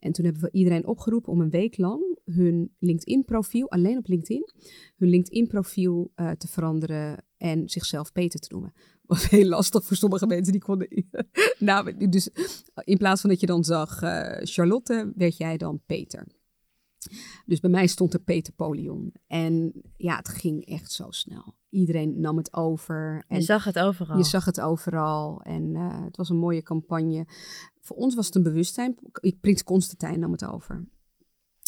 En 0.00 0.12
toen 0.12 0.24
hebben 0.24 0.42
we 0.42 0.50
iedereen 0.52 0.86
opgeroepen 0.86 1.32
om 1.32 1.40
een 1.40 1.50
week 1.50 1.78
lang 1.78 2.18
hun 2.24 2.74
LinkedIn 2.78 3.24
profiel, 3.24 3.70
alleen 3.70 3.98
op 3.98 4.08
LinkedIn, 4.08 4.50
hun 4.96 5.08
LinkedIn 5.08 5.46
profiel 5.46 6.12
uh, 6.16 6.30
te 6.30 6.48
veranderen 6.48 7.24
en 7.36 7.68
zichzelf 7.68 8.12
Peter 8.12 8.40
te 8.40 8.48
noemen 8.50 8.72
was 9.06 9.28
heel 9.28 9.48
lastig 9.48 9.84
voor 9.84 9.96
sommige 9.96 10.26
mensen 10.26 10.52
die 10.52 10.60
konden. 10.60 10.88
nou, 11.58 12.08
dus 12.08 12.28
in 12.84 12.98
plaats 12.98 13.20
van 13.20 13.30
dat 13.30 13.40
je 13.40 13.46
dan 13.46 13.64
zag 13.64 14.02
uh, 14.02 14.36
Charlotte, 14.42 15.12
werd 15.14 15.36
jij 15.36 15.56
dan 15.56 15.80
Peter. 15.86 16.26
Dus 17.46 17.60
bij 17.60 17.70
mij 17.70 17.86
stond 17.86 18.14
er 18.14 18.20
Peter 18.20 18.52
Polion. 18.52 19.14
En 19.26 19.72
ja, 19.96 20.16
het 20.16 20.28
ging 20.28 20.66
echt 20.66 20.92
zo 20.92 21.10
snel. 21.10 21.54
Iedereen 21.70 22.20
nam 22.20 22.36
het 22.36 22.54
over. 22.54 23.24
En 23.28 23.38
je 23.38 23.44
zag 23.44 23.64
het 23.64 23.78
overal. 23.78 24.16
Je 24.16 24.24
zag 24.24 24.44
het 24.44 24.60
overal. 24.60 25.40
En 25.42 25.74
uh, 25.74 26.04
het 26.04 26.16
was 26.16 26.28
een 26.28 26.36
mooie 26.36 26.62
campagne. 26.62 27.26
Voor 27.80 27.96
ons 27.96 28.14
was 28.14 28.26
het 28.26 28.34
een 28.34 28.42
bewustzijn. 28.42 28.98
Prins 29.40 29.64
Constantijn 29.64 30.20
nam 30.20 30.32
het 30.32 30.44
over. 30.44 30.88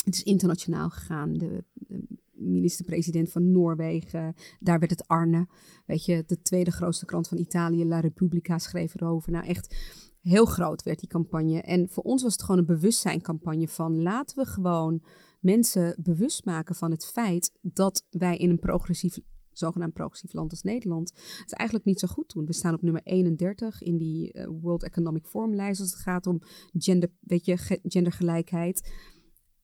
Het 0.05 0.15
is 0.15 0.23
internationaal 0.23 0.91
gegaan. 0.91 1.33
De, 1.33 1.65
de 1.73 2.07
minister-president 2.39 3.33
van 3.33 3.53
Noorwegen. 3.53 4.35
Daar 4.61 4.79
werd 4.79 4.91
het 4.91 5.07
Arne. 5.07 5.47
Weet 5.87 6.05
je, 6.05 6.25
de 6.27 6.43
tweede 6.43 6.71
grootste 6.71 7.05
krant 7.05 7.29
van 7.29 7.39
Italië, 7.39 7.87
La 7.87 8.01
Repubblica, 8.01 8.59
schreef 8.59 8.95
erover. 8.95 9.33
Nou, 9.33 9.47
echt 9.47 9.77
heel 10.21 10.45
groot 10.45 10.83
werd 10.83 11.01
die 11.01 11.09
campagne. 11.09 11.61
En 11.61 11.89
voor 11.89 12.03
ons 12.03 12.23
was 12.23 12.33
het 12.33 12.43
gewoon 12.43 12.59
een 12.59 12.67
bewustzijncampagne 12.67 13.69
van 13.69 14.03
laten 14.03 14.37
we 14.37 14.51
gewoon 14.51 15.03
mensen 15.41 15.97
bewust 16.03 16.45
maken 16.45 16.75
van 16.75 16.91
het 16.91 17.07
feit 17.07 17.53
dat 17.61 18.07
wij 18.11 18.37
in 18.37 18.51
een 18.51 18.59
progressief, 18.59 19.19
zogenaamd 19.53 19.93
progressief 19.93 20.33
land 20.33 20.51
als 20.51 20.63
Nederland 20.63 21.13
het 21.41 21.53
eigenlijk 21.53 21.89
niet 21.89 22.01
zo 22.01 22.09
goed 22.09 22.33
doen. 22.33 22.47
We 22.47 22.53
staan 22.53 22.75
op 22.75 22.83
nummer 22.83 23.03
31 23.05 23.83
in 23.83 23.97
die 23.97 24.33
uh, 24.33 24.47
World 24.61 24.83
Economic 24.83 25.27
Forum 25.27 25.55
lijst 25.55 25.81
als 25.81 25.91
het 25.91 26.01
gaat 26.01 26.27
om 26.27 26.43
gender, 26.73 27.11
weet 27.21 27.45
je, 27.45 27.79
gendergelijkheid. 27.83 28.93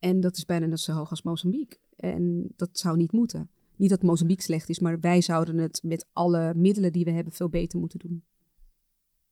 En 0.05 0.21
dat 0.21 0.37
is 0.37 0.45
bijna 0.45 0.67
net 0.67 0.81
zo 0.81 0.93
hoog 0.93 1.11
als 1.11 1.23
Mozambique. 1.23 1.79
En 1.97 2.53
dat 2.57 2.69
zou 2.73 2.97
niet 2.97 3.13
moeten. 3.13 3.51
Niet 3.77 3.91
dat 3.91 4.03
Mozambique 4.03 4.43
slecht 4.43 4.69
is, 4.69 4.79
maar 4.79 5.01
wij 5.01 5.21
zouden 5.21 5.59
het 5.59 5.81
met 5.83 6.07
alle 6.13 6.55
middelen 6.55 6.93
die 6.93 7.05
we 7.05 7.11
hebben 7.11 7.33
veel 7.33 7.49
beter 7.49 7.79
moeten 7.79 7.99
doen. 7.99 8.25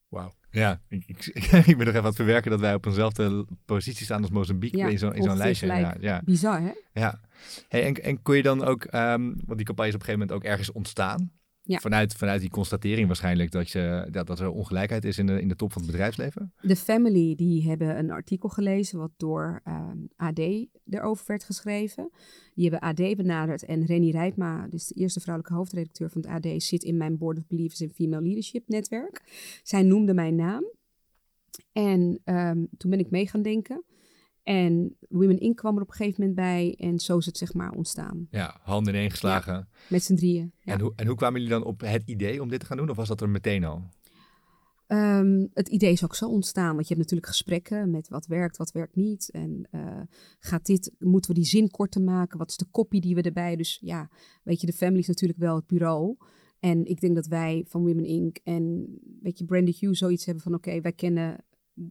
Wauw. 0.09 0.33
Ja, 0.51 0.81
ik, 0.89 1.05
ik, 1.07 1.27
ik, 1.71 1.77
ben 1.77 1.87
nog 1.87 1.89
even 1.89 1.99
aan 1.99 2.05
het 2.05 2.15
verwerken 2.15 2.51
dat 2.51 2.61
wij 2.61 2.75
op 2.75 2.87
eenzelfde 2.87 3.47
positie 3.65 4.05
staan 4.05 4.23
als 4.23 4.31
Mozambique 4.31 4.79
ja, 4.79 4.89
in 4.89 4.99
zo'n 4.99 5.23
zo 5.23 5.37
lijstje. 5.37 5.67
Ja, 5.67 5.97
ja. 6.01 6.23
Bizar, 6.25 6.61
hè? 6.61 6.73
Ja. 6.93 7.21
Hey, 7.69 7.85
en, 7.85 7.95
en 7.95 8.23
kon 8.23 8.37
je 8.37 8.43
dan 8.43 8.65
ook, 8.65 8.95
um, 8.95 9.35
want 9.47 9.57
die 9.57 9.67
campagne 9.67 9.91
is 9.91 9.95
op 9.95 10.01
een 10.01 10.07
gegeven 10.07 10.19
moment 10.19 10.33
ook 10.33 10.45
ergens 10.45 10.73
ontstaan. 10.73 11.33
Ja. 11.65 11.79
Vanuit, 11.79 12.15
vanuit 12.15 12.41
die 12.41 12.51
constatering 12.51 13.07
waarschijnlijk 13.07 13.51
dat, 13.51 13.71
je, 13.71 14.09
dat, 14.11 14.27
dat 14.27 14.41
er 14.41 14.51
ongelijkheid 14.51 15.05
is 15.05 15.19
in 15.19 15.27
de, 15.27 15.41
in 15.41 15.49
de 15.49 15.57
top 15.57 15.73
van 15.73 15.83
het 15.83 15.91
bedrijfsleven? 15.91 16.53
De 16.61 16.77
Family 16.77 17.35
die 17.35 17.69
hebben 17.69 17.99
een 17.99 18.11
artikel 18.11 18.49
gelezen 18.49 18.99
wat 18.99 19.11
door 19.17 19.63
um, 19.69 20.09
AD 20.17 20.39
erover 20.91 21.25
werd 21.27 21.45
geschreven. 21.45 22.11
Die 22.55 22.71
hebben 22.71 22.89
AD 22.89 23.17
benaderd 23.17 23.65
en 23.65 23.85
Renny 23.85 24.11
Rijpma, 24.11 24.67
dus 24.69 24.87
de 24.87 24.95
eerste 24.95 25.21
vrouwelijke 25.21 25.59
hoofdredacteur 25.59 26.11
van 26.11 26.21
het 26.21 26.31
AD, 26.31 26.63
zit 26.63 26.83
in 26.83 26.97
mijn 26.97 27.19
Board 27.19 27.39
of 27.39 27.47
Believers 27.47 27.81
in 27.81 27.91
Female 27.91 28.23
Leadership 28.23 28.69
netwerk. 28.69 29.23
Zij 29.63 29.83
noemde 29.83 30.15
mijn 30.15 30.35
naam 30.35 30.65
en 31.73 32.21
um, 32.25 32.69
toen 32.77 32.91
ben 32.91 32.99
ik 32.99 33.11
mee 33.11 33.27
gaan 33.27 33.43
denken. 33.43 33.85
En 34.43 34.97
Women 35.09 35.39
Inc. 35.39 35.57
kwam 35.57 35.77
er 35.77 35.83
op 35.83 35.89
een 35.89 35.95
gegeven 35.95 36.21
moment 36.21 36.39
bij 36.39 36.75
en 36.79 36.99
zo 36.99 37.19
is 37.19 37.27
het 37.27 37.39
zeg 37.39 37.55
maar 37.55 37.73
ontstaan. 37.73 38.27
Ja, 38.31 38.61
handen 38.63 38.95
ineen 38.95 39.11
geslagen. 39.11 39.55
Ja, 39.55 39.69
met 39.89 40.03
z'n 40.03 40.15
drieën. 40.15 40.53
Ja. 40.61 40.73
En, 40.73 40.81
hoe, 40.81 40.93
en 40.97 41.07
hoe 41.07 41.17
kwamen 41.17 41.41
jullie 41.41 41.55
dan 41.55 41.65
op 41.65 41.81
het 41.81 42.03
idee 42.07 42.43
om 42.43 42.49
dit 42.49 42.61
te 42.61 42.67
gaan 42.67 42.77
doen 42.77 42.91
of 42.91 42.97
was 42.97 43.09
dat 43.09 43.21
er 43.21 43.29
meteen 43.29 43.65
al? 43.65 43.83
Um, 44.89 45.51
het 45.55 45.69
idee 45.69 45.93
is 45.93 46.05
ook 46.05 46.15
zo 46.15 46.29
ontstaan, 46.29 46.75
want 46.75 46.89
je 46.89 46.95
hebt 46.95 46.99
natuurlijk 46.99 47.27
gesprekken 47.27 47.91
met 47.91 48.09
wat 48.09 48.27
werkt, 48.27 48.57
wat 48.57 48.73
werkt 48.73 48.97
niet. 48.97 49.31
En 49.31 49.69
uh, 49.71 50.01
gaat 50.39 50.67
dit, 50.67 50.93
moeten 50.99 51.31
we 51.31 51.37
die 51.37 51.47
zin 51.47 51.71
korter 51.71 52.03
maken? 52.03 52.39
Wat 52.39 52.51
is 52.51 52.57
de 52.57 52.67
kopie 52.71 53.01
die 53.01 53.15
we 53.15 53.23
erbij? 53.23 53.57
Dus 53.57 53.79
ja, 53.81 54.11
weet 54.43 54.61
je, 54.61 54.67
de 54.67 54.73
family 54.73 54.99
is 54.99 55.07
natuurlijk 55.07 55.39
wel 55.39 55.57
het 55.57 55.67
bureau. 55.67 56.17
En 56.61 56.85
ik 56.85 57.01
denk 57.01 57.15
dat 57.15 57.27
wij 57.27 57.65
van 57.69 57.81
Women 57.81 58.05
Inc. 58.05 58.37
en 58.45 58.87
weet 59.23 59.39
je, 59.39 59.45
Brandy 59.45 59.73
Hughes 59.79 59.99
zoiets 59.99 60.25
hebben 60.25 60.43
van 60.43 60.55
oké, 60.55 60.69
okay, 60.69 60.81
wij 60.81 60.93
kennen 60.93 61.45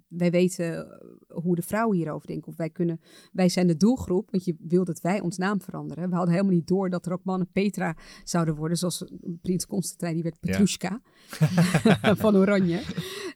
wij 0.08 0.32
weten 0.32 1.00
hoe 1.28 1.56
de 1.56 1.62
vrouwen 1.62 1.98
hierover 1.98 2.28
denken. 2.28 2.48
Of 2.48 2.58
wij 2.58 2.70
kunnen, 2.70 3.02
wij 3.32 3.50
zijn 3.50 3.68
de 3.68 3.78
doelgroep, 3.78 4.32
want 4.32 4.46
je 4.46 4.56
wil 4.60 4.86
dat 4.86 5.02
wij 5.02 5.20
ons 5.20 5.38
naam 5.38 5.62
veranderen. 5.62 6.10
We 6.10 6.16
hadden 6.16 6.34
helemaal 6.34 6.56
niet 6.56 6.68
door 6.68 6.90
dat 6.90 7.06
er 7.06 7.12
ook 7.12 7.24
mannen 7.24 7.50
Petra 7.52 7.98
zouden 8.24 8.56
worden, 8.56 8.78
zoals 8.78 9.12
Prins 9.42 9.66
Constantijn, 9.66 10.14
die 10.14 10.24
werd 10.24 10.40
Petrushka 10.40 11.02
ja. 11.40 12.16
van 12.24 12.36
Oranje. 12.36 12.82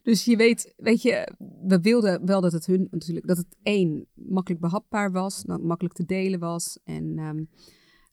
Dus 0.03 0.25
je 0.25 0.35
weet, 0.35 0.73
weet 0.77 1.01
je, 1.01 1.33
we 1.61 1.79
wilden 1.81 2.25
wel 2.25 2.41
dat 2.41 2.51
het 2.51 2.65
hun 2.65 2.87
natuurlijk, 2.91 3.27
dat 3.27 3.37
het 3.37 3.55
één, 3.63 4.07
makkelijk 4.13 4.61
behapbaar 4.61 5.11
was, 5.11 5.43
nou, 5.43 5.61
makkelijk 5.61 5.95
te 5.95 6.05
delen 6.05 6.39
was 6.39 6.79
en 6.83 7.19
um, 7.19 7.49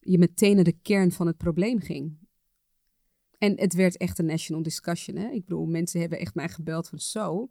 je 0.01 0.19
meteen 0.19 0.55
naar 0.55 0.65
de 0.65 0.79
kern 0.83 1.13
van 1.13 1.27
het 1.27 1.37
probleem 1.37 1.81
ging. 1.81 2.21
En 3.39 3.61
het 3.61 3.75
werd 3.75 3.97
echt 3.97 4.19
een 4.19 4.27
national 4.27 4.63
discussion. 4.63 5.17
Hè? 5.17 5.31
Ik 5.31 5.45
bedoel, 5.45 5.67
mensen 5.67 6.01
hebben 6.01 6.19
echt 6.19 6.35
mij 6.35 6.49
gebeld 6.49 6.89
van 6.89 6.99
zo 6.99 7.51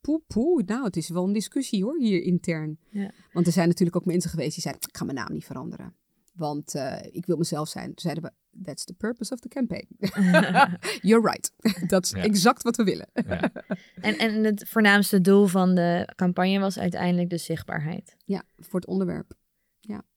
poe, 0.00 0.22
poe. 0.26 0.62
Nou, 0.66 0.84
het 0.84 0.96
is 0.96 1.08
wel 1.08 1.24
een 1.24 1.32
discussie 1.32 1.82
hoor, 1.84 1.98
hier 1.98 2.22
intern. 2.22 2.78
Ja. 2.90 3.10
Want 3.32 3.46
er 3.46 3.52
zijn 3.52 3.68
natuurlijk 3.68 3.96
ook 3.96 4.04
mensen 4.04 4.30
geweest 4.30 4.52
die 4.52 4.62
zeiden, 4.62 4.82
ik 4.88 4.96
ga 4.96 5.04
mijn 5.04 5.16
naam 5.16 5.32
niet 5.32 5.44
veranderen. 5.44 5.94
Want 6.32 6.74
uh, 6.74 6.96
ik 7.12 7.26
wil 7.26 7.36
mezelf 7.36 7.68
zijn. 7.68 7.86
Toen 7.86 7.98
zeiden 7.98 8.22
we, 8.22 8.30
That's 8.64 8.84
the 8.84 8.94
purpose 8.94 9.32
of 9.32 9.40
the 9.40 9.48
campaign. 9.48 9.86
You're 11.08 11.30
right. 11.30 11.52
Dat 11.90 12.04
is 12.04 12.10
Ja. 12.10 12.22
exact 12.22 12.62
wat 12.62 12.76
we 12.76 12.84
willen. 12.84 13.08
Ja. 13.12 13.52
En, 14.00 14.18
en 14.18 14.44
het 14.44 14.68
voornaamste 14.68 15.20
doel 15.20 15.46
van 15.46 15.74
de 15.74 16.12
campagne 16.16 16.58
was 16.58 16.78
uiteindelijk 16.78 17.30
de 17.30 17.38
zichtbaarheid. 17.38 18.16
Ja, 18.24 18.42
voor 18.56 18.80
het 18.80 18.88
onderwerp. 18.88 19.38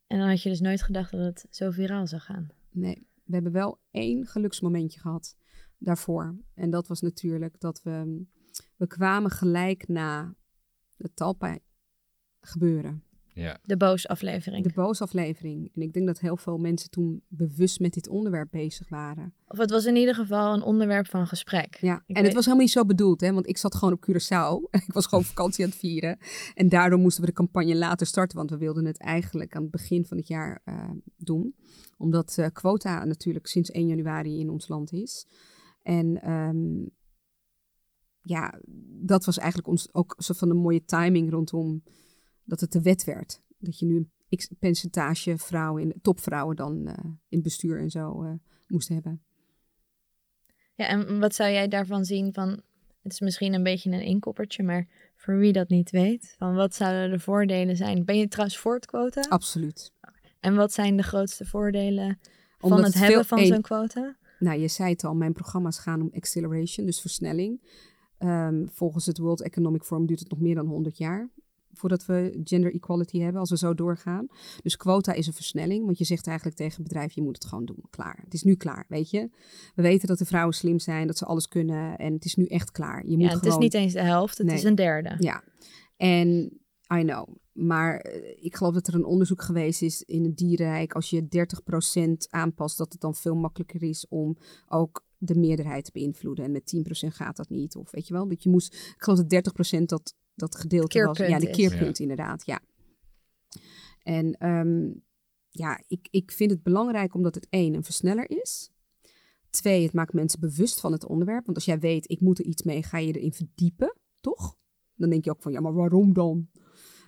En 0.08 0.20
dan 0.20 0.28
had 0.28 0.42
je 0.42 0.50
dus 0.50 0.60
nooit 0.60 0.82
gedacht 0.82 1.12
dat 1.12 1.20
het 1.26 1.46
zo 1.50 1.72
viraal 1.72 2.08
zou 2.08 2.22
gaan. 2.22 2.48
Nee, 2.72 3.08
we 3.24 3.34
hebben 3.34 3.52
wel 3.52 3.80
één 3.92 4.26
geluksmomentje 4.26 5.00
gehad 5.00 5.36
daarvoor. 5.78 6.36
En 6.56 6.70
dat 6.70 6.88
was 6.88 7.02
natuurlijk 7.02 7.60
dat 7.60 7.82
we, 7.84 8.26
we 8.84 8.90
kwamen 8.90 9.32
gelijk 9.32 9.88
na 9.88 10.36
het 10.98 11.16
Talpa 11.16 11.58
gebeuren. 12.42 13.04
ja. 13.34 13.60
De 13.64 13.78
boos-aflevering. 13.78 14.64
De 14.64 14.74
boosaflevering. 14.74 15.72
En 15.76 15.82
ik 15.82 15.94
denk 15.94 16.06
dat 16.06 16.20
heel 16.20 16.38
veel 16.38 16.58
mensen 16.58 16.90
toen 16.90 17.24
bewust 17.28 17.80
met 17.80 17.94
dit 17.94 18.08
onderwerp 18.08 18.52
bezig 18.52 18.90
waren. 18.90 19.34
Of 19.48 19.58
het 19.58 19.70
was 19.70 19.86
in 19.86 19.96
ieder 19.96 20.16
geval 20.16 20.54
een 20.54 20.62
onderwerp 20.62 21.08
van 21.08 21.28
gesprek. 21.28 21.78
Ja, 21.82 22.04
Ik 22.06 22.16
en 22.18 22.24
het 22.24 22.34
was 22.34 22.44
helemaal 22.46 22.66
niet 22.66 22.74
zo 22.74 22.86
bedoeld, 22.86 23.22
hè? 23.22 23.34
want 23.34 23.48
ik 23.48 23.58
zat 23.58 23.76
gewoon 23.76 23.94
op 23.94 24.06
Curaçao. 24.10 24.70
ik 24.88 24.94
was 24.94 25.06
gewoon 25.06 25.24
vakantie 25.24 25.64
aan 25.64 25.70
het 25.70 25.80
vieren. 25.80 26.18
En 26.54 26.70
daardoor 26.70 27.00
moesten 27.00 27.22
we 27.24 27.30
de 27.30 27.36
campagne 27.36 27.76
later 27.76 28.08
starten, 28.08 28.38
want 28.38 28.50
we 28.50 28.58
wilden 28.58 28.86
het 28.86 28.98
eigenlijk 29.00 29.56
aan 29.56 29.62
het 29.62 29.72
begin 29.72 30.06
van 30.06 30.18
het 30.18 30.28
jaar 30.28 30.62
eh, 30.64 30.90
doen. 31.18 31.56
Omdat 31.98 32.38
eh, 32.38 32.48
quota 32.54 33.06
natuurlijk 33.06 33.48
sinds 33.48 33.72
1 33.72 33.88
januari 33.88 34.40
in 34.40 34.50
ons 34.50 34.68
land 34.68 34.92
is. 34.92 35.28
En 35.82 36.22
ehm, 36.22 36.86
ja, 38.24 38.60
dat 39.02 39.26
was 39.26 39.38
eigenlijk 39.38 39.68
ons 39.68 39.94
ook 39.94 40.14
een 40.18 40.24
soort 40.24 40.38
van 40.38 40.50
een 40.50 40.58
mooie 40.58 40.86
timing 40.86 41.32
rondom 41.32 41.84
dat 42.44 42.60
het 42.60 42.72
de 42.72 42.82
wet 42.82 43.04
werd. 43.04 43.42
Dat 43.58 43.80
je 43.80 43.86
nu 43.86 43.96
een 43.96 44.38
x 44.38 44.50
percentage 44.60 45.38
vrouwen, 45.38 45.82
in, 45.82 45.94
topvrouwen 46.02 46.56
dan 46.56 46.88
eh, 46.88 47.04
in 47.04 47.16
het 47.30 47.42
bestuur 47.42 47.80
en 47.80 47.90
zo 47.90 48.24
eh, 48.24 48.32
moest 48.68 48.88
hebben. 48.88 49.24
Ja, 50.76 50.88
en 50.88 51.20
wat 51.20 51.36
zou 51.36 51.52
jij 51.52 51.68
daarvan 51.68 52.06
zien 52.06 52.34
van... 52.34 52.62
Het 53.02 53.12
is 53.12 53.20
misschien 53.20 53.54
een 53.54 53.64
beetje 53.64 53.92
een 53.92 54.02
inkoppertje, 54.02 54.64
maar 54.64 54.88
voor 55.16 55.38
wie 55.38 55.54
dat 55.54 55.70
niet 55.70 55.90
weet... 55.90 56.36
Van 56.38 56.56
wat 56.56 56.76
zouden 56.76 57.12
de 57.12 57.20
voordelen 57.20 57.76
zijn? 57.76 58.06
Ben 58.06 58.18
je 58.18 58.28
trouwens 58.28 58.58
voor 58.58 58.76
het 58.76 58.86
quota? 58.86 59.22
Absoluut. 59.30 59.92
En 60.40 60.56
wat 60.56 60.74
zijn 60.74 60.98
de 60.98 61.04
grootste 61.04 61.46
voordelen 61.46 62.20
van 62.58 62.72
Omdat 62.72 62.86
het 62.86 63.00
hebben 63.00 63.26
van 63.26 63.46
zo'n 63.46 63.62
quota? 63.62 64.18
Nou, 64.40 64.60
je 64.60 64.68
zei 64.68 64.90
het 64.90 65.04
al, 65.04 65.16
mijn 65.16 65.34
programma's 65.34 65.80
gaan 65.80 66.02
om 66.02 66.10
acceleration, 66.14 66.86
dus 66.86 67.02
versnelling. 67.02 67.62
Ehm, 68.24 68.66
volgens 68.68 69.06
het 69.06 69.18
World 69.18 69.42
Economic 69.42 69.84
Forum 69.84 70.06
duurt 70.06 70.20
het 70.20 70.30
nog 70.30 70.40
meer 70.40 70.56
dan 70.56 70.66
100 70.68 70.98
jaar 70.98 71.30
voordat 71.76 72.06
we 72.06 72.42
gender 72.44 72.74
equality 72.74 73.20
hebben, 73.20 73.40
als 73.40 73.50
we 73.50 73.58
zo 73.58 73.74
doorgaan. 73.74 74.28
Dus 74.62 74.78
quota 74.78 75.14
is 75.14 75.28
een 75.28 75.34
versnelling, 75.34 75.86
want 75.86 75.98
je 75.98 76.04
zegt 76.04 76.28
eigenlijk 76.28 76.58
tegen 76.58 76.74
het 76.76 76.84
bedrijf, 76.84 77.12
je 77.14 77.22
moet 77.22 77.36
het 77.36 77.46
gewoon 77.46 77.66
doen. 77.66 77.84
Klaar. 77.90 78.20
Het 78.24 78.34
is 78.34 78.44
nu 78.44 78.56
klaar, 78.56 78.86
weet 78.88 79.10
je. 79.10 79.30
We 79.76 79.82
weten 79.82 80.08
dat 80.08 80.18
de 80.18 80.26
vrouwen 80.26 80.54
slim 80.54 80.80
zijn, 80.80 81.08
dat 81.08 81.18
ze 81.18 81.26
alles 81.26 81.48
kunnen 81.48 81.98
en 81.98 82.14
het 82.14 82.26
is 82.26 82.36
nu 82.36 82.46
echt 82.46 82.72
klaar. 82.72 83.06
Je 83.06 83.18
moet 83.18 83.26
Ja, 83.26 83.34
het 83.34 83.40
gewoon... 83.40 83.58
is 83.58 83.64
niet 83.64 83.74
eens 83.74 83.94
de 83.94 84.02
helft, 84.02 84.38
het 84.38 84.48
Nee. 84.48 84.56
is 84.56 84.64
een 84.64 84.76
derde. 84.76 85.16
Ja, 85.20 85.44
en 85.98 86.30
I 86.96 87.04
know. 87.04 87.28
Maar 87.52 87.98
eh, 87.98 88.44
ik 88.46 88.56
geloof 88.56 88.74
dat 88.74 88.88
er 88.88 88.96
een 88.96 89.06
onderzoek 89.06 89.42
geweest 89.42 89.82
is 89.82 90.02
in 90.02 90.24
het 90.24 90.38
dierenrijk. 90.38 90.94
Als 90.94 91.10
je 91.10 91.28
30% 92.02 92.12
aanpast, 92.30 92.78
dat 92.78 92.92
het 92.92 93.02
dan 93.02 93.16
veel 93.16 93.36
makkelijker 93.36 93.84
is 93.84 94.08
om 94.10 94.38
ook 94.68 95.06
de 95.26 95.36
meerderheid 95.36 95.92
beïnvloeden. 95.92 96.46
En 96.46 96.52
met 96.52 96.74
10% 97.06 97.08
gaat 97.08 97.36
dat 97.36 97.50
niet. 97.50 97.76
Of 97.76 97.92
weet 97.92 98.08
je 98.08 98.14
wel, 98.14 98.28
dat 98.28 98.44
je 98.44 98.50
moest. 98.50 98.74
Ik 98.74 98.96
geloof 98.98 99.20
dat 99.20 99.54
30% 99.80 99.84
dat, 99.84 100.16
dat 100.36 100.56
gedeelte 100.56 101.06
was. 101.06 101.18
Ja, 101.18 101.26
Keerpunt 101.26 101.56
de 101.56 101.62
keerpunt 101.62 102.00
inderdaad. 102.00 102.46
Ja. 102.46 102.62
En 104.04 104.38
ehm, 104.38 104.92
ja, 105.50 105.84
ik, 105.88 106.08
ik 106.12 106.32
vind 106.32 106.52
het 106.52 106.64
belangrijk 106.64 107.14
omdat 107.14 107.36
het 107.36 107.48
één, 107.50 107.74
een 107.74 107.84
versneller 107.84 108.30
is. 108.30 108.72
Twee, 109.50 109.84
het 109.84 109.94
maakt 109.94 110.14
mensen 110.14 110.40
bewust 110.40 110.80
van 110.80 110.92
het 110.92 111.06
onderwerp. 111.06 111.46
Want 111.46 111.58
als 111.58 111.66
jij 111.66 111.80
weet, 111.80 112.10
ik 112.10 112.22
moet 112.22 112.40
er 112.40 112.46
iets 112.46 112.64
mee, 112.64 112.84
ga 112.84 112.98
je 112.98 113.14
erin 113.14 113.34
verdiepen, 113.34 113.98
toch? 114.20 114.58
Dan 114.96 115.10
denk 115.10 115.24
je 115.24 115.32
ook 115.32 115.42
van, 115.42 115.52
ja, 115.52 115.60
maar 115.60 115.74
waarom 115.74 116.14
dan? 116.14 116.50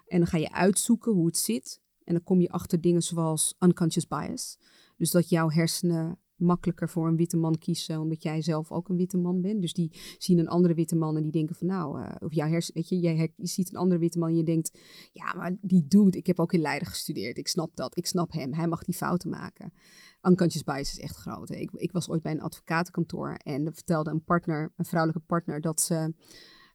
En 0.07 0.17
dan 0.17 0.27
ga 0.27 0.37
je 0.37 0.51
uitzoeken 0.51 1.11
hoe 1.11 1.25
het 1.25 1.37
zit. 1.37 1.81
En 2.03 2.13
dan 2.13 2.23
kom 2.23 2.41
je 2.41 2.49
achter 2.49 2.81
dingen 2.81 3.01
zoals 3.01 3.55
unconscious 3.59 4.07
bias. 4.07 4.59
Dus 4.97 5.11
dat 5.11 5.29
jouw 5.29 5.49
hersenen 5.49 6.19
makkelijker 6.35 6.89
voor 6.89 7.07
een 7.07 7.15
witte 7.15 7.37
man 7.37 7.57
kiezen, 7.57 7.99
omdat 7.99 8.23
jij 8.23 8.41
zelf 8.41 8.71
ook 8.71 8.89
een 8.89 8.95
witte 8.95 9.17
man 9.17 9.41
bent. 9.41 9.61
Dus 9.61 9.73
die 9.73 9.91
zien 10.17 10.39
een 10.39 10.47
andere 10.47 10.73
witte 10.73 10.95
man 10.95 11.15
en 11.15 11.21
die 11.21 11.31
denken 11.31 11.55
van, 11.55 11.67
nou, 11.67 12.01
eh, 12.01 12.15
of 12.19 12.33
jouw 12.33 12.47
hersen, 12.47 12.73
weet 12.73 12.89
je, 12.89 12.99
jij 12.99 13.33
je 13.35 13.47
ziet 13.47 13.69
een 13.69 13.77
andere 13.77 13.99
witte 13.99 14.19
man 14.19 14.29
en 14.29 14.35
je 14.35 14.43
denkt, 14.43 14.79
ja, 15.11 15.33
maar 15.33 15.57
die 15.61 15.87
dude, 15.87 16.17
ik 16.17 16.27
heb 16.27 16.39
ook 16.39 16.53
in 16.53 16.61
Leiden 16.61 16.87
gestudeerd, 16.87 17.37
ik 17.37 17.47
snap 17.47 17.75
dat, 17.75 17.97
ik 17.97 18.05
snap 18.05 18.31
hem, 18.31 18.53
hij 18.53 18.67
mag 18.67 18.83
die 18.83 18.95
fouten 18.95 19.29
maken. 19.29 19.73
Unconscious 20.21 20.63
bias 20.63 20.91
is 20.91 20.99
echt 20.99 21.15
groot. 21.15 21.49
Ik, 21.49 21.71
ik 21.71 21.91
was 21.91 22.09
ooit 22.09 22.21
bij 22.21 22.31
een 22.31 22.41
advocatenkantoor 22.41 23.33
en 23.33 23.65
er 23.65 23.73
vertelde 23.73 24.11
een 24.11 24.23
partner, 24.23 24.73
een 24.75 24.85
vrouwelijke 24.85 25.25
partner, 25.27 25.61
dat 25.61 25.81
ze 25.81 26.13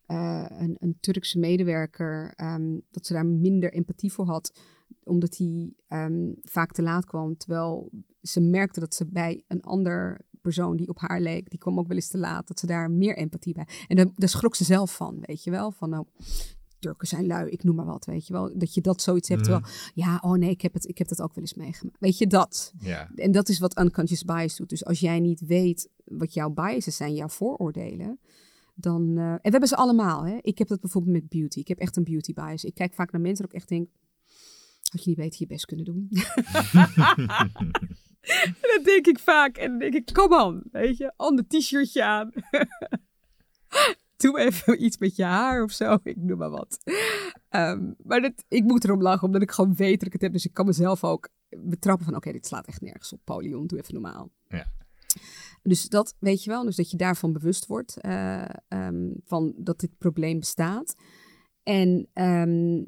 eh, 0.06 0.46
een, 0.48 0.76
een 0.78 0.96
Turkse 1.00 1.38
medewerker, 1.38 2.32
ehm, 2.36 2.78
dat 2.90 3.06
ze 3.06 3.12
daar 3.12 3.26
minder 3.26 3.72
empathie 3.72 4.12
voor 4.12 4.26
had, 4.26 4.52
omdat 5.04 5.36
hij 5.36 5.72
ehm, 5.88 6.32
vaak 6.42 6.72
te 6.72 6.82
laat 6.82 7.04
kwam. 7.04 7.36
Terwijl 7.36 7.90
ze 8.22 8.40
merkte 8.40 8.80
dat 8.80 8.94
ze 8.94 9.06
bij 9.06 9.44
een 9.48 9.62
ander 9.62 10.20
persoon 10.40 10.76
die 10.76 10.88
op 10.88 10.98
haar 10.98 11.20
leek, 11.20 11.50
die 11.50 11.58
kwam 11.58 11.78
ook 11.78 11.86
wel 11.88 11.96
eens 11.96 12.08
te 12.08 12.18
laat, 12.18 12.48
dat 12.48 12.58
ze 12.58 12.66
daar 12.66 12.90
meer 12.90 13.16
empathie 13.16 13.54
bij. 13.54 13.66
En 13.88 13.96
daar, 13.96 14.06
daar 14.14 14.28
schrok 14.28 14.54
ze 14.54 14.64
zelf 14.64 14.96
van, 14.96 15.18
weet 15.20 15.44
je 15.44 15.50
wel, 15.50 15.70
van 15.70 15.90
nou, 15.90 16.06
Turken 16.78 17.06
zijn 17.08 17.26
lui, 17.26 17.50
ik 17.50 17.62
noem 17.64 17.74
maar 17.76 17.84
wat, 17.86 18.04
weet 18.04 18.26
je 18.26 18.32
wel. 18.32 18.58
Dat 18.58 18.74
je 18.74 18.80
dat 18.80 19.02
zoiets 19.02 19.28
hebt, 19.28 19.40
Mhm. 19.40 19.50
terwijl, 19.50 19.74
ja, 19.94 20.18
oh 20.22 20.38
nee, 20.38 20.50
ik 20.50 20.60
heb, 20.60 20.72
het, 20.72 20.88
ik 20.88 20.98
heb 20.98 21.08
dat 21.08 21.20
ook 21.22 21.34
wel 21.34 21.44
eens 21.44 21.54
meegemaakt. 21.54 21.96
Weet 22.00 22.18
je, 22.18 22.26
dat. 22.26 22.72
Ja. 22.80 23.10
En 23.14 23.32
dat 23.32 23.48
is 23.48 23.58
wat 23.58 23.78
unconscious 23.80 24.24
bias 24.24 24.56
doet. 24.56 24.68
Dus 24.68 24.84
als 24.84 25.00
jij 25.00 25.20
niet 25.20 25.40
weet 25.40 25.88
wat 26.04 26.34
jouw 26.34 26.50
biases 26.50 26.96
zijn, 26.96 27.14
jouw 27.14 27.28
vooroordelen, 27.28 28.18
dan... 28.74 29.16
eh, 29.18 29.24
en 29.32 29.38
we 29.42 29.48
hebben 29.50 29.68
ze 29.68 29.76
allemaal, 29.76 30.26
hè. 30.26 30.38
Ik 30.40 30.58
heb 30.58 30.68
dat 30.68 30.80
bijvoorbeeld 30.80 31.14
met 31.14 31.28
beauty. 31.28 31.58
Ik 31.58 31.68
heb 31.68 31.78
echt 31.78 31.96
een 31.96 32.04
beauty 32.04 32.32
bias. 32.32 32.64
Ik 32.64 32.74
kijk 32.74 32.94
vaak 32.94 33.12
naar 33.12 33.20
mensen 33.20 33.44
en 33.44 33.50
ook 33.50 33.56
echt 33.56 33.68
denk, 33.68 33.88
had 34.90 35.04
je 35.04 35.08
niet 35.08 35.18
beter 35.18 35.40
je 35.40 35.46
best 35.46 35.64
kunnen 35.64 35.84
doen? 35.84 36.08
en 38.20 38.56
dat 38.74 38.84
denk 38.84 39.06
ik 39.06 39.18
vaak. 39.18 39.56
En 39.56 39.70
dan 39.70 39.78
denk 39.78 39.94
ik, 39.94 40.10
kom 40.12 40.32
on, 40.32 40.62
weet 40.72 40.96
je, 40.96 41.12
ander 41.16 41.46
t-shirtje 41.46 42.04
aan. 42.04 42.32
Doe 44.16 44.38
even 44.38 44.84
iets 44.84 44.98
met 44.98 45.16
je 45.16 45.24
haar 45.24 45.62
of 45.62 45.72
zo. 45.72 45.98
Ik 46.02 46.16
noem 46.16 46.38
maar 46.38 46.50
wat. 46.50 46.78
Ehm, 47.48 47.92
maar 48.02 48.20
dat, 48.20 48.44
ik 48.48 48.64
moet 48.64 48.84
erom 48.84 49.02
lachen, 49.02 49.26
omdat 49.26 49.42
ik 49.42 49.50
gewoon 49.50 49.74
weet 49.74 49.98
dat 49.98 50.06
ik 50.06 50.12
het 50.12 50.22
heb. 50.22 50.32
Dus 50.32 50.44
ik 50.44 50.54
kan 50.54 50.66
mezelf 50.66 51.04
ook 51.04 51.28
betrappen 51.48 52.04
van, 52.04 52.16
oké, 52.16 52.32
dit 52.32 52.46
slaat 52.46 52.66
echt 52.66 52.80
nergens 52.80 53.12
op. 53.12 53.20
Paulion, 53.24 53.66
doe 53.66 53.78
even 53.78 53.94
normaal. 53.94 54.30
Ja. 54.48 54.66
Dus 55.62 55.88
dat, 55.88 56.14
weet 56.18 56.44
je 56.44 56.50
wel, 56.50 56.64
dus 56.64 56.76
dat 56.76 56.90
je 56.90 56.96
daarvan 56.96 57.32
bewust 57.32 57.66
wordt, 57.66 58.00
eh, 58.00 58.44
ehm, 58.68 59.10
van 59.24 59.54
dat 59.56 59.80
dit 59.80 59.98
probleem 59.98 60.38
bestaat. 60.38 60.94
En 61.62 62.08
ehm, 62.12 62.78
eh, 62.78 62.82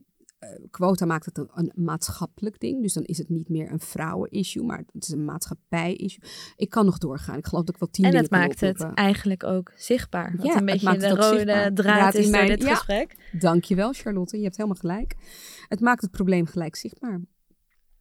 quota 0.71 1.05
maakt 1.07 1.25
het 1.25 1.39
een, 1.39 1.49
een 1.55 1.73
maatschappelijk 1.75 2.61
ding. 2.61 2.83
Dus 2.83 2.93
dan 2.93 3.03
is 3.05 3.19
het 3.19 3.29
niet 3.29 3.49
meer 3.49 3.73
een 3.73 3.81
vrouwen-issue, 3.81 4.65
maar 4.65 4.85
het 4.93 5.03
is 5.05 5.09
een 5.09 5.25
maatschappij-issue. 5.25 6.29
Ik 6.57 6.71
kan 6.71 6.85
nog 6.85 6.99
doorgaan. 6.99 7.37
Ik 7.39 7.47
geloof 7.47 7.65
dat 7.65 7.75
ik 7.75 7.81
wel 7.81 7.91
tien 7.91 8.05
En 8.05 8.13
kan 8.13 8.27
maakt 8.41 8.61
het 8.61 8.83
eigenlijk 8.95 9.45
ook 9.45 9.73
zichtbaar. 9.77 10.33
Wat 10.37 10.47
Ja, 10.47 10.51
een 10.51 10.57
het 10.57 10.65
beetje 10.67 10.87
maakt 10.87 11.01
de 11.01 11.09
rode 11.09 11.37
zichtbaar. 11.37 11.75
draad 11.75 12.15
is 12.15 12.25
in 12.25 12.31
mijn- 12.31 12.47
dit 12.47 12.63
ja. 12.63 12.75
gesprek. 12.75 13.17
Dankjewel, 13.33 13.93
Charlotte. 13.93 14.37
Je 14.37 14.43
hebt 14.43 14.57
helemaal 14.57 14.79
gelijk. 14.79 15.15
Het 15.69 15.81
maakt 15.81 16.03
het 16.03 16.11
probleem 16.11 16.47
gelijk 16.47 16.77
zichtbaar. 16.77 17.21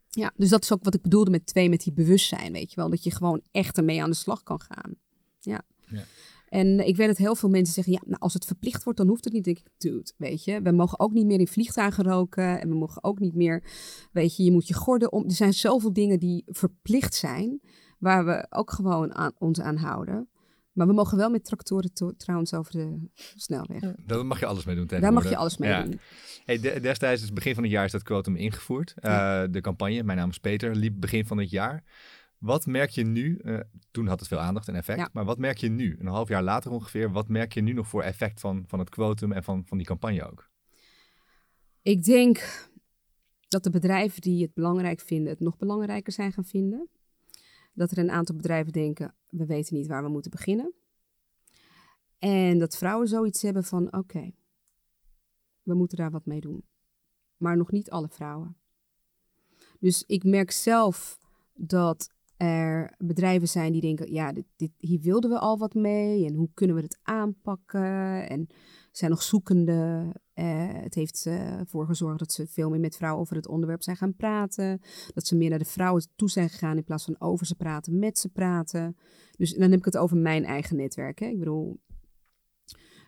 Ja, 0.09 0.31
dus 0.35 0.49
dat 0.49 0.63
is 0.63 0.71
ook 0.73 0.83
wat 0.83 0.93
ik 0.93 1.01
bedoelde 1.01 1.31
met 1.31 1.45
twee, 1.45 1.69
met 1.69 1.81
die 1.83 1.93
bewustzijn, 1.93 2.51
weet 2.51 2.69
je 2.69 2.75
wel. 2.75 2.89
Dat 2.89 3.03
je 3.03 3.11
gewoon 3.11 3.41
echt 3.51 3.77
ermee 3.77 4.01
aan 4.03 4.09
de 4.09 4.15
slag 4.15 4.43
kan 4.43 4.61
gaan. 4.61 4.95
Ja. 5.39 5.61
En 6.51 6.87
ik 6.87 6.95
weet 6.95 7.07
dat 7.07 7.17
heel 7.17 7.35
veel 7.35 7.49
mensen 7.49 7.73
zeggen, 7.73 7.93
ja, 7.93 8.01
nou, 8.05 8.19
als 8.21 8.33
het 8.33 8.45
verplicht 8.45 8.83
wordt, 8.83 8.99
dan 8.99 9.07
hoeft 9.07 9.23
het 9.23 9.33
niet. 9.33 9.43
Denk 9.43 9.57
ik, 9.57 9.67
dude, 9.77 10.11
weet 10.17 10.43
je. 10.43 10.61
We 10.61 10.71
mogen 10.71 10.99
ook 10.99 11.11
niet 11.11 11.25
meer 11.25 11.39
in 11.39 11.47
vliegtuigen 11.47 12.03
roken. 12.03 12.61
En 12.61 12.69
we 12.69 12.75
mogen 12.75 13.03
ook 13.03 13.19
niet 13.19 13.35
meer, 13.35 13.63
weet 14.11 14.35
je, 14.35 14.43
je 14.43 14.51
moet 14.51 14.67
je 14.67 14.73
gorden 14.73 15.11
om. 15.11 15.23
Er 15.25 15.31
zijn 15.31 15.53
zoveel 15.53 15.93
dingen 15.93 16.19
die 16.19 16.43
verplicht 16.45 17.15
zijn, 17.15 17.61
waar 17.99 18.25
we 18.25 18.45
ook 18.49 18.71
gewoon 18.71 19.13
aan, 19.13 19.31
ons 19.37 19.59
aan 19.61 19.75
houden. 19.77 20.29
Maar 20.71 20.87
we 20.87 20.93
mogen 20.93 21.17
wel 21.17 21.29
met 21.29 21.45
tractoren 21.45 21.93
to- 21.93 22.13
trouwens 22.17 22.53
over 22.53 22.71
de 22.71 23.09
snelweg. 23.35 23.81
Daar 24.05 24.25
mag 24.25 24.39
je 24.39 24.45
alles 24.45 24.65
mee 24.65 24.75
doen 24.75 24.87
Daar 24.87 25.13
mag 25.13 25.29
je 25.29 25.35
alles 25.37 25.57
mee 25.57 25.69
Ja. 25.69 25.83
doen. 25.83 25.99
Hey, 26.45 26.59
de- 26.59 26.79
destijds, 26.79 27.21
dus 27.21 27.33
begin 27.33 27.53
van 27.53 27.63
het 27.63 27.71
jaar, 27.71 27.85
is 27.85 27.91
dat 27.91 28.03
quotum 28.03 28.35
ingevoerd. 28.35 28.93
Ja. 28.95 29.43
Eh, 29.43 29.51
de 29.51 29.61
campagne, 29.61 30.03
mijn 30.03 30.17
naam 30.17 30.29
is 30.29 30.37
Peter, 30.37 30.75
liep 30.75 30.99
begin 30.99 31.25
van 31.25 31.37
het 31.37 31.49
jaar. 31.49 31.83
Wat 32.41 32.65
merk 32.65 32.89
je 32.89 33.03
nu? 33.03 33.37
eh, 33.37 33.59
toen 33.91 34.07
had 34.07 34.19
het 34.19 34.27
veel 34.27 34.39
aandacht 34.39 34.67
en 34.67 34.75
effect. 34.75 34.99
Ja. 34.99 35.09
Maar 35.13 35.25
wat 35.25 35.37
merk 35.37 35.57
je 35.57 35.69
nu? 35.69 35.95
Een 35.99 36.07
half 36.07 36.27
jaar 36.27 36.43
later 36.43 36.71
ongeveer. 36.71 37.11
Wat 37.11 37.27
merk 37.27 37.53
je 37.53 37.61
nu 37.61 37.73
nog 37.73 37.87
voor 37.87 38.01
effect 38.03 38.39
van, 38.39 38.63
van 38.67 38.79
het 38.79 38.89
quotum 38.89 39.31
en 39.31 39.43
van, 39.43 39.65
van 39.65 39.77
die 39.77 39.87
campagne 39.87 40.31
ook? 40.31 40.49
Ik 41.81 42.03
denk 42.03 42.69
dat 43.47 43.63
de 43.63 43.69
bedrijven 43.69 44.21
die 44.21 44.41
het 44.41 44.53
belangrijk 44.53 44.99
vinden, 44.99 45.29
het 45.29 45.39
nog 45.39 45.57
belangrijker 45.57 46.13
zijn 46.13 46.31
gaan 46.31 46.45
vinden. 46.45 46.89
Dat 47.73 47.91
er 47.91 47.97
een 47.97 48.11
aantal 48.11 48.35
bedrijven 48.35 48.71
denken, 48.71 49.15
we 49.29 49.45
weten 49.45 49.75
niet 49.75 49.87
waar 49.87 50.03
we 50.03 50.09
moeten 50.09 50.31
beginnen. 50.31 50.73
En 52.19 52.59
dat 52.59 52.77
vrouwen 52.77 53.07
zoiets 53.07 53.41
hebben 53.41 53.63
van, 53.63 53.93
oké, 53.93 54.31
we 55.63 55.73
moeten 55.73 55.97
daar 55.97 56.11
wat 56.11 56.25
mee 56.25 56.41
doen. 56.41 56.63
Maar 57.37 57.57
nog 57.57 57.71
niet 57.71 57.89
alle 57.89 58.09
vrouwen. 58.09 58.55
Dus 59.79 60.03
ik 60.07 60.23
merk 60.23 60.51
zelf 60.51 61.19
dat 61.53 62.09
er 62.41 62.93
bedrijven 62.97 63.47
zijn 63.47 63.71
die 63.71 63.81
denken, 63.81 64.13
ja, 64.13 64.33
dit, 64.55 64.71
hier 64.77 64.99
wilden 64.99 65.29
we 65.29 65.39
al 65.39 65.57
wat 65.57 65.73
mee 65.73 66.25
en 66.25 66.33
hoe 66.33 66.49
kunnen 66.53 66.75
we 66.75 66.81
het 66.81 66.99
aanpakken? 67.01 68.29
En 68.29 68.47
zijn 68.91 69.11
nog 69.11 69.21
zoekende. 69.21 70.11
Uh, 70.35 70.67
het 70.73 70.95
heeft 70.95 71.25
ervoor 71.25 71.85
gezorgd 71.85 72.19
dat 72.19 72.31
ze 72.31 72.47
veel 72.47 72.69
meer 72.69 72.79
met 72.79 72.95
vrouwen 72.95 73.21
over 73.21 73.35
het 73.35 73.47
onderwerp 73.47 73.83
zijn 73.83 73.95
gaan 73.95 74.15
praten. 74.15 74.81
Dat 75.13 75.27
ze 75.27 75.35
meer 75.35 75.49
naar 75.49 75.59
de 75.59 75.65
vrouwen 75.65 76.07
toe 76.15 76.29
zijn 76.29 76.49
gegaan 76.49 76.77
in 76.77 76.83
plaats 76.83 77.03
van 77.03 77.15
over 77.19 77.45
ze 77.45 77.55
praten, 77.55 77.99
met 77.99 78.19
ze 78.19 78.29
praten. 78.29 78.97
Dus 79.37 79.53
dan 79.53 79.69
heb 79.69 79.79
ik 79.79 79.85
het 79.85 79.97
over 79.97 80.17
mijn 80.17 80.45
eigen 80.45 80.75
netwerk. 80.75 81.19
Hè? 81.19 81.25
Ik 81.25 81.39
bedoel, 81.39 81.79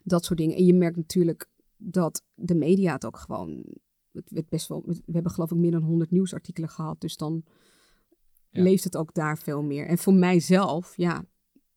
dat 0.04 0.26
soort 0.26 0.40
dingen. 0.40 0.56
En 0.56 0.66
je 0.66 0.74
merkt 0.74 0.98
natuurlijk 0.98 1.50
dat 1.78 2.24
de 2.34 2.56
media 2.56 2.94
het 2.94 3.06
ook 3.06 3.18
gewoon. 3.18 3.66
Het 4.12 4.32
werd 4.32 4.50
best 4.50 4.68
wel, 4.68 4.84
we 4.86 5.12
hebben 5.12 5.32
geloof 5.32 5.52
ik 5.52 5.58
meer 5.58 5.72
dan 5.72 5.84
100 5.84 6.12
nieuwsartikelen 6.12 6.70
gehad. 6.70 7.02
Dus 7.02 7.18
dan 7.18 7.44
leeft 8.54 8.84
het 8.84 8.98
ook 8.98 9.14
daar 9.14 9.38
veel 9.38 9.64
meer. 9.64 9.88
En 9.88 9.98
voor 9.98 10.14
mijzelf, 10.14 10.94
ja, 10.98 11.26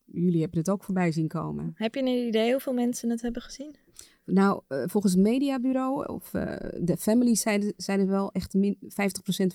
jullie 0.04 0.40
hebben 0.40 0.58
het 0.58 0.70
ook 0.70 0.84
voorbij 0.84 1.12
zien 1.12 1.28
komen. 1.28 1.72
Heb 1.74 1.94
je 1.94 2.00
een 2.00 2.26
idee 2.26 2.50
hoeveel 2.50 2.72
mensen 2.72 3.10
het 3.10 3.22
hebben 3.22 3.42
gezien? 3.42 3.76
Nou, 4.24 4.62
uh, 4.68 4.82
volgens 4.86 5.12
het 5.12 5.22
mediabureau 5.22 6.06
of 6.06 6.34
uh, 6.34 6.56
de 6.80 6.96
family 6.96 7.34
zijn, 7.34 7.72
zijn 7.76 8.00
er 8.00 8.06
wel 8.06 8.32
echt 8.32 8.54
min, 8.54 8.76
50% 8.80 8.86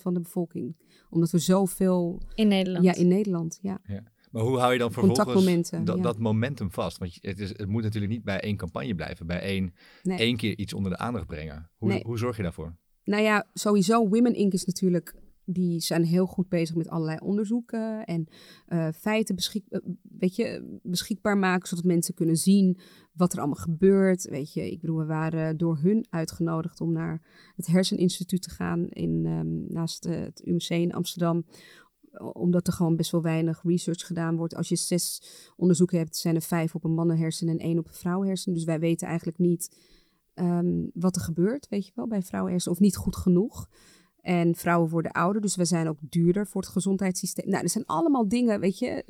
van 0.00 0.14
de 0.14 0.20
bevolking. 0.20 0.76
Omdat 1.10 1.30
we 1.30 1.38
zoveel... 1.38 2.20
In 2.34 2.48
Nederland? 2.48 2.84
Ja, 2.84 2.94
in 2.94 3.08
Nederland, 3.08 3.58
ja. 3.62 3.78
ja. 3.84 4.02
Maar 4.30 4.42
hoe 4.42 4.58
hou 4.58 4.72
je 4.72 4.78
dan 4.78 4.92
vervolgens 4.92 5.70
dat, 5.84 6.02
dat 6.02 6.18
momentum 6.18 6.70
vast? 6.70 6.98
Want 6.98 7.18
het, 7.20 7.38
is, 7.38 7.48
het 7.48 7.68
moet 7.68 7.82
natuurlijk 7.82 8.12
niet 8.12 8.24
bij 8.24 8.40
één 8.40 8.56
campagne 8.56 8.94
blijven. 8.94 9.26
Bij 9.26 9.40
één, 9.40 9.74
één 10.02 10.36
keer 10.36 10.58
iets 10.58 10.74
onder 10.74 10.90
de 10.90 10.98
aandacht 10.98 11.26
brengen. 11.26 11.70
Hoe, 11.76 11.88
nee. 11.88 12.02
hoe 12.04 12.18
zorg 12.18 12.36
je 12.36 12.42
daarvoor? 12.42 12.76
Nou 13.04 13.22
ja, 13.22 13.46
sowieso 13.52 14.08
Women 14.08 14.34
Inc. 14.34 14.52
is 14.52 14.64
natuurlijk 14.64 15.14
die 15.44 15.80
zijn 15.80 16.04
heel 16.04 16.26
goed 16.26 16.48
bezig 16.48 16.76
met 16.76 16.88
allerlei 16.88 17.18
onderzoeken 17.22 18.04
en 18.04 18.26
uh, 18.68 18.88
feiten 18.94 19.34
beschik, 19.34 19.64
uh, 19.68 19.80
weet 20.02 20.36
je, 20.36 20.78
beschikbaar 20.82 21.38
maken, 21.38 21.68
zodat 21.68 21.84
mensen 21.84 22.14
kunnen 22.14 22.36
zien 22.36 22.78
wat 23.12 23.32
er 23.32 23.38
allemaal 23.38 23.62
gebeurt. 23.62 24.28
Weet 24.28 24.52
je, 24.52 24.70
ik 24.70 24.80
bedoel, 24.80 24.98
we 24.98 25.04
waren 25.04 25.56
door 25.56 25.78
hun 25.78 26.06
uitgenodigd 26.10 26.80
om 26.80 26.92
naar 26.92 27.22
het 27.56 27.66
Herseninstituut 27.66 28.42
te 28.42 28.50
gaan 28.50 28.88
in, 28.88 29.26
um, 29.26 29.64
naast 29.68 30.06
uh, 30.06 30.20
het 30.20 30.46
UMC 30.46 30.68
in 30.68 30.92
Amsterdam 30.92 31.44
omdat 32.32 32.66
er 32.66 32.72
gewoon 32.72 32.96
best 32.96 33.10
wel 33.10 33.22
weinig 33.22 33.62
research 33.62 34.06
gedaan 34.06 34.36
wordt. 34.36 34.54
Als 34.54 34.68
je 34.68 34.76
zes 34.76 35.22
onderzoeken 35.56 35.98
hebt, 35.98 36.16
zijn 36.16 36.34
er 36.34 36.42
vijf 36.42 36.74
op 36.74 36.84
een 36.84 36.94
mannenhersen 36.94 37.48
en 37.48 37.58
één 37.58 37.78
op 37.78 37.86
een 37.86 37.94
vrouwenhersen. 37.94 38.54
Dus 38.54 38.64
wij 38.64 38.80
weten 38.80 39.06
eigenlijk 39.06 39.38
niet 39.38 39.76
um, 40.34 40.90
wat 40.94 41.16
er 41.16 41.22
gebeurt, 41.22 41.68
weet 41.68 41.86
je 41.86 41.92
wel, 41.94 42.06
bij 42.06 42.22
vrouwenhersen. 42.22 42.72
Of 42.72 42.80
niet 42.80 42.96
goed 42.96 43.16
genoeg. 43.16 43.68
En 44.22 44.54
vrouwen 44.54 44.90
worden 44.90 45.12
ouder, 45.12 45.42
dus 45.42 45.56
we 45.56 45.64
zijn 45.64 45.88
ook 45.88 45.98
duurder 46.00 46.46
voor 46.46 46.60
het 46.60 46.70
gezondheidssysteem. 46.70 47.48
Nou, 47.48 47.62
er 47.62 47.68
zijn 47.68 47.86
allemaal 47.86 48.28
dingen, 48.28 48.60
weet 48.60 48.78
je, 48.78 49.04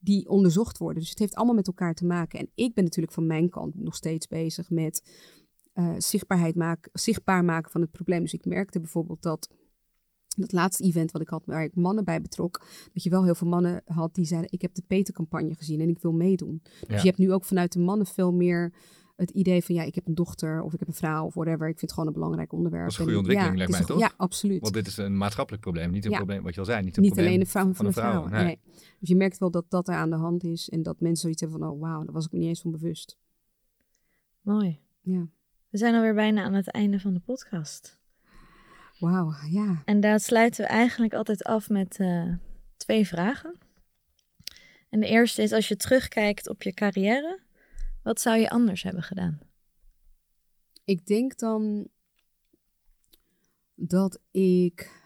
die 0.00 0.28
onderzocht 0.28 0.78
worden. 0.78 1.00
Dus 1.00 1.10
het 1.10 1.18
heeft 1.18 1.34
allemaal 1.34 1.54
met 1.54 1.66
elkaar 1.66 1.94
te 1.94 2.06
maken. 2.06 2.38
En 2.38 2.50
ik 2.54 2.74
ben 2.74 2.84
natuurlijk 2.84 3.14
van 3.14 3.26
mijn 3.26 3.48
kant 3.48 3.74
nog 3.74 3.94
steeds 3.94 4.26
bezig 4.26 4.70
met 4.70 5.02
uh, 5.74 5.94
zichtbaarheid 5.98 6.54
maken, 6.54 6.90
zichtbaar 6.92 7.44
maken 7.44 7.70
van 7.70 7.80
het 7.80 7.90
probleem. 7.90 8.20
Dus 8.20 8.34
ik 8.34 8.44
merkte 8.44 8.80
bijvoorbeeld 8.80 9.22
dat 9.22 9.48
dat 10.36 10.52
laatste 10.52 10.84
event 10.84 11.10
wat 11.10 11.20
ik 11.20 11.28
had, 11.28 11.46
waar 11.46 11.64
ik 11.64 11.74
mannen 11.74 12.04
bij 12.04 12.20
betrok, 12.20 12.66
dat 12.92 13.02
je 13.02 13.10
wel 13.10 13.24
heel 13.24 13.34
veel 13.34 13.48
mannen 13.48 13.82
had 13.84 14.14
die 14.14 14.24
zeiden: 14.24 14.52
Ik 14.52 14.62
heb 14.62 14.74
de 14.74 14.82
Peter-campagne 14.86 15.54
gezien 15.54 15.80
en 15.80 15.88
ik 15.88 15.98
wil 15.98 16.12
meedoen. 16.12 16.62
Dus 16.86 17.00
je 17.00 17.08
hebt 17.08 17.18
nu 17.18 17.32
ook 17.32 17.44
vanuit 17.44 17.72
de 17.72 17.78
mannen 17.78 18.06
veel 18.06 18.32
meer 18.32 18.72
het 19.16 19.30
idee 19.30 19.64
van 19.64 19.74
ja, 19.74 19.82
ik 19.82 19.94
heb 19.94 20.06
een 20.06 20.14
dochter 20.14 20.62
of 20.62 20.72
ik 20.72 20.78
heb 20.78 20.88
een 20.88 20.94
vrouw 20.94 21.24
of 21.24 21.34
whatever. 21.34 21.68
Ik 21.68 21.78
vind 21.78 21.80
het 21.80 21.92
gewoon 21.92 22.06
een 22.06 22.14
belangrijk 22.14 22.52
onderwerp. 22.52 22.84
Dat 22.84 22.92
is 22.92 22.98
een 22.98 23.04
goede 23.04 23.18
ontwikkeling, 23.18 23.56
lijkt 23.56 23.72
mij 23.72 23.84
toch? 23.84 23.98
Ja, 23.98 24.12
absoluut. 24.16 24.60
Want 24.60 24.74
dit 24.74 24.86
is 24.86 24.96
een 24.96 25.16
maatschappelijk 25.16 25.62
probleem, 25.62 25.90
niet 25.90 26.04
een 26.04 26.12
probleem 26.12 26.42
wat 26.42 26.54
je 26.54 26.60
al 26.60 26.66
zei. 26.66 26.82
Niet, 26.82 26.96
een 26.96 27.02
niet 27.02 27.18
alleen 27.18 27.38
de 27.38 27.46
vrouw 27.46 27.64
van, 27.64 27.74
van 27.74 27.84
de 27.84 27.92
vrouw. 27.92 28.26
vrouw. 28.26 28.42
Nee. 28.42 28.58
Dus 29.00 29.08
je 29.08 29.16
merkt 29.16 29.38
wel 29.38 29.50
dat 29.50 29.64
dat 29.68 29.88
er 29.88 29.94
aan 29.94 30.10
de 30.10 30.16
hand 30.16 30.44
is 30.44 30.68
en 30.68 30.82
dat 30.82 31.00
mensen 31.00 31.20
zoiets 31.20 31.40
hebben 31.40 31.58
van 31.58 31.68
oh 31.68 31.80
wauw, 31.80 32.04
daar 32.04 32.14
was 32.14 32.24
ik 32.24 32.32
me 32.32 32.38
niet 32.38 32.48
eens 32.48 32.60
van 32.60 32.70
bewust. 32.70 33.18
Mooi. 34.40 34.80
Ja. 35.00 35.26
We 35.68 35.78
zijn 35.78 35.94
alweer 35.94 36.14
bijna 36.14 36.42
aan 36.42 36.54
het 36.54 36.70
einde 36.70 37.00
van 37.00 37.14
de 37.14 37.20
podcast. 37.20 38.00
Wauw, 38.98 39.32
ja. 39.50 39.82
En 39.84 40.00
daar 40.00 40.20
sluiten 40.20 40.64
we 40.64 40.70
eigenlijk 40.70 41.14
altijd 41.14 41.42
af 41.42 41.68
met 41.68 41.98
uh, 41.98 42.34
twee 42.76 43.06
vragen. 43.06 43.58
En 44.88 45.00
de 45.00 45.06
eerste 45.06 45.42
is, 45.42 45.52
als 45.52 45.68
je 45.68 45.76
terugkijkt 45.76 46.48
op 46.48 46.62
je 46.62 46.72
carrière, 46.72 47.40
wat 48.04 48.20
zou 48.20 48.38
je 48.38 48.50
anders 48.50 48.82
hebben 48.82 49.02
gedaan? 49.02 49.38
Ik 50.84 51.06
denk 51.06 51.38
dan 51.38 51.88
dat 53.74 54.20
ik. 54.30 55.02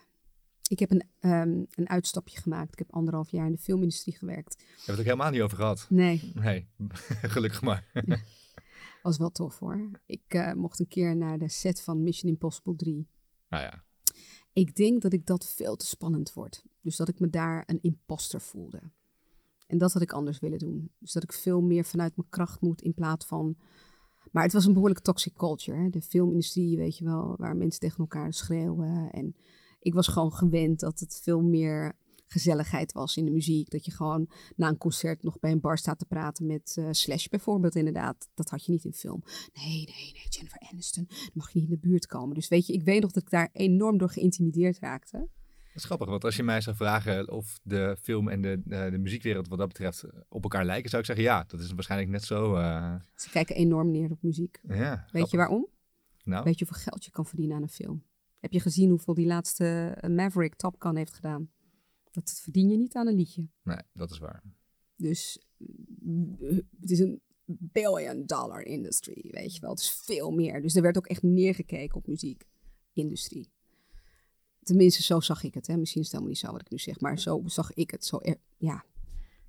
Ik 0.68 0.78
heb 0.78 0.90
een, 0.90 1.04
um, 1.20 1.66
een 1.70 1.88
uitstapje 1.88 2.40
gemaakt. 2.40 2.72
Ik 2.72 2.78
heb 2.78 2.92
anderhalf 2.92 3.30
jaar 3.30 3.46
in 3.46 3.52
de 3.52 3.58
filmindustrie 3.58 4.16
gewerkt. 4.16 4.56
Heb 4.58 4.68
je 4.76 4.90
het 4.90 5.00
ook 5.00 5.06
helemaal 5.06 5.30
niet 5.30 5.40
over 5.40 5.56
gehad? 5.56 5.86
Nee. 5.88 6.32
Nee, 6.34 6.68
gelukkig 7.34 7.62
maar. 7.62 7.90
ja. 8.06 8.18
Was 9.02 9.18
wel 9.18 9.30
tof 9.30 9.58
hoor. 9.58 9.90
Ik 10.06 10.34
uh, 10.34 10.52
mocht 10.52 10.78
een 10.80 10.88
keer 10.88 11.16
naar 11.16 11.38
de 11.38 11.48
set 11.48 11.82
van 11.82 12.02
Mission 12.02 12.32
Impossible 12.32 12.76
3. 12.76 13.08
Nou 13.48 13.62
ja. 13.62 13.84
Ik 14.52 14.74
denk 14.74 15.02
dat 15.02 15.12
ik 15.12 15.26
dat 15.26 15.46
veel 15.46 15.76
te 15.76 15.86
spannend 15.86 16.30
vond. 16.30 16.64
Dus 16.80 16.96
dat 16.96 17.08
ik 17.08 17.20
me 17.20 17.30
daar 17.30 17.62
een 17.66 17.78
imposter 17.82 18.40
voelde. 18.40 18.80
En 19.68 19.78
dat 19.78 19.92
had 19.92 20.02
ik 20.02 20.12
anders 20.12 20.38
willen 20.38 20.58
doen. 20.58 20.90
Dus 20.98 21.12
dat 21.12 21.22
ik 21.22 21.32
veel 21.32 21.60
meer 21.60 21.84
vanuit 21.84 22.16
mijn 22.16 22.28
kracht 22.28 22.60
moet 22.60 22.82
in 22.82 22.94
plaats 22.94 23.26
van. 23.26 23.56
Maar 24.32 24.42
het 24.42 24.52
was 24.52 24.64
een 24.64 24.72
behoorlijk 24.72 25.00
toxic 25.00 25.32
culture. 25.32 25.78
Hè? 25.78 25.88
De 25.88 26.02
filmindustrie, 26.02 26.76
weet 26.76 26.96
je 26.96 27.04
wel, 27.04 27.34
waar 27.36 27.56
mensen 27.56 27.80
tegen 27.80 27.98
elkaar 27.98 28.32
schreeuwen. 28.32 29.10
En 29.10 29.36
ik 29.80 29.94
was 29.94 30.08
gewoon 30.08 30.32
gewend 30.32 30.80
dat 30.80 31.00
het 31.00 31.20
veel 31.22 31.40
meer 31.40 31.96
gezelligheid 32.26 32.92
was 32.92 33.16
in 33.16 33.24
de 33.24 33.30
muziek. 33.30 33.70
Dat 33.70 33.84
je 33.84 33.90
gewoon 33.90 34.28
na 34.56 34.68
een 34.68 34.78
concert 34.78 35.22
nog 35.22 35.38
bij 35.38 35.50
een 35.50 35.60
bar 35.60 35.78
staat 35.78 35.98
te 35.98 36.04
praten 36.04 36.46
met 36.46 36.76
uh, 36.78 36.88
Slash 36.90 37.26
bijvoorbeeld 37.26 37.74
inderdaad. 37.74 38.28
Dat 38.34 38.50
had 38.50 38.64
je 38.64 38.72
niet 38.72 38.84
in 38.84 38.92
film. 38.92 39.22
Nee, 39.52 39.74
nee, 39.74 40.12
nee, 40.12 40.26
Jennifer 40.28 40.68
Aniston, 40.72 41.04
dan 41.08 41.30
mag 41.32 41.52
je 41.52 41.60
niet 41.60 41.68
in 41.68 41.74
de 41.80 41.88
buurt 41.88 42.06
komen. 42.06 42.34
Dus 42.34 42.48
weet 42.48 42.66
je, 42.66 42.72
ik 42.72 42.82
weet 42.82 43.02
nog 43.02 43.12
dat 43.12 43.22
ik 43.22 43.30
daar 43.30 43.50
enorm 43.52 43.98
door 43.98 44.10
geïntimideerd 44.10 44.78
raakte. 44.78 45.28
Is 45.78 45.84
grappig, 45.84 46.08
want 46.08 46.24
als 46.24 46.36
je 46.36 46.42
mij 46.42 46.60
zou 46.60 46.76
vragen 46.76 47.30
of 47.30 47.58
de 47.62 47.96
film 48.00 48.28
en 48.28 48.40
de, 48.42 48.62
de, 48.64 48.88
de 48.90 48.98
muziekwereld 48.98 49.48
wat 49.48 49.58
dat 49.58 49.68
betreft 49.68 50.04
op 50.28 50.42
elkaar 50.42 50.64
lijken, 50.64 50.88
zou 50.90 51.02
ik 51.02 51.08
zeggen 51.08 51.24
ja, 51.24 51.44
dat 51.46 51.60
is 51.60 51.72
waarschijnlijk 51.72 52.10
net 52.10 52.24
zo. 52.24 52.56
Uh... 52.56 52.94
Ze 53.14 53.30
kijken 53.30 53.56
enorm 53.56 53.90
neer 53.90 54.10
op 54.10 54.22
muziek. 54.22 54.60
Ja, 54.62 54.74
weet 54.74 55.08
grappig. 55.10 55.30
je 55.30 55.36
waarom? 55.36 55.68
Nou? 56.24 56.44
Weet 56.44 56.58
je 56.58 56.64
hoeveel 56.64 56.82
geld 56.82 57.04
je 57.04 57.10
kan 57.10 57.26
verdienen 57.26 57.56
aan 57.56 57.62
een 57.62 57.68
film? 57.68 58.04
Heb 58.38 58.52
je 58.52 58.60
gezien 58.60 58.90
hoeveel 58.90 59.14
die 59.14 59.26
laatste 59.26 59.98
Maverick 60.10 60.54
Top 60.54 60.74
Gun 60.78 60.96
heeft 60.96 61.14
gedaan? 61.14 61.50
Dat 62.10 62.40
verdien 62.42 62.68
je 62.68 62.76
niet 62.76 62.94
aan 62.94 63.06
een 63.06 63.16
liedje. 63.16 63.48
Nee, 63.62 63.82
dat 63.92 64.10
is 64.10 64.18
waar. 64.18 64.42
Dus 64.96 65.42
het 66.80 66.90
is 66.90 66.98
een 66.98 67.20
billion 67.46 68.26
dollar 68.26 68.62
industry, 68.62 69.28
weet 69.30 69.54
je 69.54 69.60
wel. 69.60 69.70
Het 69.70 69.80
is 69.80 69.90
veel 69.90 70.30
meer. 70.30 70.62
Dus 70.62 70.74
er 70.74 70.82
werd 70.82 70.96
ook 70.96 71.06
echt 71.06 71.22
neergekeken 71.22 71.96
op 71.96 72.06
muziekindustrie. 72.06 73.52
Tenminste, 74.68 75.02
zo 75.02 75.20
zag 75.20 75.42
ik 75.42 75.54
het. 75.54 75.66
Hè. 75.66 75.76
Misschien 75.76 76.00
is 76.00 76.06
het 76.06 76.16
helemaal 76.16 76.34
niet 76.34 76.44
zo 76.46 76.52
wat 76.52 76.60
ik 76.60 76.70
nu 76.70 76.78
zeg, 76.78 77.00
maar 77.00 77.18
zo 77.18 77.42
zag 77.46 77.72
ik 77.72 77.90
het. 77.90 78.04
Zo 78.04 78.18
er, 78.22 78.36
ja. 78.58 78.84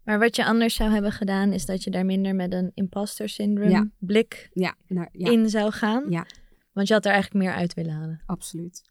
Maar 0.03 0.19
wat 0.19 0.35
je 0.35 0.45
anders 0.45 0.75
zou 0.75 0.91
hebben 0.91 1.11
gedaan, 1.11 1.53
is 1.53 1.65
dat 1.65 1.83
je 1.83 1.91
daar 1.91 2.05
minder 2.05 2.35
met 2.35 2.53
een 2.53 2.71
imposter 2.73 3.29
syndrome 3.29 3.69
Ja. 3.69 3.89
blik 3.97 4.49
Ja, 4.53 4.75
naar, 4.87 5.09
ja, 5.11 5.31
in 5.31 5.49
zou 5.49 5.71
gaan. 5.71 6.09
ja, 6.09 6.25
Want 6.73 6.87
je 6.87 6.93
had 6.93 7.05
er 7.05 7.11
eigenlijk 7.11 7.43
meer 7.45 7.53
uit 7.53 7.73
willen 7.73 7.93
halen. 7.93 8.21
absoluut. 8.25 8.83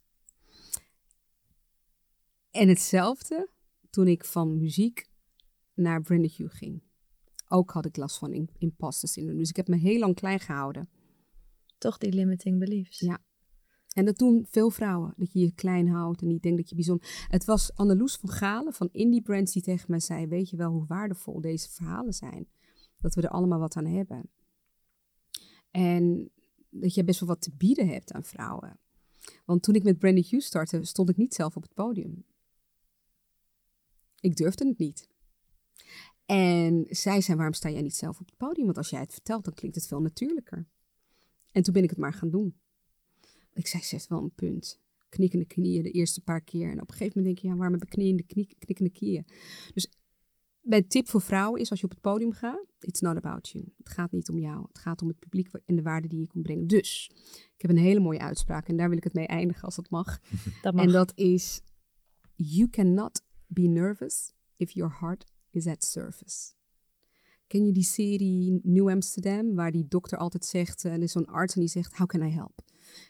En 2.51 2.69
hetzelfde 2.69 3.49
toen 3.91 4.09
ik 4.09 4.25
van 4.25 4.59
muziek 4.59 5.09
naar 5.75 6.03
Brandon 6.03 6.31
Hugh 6.37 6.57
ging. 6.57 6.83
Ook 7.49 7.71
had 7.71 7.87
ik 7.87 7.97
last 7.97 8.19
van 8.19 8.33
im- 8.33 8.49
imposter 8.59 9.09
syndrome. 9.09 9.39
Dus 9.39 9.49
ik 9.49 9.57
heb 9.57 9.69
me 9.69 9.77
heel 9.77 9.99
lang 9.99 10.15
klein 10.15 10.41
gehouden. 10.41 10.89
Toch 11.79 11.99
die 11.99 12.13
limiting 12.13 12.59
beliefs. 12.59 12.99
Ja. 13.01 13.19
En 13.89 14.05
dat 14.05 14.19
doen 14.19 14.47
veel 14.49 14.71
vrouwen, 14.71 15.15
dat 15.17 15.33
je 15.33 15.39
je 15.39 15.53
klein 15.53 15.89
houdt 15.89 16.21
en 16.21 16.27
niet 16.27 16.43
denkt 16.43 16.59
dat 16.59 16.69
je 16.69 16.75
bijzonder... 16.75 17.27
Het 17.29 17.45
was 17.45 17.75
Anneloes 17.75 18.17
van 18.17 18.29
Galen 18.29 18.73
van 18.73 18.89
Indie 18.93 19.23
Brands 19.23 19.53
die 19.53 19.63
tegen 19.63 19.91
mij 19.91 20.01
zei... 20.01 20.27
weet 20.27 20.51
je 20.51 20.57
wel 20.57 20.71
hoe 20.71 20.87
waardevol 20.87 21.41
deze 21.41 21.71
verhalen 21.71 22.13
zijn? 22.13 22.49
Dat 22.99 23.15
we 23.15 23.23
er 23.23 23.29
allemaal 23.29 23.59
wat 23.59 23.77
aan 23.77 23.87
hebben. 23.87 24.31
En 25.71 26.31
dat 26.71 26.95
je 26.95 27.05
best 27.05 27.21
wel 27.21 27.29
wat 27.29 27.41
te 27.41 27.53
bieden 27.57 27.89
hebt 27.89 28.13
aan 28.13 28.25
vrouwen. 28.25 28.79
Want 29.45 29.63
toen 29.63 29.75
ik 29.75 29.83
met 29.83 29.99
Brandy 29.99 30.23
Hughes 30.23 30.45
startte, 30.45 30.85
stond 30.85 31.09
ik 31.09 31.17
niet 31.17 31.35
zelf 31.35 31.57
op 31.57 31.63
het 31.63 31.75
podium. 31.75 32.25
Ik 34.21 34.37
durfde 34.37 34.69
het 34.69 34.79
niet. 34.79 35.09
En 36.27 36.87
zij 36.89 37.21
zei, 37.21 37.37
waarom 37.37 37.55
sta 37.55 37.71
jij 37.71 37.83
niet 37.83 37.97
zelf 37.97 38.21
op 38.21 38.27
het 38.27 38.37
podium? 38.37 38.65
Want 38.65 38.79
als 38.79 38.91
jij 38.91 39.01
het 39.01 39.13
vertelt, 39.13 39.45
dan 39.45 39.55
klinkt 39.55 39.77
het 39.77 39.87
veel 39.87 40.01
natuurlijker. 40.01 40.67
En 41.53 41.63
toen 41.63 41.73
ben 41.73 41.83
ik 41.83 41.91
het 41.91 41.99
maar 41.99 42.13
gaan 42.13 42.31
doen. 42.31 42.61
Ik 43.59 43.67
zei, 43.67 43.83
ze 43.83 43.95
heeft 43.95 44.09
wel 44.09 44.23
een 44.23 44.35
punt. 44.35 44.81
Knikkende 45.09 45.45
knieën 45.45 45.83
de 45.83 45.91
eerste 45.91 46.21
paar 46.21 46.41
keer. 46.41 46.71
En 46.71 46.81
op 46.83 46.91
een 46.91 46.97
gegeven 46.97 47.13
moment 47.17 47.25
denk 47.25 47.39
je, 47.39 47.47
ja, 47.47 47.55
waarom 47.55 47.79
heb 47.79 47.83
ik 47.83 47.91
knieën, 47.91 48.27
knie, 48.27 48.49
knikkende 48.59 48.91
knieën? 48.91 49.27
Dus 49.75 49.89
mijn 50.61 50.89
tip 50.89 51.09
voor 51.09 51.21
vrouwen 51.21 51.61
is, 51.61 51.71
als 51.71 51.79
je 51.81 51.85
op 51.85 51.91
het 51.91 52.01
podium 52.01 52.33
gaat, 52.33 52.67
it's 52.81 53.01
not 53.01 53.17
about 53.17 53.49
you. 53.49 53.65
Het 53.79 53.89
gaat 53.89 54.13
niet 54.13 54.29
om 54.29 54.39
jou. 54.39 54.65
Het 54.69 54.79
gaat 54.79 55.03
om 55.03 55.09
het 55.09 55.19
publiek 55.19 55.49
en 55.65 55.77
de 55.77 55.83
waarde 55.83 56.09
die 56.09 56.21
je 56.21 56.27
komt 56.27 56.43
brengen. 56.43 56.67
Dus, 56.67 57.11
ik 57.55 57.63
heb 57.63 57.71
een 57.71 57.79
hele 57.79 58.01
mooie 58.01 58.19
uitspraak 58.19 58.69
en 58.69 58.77
daar 58.77 58.89
wil 58.89 58.97
ik 58.97 59.05
het 59.05 59.15
mee 59.15 59.27
eindigen 59.27 59.63
als 59.63 59.77
het 59.77 59.91
mag. 59.91 60.19
Dat 60.63 60.75
mag. 60.75 60.85
En 60.85 60.93
dat 60.93 61.13
is, 61.15 61.61
you 62.35 62.71
cannot 62.71 63.23
be 63.47 63.63
nervous 63.63 64.33
if 64.57 64.71
your 64.71 64.97
heart 65.01 65.25
is 65.51 65.67
at 65.67 65.85
service. 65.85 66.53
Ken 67.47 67.67
je 67.67 67.73
die 67.73 67.85
serie 67.85 68.61
New 68.63 68.89
Amsterdam, 68.89 69.55
waar 69.55 69.73
die 69.73 69.89
dokter 69.89 70.19
altijd 70.19 70.45
zegt, 70.45 70.85
en 70.85 70.91
er 70.91 71.03
is 71.03 71.13
zo'n 71.13 71.27
arts 71.27 71.55
en 71.55 71.61
die 71.61 71.71
zegt, 71.71 71.97
how 71.97 72.07
can 72.07 72.23
I 72.23 72.31
help? 72.31 72.63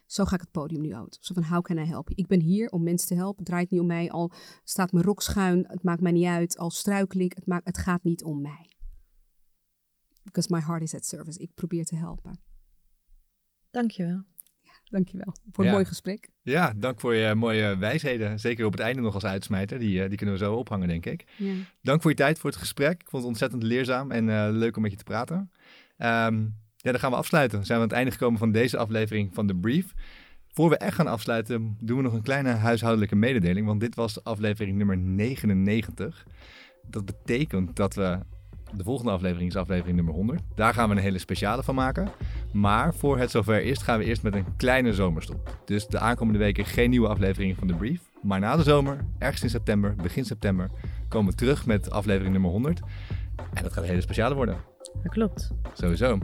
Zo 0.07 0.24
ga 0.24 0.35
ik 0.35 0.41
het 0.41 0.51
podium 0.51 0.81
nu 0.81 0.95
uit. 0.95 1.18
Zo 1.20 1.35
van, 1.35 1.43
how 1.45 1.62
can 1.62 1.79
I 1.79 1.85
help? 1.85 2.11
Ik 2.11 2.26
ben 2.26 2.41
hier 2.41 2.68
om 2.70 2.83
mensen 2.83 3.09
te 3.09 3.14
helpen. 3.14 3.37
Het 3.39 3.47
draait 3.47 3.70
niet 3.70 3.81
om 3.81 3.87
mij, 3.87 4.11
al 4.11 4.33
staat 4.64 4.93
mijn 4.93 5.05
rok 5.05 5.22
schuin, 5.22 5.64
het 5.68 5.83
maakt 5.83 6.01
mij 6.01 6.12
niet 6.12 6.26
uit. 6.26 6.59
Al 6.59 6.70
struikel 6.70 7.20
ik, 7.20 7.33
het, 7.35 7.47
maakt, 7.47 7.66
het 7.66 7.79
gaat 7.79 8.05
niet 8.05 8.24
om 8.24 8.41
mij. 8.41 8.72
Because 10.22 10.55
my 10.55 10.61
heart 10.61 10.83
is 10.83 10.95
at 10.95 11.05
service. 11.05 11.39
Ik 11.39 11.51
probeer 11.55 11.85
te 11.85 11.97
helpen. 11.97 12.41
Dankjewel. 13.70 14.22
Dankjewel 14.85 15.35
voor 15.51 15.64
een 15.64 15.70
Ja. 15.70 15.76
mooi 15.76 15.85
gesprek. 15.85 16.31
Ja, 16.43 16.72
dank 16.76 17.01
voor 17.01 17.14
je 17.14 17.35
mooie 17.35 17.76
wijsheden. 17.76 18.39
Zeker 18.39 18.66
op 18.66 18.72
het 18.72 18.81
einde 18.81 19.01
nog 19.01 19.14
als 19.14 19.24
uitsmijter. 19.24 19.79
Die, 19.79 20.03
eh, 20.03 20.09
die 20.09 20.16
kunnen 20.16 20.35
we 20.35 20.45
zo 20.45 20.55
ophangen, 20.55 20.89
denk 20.89 21.07
ik. 21.07 21.24
Ja. 21.37 21.55
Dank 21.83 22.03
voor 22.03 22.11
je 22.11 22.16
tijd, 22.16 22.39
voor 22.39 22.51
het 22.51 22.59
gesprek. 22.59 23.01
Ik 23.01 23.09
vond 23.09 23.22
het 23.22 23.31
ontzettend 23.33 23.62
leerzaam 23.62 24.11
en 24.11 24.29
eh, 24.29 24.49
leuk 24.51 24.76
om 24.76 24.83
met 24.83 24.91
je 24.91 24.97
te 24.97 25.05
praten. 25.05 25.51
Ehm, 25.97 26.49
ja, 26.81 26.91
dan 26.91 27.01
gaan 27.01 27.11
we 27.11 27.16
afsluiten. 27.16 27.59
We 27.59 27.64
zijn 27.64 27.79
aan 27.79 27.85
het 27.85 27.95
einde 27.95 28.11
gekomen 28.11 28.39
van 28.39 28.53
deze 28.53 28.79
aflevering 28.79 29.35
van 29.35 29.47
The 29.47 29.55
Brief. 29.55 29.95
Voor 30.53 30.68
we 30.68 30.76
echt 30.76 30.95
gaan 30.95 31.07
afsluiten, 31.07 31.76
doen 31.81 31.97
we 31.97 32.03
nog 32.03 32.12
een 32.12 32.22
kleine 32.22 32.51
huishoudelijke 32.51 33.16
mededeling. 33.16 33.66
Want 33.66 33.81
dit 33.81 33.95
was 33.95 34.24
aflevering 34.24 34.76
nummer 34.76 34.97
99. 34.97 36.26
Dat 36.87 37.05
betekent 37.05 37.76
dat 37.76 37.95
we... 37.95 38.18
De 38.76 38.85
volgende 38.85 39.11
aflevering 39.11 39.51
is 39.51 39.57
aflevering 39.57 39.97
nummer 39.97 40.14
100. 40.14 40.43
Daar 40.55 40.74
gaan 40.74 40.89
we 40.89 40.95
een 40.95 41.01
hele 41.01 41.18
speciale 41.18 41.62
van 41.62 41.74
maken. 41.74 42.09
Maar 42.53 42.95
voor 42.95 43.18
het 43.18 43.31
zover 43.31 43.62
is, 43.62 43.79
gaan 43.79 43.99
we 43.99 44.05
eerst 44.05 44.22
met 44.22 44.35
een 44.35 44.57
kleine 44.57 44.93
zomerstop. 44.95 45.59
Dus 45.64 45.87
de 45.87 45.99
aankomende 45.99 46.39
weken 46.39 46.64
geen 46.64 46.91
nieuwe 46.91 47.09
afleveringen 47.09 47.57
van 47.57 47.68
The 47.68 47.74
Brief. 47.74 48.01
Maar 48.22 48.41
na 48.41 48.57
de 48.57 48.62
zomer, 48.62 49.05
ergens 49.18 49.43
in 49.43 49.51
september, 49.51 49.95
begin 49.97 50.24
september, 50.24 50.70
komen 51.09 51.31
we 51.31 51.37
terug 51.37 51.66
met 51.66 51.91
aflevering 51.91 52.33
nummer 52.33 52.51
100. 52.51 52.81
En 53.55 53.62
dat 53.62 53.72
gaat 53.72 53.83
een 53.83 53.89
hele 53.89 54.01
speciale 54.01 54.35
worden. 54.35 54.57
Dat 55.03 55.12
klopt. 55.12 55.51
Sowieso. 55.72 56.18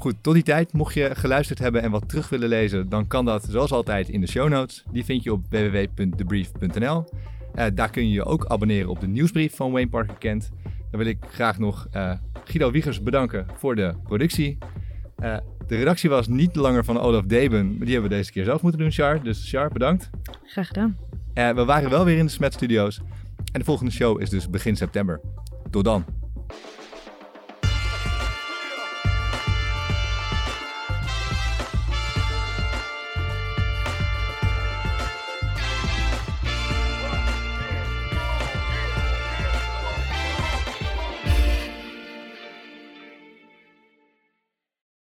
Goed, 0.00 0.14
tot 0.20 0.34
die 0.34 0.42
tijd, 0.42 0.72
mocht 0.72 0.94
je 0.94 1.10
geluisterd 1.14 1.58
hebben 1.58 1.82
en 1.82 1.90
wat 1.90 2.08
terug 2.08 2.28
willen 2.28 2.48
lezen, 2.48 2.88
dan 2.88 3.06
kan 3.06 3.24
dat 3.24 3.46
zoals 3.50 3.72
altijd 3.72 4.08
in 4.08 4.20
de 4.20 4.26
show 4.26 4.48
notes. 4.48 4.84
Die 4.92 5.04
vind 5.04 5.22
je 5.22 5.32
op 5.32 5.44
www.debrief.nl. 5.48 7.04
Eh, 7.54 7.66
daar 7.74 7.90
kun 7.90 8.08
je 8.08 8.12
je 8.12 8.24
ook 8.24 8.46
abonneren 8.46 8.90
op 8.90 9.00
de 9.00 9.06
nieuwsbrief 9.06 9.56
van 9.56 9.72
Wayne 9.72 9.88
Parker 9.88 10.16
Kent. 10.18 10.50
Dan 10.90 11.00
wil 11.00 11.06
ik 11.08 11.18
graag 11.30 11.58
nog 11.58 11.88
eh, 11.90 12.12
Guido 12.44 12.70
Wiegers 12.70 13.02
bedanken 13.02 13.46
voor 13.56 13.74
de 13.74 13.94
productie. 14.02 14.58
Eh, 15.16 15.36
de 15.66 15.76
redactie 15.76 16.10
was 16.10 16.28
niet 16.28 16.56
langer 16.56 16.84
van 16.84 17.00
Olaf 17.00 17.24
Deben, 17.24 17.66
maar 17.66 17.84
die 17.84 17.92
hebben 17.92 18.10
we 18.10 18.16
deze 18.16 18.32
keer 18.32 18.44
zelf 18.44 18.62
moeten 18.62 18.80
doen, 18.80 18.90
Char. 18.90 19.22
Dus 19.22 19.50
Char, 19.50 19.68
bedankt. 19.68 20.10
Graag 20.44 20.66
gedaan. 20.66 20.96
We 21.34 21.64
waren 21.64 21.90
wel 21.90 22.04
weer 22.04 22.18
in 22.18 22.26
de 22.26 22.32
Smet 22.32 22.52
Studios. 22.52 23.00
En 23.52 23.58
de 23.58 23.64
volgende 23.64 23.92
show 23.92 24.20
is 24.20 24.30
dus 24.30 24.50
begin 24.50 24.76
september. 24.76 25.20
Tot 25.70 25.84
dan. 25.84 26.19